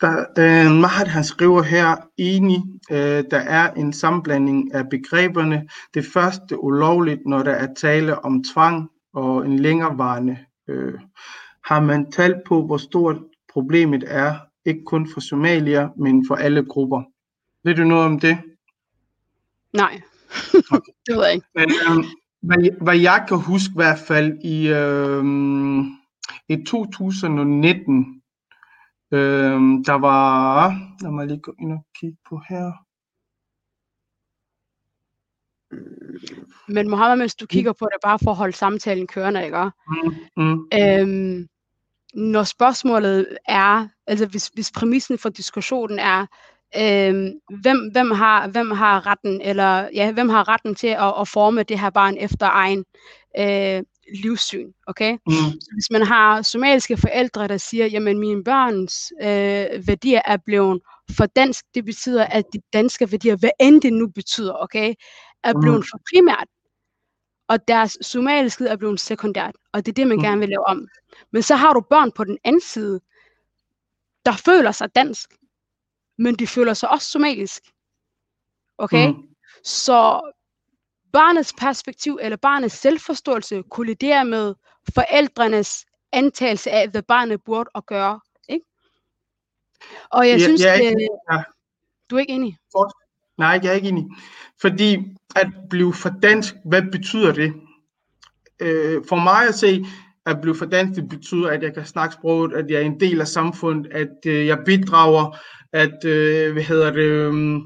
Der, 0.00 0.24
øh, 0.38 0.80
Mahad 0.80 1.06
han 1.06 1.24
skriver 1.24 1.62
her, 1.62 1.96
enig, 2.16 2.62
øh, 2.90 3.24
der 3.30 3.38
er 3.38 3.72
en 3.72 3.92
sammenblanding 3.92 4.74
af 4.74 4.88
begreberne. 4.88 5.68
Det 5.94 6.06
første 6.12 6.64
ulovligt, 6.64 7.20
når 7.26 7.42
der 7.42 7.52
er 7.52 7.74
tale 7.74 8.24
om 8.24 8.44
tvang 8.44 8.90
og 9.12 9.46
en 9.46 9.58
længerevarende. 9.58 10.38
Øh, 10.68 10.94
har 11.64 11.80
man 11.80 12.12
talt 12.12 12.36
på, 12.46 12.66
hvor 12.66 12.76
stort 12.76 13.16
problemet 13.52 14.04
er, 14.06 14.34
ikke 14.64 14.84
kun 14.86 15.08
for 15.12 15.20
somalier, 15.20 15.88
men 15.96 16.26
for 16.26 16.34
alle 16.34 16.64
grupper. 16.64 17.02
Ved 17.64 17.74
du 17.74 17.84
noget 17.84 18.04
om 18.04 18.20
det? 18.20 18.38
Nej, 19.72 20.00
Okay. 20.70 20.92
det 21.06 21.16
ved 21.16 21.24
jeg 21.24 21.34
ikke. 21.34 21.46
Men 21.54 21.70
øh, 21.70 22.04
hvad, 22.42 22.82
hvad 22.82 22.98
jeg 22.98 23.24
kan 23.28 23.38
huske 23.38 23.72
i 23.72 23.76
hvert 23.76 23.98
fald 23.98 24.38
i, 24.44 24.68
øh, 24.68 25.24
i 26.48 26.64
2019, 26.64 28.17
øh, 29.12 29.60
der 29.86 29.98
var, 29.98 30.68
lad 31.02 31.10
mig 31.10 31.26
lige 31.26 31.40
gå 31.40 31.54
ind 31.60 31.72
og 31.72 31.84
kigge 32.00 32.18
på 32.28 32.40
her. 32.48 32.72
Men 36.68 36.90
Mohammed, 36.90 37.16
mens 37.16 37.34
du 37.34 37.46
kigger 37.46 37.72
på 37.72 37.88
det, 37.92 38.00
bare 38.02 38.18
for 38.24 38.30
at 38.30 38.36
holde 38.36 38.56
samtalen 38.56 39.06
kørende, 39.06 39.44
ikke? 39.44 39.70
Mm, 39.88 40.44
mm, 40.44 40.68
Øhm, 40.74 41.48
når 42.14 42.42
spørgsmålet 42.42 43.38
er, 43.48 43.88
altså 44.06 44.26
hvis, 44.26 44.46
hvis 44.54 44.72
præmissen 44.72 45.18
for 45.18 45.28
diskussionen 45.28 45.98
er, 45.98 46.26
øhm, 46.76 47.32
hvem, 47.62 47.90
hvem, 47.92 48.10
har, 48.10 48.48
hvem 48.48 48.70
har 48.70 49.06
retten, 49.06 49.40
eller 49.40 49.88
ja, 49.94 50.12
hvem 50.12 50.28
har 50.28 50.48
retten 50.48 50.74
til 50.74 50.86
at, 50.86 51.14
at 51.20 51.28
forme 51.28 51.62
det 51.62 51.80
her 51.80 51.90
barn 51.90 52.16
efter 52.16 52.46
egen 52.52 52.84
øh, 53.38 53.82
livssyn, 54.14 54.72
okay? 54.86 55.12
mm, 55.12 55.32
Så 55.60 55.70
hvis 55.74 55.90
man 55.90 56.02
har 56.02 56.42
somaliske 56.42 56.96
forældre, 56.96 57.48
der 57.48 57.56
siger, 57.56 57.86
jamen 57.86 58.18
mine 58.18 58.44
børns 58.44 59.12
øh, 59.22 59.86
værdier 59.88 60.20
er 60.26 60.36
blevet 60.36 60.82
for 61.16 61.26
dansk, 61.26 61.64
det 61.74 61.84
betyder, 61.84 62.24
at 62.26 62.44
de 62.52 62.60
danske 62.72 63.12
værdier, 63.12 63.36
hvad 63.36 63.50
end 63.60 63.82
det 63.82 63.92
nu 63.92 64.08
betyder, 64.08 64.52
okay, 64.62 64.94
er 65.44 65.52
Mm. 65.54 65.60
blevet 65.60 65.84
for 65.90 65.98
primært, 66.12 66.46
og 67.48 67.68
deres 67.68 67.98
somaliske 68.02 68.66
er 68.66 68.76
blevet 68.76 69.00
sekundært, 69.00 69.54
og 69.72 69.86
det 69.86 69.92
er 69.92 69.94
det, 69.94 70.06
man 70.06 70.16
Mm. 70.16 70.22
gerne 70.22 70.40
vil 70.40 70.48
lave 70.48 70.66
om. 70.66 70.88
Men 71.32 71.42
så 71.42 71.54
har 71.56 71.72
du 71.72 71.80
børn 71.80 72.12
på 72.12 72.24
den 72.24 72.38
anden 72.44 72.60
side, 72.60 73.00
der 74.24 74.32
føler 74.32 74.72
sig 74.72 74.94
dansk, 74.94 75.30
men 76.18 76.34
de 76.34 76.46
føler 76.46 76.74
sig 76.74 76.90
også 76.90 77.10
somalisk. 77.10 77.62
Okay? 78.78 79.08
mm, 79.08 79.22
Så 79.64 80.20
barnets 81.12 81.52
perspektiv 81.58 82.18
eller 82.22 82.36
barnets 82.36 82.74
selvforståelse 82.74 83.62
kolliderer 83.70 84.24
med 84.24 84.54
forældrenes 84.94 85.86
antagelse 86.12 86.70
af, 86.70 86.88
hvad 86.88 87.02
barnet 87.02 87.40
burde 87.44 87.70
at 87.74 87.86
gøre. 87.86 88.20
Ikke? 88.48 88.64
Og 90.10 90.28
jeg 90.28 90.38
Ja, 90.38 90.44
synes, 90.44 90.60
jeg 90.60 90.70
er 90.70 90.74
ikke- 90.80 90.94
det, 90.94 91.08
ja. 91.32 91.42
du 92.10 92.16
er 92.16 92.20
ikke 92.20 92.32
enig. 92.32 92.58
Nej, 93.38 93.60
jeg 93.62 93.70
er 93.70 93.72
ikke 93.72 93.88
enig. 93.88 94.04
Fordi 94.60 94.96
at 95.36 95.46
blive 95.70 95.94
for 95.94 96.08
dansk, 96.22 96.54
hvad 96.64 96.82
betyder 96.92 97.32
det? 97.32 97.52
Øh, 98.60 99.02
for 99.08 99.16
mig 99.16 99.48
at 99.48 99.54
se, 99.54 99.84
at 100.26 100.40
blive 100.40 100.54
for 100.54 100.64
dansk, 100.66 101.00
det 101.00 101.08
betyder, 101.08 101.50
at 101.50 101.62
jeg 101.62 101.74
kan 101.74 101.86
snakke 101.86 102.14
sproget, 102.14 102.52
at 102.52 102.70
jeg 102.70 102.76
er 102.80 102.84
en 102.86 103.00
del 103.00 103.20
af 103.20 103.28
samfundet, 103.28 103.92
at 103.92 104.16
øh, 104.26 104.46
jeg 104.46 104.58
bidrager, 104.66 105.36
at, 105.72 106.04
øh, 106.04 106.52
hvad 106.52 106.62
hedder 106.62 106.90
det, 106.90 107.02
øh, 107.02 107.58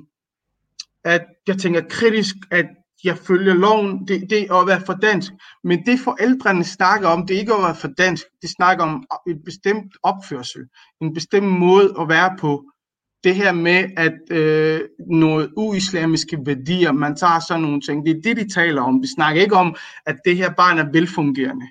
at 1.05 1.25
jeg 1.47 1.59
tænker 1.59 1.83
kritisk, 1.89 2.35
at 2.51 2.67
jeg 3.05 3.19
følger 3.19 3.55
loven, 3.55 4.09
det, 4.09 4.31
det 4.31 4.43
er 4.43 4.55
at 4.55 4.67
være 4.67 4.81
for 4.87 4.93
dansk. 4.93 5.33
Men 5.65 5.87
det 5.87 6.01
forældrene 6.01 6.65
snakker 6.65 7.09
om, 7.09 7.27
det 7.27 7.37
er 7.37 7.41
ikke 7.41 7.55
at 7.55 7.63
være 7.63 7.75
for 7.75 7.89
dansk, 7.89 8.25
det 8.43 8.51
snakker 8.51 8.85
om 8.85 9.05
et 9.29 9.45
bestemt 9.45 9.93
opførsel, 10.03 10.63
en 11.01 11.15
bestemt 11.15 11.59
måde 11.59 11.95
at 12.01 12.09
være 12.09 12.37
på. 12.41 12.65
Det 13.25 13.35
her 13.35 13.53
med, 13.53 13.85
at 13.97 14.19
øh, 14.31 14.81
noget 15.11 15.53
uislamiske 15.57 16.39
værdier, 16.47 16.93
man 16.93 17.17
tager 17.17 17.41
sådan 17.49 17.63
nogle 17.63 17.81
ting, 17.81 18.07
det 18.07 18.17
er 18.17 18.21
det, 18.23 18.37
de 18.37 18.55
taler 18.55 18.83
om. 18.83 19.03
De 19.03 19.15
snakker 19.15 19.43
ikke 19.43 19.57
om, 19.57 19.77
at 20.07 20.17
det 20.25 20.37
her 20.37 20.53
barn 20.55 20.79
er 20.79 20.91
velfungerende. 20.93 21.67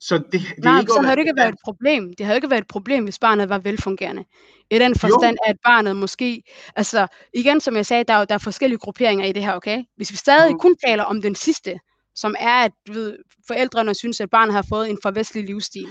Så 0.00 0.18
det, 0.18 0.32
det 0.32 0.40
er 0.42 0.62
Nej, 0.64 0.80
ikke 0.80 0.92
så 0.92 1.00
havde 1.02 1.16
det 1.16 1.22
ikke 1.22 1.36
været 1.36 1.48
et 1.48 1.58
problem. 1.64 2.12
Det 2.18 2.26
havde 2.26 2.36
ikke 2.36 2.50
været 2.50 2.60
et 2.60 2.66
problem, 2.68 3.04
hvis 3.04 3.18
barnet 3.18 3.48
var 3.48 3.58
velfungerende. 3.58 4.24
I 4.70 4.78
den 4.78 4.94
forstand, 4.98 5.36
at 5.46 5.56
barnet 5.64 5.96
måske, 5.96 6.42
altså 6.76 7.06
igen 7.34 7.60
som 7.60 7.76
jeg 7.76 7.86
sagde, 7.86 8.04
der 8.04 8.14
er, 8.14 8.18
jo- 8.18 8.24
der 8.28 8.34
er 8.34 8.38
forskellige 8.38 8.78
grupperinger 8.78 9.24
i 9.26 9.32
det 9.32 9.44
her, 9.44 9.52
okay? 9.54 9.82
Hvis 9.96 10.10
vi 10.12 10.16
stadig 10.16 10.50
Mhm. 10.50 10.58
kun 10.58 10.76
taler 10.86 11.04
om 11.04 11.22
den 11.22 11.34
sidste, 11.34 11.78
som 12.14 12.34
er, 12.38 12.64
at 12.64 12.72
du 12.86 12.92
ved, 12.92 13.18
forældrene 13.46 13.94
synes, 13.94 14.20
at 14.20 14.30
barnet 14.30 14.54
har 14.54 14.64
fået 14.68 14.90
en 14.90 14.98
forvestlig 15.02 15.44
livsstil. 15.44 15.86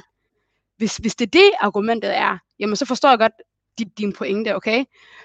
Hvis, 0.78 0.98
hvis 0.98 1.16
det 1.16 1.26
er 1.26 1.30
det, 1.40 1.52
argumentet 1.60 2.18
er, 2.18 2.38
jamen 2.60 2.76
så 2.76 2.86
forstår 2.86 3.10
jeg 3.10 3.20
godt 3.20 3.32
din, 3.80 3.90
din 3.98 4.14
pointe, 4.14 4.56
okay? 4.56 4.84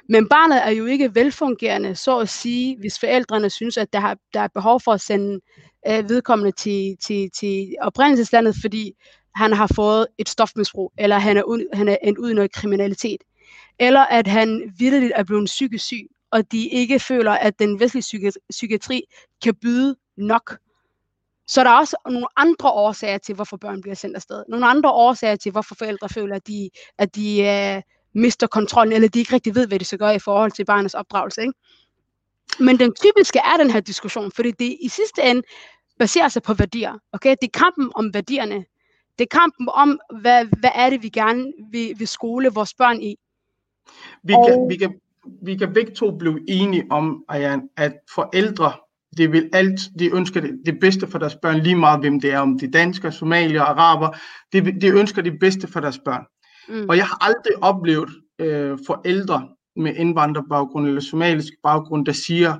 Men 0.08 0.28
barnet 0.28 0.66
er 0.66 0.70
jo 0.70 0.84
ikke 0.86 1.14
velfungerende, 1.14 1.94
så 1.96 2.18
at 2.18 2.28
sige, 2.28 2.76
hvis 2.78 2.98
forældrene 2.98 3.50
synes, 3.50 3.76
at 3.76 3.92
der, 3.92 4.00
har, 4.00 4.16
der 4.34 4.40
er 4.40 4.48
behov 4.48 4.80
for 4.80 4.92
at 4.92 5.00
sende 5.00 5.40
øh, 5.88 6.08
vedkommende 6.08 6.52
til, 6.52 6.96
til, 7.02 7.30
til 7.30 7.74
oprindelseslandet, 7.80 8.54
fordi 8.60 8.92
han 9.34 9.52
har 9.52 9.70
fået 9.74 10.06
et 10.18 10.28
stofmisbrug, 10.28 10.92
eller 10.98 11.18
han 11.18 11.36
er, 11.36 11.42
ud, 11.42 11.66
han 11.72 11.88
er 11.88 11.96
endt 12.02 12.18
ud 12.18 12.30
i 12.30 12.34
noget 12.34 12.52
kriminalitet, 12.52 13.24
eller 13.78 14.00
at 14.00 14.26
han 14.26 14.74
vidderligt 14.78 15.12
er 15.16 15.24
blevet 15.24 15.46
psykisk 15.46 15.84
syg, 15.84 16.06
og 16.30 16.52
de 16.52 16.68
ikke 16.68 17.00
føler, 17.00 17.32
at 17.32 17.58
den 17.58 17.80
vestlige 17.80 18.02
psyki- 18.02 18.38
psykiatri 18.50 19.02
kan 19.44 19.54
byde 19.54 19.96
nok. 20.16 20.58
Så 21.46 21.64
der 21.64 21.70
er 21.70 21.78
også 21.78 21.96
nogle 22.06 22.26
andre 22.36 22.70
årsager 22.70 23.18
til, 23.18 23.34
hvorfor 23.34 23.56
børn 23.56 23.80
bliver 23.82 23.94
sendt 23.94 24.16
afsted. 24.16 24.44
Nogle 24.48 24.66
andre 24.66 24.90
årsager 24.90 25.36
til, 25.36 25.52
hvorfor 25.52 25.74
forældre 25.74 26.08
føler, 26.08 26.36
at 26.36 26.46
de, 26.46 26.70
at 26.98 27.16
de 27.16 27.42
øh, 27.42 27.82
mister 28.14 28.46
kontrollen, 28.46 28.92
eller 28.92 29.08
de 29.08 29.18
ikke 29.18 29.34
rigtig 29.34 29.54
ved, 29.54 29.66
hvad 29.66 29.78
de 29.78 29.84
skal 29.84 29.98
gøre 29.98 30.14
i 30.14 30.18
forhold 30.18 30.52
til 30.52 30.64
barnets 30.64 30.94
opdragelse. 30.94 31.40
Ikke? 31.40 31.52
Men 32.60 32.78
den 32.78 32.94
typiske 32.94 33.38
er 33.38 33.56
den 33.56 33.70
her 33.70 33.80
diskussion, 33.80 34.32
fordi 34.32 34.50
det 34.50 34.78
i 34.80 34.88
sidste 34.88 35.22
ende 35.22 35.42
baserer 35.98 36.28
sig 36.28 36.42
på 36.42 36.54
værdier. 36.54 36.98
Okay? 37.12 37.30
Det 37.42 37.46
er 37.54 37.58
kampen 37.58 37.90
om 37.94 38.14
værdierne. 38.14 38.64
Det 39.18 39.24
er 39.32 39.38
kampen 39.38 39.68
om, 39.74 40.00
hvad, 40.20 40.44
hvad 40.60 40.70
er 40.74 40.90
det, 40.90 41.02
vi 41.02 41.08
gerne 41.08 41.52
vil, 41.72 41.94
vil 41.98 42.08
skole 42.08 42.48
vores 42.54 42.74
børn 42.74 43.00
i. 43.02 43.16
Vi 44.24 44.32
kan, 44.32 44.54
Og- 44.54 44.66
vi, 44.70 44.76
kan, 44.76 44.94
vi 45.42 45.56
kan 45.56 45.72
begge 45.74 45.92
to 45.94 46.16
blive 46.18 46.40
enige 46.48 46.84
om, 46.90 47.24
Ayan, 47.28 47.68
at 47.76 47.92
forældre, 48.14 48.72
det 49.16 49.32
vil 49.32 49.50
alt, 49.52 49.80
de 49.98 50.14
ønsker 50.14 50.40
det, 50.40 50.50
det 50.66 50.80
bedste 50.80 51.06
for 51.06 51.18
deres 51.18 51.36
børn, 51.42 51.58
lige 51.58 51.76
meget 51.76 52.00
hvem 52.00 52.20
det 52.20 52.32
er, 52.32 52.38
om 52.38 52.58
de 52.58 52.64
er 52.66 52.70
danskere, 52.70 53.12
somalier, 53.12 53.62
araber, 53.62 54.08
de, 54.52 54.80
de 54.80 54.86
ønsker 54.88 55.22
det 55.22 55.38
bedste 55.40 55.66
for 55.66 55.80
deres 55.80 55.98
børn. 55.98 56.24
Mm. 56.68 56.88
Og 56.88 56.96
jeg 56.96 57.06
har 57.06 57.24
aldrig 57.26 57.62
oplevet 57.62 58.10
øh, 58.38 58.78
forældre 58.86 59.48
med 59.76 59.94
indvandrerbaggrund 59.96 60.86
eller 60.86 61.00
somalisk 61.00 61.52
baggrund, 61.62 62.06
der 62.06 62.12
siger, 62.12 62.54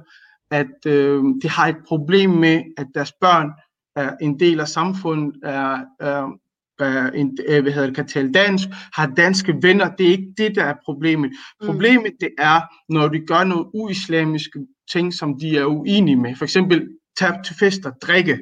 at 0.60 0.86
øh, 0.86 1.24
de 1.42 1.48
har 1.48 1.66
et 1.68 1.76
problem 1.88 2.30
med, 2.30 2.62
at 2.76 2.86
deres 2.94 3.12
børn 3.20 3.50
er 3.96 4.16
en 4.20 4.40
del 4.40 4.60
af 4.60 4.68
samfundet, 4.68 5.34
er, 5.42 5.78
er, 6.00 6.38
er 6.78 7.10
en, 7.10 7.38
øh, 7.48 7.62
hvad 7.62 7.72
hedder 7.72 7.86
det, 7.86 7.96
kan 7.96 8.06
tale 8.06 8.32
dansk, 8.32 8.68
har 8.94 9.06
danske 9.06 9.54
venner. 9.62 9.96
Det 9.96 10.06
er 10.06 10.10
ikke 10.10 10.34
det, 10.38 10.54
der 10.54 10.64
er 10.64 10.74
problemet. 10.84 11.30
Mm. 11.60 11.66
Problemet 11.66 12.12
det 12.20 12.30
er, 12.38 12.60
når 12.88 13.08
de 13.08 13.20
gør 13.26 13.44
noget 13.44 13.66
uislamiske 13.74 14.66
ting, 14.92 15.14
som 15.14 15.38
de 15.40 15.58
er 15.58 15.64
uenige 15.64 16.16
med. 16.16 16.36
For 16.36 16.44
eksempel 16.44 16.88
tage 17.18 17.42
til 17.44 17.56
fester, 17.56 17.90
drikke. 17.90 18.38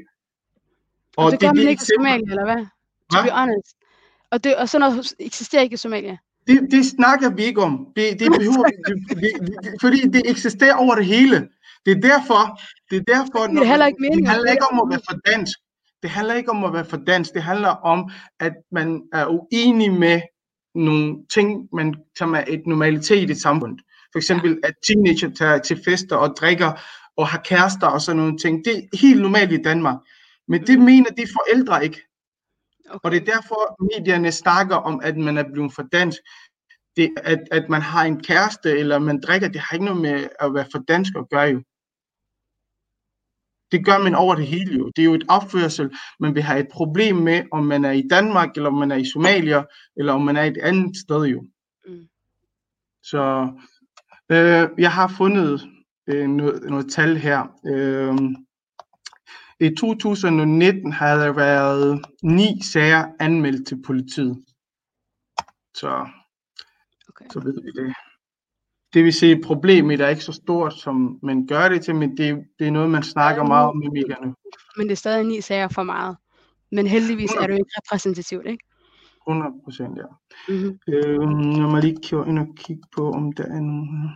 Og 1.16 1.32
det, 1.32 1.40
det 1.40 1.48
gør 1.48 1.54
man 1.54 1.66
er 1.66 1.70
ikke 1.70 1.82
i 1.82 1.90
Somalia, 1.96 2.30
eller 2.30 2.44
hvad? 2.44 2.66
To 3.12 3.22
be 3.22 3.30
honest. 3.30 3.76
Og, 4.30 4.44
det, 4.44 4.56
og 4.56 4.68
sådan 4.68 4.90
noget 4.90 5.14
eksisterer 5.18 5.62
ikke 5.62 5.74
i 5.74 5.76
Somalia. 5.76 6.16
Det, 6.46 6.68
det 6.70 6.86
snakker 6.86 7.30
vi 7.30 7.42
ikke 7.42 7.62
om. 7.62 7.86
Det, 7.96 8.20
det 8.20 8.28
behøver, 8.38 8.64
det, 8.64 8.96
det, 9.08 9.64
det, 9.64 9.74
fordi 9.80 10.00
det 10.08 10.22
eksisterer 10.30 10.74
over 10.74 10.94
det 10.94 11.06
hele. 11.06 11.48
Det 11.86 11.96
er 11.96 12.00
derfor, 12.00 12.60
det 12.90 12.96
er 12.96 13.14
derfor, 13.14 13.46
Det 13.46 13.58
er 13.58 13.64
heller 13.64 13.86
ikke 13.86 14.00
meningen, 14.00 14.24
det 14.24 14.30
handler 14.30 14.50
at 14.50 14.54
ikke 14.54 14.66
om 14.72 14.80
at 14.80 14.90
være 14.90 15.00
for 15.10 15.16
dansk. 15.30 15.58
Det 16.02 16.10
handler 16.10 16.34
ikke 16.34 16.50
om 16.50 16.64
at 16.64 16.72
være 16.72 16.84
for 16.84 16.96
dansk. 16.96 17.34
Det 17.34 17.42
handler 17.42 17.68
om, 17.68 18.10
at 18.40 18.52
man 18.72 19.02
er 19.12 19.26
uenig 19.26 19.92
med 19.92 20.20
nogle 20.74 21.16
ting, 21.34 21.68
man, 21.72 21.94
som 22.18 22.34
er 22.34 22.44
et 22.48 22.62
normalitet 22.66 23.30
i 23.30 23.34
samfundet. 23.34 23.80
For 24.12 24.18
eksempel, 24.18 24.58
at 24.64 24.74
teenager 24.86 25.30
tager 25.30 25.58
til 25.58 25.80
fester 25.84 26.16
og 26.16 26.34
drikker 26.40 26.72
og 27.16 27.28
har 27.28 27.38
kærester 27.44 27.86
og 27.86 28.00
sådan 28.00 28.16
nogle 28.16 28.38
ting. 28.38 28.64
Det 28.64 28.76
er 28.76 28.96
helt 28.98 29.22
normalt 29.22 29.52
i 29.52 29.62
Danmark. 29.62 29.96
Men 30.48 30.66
det 30.66 30.76
Mhm. 30.78 30.84
mener 30.84 31.10
de 31.10 31.26
forældre 31.38 31.84
ikke. 31.84 32.00
Okay. 32.88 32.98
Og 33.04 33.10
det 33.10 33.20
er 33.20 33.24
derfor, 33.24 33.82
medierne 33.82 34.32
snakker 34.32 34.76
om, 34.76 35.00
at 35.02 35.16
man 35.16 35.38
er 35.38 35.44
blevet 35.52 35.74
for 35.74 35.82
dansk. 35.82 36.18
Det, 36.96 37.10
at, 37.16 37.38
at 37.50 37.68
man 37.68 37.82
har 37.82 38.04
en 38.04 38.22
kæreste, 38.22 38.78
eller 38.78 38.98
man 38.98 39.20
drikker, 39.20 39.48
det 39.48 39.60
har 39.60 39.74
ikke 39.74 39.84
noget 39.84 40.00
med 40.00 40.28
at 40.40 40.54
være 40.54 40.66
for 40.72 40.78
dansk 40.78 41.12
at 41.16 41.28
gøre 41.30 41.48
jo. 41.48 41.62
Det 43.72 43.84
gør 43.86 43.98
man 43.98 44.14
over 44.14 44.34
det 44.34 44.46
hele 44.46 44.76
jo. 44.78 44.90
Det 44.96 45.02
er 45.02 45.06
jo 45.06 45.14
et 45.14 45.24
opførsel, 45.28 45.90
man 46.20 46.34
vil 46.34 46.42
have 46.42 46.60
et 46.60 46.68
problem 46.72 47.16
med, 47.16 47.42
om 47.52 47.64
man 47.64 47.84
er 47.84 47.90
i 47.90 48.08
Danmark, 48.10 48.56
eller 48.56 48.70
om 48.70 48.78
man 48.78 48.90
er 48.92 48.96
i 48.96 49.10
Somalia, 49.12 49.62
eller 49.96 50.12
om 50.12 50.22
man 50.22 50.36
er 50.36 50.42
et 50.42 50.58
andet 50.58 50.96
sted 50.96 51.22
jo. 51.24 51.40
Mm. 51.86 52.08
Så 53.02 53.52
øh, 54.32 54.68
jeg 54.78 54.92
har 54.92 55.08
fundet 55.08 55.68
øh, 56.06 56.28
noget, 56.28 56.62
noget 56.62 56.92
tal 56.92 57.16
her. 57.16 57.40
Øh, 57.66 58.14
I 59.62 59.74
2019 59.74 60.92
har 60.92 61.16
der 61.16 61.32
været 61.32 62.04
ni 62.22 62.62
sager 62.72 63.06
anmeldt 63.20 63.68
til 63.68 63.82
politiet. 63.86 64.44
Så, 65.74 66.06
Okay. 67.08 67.24
så 67.32 67.40
ved 67.40 67.54
vi 67.62 67.82
det. 67.82 67.94
Det 68.94 69.04
vil 69.04 69.12
sige, 69.12 69.42
problemet 69.42 70.00
er 70.00 70.08
ikke 70.08 70.24
så 70.24 70.32
stort, 70.32 70.74
som 70.74 71.18
man 71.22 71.46
gør 71.46 71.68
det 71.68 71.84
til, 71.84 71.94
men 71.94 72.16
det, 72.16 72.44
det 72.58 72.66
er 72.66 72.70
noget, 72.70 72.90
man 72.90 73.02
snakker 73.02 73.44
meget 73.44 73.68
om 73.68 73.82
i 73.82 73.88
medierne. 73.88 74.34
Men 74.76 74.86
det 74.86 74.92
er 74.92 74.96
stadig 74.96 75.24
ni 75.26 75.40
sager 75.40 75.68
for 75.68 75.82
meget. 75.82 76.16
Men 76.72 76.86
heldigvis 76.86 77.30
er 77.32 77.40
det 77.40 77.48
jo 77.48 77.54
ikke 77.54 77.72
repræsentativt, 77.76 78.46
ikke? 78.46 78.64
100 79.28 79.52
procent, 79.64 79.98
ja. 79.98 80.02
Mm-hmm. 80.48 80.78
Øh, 80.88 81.58
jeg 81.58 81.68
må 81.70 81.78
lige 81.80 81.96
kigge 82.02 82.28
ind 82.28 82.38
og 82.38 82.46
kigge 82.56 82.82
på, 82.96 83.10
om 83.10 83.32
der 83.32 83.44
er 83.44 83.60
nogle, 83.60 84.10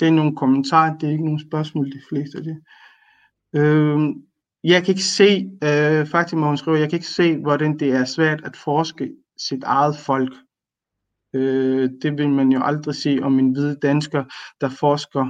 det 0.00 0.08
er 0.08 0.12
nogle 0.12 0.36
kommentarer, 0.36 0.98
det 0.98 1.06
er 1.08 1.12
ikke 1.12 1.24
nogle 1.24 1.46
spørgsmål, 1.48 1.92
de 1.92 2.02
fleste 2.08 2.38
af 2.38 2.44
det. 2.44 2.56
Øh, 3.54 3.98
jeg 4.64 4.84
kan 4.84 4.92
ikke 4.92 5.04
se, 5.04 5.50
øh, 5.64 6.06
faktisk 6.06 6.36
må 6.36 6.46
hun 6.46 6.56
skrive, 6.56 6.78
jeg 6.78 6.90
kan 6.90 6.96
ikke 6.96 7.06
se, 7.06 7.36
hvordan 7.36 7.78
det 7.78 7.92
er 7.92 8.04
svært 8.04 8.40
at 8.44 8.56
forske 8.56 9.10
sit 9.38 9.62
eget 9.64 9.96
folk. 9.96 10.32
Øh, 11.34 11.90
det 12.02 12.18
vil 12.18 12.28
man 12.28 12.52
jo 12.52 12.60
aldrig 12.62 12.94
se 12.94 13.18
om 13.22 13.38
en 13.38 13.50
hvide 13.50 13.76
dansker, 13.82 14.24
der 14.60 14.68
forsker 14.68 15.26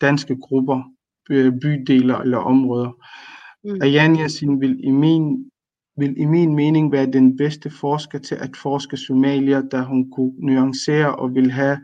danske 0.00 0.36
grupper, 0.36 0.82
øh, 1.30 1.52
bydeler 1.60 2.18
eller 2.18 2.38
områder. 2.38 2.90
Mm. 3.64 3.82
Ayan 3.82 4.16
Yassin 4.16 4.60
vil 4.60 4.80
i 4.84 4.90
min 4.90 5.50
vil 5.98 6.20
i 6.20 6.24
min 6.24 6.54
mening 6.54 6.92
være 6.92 7.06
den 7.06 7.36
bedste 7.36 7.70
forsker 7.70 8.18
til 8.18 8.34
at 8.34 8.56
forske 8.56 8.96
Somalia, 8.96 9.60
da 9.60 9.80
hun 9.80 10.10
kunne 10.10 10.32
nuancere 10.38 11.16
og 11.16 11.34
vil 11.34 11.50
have 11.50 11.78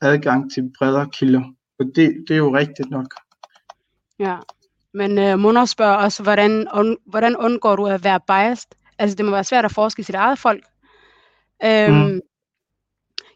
adgang 0.00 0.52
til 0.52 0.72
bredere 0.78 1.08
kilder. 1.12 1.42
Og 1.78 1.86
det, 1.96 2.24
det 2.28 2.34
er 2.34 2.38
jo 2.38 2.56
rigtigt 2.56 2.90
nok. 2.90 3.14
Ja. 4.18 4.36
Men 4.94 5.18
øh, 5.18 5.38
Mona 5.38 5.66
spørger 5.66 5.94
også, 5.94 6.22
hvordan, 6.22 6.68
un, 6.74 6.96
hvordan 7.06 7.36
undgår 7.36 7.76
du 7.76 7.86
at 7.86 8.04
være 8.04 8.20
biased? 8.26 8.68
Altså, 8.98 9.16
det 9.16 9.24
må 9.24 9.30
være 9.30 9.44
svært 9.44 9.64
at 9.64 9.72
forske 9.72 10.00
i 10.00 10.02
sit 10.02 10.14
eget 10.14 10.38
folk. 10.38 10.64
Øhm, 11.64 11.94
Mm. 11.94 12.20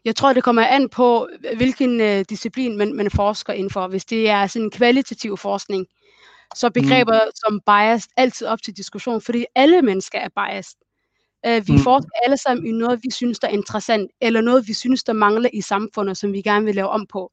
Jeg 0.05 0.15
tror, 0.15 0.33
det 0.33 0.43
kommer 0.43 0.65
an 0.65 0.89
på, 0.89 1.29
hvilken 1.57 2.01
øh, 2.01 2.25
disciplin 2.29 2.77
man, 2.77 2.93
man 2.93 3.11
forsker 3.11 3.53
inden 3.53 3.69
for. 3.71 3.87
Hvis 3.87 4.05
det 4.05 4.29
er 4.29 4.47
sådan 4.47 4.65
en 4.65 4.71
kvalitativ 4.71 5.37
forskning, 5.37 5.87
så 6.55 6.67
er 6.67 6.71
begreber 6.71 7.25
mm. 7.25 7.31
som 7.35 7.61
biased 7.65 8.11
altid 8.17 8.47
op 8.47 8.61
til 8.61 8.77
diskussion, 8.77 9.21
fordi 9.21 9.45
alle 9.55 9.81
mennesker 9.81 10.19
er 10.19 10.29
biased. 10.35 10.77
Uh, 11.47 11.67
vi 11.67 11.71
Mm. 11.71 11.77
mm. 11.77 11.83
forsker 11.83 12.09
alle 12.23 12.37
sammen 12.37 12.65
i 12.67 12.71
noget, 12.71 12.99
vi 13.03 13.11
synes, 13.11 13.39
der 13.39 13.47
er 13.47 13.51
interessant, 13.51 14.11
eller 14.21 14.41
noget, 14.41 14.67
vi 14.67 14.73
synes, 14.73 15.03
der 15.03 15.13
mangler 15.13 15.49
i 15.53 15.61
samfundet, 15.61 16.17
som 16.17 16.33
vi 16.33 16.41
gerne 16.41 16.65
vil 16.65 16.75
lave 16.75 16.89
om 16.89 17.05
på. 17.07 17.31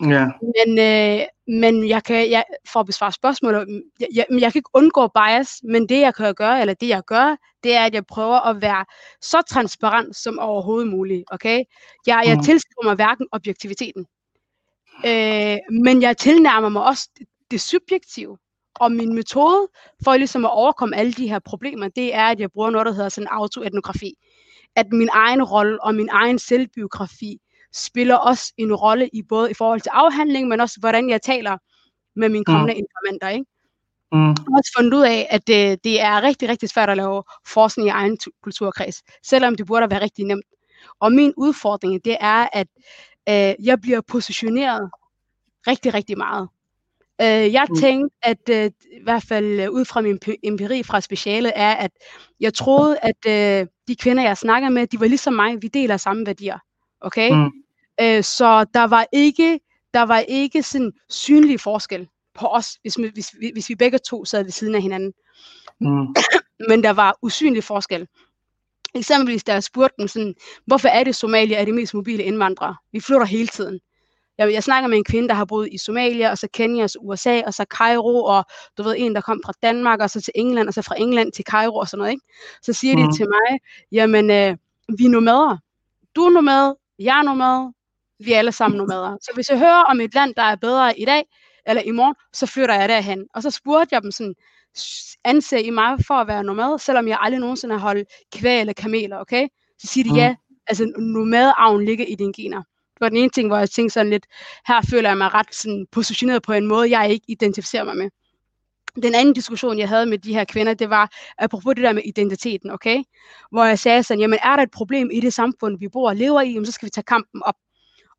Ja, 0.00 0.26
Men, 0.42 0.78
øh, 0.78 1.26
men 1.60 1.88
jeg 1.88 2.04
kan, 2.04 2.30
jeg, 2.30 2.44
for 2.68 2.80
at 2.80 2.86
besvare 2.86 3.12
spørgsmålet, 3.12 3.68
mm, 3.68 3.80
jeg, 4.00 4.08
jeg, 4.14 4.26
jeg 4.30 4.52
kan 4.52 4.58
ikke 4.58 4.70
undgå 4.74 5.06
bias, 5.08 5.60
men 5.64 5.88
det 5.88 6.00
jeg 6.00 6.14
kan 6.14 6.34
gøre, 6.34 6.60
eller 6.60 6.74
det 6.74 6.88
jeg 6.88 7.02
gør, 7.06 7.36
det 7.64 7.74
er, 7.74 7.84
at 7.84 7.94
jeg 7.94 8.06
prøver 8.06 8.40
at 8.40 8.62
være 8.62 8.84
så 9.20 9.42
transparent 9.50 10.16
som 10.16 10.38
overhovedet 10.38 10.88
muligt. 10.90 11.24
Okay? 11.30 11.64
Jeg, 12.06 12.22
jeg 12.26 12.36
Mm. 12.36 12.42
tilskriver 12.42 12.84
mig 12.84 12.94
hverken 12.94 13.26
objektiviteten, 13.32 14.06
øh, 15.06 15.56
men 15.84 16.02
jeg 16.02 16.16
tilnærmer 16.16 16.68
mig 16.68 16.82
også 16.84 17.08
det, 17.18 17.26
det 17.50 17.60
subjektive. 17.60 18.38
Og 18.74 18.92
min 18.92 19.14
metode 19.14 19.68
for 20.04 20.16
ligesom 20.16 20.44
at 20.44 20.50
overkomme 20.50 20.96
alle 20.96 21.12
de 21.12 21.28
her 21.28 21.38
problemer, 21.38 21.88
det 21.88 22.14
er, 22.14 22.24
at 22.24 22.40
jeg 22.40 22.50
bruger 22.52 22.70
noget, 22.70 22.86
der 22.86 22.92
hedder 22.92 23.08
sådan 23.08 23.28
autoetnografi. 23.30 24.14
At 24.76 24.86
min 24.92 25.08
egen 25.12 25.42
rolle 25.42 25.84
og 25.84 25.94
min 25.94 26.08
egen 26.12 26.38
selvbiografi 26.38 27.38
spiller 27.74 28.14
også 28.14 28.52
en 28.56 28.74
rolle 28.74 29.08
i 29.12 29.22
både 29.22 29.50
i 29.50 29.54
forhold 29.54 29.80
til 29.80 29.90
afhandling, 29.94 30.48
men 30.48 30.60
også 30.60 30.76
hvordan 30.80 31.10
jeg 31.10 31.22
taler 31.22 31.58
med 32.16 32.28
mine 32.28 32.44
kommende 32.44 32.74
mm. 32.74 32.78
informanter. 32.84 33.28
Ikke? 33.28 33.44
mm, 34.12 34.28
Jeg 34.28 34.34
har 34.48 34.58
også 34.58 34.72
fundet 34.78 34.94
ud 34.94 35.02
af, 35.02 35.26
at 35.30 35.46
det, 35.46 35.84
det 35.84 36.00
er 36.00 36.22
rigtig, 36.22 36.48
rigtig 36.48 36.68
svært 36.68 36.90
at 36.90 36.96
lave 36.96 37.22
forskning 37.46 37.88
i 37.88 37.90
egen 37.90 38.18
tu- 38.22 38.40
kulturkreds, 38.42 39.02
selvom 39.26 39.54
det 39.54 39.66
burde 39.66 39.90
være 39.90 40.02
rigtig 40.02 40.24
nemt. 40.24 40.44
Og 41.00 41.12
min 41.12 41.32
udfordring, 41.36 42.04
det 42.04 42.16
er, 42.20 42.48
at 42.52 42.66
øh, 43.28 43.66
jeg 43.66 43.80
bliver 43.80 44.00
positioneret 44.00 44.90
rigtig, 45.66 45.94
rigtig 45.94 46.18
meget. 46.18 46.48
Øh, 47.20 47.52
jeg 47.52 47.66
Mm. 47.70 47.76
tænkte, 47.76 48.16
at 48.22 48.48
øh, 48.50 48.70
i 48.92 49.02
hvert 49.02 49.22
fald 49.22 49.60
øh, 49.60 49.70
ud 49.70 49.84
fra 49.84 50.00
min 50.00 50.18
empi- 50.24 50.40
empiri 50.42 50.82
fra 50.82 51.00
specialet, 51.00 51.52
er, 51.54 51.74
at 51.74 51.90
jeg 52.40 52.54
troede, 52.54 52.98
at 53.02 53.26
øh, 53.26 53.66
de 53.88 53.96
kvinder, 53.96 54.22
jeg 54.22 54.36
snakker 54.36 54.68
med, 54.68 54.86
de 54.86 55.00
var 55.00 55.06
ligesom 55.06 55.32
mig. 55.32 55.62
Vi 55.62 55.68
deler 55.68 55.96
samme 55.96 56.26
værdier. 56.26 56.58
Okay? 57.00 57.30
mm, 57.32 57.50
Øh, 58.00 58.24
så 58.24 58.66
der 58.74 58.84
var 58.84 59.06
ikke, 59.12 59.60
der 59.94 60.02
var 60.02 60.18
ikke 60.18 60.62
sådan 60.62 60.92
synlig 61.08 61.60
forskel 61.60 62.08
på 62.34 62.46
os, 62.46 62.78
hvis, 62.82 62.98
vi- 62.98 63.10
hvis, 63.14 63.30
vi- 63.40 63.50
hvis 63.52 63.68
vi 63.68 63.74
begge 63.74 63.98
to 63.98 64.24
sad 64.24 64.42
ved 64.42 64.50
siden 64.50 64.74
af 64.74 64.82
hinanden. 64.82 65.12
mm, 65.80 66.14
Men 66.68 66.82
der 66.82 66.90
var 66.90 67.18
usynlig 67.22 67.64
forskel. 67.64 68.08
Eksempelvis 68.94 69.44
da 69.44 69.52
jeg 69.52 69.62
spurgte 69.62 69.94
dem 69.98 70.08
sådan, 70.08 70.34
hvorfor 70.66 70.88
er 70.88 71.04
det 71.04 71.16
Somalia 71.16 71.56
er 71.60 71.64
de 71.64 71.72
mest 71.72 71.94
mobile 71.94 72.22
indvandrere? 72.22 72.76
Vi 72.92 73.00
flytter 73.00 73.26
hele 73.26 73.48
tiden. 73.48 73.80
Jeg, 74.38 74.52
jeg 74.52 74.62
snakker 74.64 74.88
med 74.88 74.98
en 74.98 75.04
kvinde, 75.04 75.28
der 75.28 75.34
har 75.34 75.44
boet 75.44 75.68
i 75.72 75.78
Somalia, 75.78 76.30
og 76.30 76.38
så 76.38 76.48
Kenya, 76.52 76.84
og 76.84 76.90
så 76.90 76.98
USA, 77.02 77.42
og 77.46 77.54
så 77.54 77.64
Cairo, 77.70 78.24
og 78.24 78.44
du 78.78 78.82
ved, 78.82 78.94
en, 78.98 79.14
der 79.14 79.20
kom 79.20 79.40
fra 79.44 79.52
Danmark, 79.62 80.00
og 80.00 80.10
så 80.10 80.20
til 80.20 80.32
England, 80.34 80.68
og 80.68 80.74
så 80.74 80.82
fra 80.82 80.94
England 81.00 81.32
til 81.32 81.44
Cairo, 81.44 81.76
og 81.76 81.88
sådan 81.88 81.98
noget, 81.98 82.10
ikke? 82.12 82.24
Så 82.62 82.72
siger 82.72 82.96
mm. 82.96 83.02
De 83.10 83.16
til 83.16 83.26
mig, 83.28 83.58
jamen, 83.92 84.30
øh, 84.30 84.56
vi 84.98 85.04
er 85.04 85.08
nomader. 85.08 85.56
Du 86.16 86.22
er 86.24 86.30
nomad, 86.30 86.74
jeg 86.98 87.18
er 87.18 87.22
nomad, 87.22 87.72
vi 88.24 88.32
er 88.32 88.38
alle 88.38 88.52
sammen 88.52 88.78
nomader. 88.78 89.16
Så 89.22 89.30
hvis 89.34 89.48
jeg 89.48 89.58
hører 89.58 89.82
om 89.82 90.00
et 90.00 90.14
land, 90.14 90.34
der 90.34 90.42
er 90.42 90.56
bedre 90.56 90.98
i 90.98 91.04
dag, 91.04 91.24
eller 91.66 91.82
i 91.82 91.90
morgen, 91.90 92.14
så 92.32 92.46
flytter 92.46 92.74
jeg 92.74 92.88
derhen. 92.88 93.26
Og 93.34 93.42
så 93.42 93.50
spurgte 93.50 93.94
jeg 93.94 94.02
dem 94.02 94.10
sådan, 94.10 94.34
"S- 94.78 95.16
anser 95.24 95.58
I 95.58 95.70
mig 95.70 95.98
for 96.06 96.14
at 96.14 96.26
være 96.26 96.44
nomad, 96.44 96.78
selvom 96.78 97.08
jeg 97.08 97.18
aldrig 97.20 97.40
nogensinde 97.40 97.74
har 97.74 97.80
holdt 97.80 98.08
kvæg 98.36 98.60
eller 98.60 98.72
kameler, 98.72 99.18
okay? 99.18 99.48
Så 99.78 99.86
siger 99.86 100.04
de 100.04 100.10
Mm. 100.10 100.16
ja, 100.16 100.36
altså 100.66 100.92
nomadarven 100.98 101.84
ligger 101.84 102.04
i 102.04 102.14
dine 102.14 102.32
gener. 102.32 102.58
Det 102.94 103.00
var 103.00 103.08
den 103.08 103.18
ene 103.18 103.28
ting, 103.30 103.48
hvor 103.48 103.56
jeg 103.58 103.70
tænkte 103.70 103.92
sådan 103.94 104.10
lidt, 104.10 104.26
her 104.66 104.80
føler 104.90 105.08
jeg 105.10 105.18
mig 105.18 105.34
ret 105.34 105.54
sådan 105.54 105.86
positioneret 105.92 106.42
på 106.42 106.52
en 106.52 106.66
måde, 106.66 106.98
jeg 106.98 107.10
ikke 107.10 107.24
identificerer 107.28 107.84
mig 107.84 107.96
med. 107.96 108.10
Den 109.02 109.14
anden 109.14 109.34
diskussion, 109.34 109.78
jeg 109.78 109.88
havde 109.88 110.06
med 110.06 110.18
de 110.18 110.32
her 110.34 110.44
kvinder, 110.44 110.74
det 110.74 110.90
var 110.90 111.10
apropos 111.38 111.74
det 111.74 111.84
der 111.84 111.92
med 111.92 112.02
identiteten, 112.04 112.70
okay? 112.70 113.02
Hvor 113.50 113.64
jeg 113.64 113.78
sagde 113.78 114.02
sådan, 114.02 114.20
jamen 114.20 114.38
er 114.42 114.56
der 114.56 114.62
et 114.62 114.70
problem 114.70 115.10
i 115.12 115.20
det 115.20 115.32
samfund, 115.34 115.78
vi 115.78 115.88
bor 115.88 116.08
og 116.08 116.16
lever 116.16 116.40
i, 116.40 116.52
jamen, 116.52 116.66
så 116.66 116.72
skal 116.72 116.86
vi 116.86 116.90
tage 116.90 117.04
kampen 117.04 117.42
op. 117.42 117.54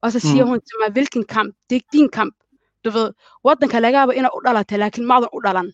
Og 0.01 0.11
så 0.11 0.19
siger 0.19 0.43
Mm. 0.43 0.49
hun 0.49 0.59
til 0.59 0.75
mig, 0.85 0.91
hvilken 0.91 1.23
kamp? 1.25 1.55
Det 1.69 1.75
er 1.75 1.77
ikke 1.77 1.87
din 1.93 2.09
kamp. 2.09 2.35
Du 2.85 2.89
ved, 2.89 3.13
waddanka 3.45 3.79
laga 3.79 3.97
yaabo 3.97 4.11
inaad 4.11 4.31
u 4.37 4.39
dhalatay, 4.45 4.77
laakiin 4.77 5.07
maadan 5.07 5.29
u 5.33 5.39
dhalan. 5.45 5.73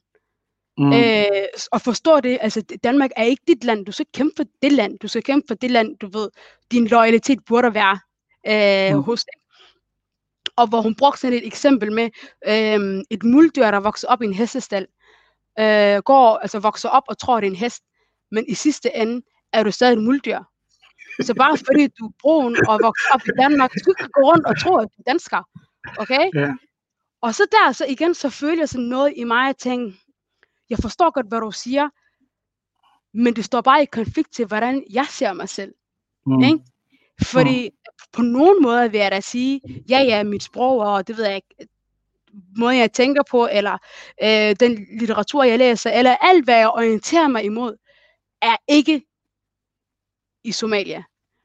Mm. 0.77 0.93
Øh, 0.93 1.47
og 1.71 1.81
forstå 1.81 2.19
det, 2.19 2.37
altså 2.41 2.61
Danmark 2.83 3.11
er 3.15 3.23
ikke 3.23 3.43
dit 3.47 3.63
land. 3.63 3.85
Du 3.85 3.91
skal 3.91 4.05
kæmpe 4.13 4.33
for 4.37 4.43
det 4.61 4.71
land. 4.71 4.99
Du 4.99 5.07
skal 5.07 5.23
kæmpe 5.23 5.45
for 5.47 5.55
det 5.55 5.71
land, 5.71 5.97
du 5.97 6.07
ved, 6.07 6.29
din 6.71 6.87
loyalitet 6.87 7.39
burde 7.47 7.73
være 7.73 7.99
øh, 8.47 8.95
Mm. 8.97 9.03
hos 9.03 9.23
det. 9.23 9.33
Og 10.57 10.67
hvor 10.67 10.81
hun 10.81 10.95
brugte 10.95 11.19
sådan 11.21 11.37
et 11.37 11.47
eksempel 11.47 11.91
med 11.91 12.09
øh, 12.47 13.03
et 13.09 13.23
muldyr, 13.23 13.71
der 13.71 13.79
vokser 13.79 14.07
op 14.07 14.21
i 14.21 14.25
en 14.25 14.33
hestestal, 14.33 14.87
øh, 15.59 16.01
går, 16.01 16.37
altså 16.37 16.59
vokser 16.59 16.89
op 16.89 17.03
og 17.07 17.17
tror, 17.17 17.39
det 17.39 17.47
er 17.47 17.51
en 17.51 17.57
hest, 17.57 17.83
men 18.31 18.45
i 18.47 18.53
sidste 18.53 18.95
ende 18.95 19.21
er 19.53 19.63
du 19.63 19.71
stadig 19.71 19.93
et 19.93 20.03
muldyr. 20.03 20.39
Så 21.21 21.33
bare 21.33 21.57
fordi 21.57 21.87
du 21.87 22.05
er 22.05 22.11
brun 22.21 22.57
og 22.67 22.79
vokser 22.83 23.07
op 23.13 23.21
i 23.27 23.31
Danmark, 23.41 23.73
du 23.73 23.79
skal 23.79 23.93
ikke 23.99 24.11
gå 24.11 24.21
rundt 24.21 24.45
og 24.45 24.59
tro, 24.59 24.75
at 24.75 24.87
du 24.97 25.01
er 25.01 25.11
dansker. 25.11 25.41
Okay? 25.97 26.29
Ja. 26.35 26.53
Og 27.21 27.35
så 27.35 27.43
der, 27.51 27.71
så 27.71 27.85
igen, 27.85 28.13
så 28.13 28.29
føler 28.29 28.61
jeg 28.61 28.69
sådan 28.69 28.85
noget 28.85 29.13
i 29.15 29.23
mig, 29.23 29.49
at 29.49 29.57
tænke, 29.57 29.97
jeg 30.69 30.77
forstår 30.81 31.11
godt, 31.11 31.27
hvad 31.27 31.41
du 31.41 31.51
siger, 31.51 31.89
men 33.13 33.35
det 33.35 33.45
står 33.45 33.61
bare 33.61 33.83
i 33.83 33.85
konflikt 33.85 34.33
til, 34.33 34.45
hvordan 34.45 34.83
jeg 34.89 35.05
ser 35.09 35.33
mig 35.33 35.49
selv. 35.49 35.73
Mm. 36.25 36.41
Ikke? 36.43 36.59
Fordi 37.23 37.69
på 38.13 38.21
nogen 38.21 38.63
måde 38.63 38.91
vil 38.91 38.99
jeg 38.99 39.11
da 39.11 39.19
sige, 39.19 39.61
ja, 39.89 40.01
ja, 40.01 40.23
mit 40.23 40.43
sprog, 40.43 40.79
og 40.79 41.07
det 41.07 41.17
ved 41.17 41.25
jeg 41.25 41.35
ikke, 41.35 41.67
måde 42.57 42.77
jeg 42.77 42.91
tænker 42.93 43.23
på, 43.31 43.47
eller 43.51 43.77
øh, 44.23 44.55
den 44.59 44.87
litteratur, 44.99 45.43
jeg 45.43 45.59
læser, 45.59 45.91
eller 45.91 46.15
alt, 46.21 46.43
hvad 46.43 46.57
jeg 46.57 46.69
orienterer 46.69 47.27
mig 47.27 47.43
imod, 47.43 47.75
er 48.41 48.55
ikke 48.67 49.01
i 50.43 50.51
Somalia. 50.51 51.03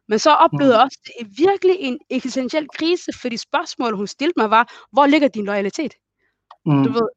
Men 0.08 0.18
så 0.18 0.30
oplevede 0.30 0.74
jeg 0.74 0.84
også 0.84 0.98
det 1.06 1.12
er 1.20 1.24
virkelig 1.36 1.76
en 1.78 1.98
eksistentiel 2.10 2.68
krise, 2.74 3.12
fordi 3.20 3.36
spørgsmålet, 3.36 3.96
hun 3.96 4.06
stillede 4.06 4.34
mig, 4.40 4.50
var, 4.50 4.72
hvor 4.92 5.06
ligger 5.06 5.28
din 5.28 5.44
loyalitet? 5.44 5.94
Mm. 6.66 6.84
Du 6.84 6.92
ved, 6.92 7.08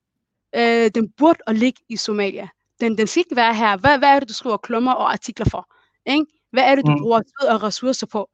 øh, 0.56 0.92
den 0.96 1.12
burde 1.18 1.40
at 1.48 1.56
ligge 1.56 1.82
i 1.90 1.98
Somalia. 1.98 2.48
Den, 2.80 2.98
den 2.98 3.08
skal 3.08 3.20
ikke 3.20 3.36
være 3.36 3.56
her. 3.56 3.78
Hvad, 3.78 3.98
hvad 3.98 4.10
er 4.10 4.20
det, 4.20 4.30
du 4.30 4.34
skriver 4.34 4.58
klummer 4.58 4.92
og 4.92 5.12
artikler 5.12 5.46
for? 5.52 5.68
Ikke? 6.06 6.26
Hvad 6.52 6.64
er 6.64 6.76
det, 6.76 6.86
du 6.86 6.92
Mm. 6.92 6.98
mm. 6.98 7.02
bruger 7.02 7.22
tid 7.22 7.48
og 7.48 7.64
ressourcer 7.64 8.08
på? 8.08 8.30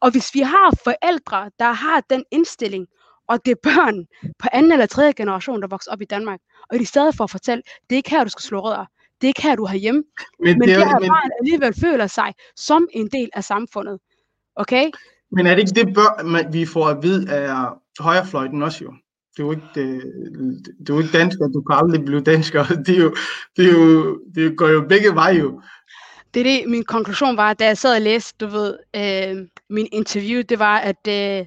Og 0.00 0.10
hvis 0.10 0.34
vi 0.34 0.40
har 0.40 0.74
forældre, 0.84 1.50
der 1.58 1.72
har 1.72 2.00
den 2.10 2.24
indstilling, 2.30 2.86
og 3.28 3.44
det 3.44 3.50
er 3.50 3.60
børn 3.62 4.06
på 4.38 4.48
anden 4.52 4.72
eller 4.72 4.86
tredje 4.86 5.12
generation, 5.12 5.62
der 5.62 5.68
vokser 5.68 5.92
op 5.92 6.00
i 6.00 6.04
Danmark, 6.04 6.40
og 6.70 6.78
de 6.78 6.86
stadig 6.86 7.14
får 7.14 7.26
fortalt, 7.26 7.64
det 7.90 7.96
er 7.96 7.96
ikke 7.96 8.10
her, 8.10 8.24
du 8.24 8.30
skal 8.30 8.42
slå 8.42 8.60
rødder. 8.60 8.86
Det 9.20 9.26
er 9.26 9.28
ikke 9.28 9.42
her, 9.42 9.56
du 9.56 9.66
har 9.66 9.76
hjemme. 9.76 10.02
Men, 10.40 10.58
Men 10.58 10.68
det 10.68 10.68
det 10.68 10.82
er, 10.82 10.88
her 10.88 10.98
men, 11.00 11.08
barn 11.08 11.30
alligevel 11.40 11.74
føler 11.80 12.06
sig 12.06 12.34
som 12.56 12.88
en 12.92 13.08
del 13.08 13.30
af 13.34 13.44
samfundet. 13.44 13.98
Okay? 14.56 14.90
men 15.34 15.46
er 15.46 15.54
det 15.54 15.60
ikke 15.60 15.86
det, 15.86 15.94
bør, 15.94 16.22
man, 16.22 16.52
vi 16.52 16.66
får 16.66 16.86
at 16.86 17.02
vide 17.02 17.32
af 17.32 17.68
højrefløjten 18.00 18.62
også 18.62 18.84
jo? 18.84 18.94
Det 19.36 19.42
er 19.42 19.46
jo 19.46 19.50
ikke, 19.50 19.68
det, 19.74 20.02
det 20.78 20.90
er 20.90 20.94
jo 20.94 20.98
ikke 20.98 21.18
dansker, 21.18 21.48
du 21.48 21.62
kan 21.62 21.76
aldrig 21.76 22.04
blive 22.04 22.20
dansker. 22.20 22.64
Det, 22.86 22.98
er 22.98 23.02
jo, 23.02 23.14
det, 23.56 23.66
er 23.68 23.72
jo, 23.72 24.20
det 24.34 24.56
går 24.56 24.68
jo 24.68 24.86
begge 24.88 25.14
veje 25.14 25.34
jo. 25.34 25.60
det 26.34 26.40
er 26.40 26.44
det, 26.44 26.70
min 26.70 26.84
konklusion 26.84 27.36
var, 27.36 27.54
da 27.54 27.66
jeg 27.66 27.78
sad 27.78 27.94
og 27.94 28.00
læste, 28.00 28.46
du 28.46 28.46
ved, 28.46 28.78
øh, 28.96 29.46
min 29.70 29.88
interview, 29.92 30.42
det 30.48 30.58
var, 30.58 30.78
at 30.78 31.08
øh, 31.08 31.46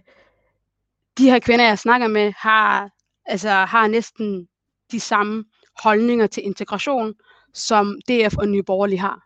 de 1.17 1.29
her 1.29 1.39
kvinder, 1.39 1.65
jeg 1.65 1.79
snakker 1.79 2.07
med, 2.07 2.33
har, 2.37 2.89
altså, 3.25 3.49
har 3.49 3.87
næsten 3.87 4.47
de 4.91 4.99
samme 4.99 5.45
holdninger 5.83 6.27
til 6.27 6.45
integration, 6.45 7.13
som 7.53 7.99
DF 8.09 8.37
og 8.37 8.47
Nye 8.47 8.63
Borgerlige 8.63 8.99
har. 8.99 9.21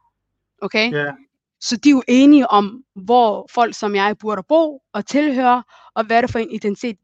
Okay? 0.62 0.92
Ja. 0.92 1.12
Så 1.60 1.78
de 1.78 1.89
er 1.89 1.92
jo 1.92 2.04
enige 2.08 2.48
om, 2.48 2.84
hvor 2.96 3.48
folk 3.52 3.76
som 3.76 3.96
jeg 3.96 4.18
burde 4.18 4.44
bo 4.44 4.82
og 4.94 5.06
tilhøre, 5.06 5.64
og 5.96 6.04
hvad 6.04 6.18
er 6.18 6.22
det 6.22 6.32
for 6.32 6.39
en 6.39 6.52
identitet, 6.52 6.98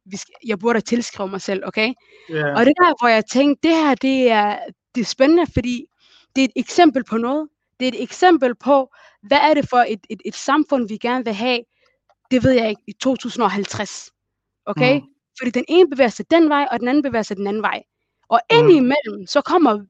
jeg 0.45 0.59
burde 0.59 0.81
tilskrive 0.81 1.29
mig 1.29 1.41
selv, 1.41 1.63
okay? 1.65 1.93
Ja. 2.29 2.53
Og 2.55 2.65
det 2.65 2.73
er 2.77 2.83
der, 2.83 3.01
hvor 3.01 3.07
jeg 3.07 3.25
tænkte, 3.25 3.67
det 3.67 3.77
her, 3.77 3.95
det 3.95 4.31
er, 4.31 4.59
det 4.95 5.01
er 5.01 5.05
spændende, 5.05 5.45
fordi 5.53 5.85
det 6.35 6.41
er 6.41 6.45
et 6.45 6.51
eksempel 6.55 7.03
på 7.03 7.17
noget. 7.17 7.49
Det 7.79 7.87
er 7.87 7.91
et 7.91 8.03
eksempel 8.03 8.55
på, 8.55 8.93
hvad 9.21 9.37
er 9.37 9.53
det 9.53 9.69
for 9.69 9.77
et, 9.77 9.99
et, 10.09 10.21
et 10.25 10.35
samfund, 10.35 10.87
vi 10.87 10.97
gerne 10.97 11.25
vil 11.25 11.33
have, 11.33 11.59
det 12.31 12.43
ved 12.43 12.51
jeg 12.51 12.69
ikke, 12.69 12.81
i 12.87 12.93
2050. 12.93 14.11
Okay? 14.67 14.99
Mm. 14.99 15.05
Fordi 15.39 15.51
den 15.51 15.65
ene 15.67 15.89
bevæger 15.89 16.09
sig 16.09 16.31
den 16.31 16.49
vej, 16.49 16.67
og 16.71 16.79
den 16.79 16.87
anden 16.87 17.03
bevæger 17.03 17.23
sig 17.23 17.37
den 17.37 17.47
anden 17.47 17.63
vej. 17.63 17.83
Og 18.29 18.39
Mm. 18.51 18.57
indimellem, 18.57 19.27
så 19.27 19.41
kommer, 19.41 19.85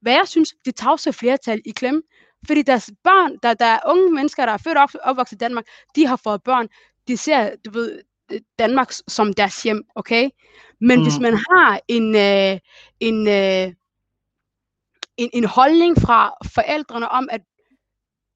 hvad 0.00 0.12
jeg 0.12 0.28
synes, 0.28 0.54
det 0.64 0.74
tavse 0.76 1.12
flertal 1.12 1.60
i 1.64 1.70
klemme. 1.70 2.02
Fordi 2.46 2.62
deres 2.62 2.90
børn, 3.04 3.38
der, 3.42 3.54
der 3.54 3.64
er 3.66 3.78
unge 3.86 4.10
mennesker, 4.14 4.46
der 4.46 4.52
er 4.52 4.56
født 4.58 4.76
og 4.76 4.82
op- 4.82 5.00
opvokset 5.02 5.36
i 5.36 5.38
Danmark, 5.38 5.64
de 5.96 6.06
har 6.06 6.16
fået 6.16 6.42
børn, 6.42 6.68
de 7.08 7.16
ser, 7.16 7.56
du 7.64 7.70
ved, 7.70 8.00
Danmark 8.58 8.92
som 9.08 9.32
deres 9.32 9.62
hjem, 9.62 9.84
okay? 9.94 10.30
Men 10.80 10.98
mm. 10.98 11.02
hvis 11.04 11.18
man 11.20 11.34
har 11.34 11.80
en, 11.88 12.16
øh, 12.16 12.58
en, 13.00 13.28
øh, 13.28 13.74
en, 15.16 15.30
en 15.32 15.44
holdning 15.44 15.96
fra 16.00 16.34
forældrene 16.54 17.08
om, 17.08 17.28
at 17.32 17.40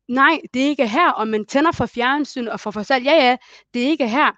nej, 0.08 0.40
det 0.54 0.62
er 0.62 0.66
ikke 0.68 0.88
her, 0.88 1.10
og 1.10 1.28
man 1.28 1.46
tænder 1.46 1.72
for 1.72 1.86
fjernsyn 1.86 2.48
og 2.48 2.60
får 2.60 2.70
fortalt, 2.70 3.04
ja 3.04 3.12
ja, 3.12 3.36
det 3.74 3.82
er 3.82 3.86
ikke 3.88 4.08
her, 4.08 4.32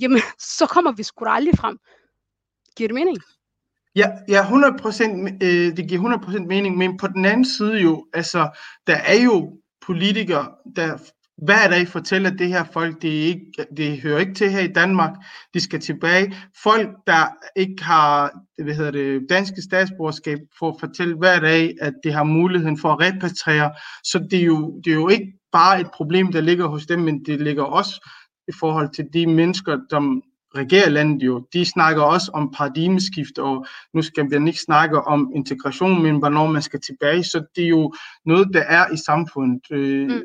jamen, 0.00 0.20
så 0.58 0.66
kommer 0.66 0.92
vi 0.92 1.02
sgu 1.02 1.24
da 1.24 1.30
aldrig 1.30 1.58
frem. 1.58 1.78
Giver 2.76 2.88
det 2.88 2.94
mening? 2.94 3.18
Ja, 3.96 4.08
ja 4.28 4.42
100 4.42 4.78
procent, 4.78 5.42
øh, 5.42 5.76
det 5.76 5.88
giver 5.88 5.98
100 5.98 6.22
procent 6.22 6.46
mening, 6.46 6.76
men 6.76 6.96
på 6.96 7.06
den 7.06 7.24
anden 7.24 7.44
side 7.44 7.80
jo, 7.80 8.06
altså, 8.12 8.58
der 8.86 8.96
er 8.96 9.24
jo 9.24 9.58
politikere, 9.86 10.48
der 10.76 10.98
hver 11.42 11.68
dag 11.68 11.88
fortæller, 11.88 12.30
det 12.30 12.48
her 12.48 12.64
folk, 12.64 13.02
det, 13.02 13.18
er 13.18 13.26
ikke, 13.26 13.66
det 13.76 14.00
hører 14.00 14.18
ikke 14.18 14.34
til 14.34 14.50
her 14.50 14.60
i 14.60 14.72
Danmark, 14.72 15.10
de 15.54 15.60
skal 15.60 15.80
tilbage. 15.80 16.36
Folk, 16.62 16.88
der 17.06 17.26
ikke 17.56 17.84
har 17.84 18.32
hvad 18.64 18.74
hedder 18.74 18.90
det, 18.90 19.26
danske 19.30 19.62
statsborgerskab, 19.62 20.38
får 20.58 20.76
fortælle 20.80 21.16
hver 21.16 21.40
dag, 21.40 21.74
at 21.80 21.94
de 22.04 22.12
har 22.12 22.24
muligheden 22.24 22.78
for 22.78 22.92
at 22.92 23.00
repatriere. 23.00 23.72
Så 24.04 24.26
det 24.30 24.38
er, 24.38 24.44
jo, 24.44 24.80
det 24.84 24.90
er 24.90 24.94
jo 24.94 25.08
ikke 25.08 25.32
bare 25.52 25.80
et 25.80 25.90
problem, 25.94 26.32
der 26.32 26.40
ligger 26.40 26.66
hos 26.66 26.86
dem, 26.86 26.98
men 26.98 27.24
det 27.24 27.40
ligger 27.40 27.62
også 27.62 28.08
i 28.48 28.52
forhold 28.60 28.88
til 28.94 29.04
de 29.12 29.26
mennesker, 29.26 29.78
som 29.90 30.22
regerer 30.56 30.88
landet 30.88 31.22
jo. 31.22 31.46
De 31.52 31.64
snakker 31.64 32.02
også 32.02 32.30
om 32.34 32.50
paradigmeskift, 32.56 33.38
og 33.38 33.66
nu 33.94 34.02
skal 34.02 34.30
man 34.30 34.46
ikke 34.48 34.60
snakke 34.60 35.00
om 35.02 35.32
integration, 35.34 36.02
men 36.02 36.18
hvornår 36.18 36.46
man 36.46 36.62
skal 36.62 36.80
tilbage. 36.80 37.24
Så 37.24 37.44
det 37.56 37.64
er 37.64 37.68
jo 37.68 37.92
noget, 38.24 38.48
der 38.54 38.60
er 38.60 38.92
i 38.92 38.96
samfundet. 39.06 39.60
Øh, 39.72 40.08
Mm. 40.08 40.20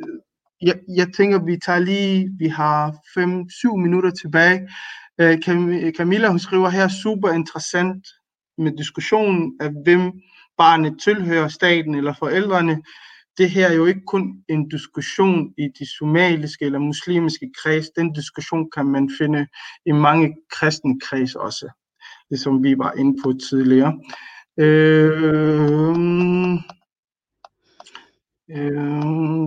jeg, 0.62 0.80
jeg 0.96 1.08
tænker, 1.18 1.46
vi 1.46 1.58
tager 1.66 1.80
lige, 1.80 2.30
vi 2.40 2.48
har 2.48 2.92
5-7 2.92 3.76
minutter 3.78 4.12
tilbage. 4.12 4.70
Øh, 5.22 5.38
Cam- 5.46 5.92
Camilla, 5.98 6.28
hun 6.30 6.40
skriver 6.40 6.70
her, 6.70 6.88
super 6.88 7.30
interessant 7.30 8.08
med 8.58 8.72
diskussionen 8.78 9.54
af, 9.60 9.70
hvem 9.84 10.12
barnet 10.58 10.96
tilhører, 11.04 11.48
staten 11.48 11.96
eller 11.96 12.14
forældrene. 12.20 12.82
Det 13.38 13.50
her 13.50 13.68
er 13.68 13.74
jo 13.74 13.86
ikke 13.86 14.06
kun 14.08 14.44
en 14.50 14.70
diskussion 14.70 15.54
i 15.58 15.68
de 15.80 15.98
somaliske 15.98 16.66
eller 16.66 16.80
muslimske 16.80 17.52
kreds. 17.64 17.90
Den 17.90 18.14
diskussion 18.14 18.72
kan 18.72 18.86
man 18.86 19.12
finde 19.18 19.48
i 19.86 19.92
mange 19.92 20.36
kristne 20.52 21.00
kreds 21.00 21.36
også, 21.36 21.70
det 22.30 22.40
som 22.40 22.64
vi 22.64 22.78
var 22.78 22.92
inde 22.94 23.22
på 23.24 23.34
tidligere. 23.50 24.00
Øh, 24.60 25.16
øh, 28.50 29.42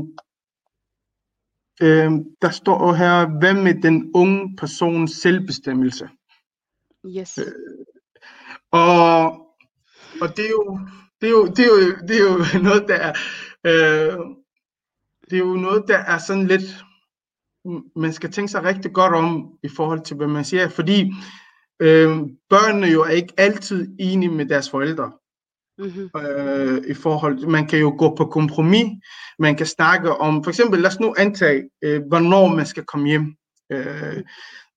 øh, 1.83 2.13
der 2.43 2.51
står 2.51 2.93
her, 2.93 3.39
hvad 3.39 3.55
med 3.55 3.83
den 3.83 4.11
unge 4.15 4.57
persons 4.57 5.11
selvbestemmelse? 5.11 6.09
Yes. 7.19 7.39
Og, 8.73 9.27
og 10.21 10.37
det, 10.37 10.45
er 10.45 10.51
jo, 10.51 10.81
det, 11.21 11.27
er 11.27 11.31
jo, 11.31 11.47
det, 11.47 11.59
er 11.59 11.69
jo, 11.69 11.97
det 12.09 12.17
er 12.17 12.25
jo 12.31 12.63
noget, 12.63 12.85
der 12.89 12.95
er, 12.95 13.13
øh, 13.67 14.19
det 15.31 15.37
er 15.37 15.45
jo 15.49 15.55
noget, 15.55 15.85
der 15.89 15.99
er 15.99 16.19
sådan 16.19 16.47
lidt, 16.47 16.85
man 17.97 18.13
skal 18.13 18.33
tænke 18.33 18.51
sig 18.51 18.65
rigtig 18.65 18.93
godt 18.93 19.15
om 19.15 19.51
i 19.63 19.69
forhold 19.77 20.05
til, 20.05 20.17
hvad 20.17 20.27
man 20.27 20.45
siger, 20.45 20.69
fordi 20.69 21.13
øh, 21.81 22.19
børnene 22.51 22.87
jo 22.87 23.03
er 23.03 23.11
ikke 23.11 23.35
altid 23.37 23.89
enige 23.99 24.31
med 24.31 24.47
deres 24.47 24.71
forældre. 24.71 25.13
Mm-hmm. 25.79 26.11
øh, 26.21 26.83
i 26.89 26.95
forhold 26.95 27.47
man 27.47 27.67
kan 27.67 27.79
jo 27.79 27.95
gå 27.99 28.15
på 28.15 28.25
kompromis, 28.25 28.87
man 29.39 29.57
kan 29.57 29.67
snakke 29.67 30.13
om, 30.13 30.45
for 30.45 30.51
eksempel 30.51 30.81
lad 30.81 30.91
os 30.91 31.01
nu 31.01 31.15
antage, 31.19 31.71
øh, 31.85 32.03
hvornår 32.09 32.49
man 32.49 32.67
skal 32.67 32.85
komme 32.85 33.09
hjem. 33.09 33.35
Øh, 33.73 34.23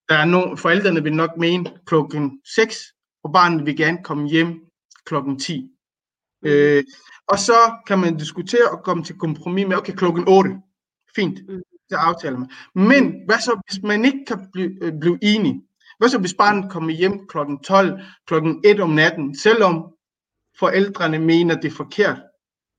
der 0.09 0.15
er 0.15 0.25
nogle, 0.25 0.57
forældrene 0.57 1.03
vil 1.03 1.13
nok 1.13 1.37
mene 1.37 1.71
klokken 1.85 2.41
6, 2.55 2.77
og 3.23 3.33
barnet 3.33 3.65
vil 3.65 3.77
gerne 3.77 4.03
komme 4.03 4.29
hjem 4.29 4.59
klokken 5.05 5.39
10. 5.39 5.69
Øh, 6.45 6.83
og 7.27 7.39
så 7.39 7.53
kan 7.87 7.99
man 7.99 8.17
diskutere 8.17 8.69
og 8.71 8.83
komme 8.83 9.03
til 9.03 9.17
kompromis 9.17 9.67
med, 9.67 9.77
okay, 9.77 9.93
klokken 9.93 10.23
8. 10.27 10.49
Fint, 11.15 11.39
Mm. 11.49 11.61
det 11.89 11.95
aftaler 11.95 12.37
man. 12.37 12.49
Men 12.75 13.15
hvad 13.25 13.39
så, 13.39 13.61
hvis 13.69 13.83
man 13.83 14.05
ikke 14.05 14.25
kan 14.27 14.47
blive, 14.53 14.83
øh, 14.83 14.93
blive 14.99 15.19
enige? 15.21 15.61
Hvad 15.97 16.09
så, 16.09 16.17
hvis 16.17 16.33
barnet 16.33 16.71
kommer 16.71 16.91
hjem 16.93 17.27
klokken 17.27 17.59
12, 17.59 18.01
klokken 18.27 18.61
1 18.65 18.79
om 18.79 18.89
natten, 18.89 19.37
selvom 19.37 19.83
forældrene 20.59 21.19
mener, 21.19 21.55
det 21.55 21.71
er 21.71 21.75
forkert? 21.75 22.21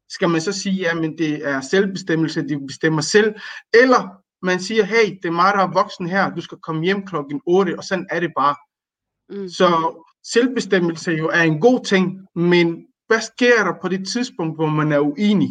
Skal 0.09 0.29
man 0.29 0.41
så 0.41 0.53
sige, 0.53 0.91
at 0.91 0.97
det 1.19 1.49
er 1.49 1.61
selvbestemmelse, 1.61 2.49
de 2.49 2.67
bestemmer 2.67 3.03
selv? 3.03 3.35
Eller 3.75 4.09
man 4.43 4.61
siger, 4.61 4.85
hey, 4.85 5.19
det 5.23 5.29
er 5.29 5.33
mig, 5.33 5.53
der 5.55 5.61
er 5.61 5.73
voksen 5.73 6.07
her, 6.07 6.35
du 6.35 6.41
skal 6.41 6.59
komme 6.59 6.85
hjem 6.85 7.07
klokken 7.07 7.41
8, 7.47 7.79
og 7.79 7.85
sådan 7.85 8.07
er 8.11 8.21
det 8.21 8.33
bare. 8.37 8.57
Mm. 9.29 9.49
Så 9.49 9.67
selvbestemmelse 10.25 11.11
jo 11.11 11.29
er 11.29 11.43
en 11.43 11.61
god 11.61 11.85
ting, 11.85 12.27
men 12.35 12.87
hvad 13.07 13.21
sker 13.21 13.65
der 13.65 13.75
på 13.83 13.89
det 13.89 14.09
tidspunkt, 14.09 14.57
hvor 14.57 14.67
man 14.67 14.93
er 14.93 14.99
uenig? 14.99 15.51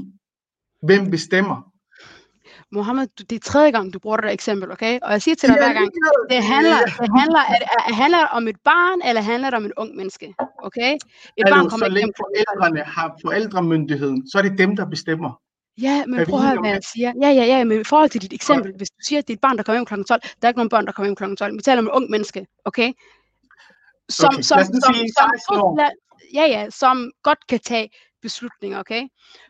Hvem 0.83 1.11
bestemmer? 1.11 1.71
Mohammed, 2.71 3.07
du, 3.07 3.23
det 3.29 3.35
er 3.35 3.39
tredje 3.39 3.71
gang, 3.71 3.93
du 3.93 3.99
bruger 3.99 4.17
det 4.17 4.23
der 4.23 4.29
eksempel, 4.29 4.71
okay? 4.71 4.99
Og 5.01 5.11
jeg 5.11 5.21
siger 5.21 5.35
til 5.35 5.49
dig 5.49 5.57
hver 5.57 5.73
gang, 5.73 5.89
det 6.29 6.43
handler, 6.43 6.77
det 7.01 7.09
handler, 7.19 7.39
er, 7.39 7.59
er, 7.89 7.93
handler 7.93 8.25
om 8.25 8.47
et 8.47 8.55
barn, 8.63 9.01
eller 9.09 9.21
handler 9.21 9.49
det 9.49 9.57
om 9.57 9.65
et 9.65 9.71
ung 9.77 9.95
menneske? 9.95 10.33
Okay? 10.63 10.93
Et 10.93 11.45
barn 11.49 11.53
Altså, 11.53 11.69
kommer 11.69 11.85
så 11.85 11.85
ikke 11.85 11.95
længe 11.95 12.13
forældrene 12.17 12.83
har 12.83 13.17
forældremyndigheden, 13.21 14.29
så 14.29 14.37
er 14.37 14.41
det 14.41 14.57
dem, 14.57 14.75
der 14.75 14.85
bestemmer. 14.85 15.31
Ja, 15.81 16.05
men 16.05 16.19
Er 16.19 16.25
prøv 16.25 16.39
at 16.39 16.45
høre, 16.45 16.59
hvad 16.59 16.69
jeg 16.69 16.83
siger. 16.93 17.13
Ja, 17.21 17.29
ja, 17.29 17.45
ja, 17.45 17.63
men 17.63 17.81
i 17.81 17.83
forhold 17.83 18.09
til 18.09 18.21
dit 18.21 18.33
eksempel, 18.33 18.73
hvis 18.77 18.89
du 18.89 18.99
siger, 19.07 19.19
at 19.19 19.27
det 19.27 19.33
er 19.33 19.37
et 19.37 19.41
barn, 19.41 19.57
der 19.57 19.63
kommer 19.63 19.77
hjem 19.77 19.85
klokken 19.85 20.05
12, 20.05 20.21
der 20.21 20.27
er 20.41 20.47
ikke 20.47 20.59
nogen 20.59 20.69
børn, 20.69 20.85
der 20.85 20.91
kommer 20.91 21.07
hjem 21.07 21.15
klokken 21.15 21.37
12. 21.37 21.53
Vi 21.53 21.61
taler 21.61 21.81
om 21.81 21.87
et 21.87 21.91
ung 21.91 22.09
menneske, 22.09 22.47
okay? 22.65 22.89
Som, 24.09 24.27
Okay, 24.27 24.41
som, 24.41 24.59
som, 24.59 24.81
som, 24.81 24.93
16 24.93 25.57
år. 25.57 25.91
Ja, 26.33 26.45
ja, 26.45 26.69
som 26.69 27.11
godt 27.23 27.47
kan 27.47 27.59
tage 27.59 27.89
beslutninger, 28.21 28.79
okay? 28.79 29.03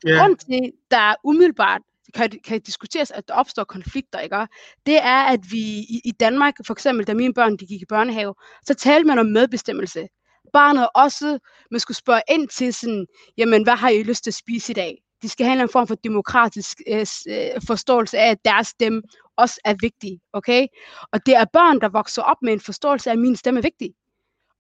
Ja, 0.05 0.17
Grund 0.17 0.38
til, 0.38 0.71
der 0.91 1.15
umiddelbart 1.23 1.82
kan, 2.13 2.32
kan 2.43 2.61
diskuteres, 2.61 3.11
at 3.11 3.27
der 3.27 3.34
opstår 3.34 3.63
konflikter, 3.63 4.19
ikke? 4.19 4.47
det 4.86 4.97
er, 4.97 5.23
at 5.23 5.39
vi 5.51 5.59
i, 5.59 6.01
i 6.05 6.11
Danmark, 6.11 6.53
for 6.65 6.73
eksempel 6.73 7.07
da 7.07 7.13
mine 7.13 7.34
børn 7.34 7.57
de 7.57 7.65
gik 7.65 7.82
i 7.82 7.86
børnehave, 7.86 8.34
så 8.65 8.73
talte 8.73 9.07
man 9.07 9.19
om 9.19 9.25
medbestemmelse. 9.25 10.07
Barnet 10.53 10.88
også, 10.95 11.39
man 11.71 11.79
skulle 11.79 11.97
spørge 11.97 12.21
ind 12.29 12.47
til 12.47 12.73
sådan, 12.73 13.05
jamen 13.38 13.63
hvad 13.63 13.75
har 13.75 13.89
I 13.89 14.03
lyst 14.03 14.23
til 14.23 14.32
at 14.32 14.36
spise 14.36 14.71
i 14.71 14.73
dag? 14.73 14.97
De 15.21 15.29
skal 15.29 15.45
have 15.45 15.61
en 15.61 15.69
form 15.69 15.88
for 15.88 15.95
demokratisk 15.95 16.77
øh, 16.88 17.05
øh, 17.29 17.61
forståelse 17.67 18.17
af, 18.17 18.32
at 18.32 18.38
deres 18.45 18.67
stemme 18.67 19.01
også 19.38 19.59
er 19.65 19.75
vigtig, 19.82 20.19
okay? 20.34 20.67
Og 21.11 21.25
det 21.25 21.36
er 21.36 21.45
børn, 21.53 21.82
der 21.82 21.89
vokser 21.89 22.21
op 22.21 22.38
med 22.41 22.53
en 22.53 22.59
forståelse 22.59 23.09
af, 23.09 23.13
at 23.13 23.19
min 23.19 23.36
stemme 23.36 23.57
er 23.57 23.61
vigtig. 23.61 23.93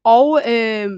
Og, 0.03 0.41
øh, 0.47 0.89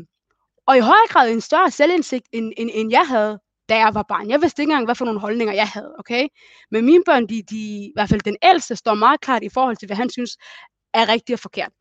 og 0.68 0.78
i 0.78 0.80
højere 0.80 1.08
grad 1.10 1.30
en 1.32 1.42
større 1.42 1.72
selvindsigt, 1.72 2.26
end, 2.32 2.54
end, 2.58 2.70
end 2.74 2.92
jeg 2.92 3.08
havde, 3.08 3.40
da 3.70 3.78
jeg 3.78 3.94
var 3.94 4.04
barn. 4.04 4.30
Jeg 4.30 4.42
vidste 4.42 4.62
ikke 4.62 4.72
engang, 4.72 4.86
hvad 4.86 4.96
for 4.96 5.06
nogle 5.06 5.20
holdninger 5.20 5.54
jeg 5.54 5.68
havde, 5.68 5.96
okay? 6.00 6.28
Men 6.72 6.86
mine 6.86 7.04
børn, 7.06 7.28
de, 7.28 7.44
de, 7.50 7.56
i 7.56 7.92
hvert 7.96 8.10
fald 8.10 8.22
den 8.22 8.38
ældste, 8.44 8.76
står 8.76 8.94
meget 8.94 9.22
klart 9.22 9.44
i 9.44 9.50
forhold 9.50 9.78
til, 9.78 9.86
hvad 9.86 9.96
han 9.96 10.10
synes 10.10 10.38
er 10.94 11.10
rigtigt 11.10 11.36
og 11.36 11.40
forkert. 11.40 11.72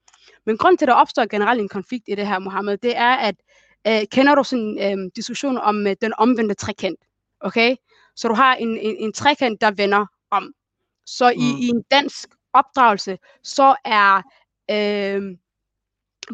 Men 0.47 0.59
grund 0.59 0.79
til, 0.79 0.85
at 0.85 0.89
der 0.89 0.95
opstår 0.95 1.27
generelt 1.27 1.61
en 1.61 1.69
konflikt 1.69 2.05
i 2.09 2.15
det 2.15 2.27
her, 2.27 2.39
Mohammed, 2.39 2.79
det 2.79 2.97
er, 2.97 3.15
at 3.15 3.35
øh, 3.87 4.03
kender 4.13 4.35
du 4.35 4.45
sådan 4.45 4.79
en 4.79 4.99
øh, 5.07 5.11
diskussion 5.17 5.59
om 5.59 5.87
øh, 5.87 5.97
den 6.01 6.13
omvendte 6.19 6.55
trekant, 6.55 7.01
okay? 7.41 7.77
Så 8.17 8.29
du 8.29 8.35
har 8.35 8.55
en, 8.55 8.79
en, 8.79 8.97
en 8.97 9.13
trekant, 9.13 9.61
der 9.61 9.71
vender 9.71 10.07
om. 10.31 10.53
Så 11.07 11.31
i, 11.31 11.37
Mm. 11.37 11.59
i 11.59 11.69
en 11.69 11.83
dansk 11.91 12.29
opdragelse, 12.53 13.19
så 13.43 13.77
er 13.85 14.17
øh, 14.71 15.23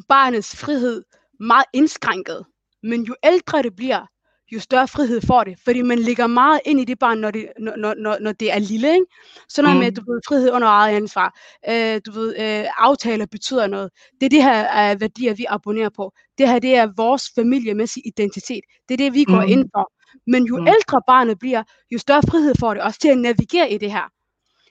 barnets 0.09 0.57
frihed 0.57 1.03
meget 1.41 1.65
indskrænket. 1.75 2.45
Men 2.83 3.03
jo 3.03 3.15
ældre 3.25 3.63
det 3.63 3.77
bliver, 3.77 4.07
jo 4.53 4.61
større 4.61 4.89
frihed 4.89 5.21
får 5.27 5.45
det. 5.45 5.59
Fordi 5.65 5.83
man 5.83 5.99
ligger 5.99 6.27
meget 6.27 6.61
ind 6.65 6.81
i 6.81 6.85
det 6.85 6.99
barn, 6.99 7.19
når 7.19 7.31
det, 7.31 7.49
når, 7.59 7.77
når- 7.77 7.95
når, 7.95 8.19
når 8.21 8.33
det 8.33 8.53
er 8.53 8.59
lille. 8.59 8.93
Ikke? 8.93 9.07
Så 9.49 9.63
noget 9.63 9.77
Mm. 9.77 9.83
med, 9.83 9.93
du 9.93 10.01
ved, 10.13 10.21
frihed 10.29 10.51
under 10.53 10.69
eget 10.69 10.97
ansvar. 10.97 11.39
Øh, 11.71 12.01
du 12.07 12.13
ved, 12.13 12.37
øh, 12.39 12.65
aftaler 12.79 13.27
betyder 13.27 13.67
noget. 13.67 13.91
Det 14.21 14.27
er 14.27 14.31
de 14.31 14.43
her 14.43 14.91
øh, 14.93 15.01
værdier, 15.01 15.35
vi 15.35 15.45
abonnerer 15.49 15.89
på. 15.97 16.13
Det 16.39 16.49
her, 16.49 16.59
det 16.59 16.77
er 16.77 16.89
vores 16.97 17.31
familiemæssige 17.35 18.03
identitet. 18.07 18.61
Det 18.89 18.95
er 18.95 18.99
det, 18.99 19.15
vi 19.15 19.25
går 19.25 19.43
Mm. 19.43 19.49
ind 19.53 19.65
for. 19.77 19.93
Men 20.31 20.45
jo 20.47 20.57
Mm. 20.57 20.67
ældre 20.67 21.01
barnet 21.07 21.39
bliver, 21.39 21.63
jo 21.93 21.99
større 21.99 22.23
frihed 22.31 22.55
får 22.61 22.75
det 22.75 22.83
også 22.83 23.01
til 23.01 23.09
at 23.09 23.19
navigere 23.19 23.71
i 23.71 23.79
det 23.79 23.93
her. 23.93 24.09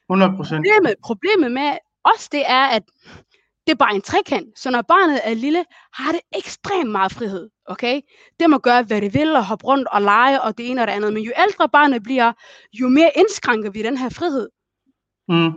100 0.09 0.31
procent. 0.37 0.57
Problemet, 0.65 0.95
problemet 1.03 1.51
med 1.51 1.77
os, 2.03 2.29
det 2.29 2.43
er, 2.47 2.65
at 2.67 2.83
det 3.67 3.73
er 3.73 3.77
bare 3.85 3.95
en 3.95 4.01
trekant. 4.01 4.59
Så 4.59 4.71
når 4.71 4.81
barnet 4.81 5.21
er 5.23 5.33
lille, 5.33 5.65
har 5.93 6.11
det 6.11 6.21
ekstremt 6.35 6.91
meget 6.91 7.11
frihed. 7.11 7.49
Okay? 7.65 8.01
Det 8.39 8.49
må 8.49 8.57
gøre, 8.57 8.83
hvad 8.83 9.01
det 9.01 9.13
vil, 9.13 9.35
og 9.35 9.45
hoppe 9.45 9.65
rundt 9.65 9.87
og 9.87 10.01
lege, 10.01 10.41
og 10.41 10.57
det 10.57 10.69
ene 10.69 10.81
og 10.81 10.87
det 10.87 10.93
andet. 10.93 11.13
Men 11.13 11.23
jo 11.23 11.31
ældre 11.47 11.69
barnet 11.69 12.03
bliver, 12.03 12.33
jo 12.73 12.89
mere 12.89 13.11
indskrænker 13.15 13.69
vi 13.71 13.83
den 13.83 13.97
her 13.97 14.09
frihed. 14.09 14.49
Mm. 15.29 15.51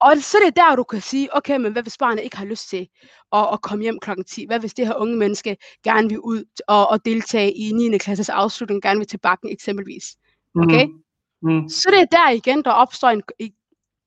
Og 0.00 0.16
så 0.18 0.38
er 0.38 0.44
det 0.46 0.56
der, 0.56 0.76
du 0.76 0.84
kan 0.84 1.00
sige, 1.00 1.36
okay, 1.36 1.56
men 1.56 1.72
hvad 1.72 1.82
hvis 1.82 1.98
barnet 1.98 2.22
ikke 2.22 2.36
har 2.36 2.44
lyst 2.44 2.68
til 2.68 2.88
at, 3.32 3.48
at 3.52 3.62
komme 3.62 3.82
hjem 3.82 3.98
klokken 3.98 4.24
10? 4.24 4.46
Hvad 4.46 4.60
hvis 4.60 4.74
det 4.74 4.86
her 4.86 4.94
unge 4.94 5.16
menneske 5.16 5.56
gerne 5.84 6.08
vil 6.08 6.20
ud 6.20 6.44
og, 6.68 6.88
og 6.88 7.04
deltage 7.04 7.52
i 7.52 7.72
9. 7.72 7.98
klasses 7.98 8.28
afslutning, 8.28 8.82
gerne 8.82 8.98
vil 8.98 9.08
til 9.08 9.18
bakken 9.18 9.50
eksempelvis? 9.50 10.16
Okay? 10.62 10.86
Mm. 10.86 11.02
Mm. 11.42 11.68
Så 11.68 11.88
det 11.90 12.00
er 12.00 12.18
der 12.18 12.30
igen, 12.30 12.64
der 12.64 12.70
opstår 12.70 13.08
en, 13.08 13.22
en 13.38 13.52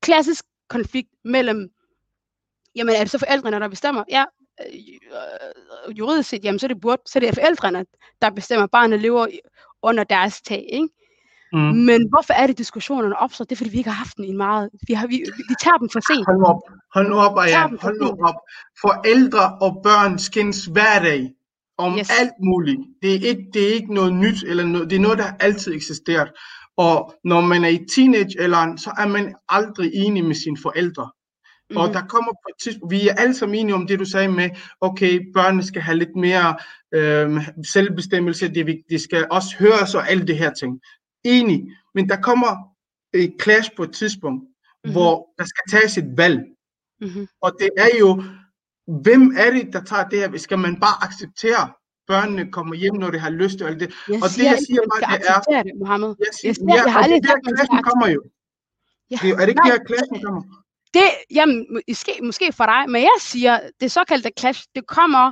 klassisk 0.02 0.46
konflikt 0.70 1.10
mellem, 1.26 1.70
jamen 2.80 2.96
er 2.96 3.00
det 3.00 3.12
så 3.12 3.18
forældrene, 3.20 3.60
der 3.60 3.68
bestemmer? 3.68 4.04
Ja, 4.10 4.24
øh, 4.62 4.74
øh, 5.88 6.00
juridisk 6.00 6.30
set, 6.30 6.44
jamen 6.44 6.60
så 6.60 6.66
er 6.66 6.68
det, 6.68 6.82
burde, 6.82 7.02
så 7.06 7.20
er 7.20 7.22
det 7.22 7.34
forældrene, 7.34 7.86
der 8.22 8.30
bestemmer, 8.30 8.68
barnet 8.68 9.02
lever 9.02 9.28
under 9.84 10.04
deres 10.04 10.42
tag, 10.42 10.66
ikke? 10.74 10.90
Mm. 11.54 11.60
Men 11.60 12.10
hvorfor 12.10 12.34
er 12.34 12.48
det, 12.48 12.58
diskussionerne 12.58 13.18
opstår? 13.18 13.46
Det 13.46 13.52
er, 13.52 13.56
fordi 13.58 13.70
vi 13.70 13.78
ikke 13.78 13.90
har 13.90 13.98
haft 13.98 14.18
den 14.18 14.26
i 14.26 14.34
meget, 14.34 14.70
vi, 14.88 14.94
har, 14.94 15.08
vi, 15.08 15.16
vi, 15.50 15.56
tager 15.64 15.78
dem 15.78 15.90
for 15.90 16.00
sent. 16.00 16.26
Hold 16.26 16.38
nu 16.38 16.46
op. 16.46 16.62
Hold 16.94 17.08
nu 17.10 17.16
op, 17.16 17.34
for 17.34 17.82
Hold 17.82 18.00
nu 18.02 18.08
op. 18.30 18.36
Forældre 18.82 19.58
og 19.62 19.80
børn 19.84 20.20
skændes 20.20 20.66
hver 20.66 21.00
dag 21.04 21.32
om 21.78 21.98
Yes. 22.00 22.10
alt 22.20 22.32
muligt. 22.44 22.80
Det 23.02 23.10
er, 23.10 23.30
ikke, 23.30 23.46
det 23.54 23.70
er 23.70 23.74
ikke 23.74 23.94
noget 23.94 24.14
nyt, 24.14 24.44
eller 24.44 24.66
noget, 24.66 24.90
det 24.90 24.96
er 24.96 25.00
noget, 25.00 25.18
der 25.18 25.32
altid 25.40 25.74
eksisteret. 25.74 26.32
Og 26.78 27.14
når 27.24 27.42
man 27.42 27.64
er 27.64 27.70
i 27.70 27.86
teenagealderen, 27.96 28.78
så 28.78 28.92
er 28.98 29.08
man 29.08 29.36
aldrig 29.50 29.92
enig 29.94 30.26
med 30.26 30.36
sine 30.36 30.58
forældre. 30.62 31.12
Mm. 31.70 31.78
Og 31.78 31.94
der 31.94 32.02
kommer 32.08 32.32
på 32.32 32.48
et 32.50 32.56
tidspunkt, 32.64 32.92
vi 32.92 33.08
er 33.08 33.14
alle 33.14 33.34
sammen 33.34 33.56
enige 33.60 33.76
om 33.76 33.88
det, 33.88 34.00
du 34.00 34.06
sagde 34.06 34.28
med, 34.28 34.50
okay, 34.82 35.32
børnene 35.34 35.64
skal 35.64 35.82
have 35.82 35.98
lidt 35.98 36.16
mere 36.16 36.58
øh, 36.94 37.50
selvbestemmelse, 37.74 38.48
det, 38.48 38.70
er 38.70 38.76
de 38.90 39.00
skal 39.00 39.28
også 39.32 39.56
høres 39.60 39.96
og 39.96 40.10
alle 40.10 40.28
det 40.28 40.38
her 40.38 40.54
ting. 40.54 40.82
Enig. 41.24 41.72
Men 41.96 42.10
der 42.10 42.22
kommer 42.22 42.52
et 43.14 43.34
clash 43.42 43.70
på 43.78 43.84
et 43.84 43.94
tidspunkt, 43.94 44.44
mm-hmm. 44.44 44.92
hvor 44.92 45.30
der 45.38 45.46
skal 45.46 45.64
tages 45.80 45.98
et 45.98 46.18
valg. 46.18 46.40
Mm-hmm. 47.02 47.28
Og 47.42 47.52
det 47.60 47.70
er 47.78 47.98
jo, 48.00 48.24
hvem 49.04 49.34
er 49.38 49.52
det, 49.52 49.74
der 49.74 49.84
tager 49.84 50.08
det 50.10 50.20
her? 50.20 50.38
Skal 50.38 50.60
man 50.60 50.80
bare 50.80 51.04
acceptere, 51.08 51.72
børnene 52.08 52.52
kommer 52.52 52.76
hjem, 52.76 52.96
når 52.96 53.10
de 53.12 53.20
har 53.20 53.30
lyst 53.30 53.58
til 53.58 53.66
alt 53.66 53.80
det? 53.80 53.90
Jeg 54.08 54.16
Og 54.16 54.22
det, 54.24 54.32
siger 54.32 54.50
jeg 54.50 54.60
siger 54.68 54.82
bare, 54.92 55.18
det 55.18 55.28
er- 55.58 55.64
det, 55.64 55.72
Mohammed. 55.80 56.08
Jeg 56.08 56.16
Jeg 56.20 56.34
siger, 56.42 56.54
siger, 56.54 56.74
jeg 56.76 56.94
har 56.94 57.00
og 57.00 57.04
aldrig 57.04 57.22
det 57.24 57.30
er 57.30 57.34
sagt, 57.34 57.46
der, 57.46 57.52
man 57.52 57.66
skal 57.68 57.84
kommer 57.90 58.08
jo. 58.16 58.22
Ja. 59.12 59.18
Det, 59.22 59.30
er 59.40 59.44
det 59.46 59.52
ikke 59.54 59.68
der, 59.70 59.78
clashen 59.88 60.20
kommer? 60.26 60.44
Det, 60.94 61.04
jamen, 61.32 61.82
måske, 61.90 62.12
måske 62.24 62.54
for 62.54 62.66
dig, 62.66 62.90
men 62.90 63.02
jeg 63.02 63.18
siger, 63.20 63.70
det 63.80 63.92
såkaldte 63.92 64.32
clash, 64.40 64.68
det 64.76 64.88
kommer 64.88 65.32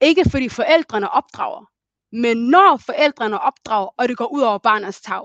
ikke 0.00 0.30
fordi 0.30 0.48
forældrene 0.48 1.10
opdrager, 1.10 1.64
men 2.12 2.36
når 2.36 2.76
forældrene 2.86 3.40
opdrager, 3.40 3.88
og 3.98 4.08
det 4.08 4.16
går 4.16 4.26
ud 4.26 4.40
over 4.40 4.58
barnets 4.58 5.00
tag. 5.00 5.22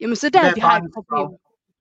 Jamen, 0.00 0.16
så 0.16 0.30
der, 0.30 0.40
er 0.40 0.54
vi 0.54 0.60
har 0.60 0.80
et 0.80 0.90
problem. 0.94 1.28
tag? 1.28 1.38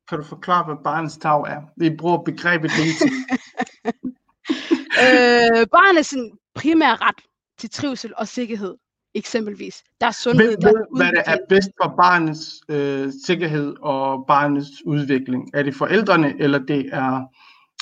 Kan 0.07 0.17
du 0.17 0.23
forklare, 0.23 0.65
hvad 0.65 0.83
barnets 0.83 1.17
tag 1.17 1.41
er? 1.41 1.61
Vi 1.77 1.95
bruger 1.97 2.17
begrebet 2.23 2.71
hele 2.71 2.93
tiden. 2.93 3.25
øh, 5.03 5.67
barnets 5.77 6.15
primære 6.55 6.95
ret 6.95 7.21
til 7.57 7.69
trivsel 7.69 8.13
og 8.17 8.27
sikkerhed, 8.27 8.75
eksempelvis. 9.15 9.83
Der 10.01 10.07
er 10.07 10.11
sundhed, 10.11 10.47
Hvem 10.47 10.61
der 10.61 10.67
ved, 10.67 10.85
hvad 10.97 11.11
der 11.11 11.23
er 11.25 11.37
bedst 11.49 11.69
for 11.81 11.93
barnets 11.97 12.61
øh, 12.69 13.11
sikkerhed 13.25 13.75
og 13.81 14.25
barnets 14.27 14.85
udvikling? 14.85 15.49
Er 15.53 15.63
det 15.63 15.75
forældrene, 15.75 16.33
eller 16.39 16.59
det 16.59 16.89
er 16.91 17.21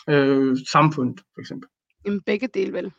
øh, 0.09 0.57
samfundet, 0.71 1.19
for 1.33 1.41
eksempel? 1.41 1.69
Jamen, 2.05 2.21
begge 2.21 2.47
dele 2.47 2.73
vel. 2.73 2.91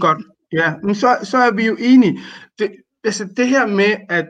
Godt. 0.00 0.18
Ja, 0.52 0.74
men 0.82 0.94
så, 0.94 1.18
så 1.22 1.36
er 1.36 1.50
vi 1.50 1.66
jo 1.66 1.76
enige. 1.80 2.20
Det, 2.58 2.70
altså 3.04 3.28
det 3.36 3.48
her 3.48 3.66
med, 3.66 3.96
at 4.08 4.26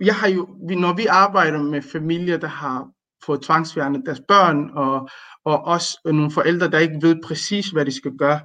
jeg 0.00 0.14
har 0.14 0.28
jo, 0.28 0.48
når 0.78 0.96
vi 0.96 1.06
arbejder 1.06 1.62
med 1.62 1.82
familier, 1.82 2.36
der 2.36 2.48
har 2.48 2.88
få 3.26 3.36
tvangsfjernet 3.36 4.02
deres 4.06 4.20
børn, 4.28 4.70
og, 4.70 5.08
og 5.44 5.64
også 5.64 6.00
nogle 6.04 6.30
forældre, 6.30 6.70
der 6.70 6.78
ikke 6.78 6.98
ved 7.02 7.16
præcis, 7.24 7.70
hvad 7.70 7.84
de 7.84 7.92
skal 7.92 8.12
gøre. 8.18 8.40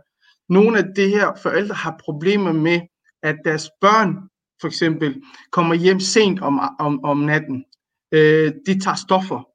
Nogle 0.49 0.77
af 0.77 0.83
de 0.95 1.07
her 1.07 1.31
forældre 1.43 1.75
har 1.75 2.01
problemer 2.05 2.51
med, 2.51 2.79
at 3.23 3.35
deres 3.45 3.69
børn 3.81 4.28
for 4.61 4.67
eksempel 4.67 5.21
kommer 5.51 5.75
hjem 5.75 5.99
sent 5.99 6.41
om, 6.41 6.59
om, 6.79 7.03
om 7.03 7.17
natten. 7.17 7.65
Øh, 8.11 8.51
de 8.65 8.79
tager 8.79 8.95
stoffer. 8.95 9.47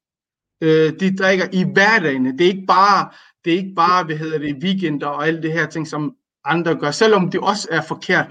Øh, 0.63 0.93
de 1.01 1.17
drikker 1.17 1.47
i 1.53 1.65
hverdagen. 1.73 2.39
Det 2.39 2.41
er 2.41 2.51
ikke 2.55 2.67
bare, 2.67 3.11
det 3.45 3.53
er 3.53 3.57
ikke 3.57 3.75
bare 3.77 4.05
hvad 4.05 4.17
hedder 4.17 4.39
det, 4.39 4.57
weekender 4.65 5.07
og 5.07 5.27
alle 5.27 5.43
det 5.43 5.53
her 5.53 5.67
ting, 5.67 5.89
som 5.89 6.15
andre 6.45 6.75
gør, 6.75 6.91
selvom 6.91 7.31
det 7.31 7.41
også 7.41 7.69
er 7.71 7.83
forkert. 7.83 8.27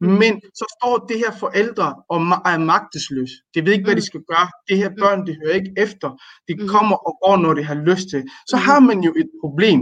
Men 0.00 0.40
så 0.54 0.76
står 0.76 1.06
det 1.08 1.16
her 1.18 1.32
forældre 1.38 1.94
og 2.08 2.18
er 2.52 2.58
magtesløse. 2.58 3.34
De 3.54 3.64
ved 3.64 3.72
ikke, 3.72 3.84
hvad 3.84 3.96
de 3.96 4.06
skal 4.06 4.20
gøre. 4.28 4.48
Det 4.68 4.76
her 4.76 4.90
børn, 4.98 5.26
de 5.26 5.36
hører 5.44 5.54
ikke 5.54 5.72
efter. 5.76 6.08
De 6.48 6.54
Mhm. 6.54 6.68
kommer 6.68 6.96
og 6.96 7.18
går, 7.24 7.36
når 7.36 7.54
de 7.54 7.62
har 7.64 7.74
lyst 7.74 8.08
til. 8.10 8.22
Så 8.48 8.56
har 8.56 8.80
man 8.80 9.00
jo 9.00 9.10
et 9.22 9.30
problem. 9.42 9.80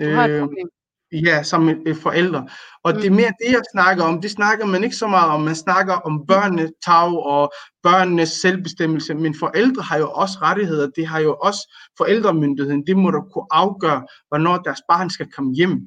Du 0.00 0.04
har 0.16 0.24
et 0.24 0.30
Øh, 0.30 0.40
problem. 0.40 0.68
Ja, 1.12 1.42
som 1.42 1.68
et 1.68 1.96
forældre. 2.02 2.48
Og 2.84 2.94
det 2.94 3.06
er 3.06 3.10
Mm. 3.10 3.16
mere 3.16 3.32
det, 3.46 3.52
jeg 3.52 3.60
snakker 3.72 4.04
om. 4.04 4.20
Det 4.20 4.30
snakker 4.30 4.66
man 4.66 4.84
ikke 4.84 4.96
så 4.96 5.06
meget 5.06 5.30
om. 5.30 5.40
Man 5.40 5.54
snakker 5.54 5.94
om 5.94 6.26
børnenes 6.26 6.70
tag 6.84 7.12
og 7.26 7.52
børnenes 7.82 8.28
selvbestemmelse. 8.28 9.14
Men 9.14 9.34
forældre 9.38 9.82
har 9.82 9.98
jo 9.98 10.10
også 10.10 10.38
rettigheder. 10.42 10.90
Det 10.96 11.06
har 11.06 11.20
jo 11.20 11.36
også 11.42 11.74
forældremyndigheden. 11.98 12.86
Det 12.86 12.96
må 12.96 13.10
du 13.10 13.20
kunne 13.32 13.46
afgøre, 13.50 14.02
hvornår 14.28 14.56
deres 14.58 14.80
barn 14.88 15.10
skal 15.10 15.26
komme 15.32 15.54
hjem. 15.54 15.80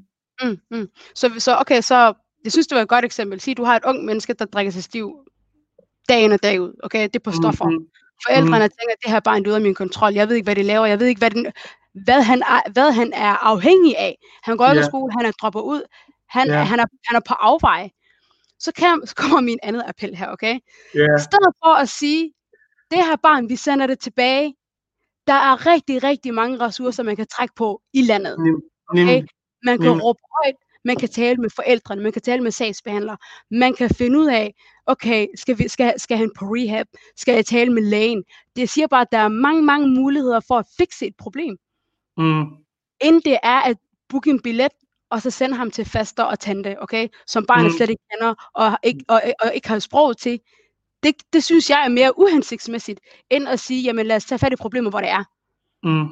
Mm, 0.44 0.58
mm. 0.72 0.88
Så, 1.16 1.32
så 1.38 1.58
okay, 1.60 1.82
så 1.82 2.14
jeg 2.44 2.52
synes, 2.52 2.68
det 2.68 2.76
var 2.76 2.82
et 2.82 2.88
godt 2.90 3.06
eksempel. 3.06 3.40
Sig, 3.42 3.58
du 3.58 3.64
har 3.64 3.76
et 3.76 3.84
ung 3.86 4.06
menneske, 4.06 4.34
der 4.34 4.46
drikker 4.46 4.72
sig 4.72 4.84
stiv 4.84 5.12
dag 6.10 6.22
ind 6.24 6.34
og 6.34 6.44
dag 6.44 6.62
ud. 6.62 6.80
Okay, 6.84 7.04
det 7.04 7.16
er 7.16 7.20
på 7.24 7.32
stoffer. 7.32 7.66
Mhm. 7.70 7.86
Forældrene 8.28 8.60
tænker, 8.60 8.92
at 8.94 8.98
det 9.04 9.12
her 9.12 9.20
barn 9.20 9.46
er 9.46 9.48
ude 9.50 9.56
af 9.56 9.62
min 9.62 9.74
kontrol. 9.76 10.14
Jeg 10.14 10.30
ved 10.30 10.36
ikke, 10.36 10.46
hvad 10.46 10.56
det 10.56 10.66
laver. 10.66 10.86
Jeg 10.86 11.00
ved 11.00 11.08
ikke, 11.08 11.20
hvad, 11.20 11.32
den, 11.32 11.46
hvad, 12.04 12.22
han, 12.22 12.42
er, 12.42 12.72
hvad 12.72 12.92
han 12.92 13.14
er 13.14 13.36
afhængig 13.52 13.98
af. 13.98 14.18
Han 14.44 14.58
går 14.58 14.66
ikke 14.66 14.80
Ja. 14.80 14.86
i 14.86 14.90
skole, 14.90 15.14
han 15.18 15.26
er 15.26 15.32
dropper 15.32 15.62
ud. 15.62 15.84
Han, 16.30 16.48
Ja. 16.48 16.54
han, 16.64 16.80
er, 16.80 16.86
han 17.08 17.16
er 17.16 17.22
på 17.28 17.34
afvej. 17.34 17.90
Så, 18.60 18.72
kan, 18.72 19.02
så 19.06 19.16
kommer 19.16 19.42
min 19.42 19.60
andet 19.64 19.84
appel 19.88 20.16
her, 20.16 20.28
okay? 20.32 20.56
I 21.18 21.22
stedet 21.22 21.54
for 21.64 21.74
at 21.76 21.90
sige, 21.90 22.32
det 22.92 22.98
her 23.06 23.16
barn, 23.24 23.50
vi 23.50 23.56
sender 23.56 23.88
det 23.88 24.00
tilbage. 24.00 24.56
Der 25.28 25.34
er 25.34 25.66
rigtig, 25.66 26.04
rigtig 26.04 26.34
mange 26.34 26.60
ressourcer, 26.60 27.04
man 27.04 27.16
kan 27.16 27.28
trække 27.28 27.54
på 27.56 27.82
i 27.94 28.02
landet. 28.02 28.36
nem, 28.94 29.28
Man 29.66 29.78
kan 29.78 29.90
råbe 30.02 30.20
højt, 30.44 30.56
man 30.86 30.96
kan 30.96 31.10
tale 31.10 31.38
med 31.38 31.50
forældrene, 31.56 32.04
man 32.04 32.12
kan 32.12 32.22
tale 32.22 32.44
med 32.44 32.52
sagsbehandlere, 32.52 33.18
man 33.52 33.74
kan 33.74 33.90
finde 33.90 34.20
ud 34.20 34.28
af, 34.28 34.54
okay, 34.86 35.28
skal, 35.36 35.58
vi, 35.60 35.68
skal, 35.68 36.00
skal 36.00 36.18
han 36.18 36.32
på 36.40 36.46
rehab, 36.46 36.86
skal 37.18 37.34
jeg 37.36 37.46
tale 37.46 37.74
med 37.74 37.82
lægen. 37.84 38.24
Det 38.56 38.70
siger 38.70 38.88
bare, 38.88 39.02
at 39.02 39.12
der 39.12 39.18
er 39.18 39.28
mange, 39.28 39.62
mange 39.64 39.88
muligheder 39.88 40.40
for 40.48 40.58
at 40.58 40.66
fikse 40.78 41.08
et 41.08 41.14
problem, 41.18 41.58
mm, 42.18 42.46
inden 43.02 43.22
det 43.26 43.38
er 43.44 43.62
at 43.62 43.78
booke 44.10 44.30
en 44.30 44.42
billet, 44.42 44.72
og 45.12 45.22
så 45.22 45.30
sende 45.32 45.56
ham 45.56 45.72
til 45.72 45.86
faster 45.86 46.24
og 46.24 46.40
tante, 46.40 46.76
okay, 46.82 47.08
som 47.28 47.46
barnet 47.46 47.72
Mm. 47.72 47.78
slet 47.78 47.90
ikke 47.90 48.04
kender, 48.12 48.34
og 48.56 48.78
ikke, 48.84 49.06
og, 49.10 49.22
og 49.42 49.52
ikke 49.56 49.68
har 49.70 49.80
sprog 49.80 50.18
til. 50.18 50.40
Det, 51.04 51.16
det 51.34 51.44
synes 51.44 51.70
jeg 51.70 51.86
er 51.86 51.90
mere 51.90 52.20
uhensigtsmæssigt, 52.20 53.00
end 53.30 53.48
at 53.48 53.60
sige, 53.60 53.84
jamen 53.84 54.06
lad 54.06 54.16
os 54.16 54.26
tage 54.26 54.40
fat 54.40 54.54
i 54.54 54.56
problemet, 54.56 54.92
hvor 54.92 55.00
det 55.02 55.10
er. 55.10 55.24
mm. 55.84 56.08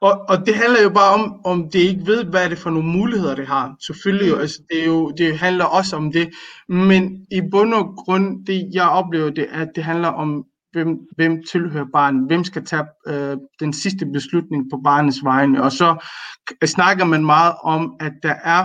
Og, 0.00 0.12
og 0.28 0.46
det 0.46 0.54
handler 0.54 0.82
jo 0.82 0.90
bare 0.90 1.14
om, 1.14 1.40
om 1.44 1.70
det 1.70 1.78
ikke 1.78 2.06
ved, 2.06 2.24
hvad 2.24 2.44
er 2.44 2.48
det 2.48 2.58
for 2.58 2.70
nogle 2.70 2.88
muligheder, 2.88 3.34
det 3.34 3.46
har. 3.46 3.76
Selvfølgelig 3.86 4.28
jo, 4.28 4.34
Mm. 4.34 4.40
altså 4.40 4.62
det, 4.70 4.80
er 4.82 4.86
jo, 4.86 5.10
det 5.10 5.38
handler 5.38 5.64
også 5.64 5.96
om 5.96 6.12
det. 6.12 6.30
Men 6.68 7.26
i 7.30 7.40
bund 7.50 7.74
og 7.74 7.94
grund, 7.96 8.46
det 8.46 8.70
jeg 8.74 8.88
oplever, 8.88 9.30
det 9.30 9.46
er, 9.50 9.60
at 9.62 9.68
det 9.74 9.84
handler 9.84 10.08
om, 10.08 10.44
hvem, 10.72 10.98
hvem 11.16 11.42
tilhører 11.52 11.86
barnet, 11.92 12.26
hvem 12.26 12.44
skal 12.44 12.64
tage 12.64 12.84
øh, 13.06 13.36
den 13.60 13.72
sidste 13.72 14.06
beslutning 14.06 14.70
på 14.70 14.80
barnets 14.84 15.24
vegne. 15.24 15.62
Og 15.62 15.72
så 15.72 16.04
k- 16.50 16.66
snakker 16.66 17.04
man 17.04 17.24
meget 17.24 17.54
om, 17.62 17.96
at 18.00 18.12
der 18.22 18.34
er 18.44 18.64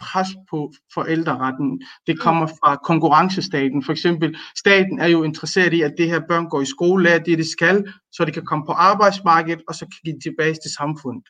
pres 0.00 0.28
på 0.50 0.72
forældreretten. 0.94 1.82
Det 2.06 2.20
kommer 2.20 2.46
fra 2.46 2.76
konkurrencestaten. 2.76 3.84
For 3.84 3.92
eksempel, 3.92 4.36
staten 4.58 4.98
er 4.98 5.06
jo 5.06 5.22
interesseret 5.22 5.72
i, 5.72 5.82
at 5.82 5.94
det 5.98 6.08
her 6.08 6.20
børn 6.28 6.48
går 6.48 6.60
i 6.60 6.64
skole, 6.64 7.04
lærer 7.04 7.18
det, 7.18 7.38
de 7.38 7.50
skal, 7.50 7.84
så 8.12 8.24
de 8.24 8.32
kan 8.32 8.44
komme 8.44 8.66
på 8.66 8.72
arbejdsmarkedet, 8.72 9.62
og 9.68 9.74
så 9.74 9.86
kan 9.86 10.12
de 10.12 10.20
tilbage 10.22 10.54
til 10.54 10.70
samfundet. 10.78 11.24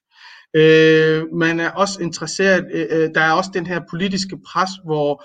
Øh, 0.57 1.25
man 1.35 1.61
er 1.61 1.71
også 1.71 2.03
interesseret, 2.03 2.67
øh, 2.75 2.87
øh, 2.91 3.11
der 3.15 3.21
er 3.21 3.33
også 3.33 3.51
den 3.55 3.67
her 3.67 3.81
politiske 3.91 4.39
pres, 4.47 4.71
hvor 4.85 5.25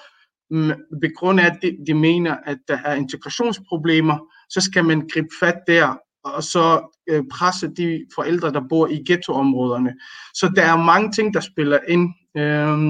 mm, 0.51 0.67
ved 1.01 1.15
grund 1.15 1.39
af, 1.39 1.45
at 1.45 1.57
de, 1.61 1.77
de 1.87 1.93
mener, 1.93 2.35
at 2.45 2.57
der 2.67 2.77
er 2.85 2.93
integrationsproblemer, 2.93 4.17
så 4.49 4.61
skal 4.61 4.85
man 4.85 5.07
gribe 5.13 5.27
fat 5.39 5.59
der, 5.67 5.97
og 6.23 6.43
så 6.43 6.95
øh, 7.09 7.23
presse 7.31 7.67
de 7.67 8.05
forældre, 8.15 8.51
der 8.51 8.61
bor 8.69 8.87
i 8.87 9.03
ghettoområderne. 9.07 9.93
Så 10.33 10.51
der 10.55 10.63
er 10.63 10.85
mange 10.85 11.11
ting, 11.11 11.33
der 11.33 11.39
spiller 11.39 11.79
ind. 11.87 12.13
Øhm, 12.37 12.89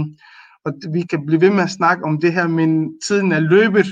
og 0.65 0.73
vi 0.93 1.01
kan 1.01 1.25
blive 1.25 1.41
ved 1.41 1.49
med 1.49 1.63
at 1.63 1.69
snakke 1.69 2.03
om 2.03 2.21
det 2.21 2.33
her, 2.33 2.47
men 2.47 3.01
tiden 3.01 3.31
er 3.31 3.39
løbet. 3.39 3.87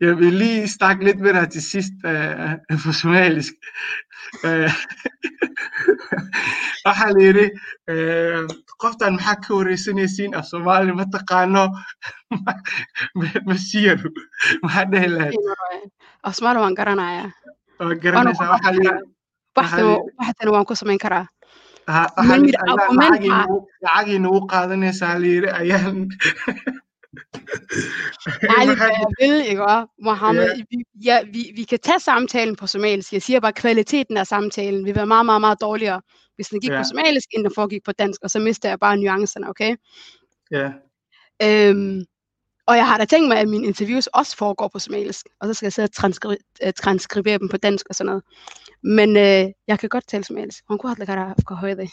Jeg 0.00 0.18
vil 0.18 0.32
lige 0.32 0.68
snakke 0.68 1.04
lidt 1.04 1.20
med 1.20 1.34
dig 1.34 1.50
til 1.50 1.62
sidst 1.62 1.92
øh, 2.06 2.78
på 2.84 2.92
somalisk. 2.92 3.52
Waxaa 6.86 7.12
la 7.12 7.20
yidhi 7.28 7.46
qoftan 8.80 9.12
maxaa 9.16 9.40
ka 9.44 9.54
wareysanaysiin 9.54 10.34
af 10.34 10.44
soomaali 10.44 10.92
ma 10.98 11.04
taqaano 11.14 11.64
masiyaru 13.48 14.08
maxaa 14.62 14.90
dhehi 14.92 15.08
lahayd 15.16 15.36
Asmaal 16.22 16.56
waan 16.62 16.74
garanayaa. 16.74 17.30
baxdan 19.56 20.50
waan 20.54 20.64
ku 20.68 20.74
samayn 20.74 20.98
karaa. 20.98 21.26
ha- 21.88 22.10
waxaa 22.16 22.36
la 22.36 22.38
Mid 22.38 22.46
yidhi 22.46 22.56
ayaa 22.62 22.76
argument 22.82 23.10
lacagii 23.10 23.30
ah. 23.30 23.38
nagu- 23.42 23.66
lacagii 23.86 24.18
nagu 24.24 24.40
qaadanaysaa 24.52 25.14
la 25.22 25.26
yidhi 25.34 25.50
ayaan 25.60 25.96
ja, 31.08 31.22
vi, 31.32 31.52
vi 31.56 31.64
kan 31.64 31.78
tage 31.78 32.00
samtalen 32.00 32.56
på 32.56 32.66
somalisk. 32.66 33.12
Jeg 33.12 33.22
siger 33.22 33.40
bare, 33.40 33.48
at 33.48 33.54
kvaliteten 33.62 34.16
af 34.16 34.26
samtalen 34.26 34.84
vil 34.84 34.94
være 34.94 35.06
meget, 35.06 35.26
meget, 35.26 35.40
meget 35.40 35.60
dårligere, 35.60 36.00
hvis 36.36 36.48
den 36.48 36.60
gik 36.60 36.70
Ja. 36.70 36.78
på 36.78 36.84
somalisk, 36.84 37.28
end 37.32 37.44
den 37.44 37.52
foregik 37.54 37.84
på 37.84 37.92
dansk, 37.92 38.20
og 38.24 38.30
så 38.30 38.38
mister 38.38 38.68
jeg 38.68 38.78
bare 38.78 38.96
nuancerne, 38.96 39.48
okay? 39.48 39.76
Ja, 40.50 40.70
Øhm, 41.42 42.04
og 42.70 42.76
jeg 42.76 42.86
har 42.86 42.98
da 42.98 43.04
tænkt 43.04 43.28
mig, 43.28 43.38
at 43.38 43.48
mine 43.48 43.66
interviews 43.66 44.06
også 44.06 44.36
foregår 44.36 44.68
på 44.68 44.78
somalisk, 44.78 45.26
og 45.40 45.48
så 45.48 45.54
skal 45.54 45.66
jeg 45.66 45.72
sidde 45.72 45.88
og 45.92 45.96
transkri- 46.00 46.66
øh, 46.66 46.72
transkribere 46.82 47.38
dem 47.38 47.48
på 47.48 47.56
dansk 47.56 47.86
og 47.88 47.94
sådan 47.94 48.06
noget. 48.06 48.22
Men 48.82 49.08
øh, 49.16 49.52
jeg 49.70 49.78
kan 49.78 49.88
godt 49.88 50.06
tale 50.08 50.24
somalisk. 50.24 50.64
Kunne 50.66 50.94
have 50.96 51.06
lært 51.06 51.18
at 51.50 51.56
høre 51.56 51.76
det. 51.76 51.90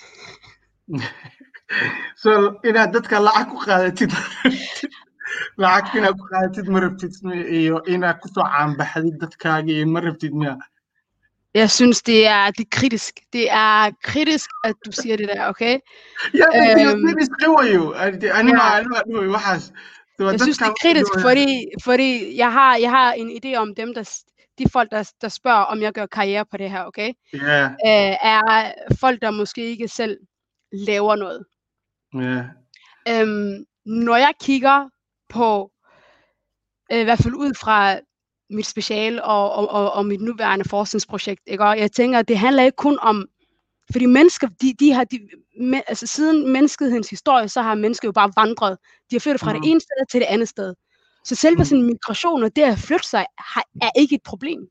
so 2.23 2.32
inaad 2.65 2.93
dadka 2.93 3.17
lacag 3.28 3.45
ku 3.51 3.57
qaadatid 3.65 4.11
lacag 5.63 5.95
inaad 5.99 6.13
ku 6.19 6.25
qaadatid 6.32 6.65
ma 6.73 6.80
rabtid 6.86 7.11
iyo 7.59 7.75
inaad 7.93 8.17
ku 8.21 8.28
soo 8.36 8.45
caanbaxdid 8.53 9.15
dadkaaga 9.21 9.71
iyo 9.78 9.88
ma 9.93 9.99
rabtid 9.99 10.32
miya 10.41 10.55
Jeg 11.53 11.69
synes, 11.71 12.01
det 12.01 12.28
er, 12.28 12.51
det 12.51 12.63
er 12.65 12.69
kritisk. 12.71 13.13
Det 13.34 13.51
er 13.51 13.91
kritisk, 14.03 14.49
at 14.63 14.75
du 14.86 14.91
siger 14.91 15.17
det 15.17 15.28
der, 15.28 15.47
okay? 15.49 15.75
Ja, 16.34 16.45
det 16.53 16.82
er 16.82 16.84
jo 16.89 17.07
det, 17.07 17.15
de 17.19 17.25
skriver 17.34 17.63
jo. 17.75 17.89
at 17.89 18.13
det- 18.21 18.30
Aniga, 18.30 18.84
Det 20.18 20.26
var 20.26 20.32
Jeg 20.32 20.39
synes, 20.41 20.57
det 20.57 20.65
er 20.68 20.74
kritisk, 20.82 21.11
fordi, 21.22 21.65
fordi 21.84 22.38
jeg, 22.38 22.51
har, 22.53 22.78
jeg 22.78 22.89
har 22.89 23.13
en 23.13 23.32
idé 23.32 23.55
om 23.55 23.76
dem, 23.76 23.93
der, 23.93 24.20
de 24.57 24.70
folk, 24.70 24.91
der, 24.91 25.11
der 25.22 25.30
spørger, 25.30 25.63
om 25.63 25.82
jeg 25.82 25.93
gør 25.93 26.05
karriere 26.05 26.45
på 26.45 26.57
det 26.57 26.72
her, 26.72 26.84
okay? 26.84 27.13
Ja, 27.34 27.63
Øh, 27.65 28.15
er 28.24 28.72
folk, 28.99 29.22
der 29.22 29.32
måske 29.32 29.65
ikke 29.65 29.88
selv 29.88 30.18
laver 30.72 31.15
noget. 31.15 31.45
ja, 32.13 32.43
Øhm, 33.09 33.65
når 33.86 34.15
jeg 34.15 34.34
kigger 34.41 34.89
på, 35.30 35.72
øh, 36.91 36.99
i 36.99 37.03
hvert 37.03 37.20
fald 37.20 37.34
ud 37.34 37.53
fra 37.53 37.99
mit 38.49 38.65
special 38.65 39.22
og, 39.22 39.51
og, 39.51 39.70
og, 39.70 39.91
og 39.93 40.05
mit 40.05 40.22
nuværende 40.22 40.70
forskningsprojekt, 40.70 41.41
ikke? 41.47 41.63
Og 41.63 41.80
jeg 41.80 41.91
tænker, 41.91 42.20
at 42.20 42.28
det 42.28 42.38
handler 42.38 42.63
ikke 42.63 42.76
kun 42.76 42.99
om, 43.01 43.28
fordi 43.91 44.05
mennesker, 44.05 44.47
de, 44.61 44.73
de 44.79 44.91
har, 44.93 45.03
de, 45.03 45.19
men, 45.59 45.81
altså 45.88 46.07
siden 46.07 46.51
menneskehedens 46.53 47.09
historie, 47.09 47.49
så 47.49 47.61
har 47.61 47.75
mennesker 47.75 48.07
jo 48.07 48.11
bare 48.11 48.31
vandret. 48.35 48.77
De 49.11 49.15
har 49.15 49.19
flyttet 49.19 49.41
fra 49.41 49.53
Mhm. 49.53 49.61
det 49.61 49.69
ene 49.71 49.79
sted 49.79 50.05
til 50.11 50.19
det 50.21 50.27
andet 50.27 50.49
sted. 50.49 50.73
Så 51.25 51.35
selve 51.35 51.55
Mhm. 51.55 51.65
sådan 51.65 51.83
migration 51.83 52.43
og 52.43 52.55
det 52.55 52.61
at 52.61 52.77
flytte 52.79 53.07
sig, 53.07 53.25
har, 53.38 53.63
er 53.81 53.89
ikke 53.99 54.15
et 54.15 54.23
problem. 54.23 54.67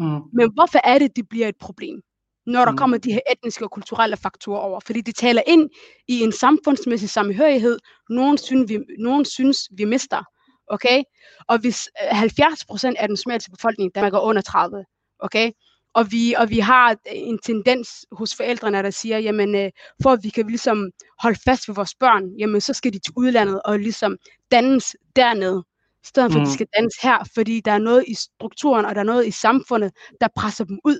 mm, 0.00 0.20
Men 0.32 0.52
hvorfor 0.54 0.80
er 0.84 0.98
det, 0.98 1.16
det 1.16 1.28
bliver 1.28 1.48
et 1.48 1.56
problem? 1.60 2.00
Når 2.46 2.64
der 2.64 2.72
Mm. 2.72 2.76
kommer 2.78 2.98
de 2.98 3.12
her 3.12 3.20
etniske 3.32 3.64
og 3.64 3.70
kulturelle 3.70 4.16
faktorer 4.16 4.58
over. 4.60 4.80
Fordi 4.80 5.00
de 5.00 5.12
taler 5.12 5.42
ind 5.46 5.70
i 6.08 6.20
en 6.20 6.32
samfundsmæssig 6.32 7.10
samhørighed, 7.10 7.78
nogen 8.10 8.38
synes, 8.38 8.68
vi, 8.70 8.78
nogen 8.98 9.24
synes, 9.24 9.58
vi 9.76 9.84
mister. 9.84 10.22
Okay? 10.70 11.02
Og 11.46 11.58
hvis 11.58 11.88
øh, 12.04 12.16
70 12.16 12.64
procent 12.64 12.96
af 12.98 13.08
den 13.08 13.16
somaliske 13.16 13.50
befolkning 13.50 13.90
i 13.90 13.92
Danmark 13.94 14.14
er 14.14 14.18
under 14.20 14.42
30, 14.42 14.84
okay? 15.18 15.50
Og 15.98 16.12
vi, 16.12 16.34
og 16.38 16.50
vi 16.50 16.58
har 16.58 16.96
en 17.06 17.38
tendens 17.38 17.88
hos 18.12 18.34
forældrene, 18.36 18.82
der 18.82 18.90
siger, 18.90 19.18
jamen, 19.18 19.54
øh, 19.54 19.70
for 20.02 20.10
at 20.10 20.18
vi 20.22 20.28
kan 20.28 20.46
ligesom 20.46 20.90
holde 21.22 21.38
fast 21.44 21.68
ved 21.68 21.74
vores 21.74 21.94
børn, 21.94 22.24
jamen, 22.38 22.60
så 22.60 22.72
skal 22.72 22.92
de 22.92 22.98
til 22.98 23.12
udlandet 23.16 23.62
og 23.64 23.78
ligesom 23.78 24.16
dannes 24.50 24.96
dernede, 25.16 25.64
i 26.04 26.06
stedet 26.06 26.32
for, 26.32 26.38
at 26.38 26.42
Mm. 26.42 26.46
de 26.48 26.52
skal 26.54 26.66
dannes 26.76 26.94
her, 27.02 27.18
fordi 27.34 27.60
der 27.64 27.72
er 27.72 27.78
noget 27.78 28.04
i 28.08 28.14
strukturen, 28.14 28.84
og 28.86 28.94
der 28.94 29.00
er 29.00 29.04
noget 29.04 29.26
i 29.26 29.30
samfundet, 29.30 29.92
der 30.20 30.28
presser 30.36 30.64
dem 30.64 30.78
ud. 30.84 30.98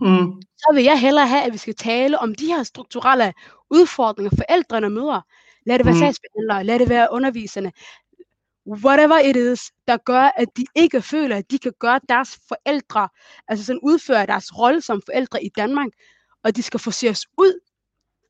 Mm. 0.00 0.42
så 0.58 0.70
vil 0.74 0.84
jeg 0.84 1.00
hellere 1.00 1.26
have, 1.26 1.42
at 1.42 1.52
vi 1.52 1.58
skal 1.58 1.74
tale 1.74 2.18
om 2.18 2.34
de 2.34 2.46
her 2.46 2.62
strukturelle 2.62 3.32
udfordringer, 3.70 4.30
forældrene 4.36 4.90
møder. 4.90 5.20
Lad 5.66 5.78
det 5.78 5.86
være 5.86 5.94
Mm. 5.94 5.98
sagsbehandlere, 6.00 6.64
lad 6.64 6.78
det 6.78 6.88
være 6.88 7.08
underviserne. 7.12 7.72
Whatever 8.66 9.18
it 9.18 9.36
is, 9.36 9.60
der 9.88 9.96
gør, 9.96 10.30
at 10.36 10.48
de 10.56 10.64
ikke 10.76 11.02
føler, 11.02 11.36
at 11.36 11.50
de 11.50 11.58
kan 11.58 11.72
gøre 11.80 12.00
deres 12.08 12.38
forældre, 12.48 13.08
altså 13.48 13.64
sådan 13.64 13.80
udføre 13.82 14.26
deres 14.26 14.58
rolle 14.58 14.80
som 14.80 15.02
forældre 15.06 15.44
i 15.44 15.48
Danmark, 15.56 15.88
og 16.44 16.56
de 16.56 16.62
skal 16.62 16.80
forses 16.80 17.26
ud. 17.38 17.60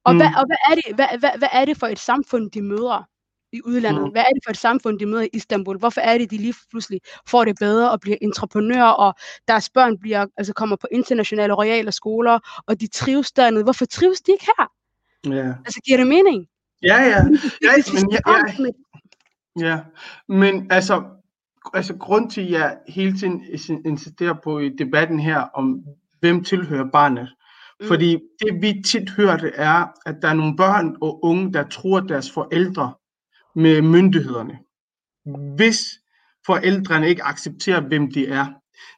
Og, 0.04 0.12
Mm. 0.12 0.18
hvad, 0.18 0.26
og 0.36 0.46
hvad, 0.46 0.56
er 0.70 0.74
det, 0.74 0.94
hvad, 0.94 1.06
hvad, 1.18 1.30
hvad 1.38 1.48
er 1.52 1.64
det 1.64 1.76
for 1.76 1.86
et 1.86 1.98
samfund, 1.98 2.50
de 2.50 2.62
møder 2.62 3.08
i 3.52 3.60
udlandet? 3.64 4.02
Mm. 4.04 4.10
Hvad 4.10 4.22
er 4.22 4.32
det 4.34 4.42
for 4.44 4.50
et 4.50 4.56
samfund, 4.56 4.98
de 4.98 5.06
møder 5.06 5.22
i 5.22 5.28
Istanbul? 5.32 5.78
Hvorfor 5.78 6.00
er 6.00 6.18
det, 6.18 6.30
de 6.30 6.36
lige 6.36 6.54
pludselig 6.70 7.00
får 7.28 7.44
det 7.44 7.56
bedre 7.60 7.90
og 7.90 8.00
bliver 8.00 8.16
entreprenører, 8.22 8.88
og 8.90 9.14
deres 9.48 9.70
børn 9.70 9.98
bliver, 9.98 10.26
altså 10.36 10.52
kommer 10.52 10.76
på 10.76 10.86
internationale 10.92 11.52
royale 11.54 11.92
skoler, 11.92 12.62
og 12.66 12.80
de 12.80 12.86
trives 12.86 13.32
dernede? 13.32 13.64
Hvorfor 13.64 13.84
trives 13.84 14.20
de 14.20 14.32
ikke 14.32 14.46
her? 14.58 14.72
Ja. 15.36 15.54
Altså, 15.66 15.80
giver 15.80 15.96
det 15.98 16.06
mening? 16.06 16.46
Ja, 16.82 16.96
ja. 16.96 17.08
Ja, 17.62 17.70
vi 17.76 18.00
men 18.02 18.12
jeg- 18.12 18.56
med- 18.58 18.72
Ja, 19.60 19.80
men 20.28 20.72
altså, 20.72 21.04
altså 21.74 21.96
grund 21.96 22.30
til, 22.30 22.40
at 22.40 22.50
jeg 22.50 22.78
hele 22.88 23.18
tiden 23.18 23.44
is- 23.52 23.70
insisterer 23.84 24.34
på 24.44 24.58
i 24.58 24.68
debatten 24.68 25.20
her, 25.20 25.38
om 25.40 25.84
hvem 26.20 26.44
tilhører 26.44 26.90
barnet. 26.90 27.28
Mm. 27.80 27.86
Fordi 27.86 28.18
det 28.40 28.62
vi 28.62 28.82
tit 28.86 29.10
hører, 29.10 29.36
det 29.36 29.52
er, 29.54 29.86
at 30.06 30.16
der 30.22 30.28
er 30.28 30.34
nogle 30.34 30.56
børn 30.56 30.96
og 31.00 31.24
unge, 31.24 31.52
der 31.52 31.68
tror 31.68 32.00
deres 32.00 32.30
forældre 32.32 32.94
med 33.54 33.82
myndighederne. 33.82 34.58
Hvis 35.56 35.80
forældrene 36.46 37.08
ikke 37.08 37.24
accepterer, 37.24 37.80
hvem 37.80 38.12
de 38.12 38.26
er. 38.28 38.46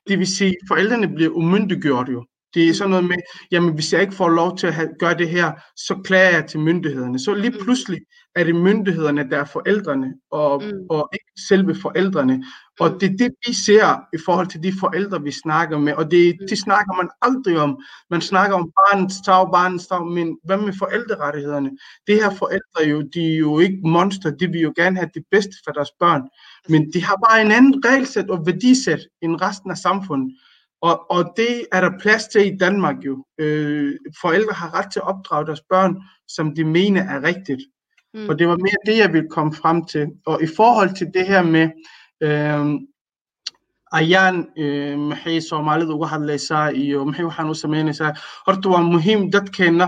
Det 0.09 0.18
vil 0.18 0.26
sige, 0.26 0.50
at 0.50 0.68
forældrene 0.68 1.09
bliver 1.09 1.30
umyndiggjort 1.30 2.09
jo. 2.09 2.24
Det 2.55 2.68
er 2.68 2.74
sådan 2.74 2.90
noget 2.90 3.05
med, 3.05 3.16
jamen 3.50 3.74
hvis 3.74 3.92
jeg 3.92 4.00
ikke 4.02 4.14
får 4.14 4.28
lov 4.28 4.57
til 4.59 4.66
at 4.66 4.74
have, 4.74 4.88
gøre 4.98 5.14
det 5.14 5.28
her, 5.28 5.52
så 5.76 6.00
klager 6.05 6.30
jeg 6.30 6.46
til 6.46 6.61
myndighederne. 6.61 7.18
Så 7.18 7.34
lige 7.34 7.50
Mm. 7.50 7.64
pludselig 7.64 8.00
er 8.36 8.44
det 8.44 8.55
myndighederne, 8.57 9.30
der 9.30 9.38
er 9.38 9.44
forældrene, 9.44 10.14
og, 10.30 10.62
Mm. 10.64 10.72
og 10.90 11.09
ikke 11.12 11.32
selve 11.48 11.74
forældrene. 11.74 12.44
Og 12.80 12.90
Mm. 12.90 12.98
det 12.98 13.11
er 13.12 13.16
det, 13.16 13.30
vi 13.46 13.52
ser 13.55 14.00
i 14.14 14.18
forhold 14.24 14.46
til 14.46 14.62
de 14.62 14.72
forældre, 14.80 15.22
vi 15.22 15.30
snakker 15.30 15.78
med. 15.78 15.92
Og 15.92 16.11
det, 16.11 16.36
Mm. 16.40 16.46
det 16.48 16.59
snakker 16.59 16.94
man 16.96 17.09
aldrig 17.22 17.59
om. 17.59 17.78
Man 18.11 18.20
snakker 18.20 18.57
om 18.57 18.70
barnets 18.80 19.16
tag, 19.24 19.46
barnets 19.52 19.86
tag, 19.86 20.07
men 20.07 20.38
hvad 20.44 20.57
med 20.59 20.72
forældrerettighederne? 20.78 21.70
Det 22.07 22.14
her 22.14 22.30
forældre 22.34 22.90
jo, 22.90 23.02
de 23.14 23.32
er 23.34 23.36
jo 23.38 23.59
ikke 23.59 23.78
monster, 23.84 24.30
de 24.30 24.46
vil 24.46 24.61
jo 24.61 24.72
gerne 24.76 24.96
have 24.96 25.11
det 25.14 25.22
bedste 25.30 25.52
for 25.64 25.72
deres 25.72 25.90
børn. 26.00 26.22
Men 26.68 26.92
de 26.92 27.05
har 27.05 27.16
bare 27.28 27.42
en 27.42 27.52
anden 27.52 27.82
regelsæt 27.86 28.30
og 28.30 28.46
værdisæt 28.46 29.00
end 29.22 29.40
resten 29.40 29.70
af 29.70 29.76
samfundet. 29.76 30.36
Og, 30.89 31.11
og 31.11 31.32
det 31.37 31.66
er 31.72 31.80
der 31.80 31.99
plads 32.01 32.24
til 32.26 32.55
i 32.55 32.57
Danmark 32.57 32.97
jo. 33.07 33.24
Øh, 33.39 33.95
forældre 34.20 34.53
har 34.53 34.74
ret 34.78 34.93
til 34.93 34.99
at 34.99 35.09
opdrage 35.09 35.47
deres 35.47 35.62
børn, 35.70 35.97
som 36.28 36.55
de 36.55 36.64
mener 36.64 37.03
er 37.03 37.22
rigtigt. 37.22 37.62
Mm. 38.14 38.28
Og 38.28 38.39
det 38.39 38.49
var 38.49 38.57
mere 38.57 38.80
det, 38.87 38.99
jeg 38.99 39.12
ville 39.12 39.28
komme 39.30 39.55
frem 39.55 39.85
til. 39.85 40.07
Og 40.26 40.43
i 40.43 40.47
forhold 40.57 40.97
til 40.97 41.07
det 41.14 41.26
her 41.26 41.43
med, 41.43 41.68
øh, 42.22 42.80
ayaan 43.93 44.37
maxay 45.09 45.41
soomaalidu 45.41 45.95
uga 45.95 46.07
hadlaysaa 46.07 46.68
iyo 46.68 47.05
maxay 47.05 47.24
waxaan 47.24 47.51
u 47.51 47.55
samaynaysaa 47.55 48.12
horta 48.47 48.68
waa 48.68 48.82
muhiim 48.82 49.30
dadkeenna 49.30 49.87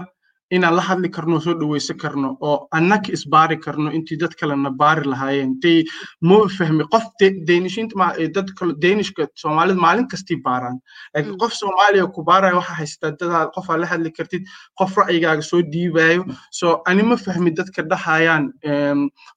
inaan 0.50 0.76
la 0.76 0.82
hadli 0.88 1.08
karno 1.10 1.40
soo 1.40 1.54
dhaweysan 1.60 1.96
karno 2.02 2.28
oo 2.40 2.68
annaka 2.78 3.12
isbaari 3.16 3.56
karno 3.64 3.90
intii 3.90 4.18
dad 4.20 4.34
kalena 4.40 4.70
baari 4.70 5.04
lahaayeen. 5.12 5.52
Dee 5.62 5.82
ma 6.20 6.36
fahmi 6.58 6.84
qof 6.92 7.04
de- 7.20 7.40
deenishiinta 7.48 7.96
ma- 7.98 8.14
dad 8.36 8.48
kale 8.58 8.74
deenishka 8.82 9.26
soomaalida 9.42 9.80
maalin 9.80 10.06
kastii 10.12 10.38
baaraan. 10.46 10.78
Laakiin 11.14 11.32
Mm. 11.34 11.38
qof 11.42 11.52
soomaaliya 11.60 12.06
ku 12.14 12.22
baaraya 12.22 12.54
waxaa 12.60 12.78
haystaa 12.80 13.10
dadaa 13.20 13.50
qof 13.56 13.70
aa 13.70 13.76
la 13.82 13.86
hadli 13.86 14.10
kartid 14.18 14.42
qof 14.78 14.96
ra'yigaaga 14.96 15.42
soo 15.42 15.62
dhiibayo 15.72 16.24
so 16.50 16.82
ani 16.86 17.02
ma 17.02 17.16
fahmi 17.16 17.50
dadka 17.50 17.82
dhahayaan 17.90 18.44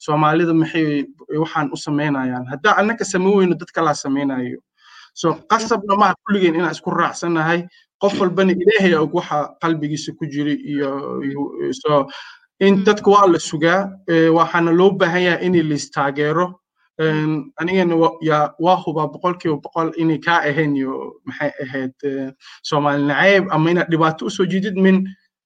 soomaalida 0.05 0.53
maxay 0.53 1.05
waxaan 1.41 1.69
u 1.73 1.77
samaynayaan 1.85 2.45
haddaa 2.51 2.73
annaka 2.79 3.03
samayn 3.05 3.35
weyno 3.37 3.55
dad 3.61 3.71
kalaa 3.75 3.93
samaynayo 3.93 4.59
so 5.13 5.27
qasabna 5.51 5.95
maaha 6.01 6.13
kulligeen 6.25 6.55
inaan 6.55 6.71
isku 6.77 6.89
raacsanahay 6.91 7.59
qof 8.01 8.13
walbana 8.21 8.51
ilaahay 8.53 8.93
og 8.95 9.13
waxa 9.17 9.37
qalbigiisa 9.61 10.11
ku 10.17 10.25
so 11.81 12.07
in 12.59 12.75
Mm. 12.75 12.83
dadka 12.83 13.07
waa 13.11 13.27
la 13.27 13.39
sugaa 13.39 13.89
waxaana 14.37 14.71
loo 14.79 14.91
baahan 14.91 15.21
yahay 15.23 15.45
in 15.45 15.53
lais 15.69 15.89
taageero 15.91 16.47
Em, 17.01 17.51
anigana 17.61 17.95
waa 17.95 18.75
hubaa 18.83 19.07
boqolkiiba 19.13 19.61
boqol 19.63 19.93
inay 19.97 20.19
kaa 20.19 20.39
ahayn 20.49 20.75
iyo 20.75 21.15
maxay 21.25 21.51
ahayd 21.63 21.93
soomaali 22.69 23.03
naceeb 23.07 23.45
ama 23.55 23.71
inaad 23.71 23.87
dhibaato 23.91 24.25
u 24.25 24.29
soo 24.29 24.45
jiidid 24.51 24.75
min 24.75 24.97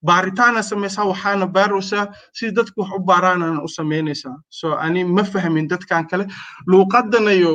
baaritaana 0.01 0.63
samaysaa 0.63 1.05
waxaana 1.11 1.45
baaraysaa 1.57 2.07
si 2.33 2.49
dadku 2.51 2.81
wax 2.81 2.91
u 2.97 2.99
baaraanana 3.09 3.61
u 3.61 3.69
samaynaysaa 3.69 4.33
so 4.49 4.73
ani 4.85 5.03
ma 5.05 5.23
fahmin 5.23 5.67
dadkan 5.69 6.07
kale. 6.09 6.25
Luuqadana 6.67 7.31
iyo 7.39 7.51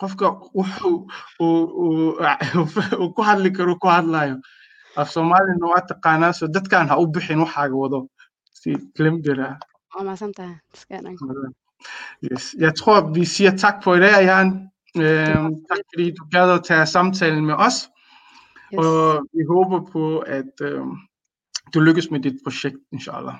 qofka 0.00 0.26
wuxuu 0.58 0.96
uu- 1.44 1.72
uu 1.84 2.16
uu 3.00 3.08
ku 3.16 3.22
hadli 3.28 3.50
karo 3.56 3.74
ku 3.82 3.88
hadlayo 3.88 4.36
af 4.96 5.08
soomaalina 5.14 5.66
waa 5.72 5.82
taqaanaa 5.90 6.32
so 6.38 6.46
dadkan 6.54 6.88
ha 6.90 6.96
u 7.02 7.06
bixin 7.14 7.38
waxaaga 7.44 7.76
wado 7.82 7.98
si 8.60 8.70
klimbira 8.96 9.48
Waa 9.94 10.04
mahadsantahay. 10.04 10.54
Iska 10.74 10.96
dhan. 11.04 11.16
Yes. 12.32 12.54
Jeg 12.58 12.74
tror, 12.74 13.00
vi 13.14 13.24
siger 13.24 13.50
tak 13.56 13.76
for 13.84 13.94
i 13.94 14.00
dag, 14.00 14.24
Jan. 14.30 14.48
Øhm, 14.96 15.48
tak 15.70 15.80
fordi 15.90 16.10
du 16.18 16.22
gad 16.30 16.50
at 16.50 16.64
tage 16.64 16.86
samtalen 16.86 17.46
med 17.46 17.54
os, 17.54 17.76
Yes. 18.74 18.78
og 18.78 19.26
vi 19.34 19.42
håber 19.52 19.80
på, 19.92 20.18
at 20.18 20.54
øhm, 20.62 20.92
du 21.74 21.80
lykkes 21.80 22.10
med 22.10 22.20
dit 22.20 22.36
projekt, 22.44 22.76
inshallah. 22.92 23.34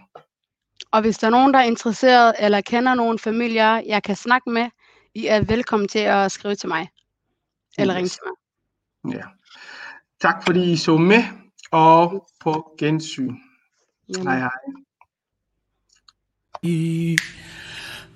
Og 0.93 1.01
hvis 1.01 1.19
der 1.19 1.27
er 1.27 1.31
nogen, 1.31 1.53
der 1.55 1.61
er 1.61 1.65
interesseret 1.65 2.33
eller 2.39 2.61
kender 2.61 2.95
nogle 2.95 3.19
familier, 3.19 3.83
jeg 3.87 4.03
kan 4.03 4.17
snakke 4.17 4.51
med, 4.51 4.67
I 5.15 5.27
er 5.27 5.41
velkommen 5.45 5.89
til 5.89 5.99
at 5.99 6.33
skrive 6.33 6.55
til 6.55 6.69
mig. 6.69 6.89
Eller 7.79 7.95
ringe 7.95 8.05
Yes. 8.07 8.13
til 8.13 8.21
mig. 8.27 9.15
Ja. 9.17 9.23
Tak 10.21 10.45
fordi 10.47 10.73
I 10.73 10.77
så 10.77 10.97
med, 10.97 11.25
og 11.71 12.29
på 12.41 12.75
gensyn. 12.79 13.35
Jamen, 14.09 14.27
Hej 14.27 14.39
hej. 14.39 14.51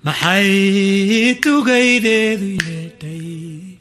maxay 0.05 1.33
tugaydeedu 1.43 2.49
yeedhay 2.67 3.77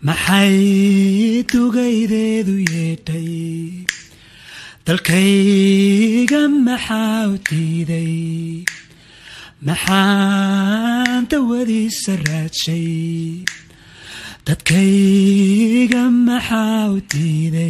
maxay 0.00 1.42
tugaydeedu 1.52 2.54
yeedhay 2.72 3.86
dalkayga 4.86 6.42
maxaa 6.48 7.28
u 7.32 7.36
diiday 7.50 8.64
maxaan 9.68 11.28
dawadiisa 11.30 12.12
raadshay 12.26 13.44
dadkayga 14.46 16.02
maxaa 16.28 16.88
u 16.94 16.98
diiday 17.12 17.68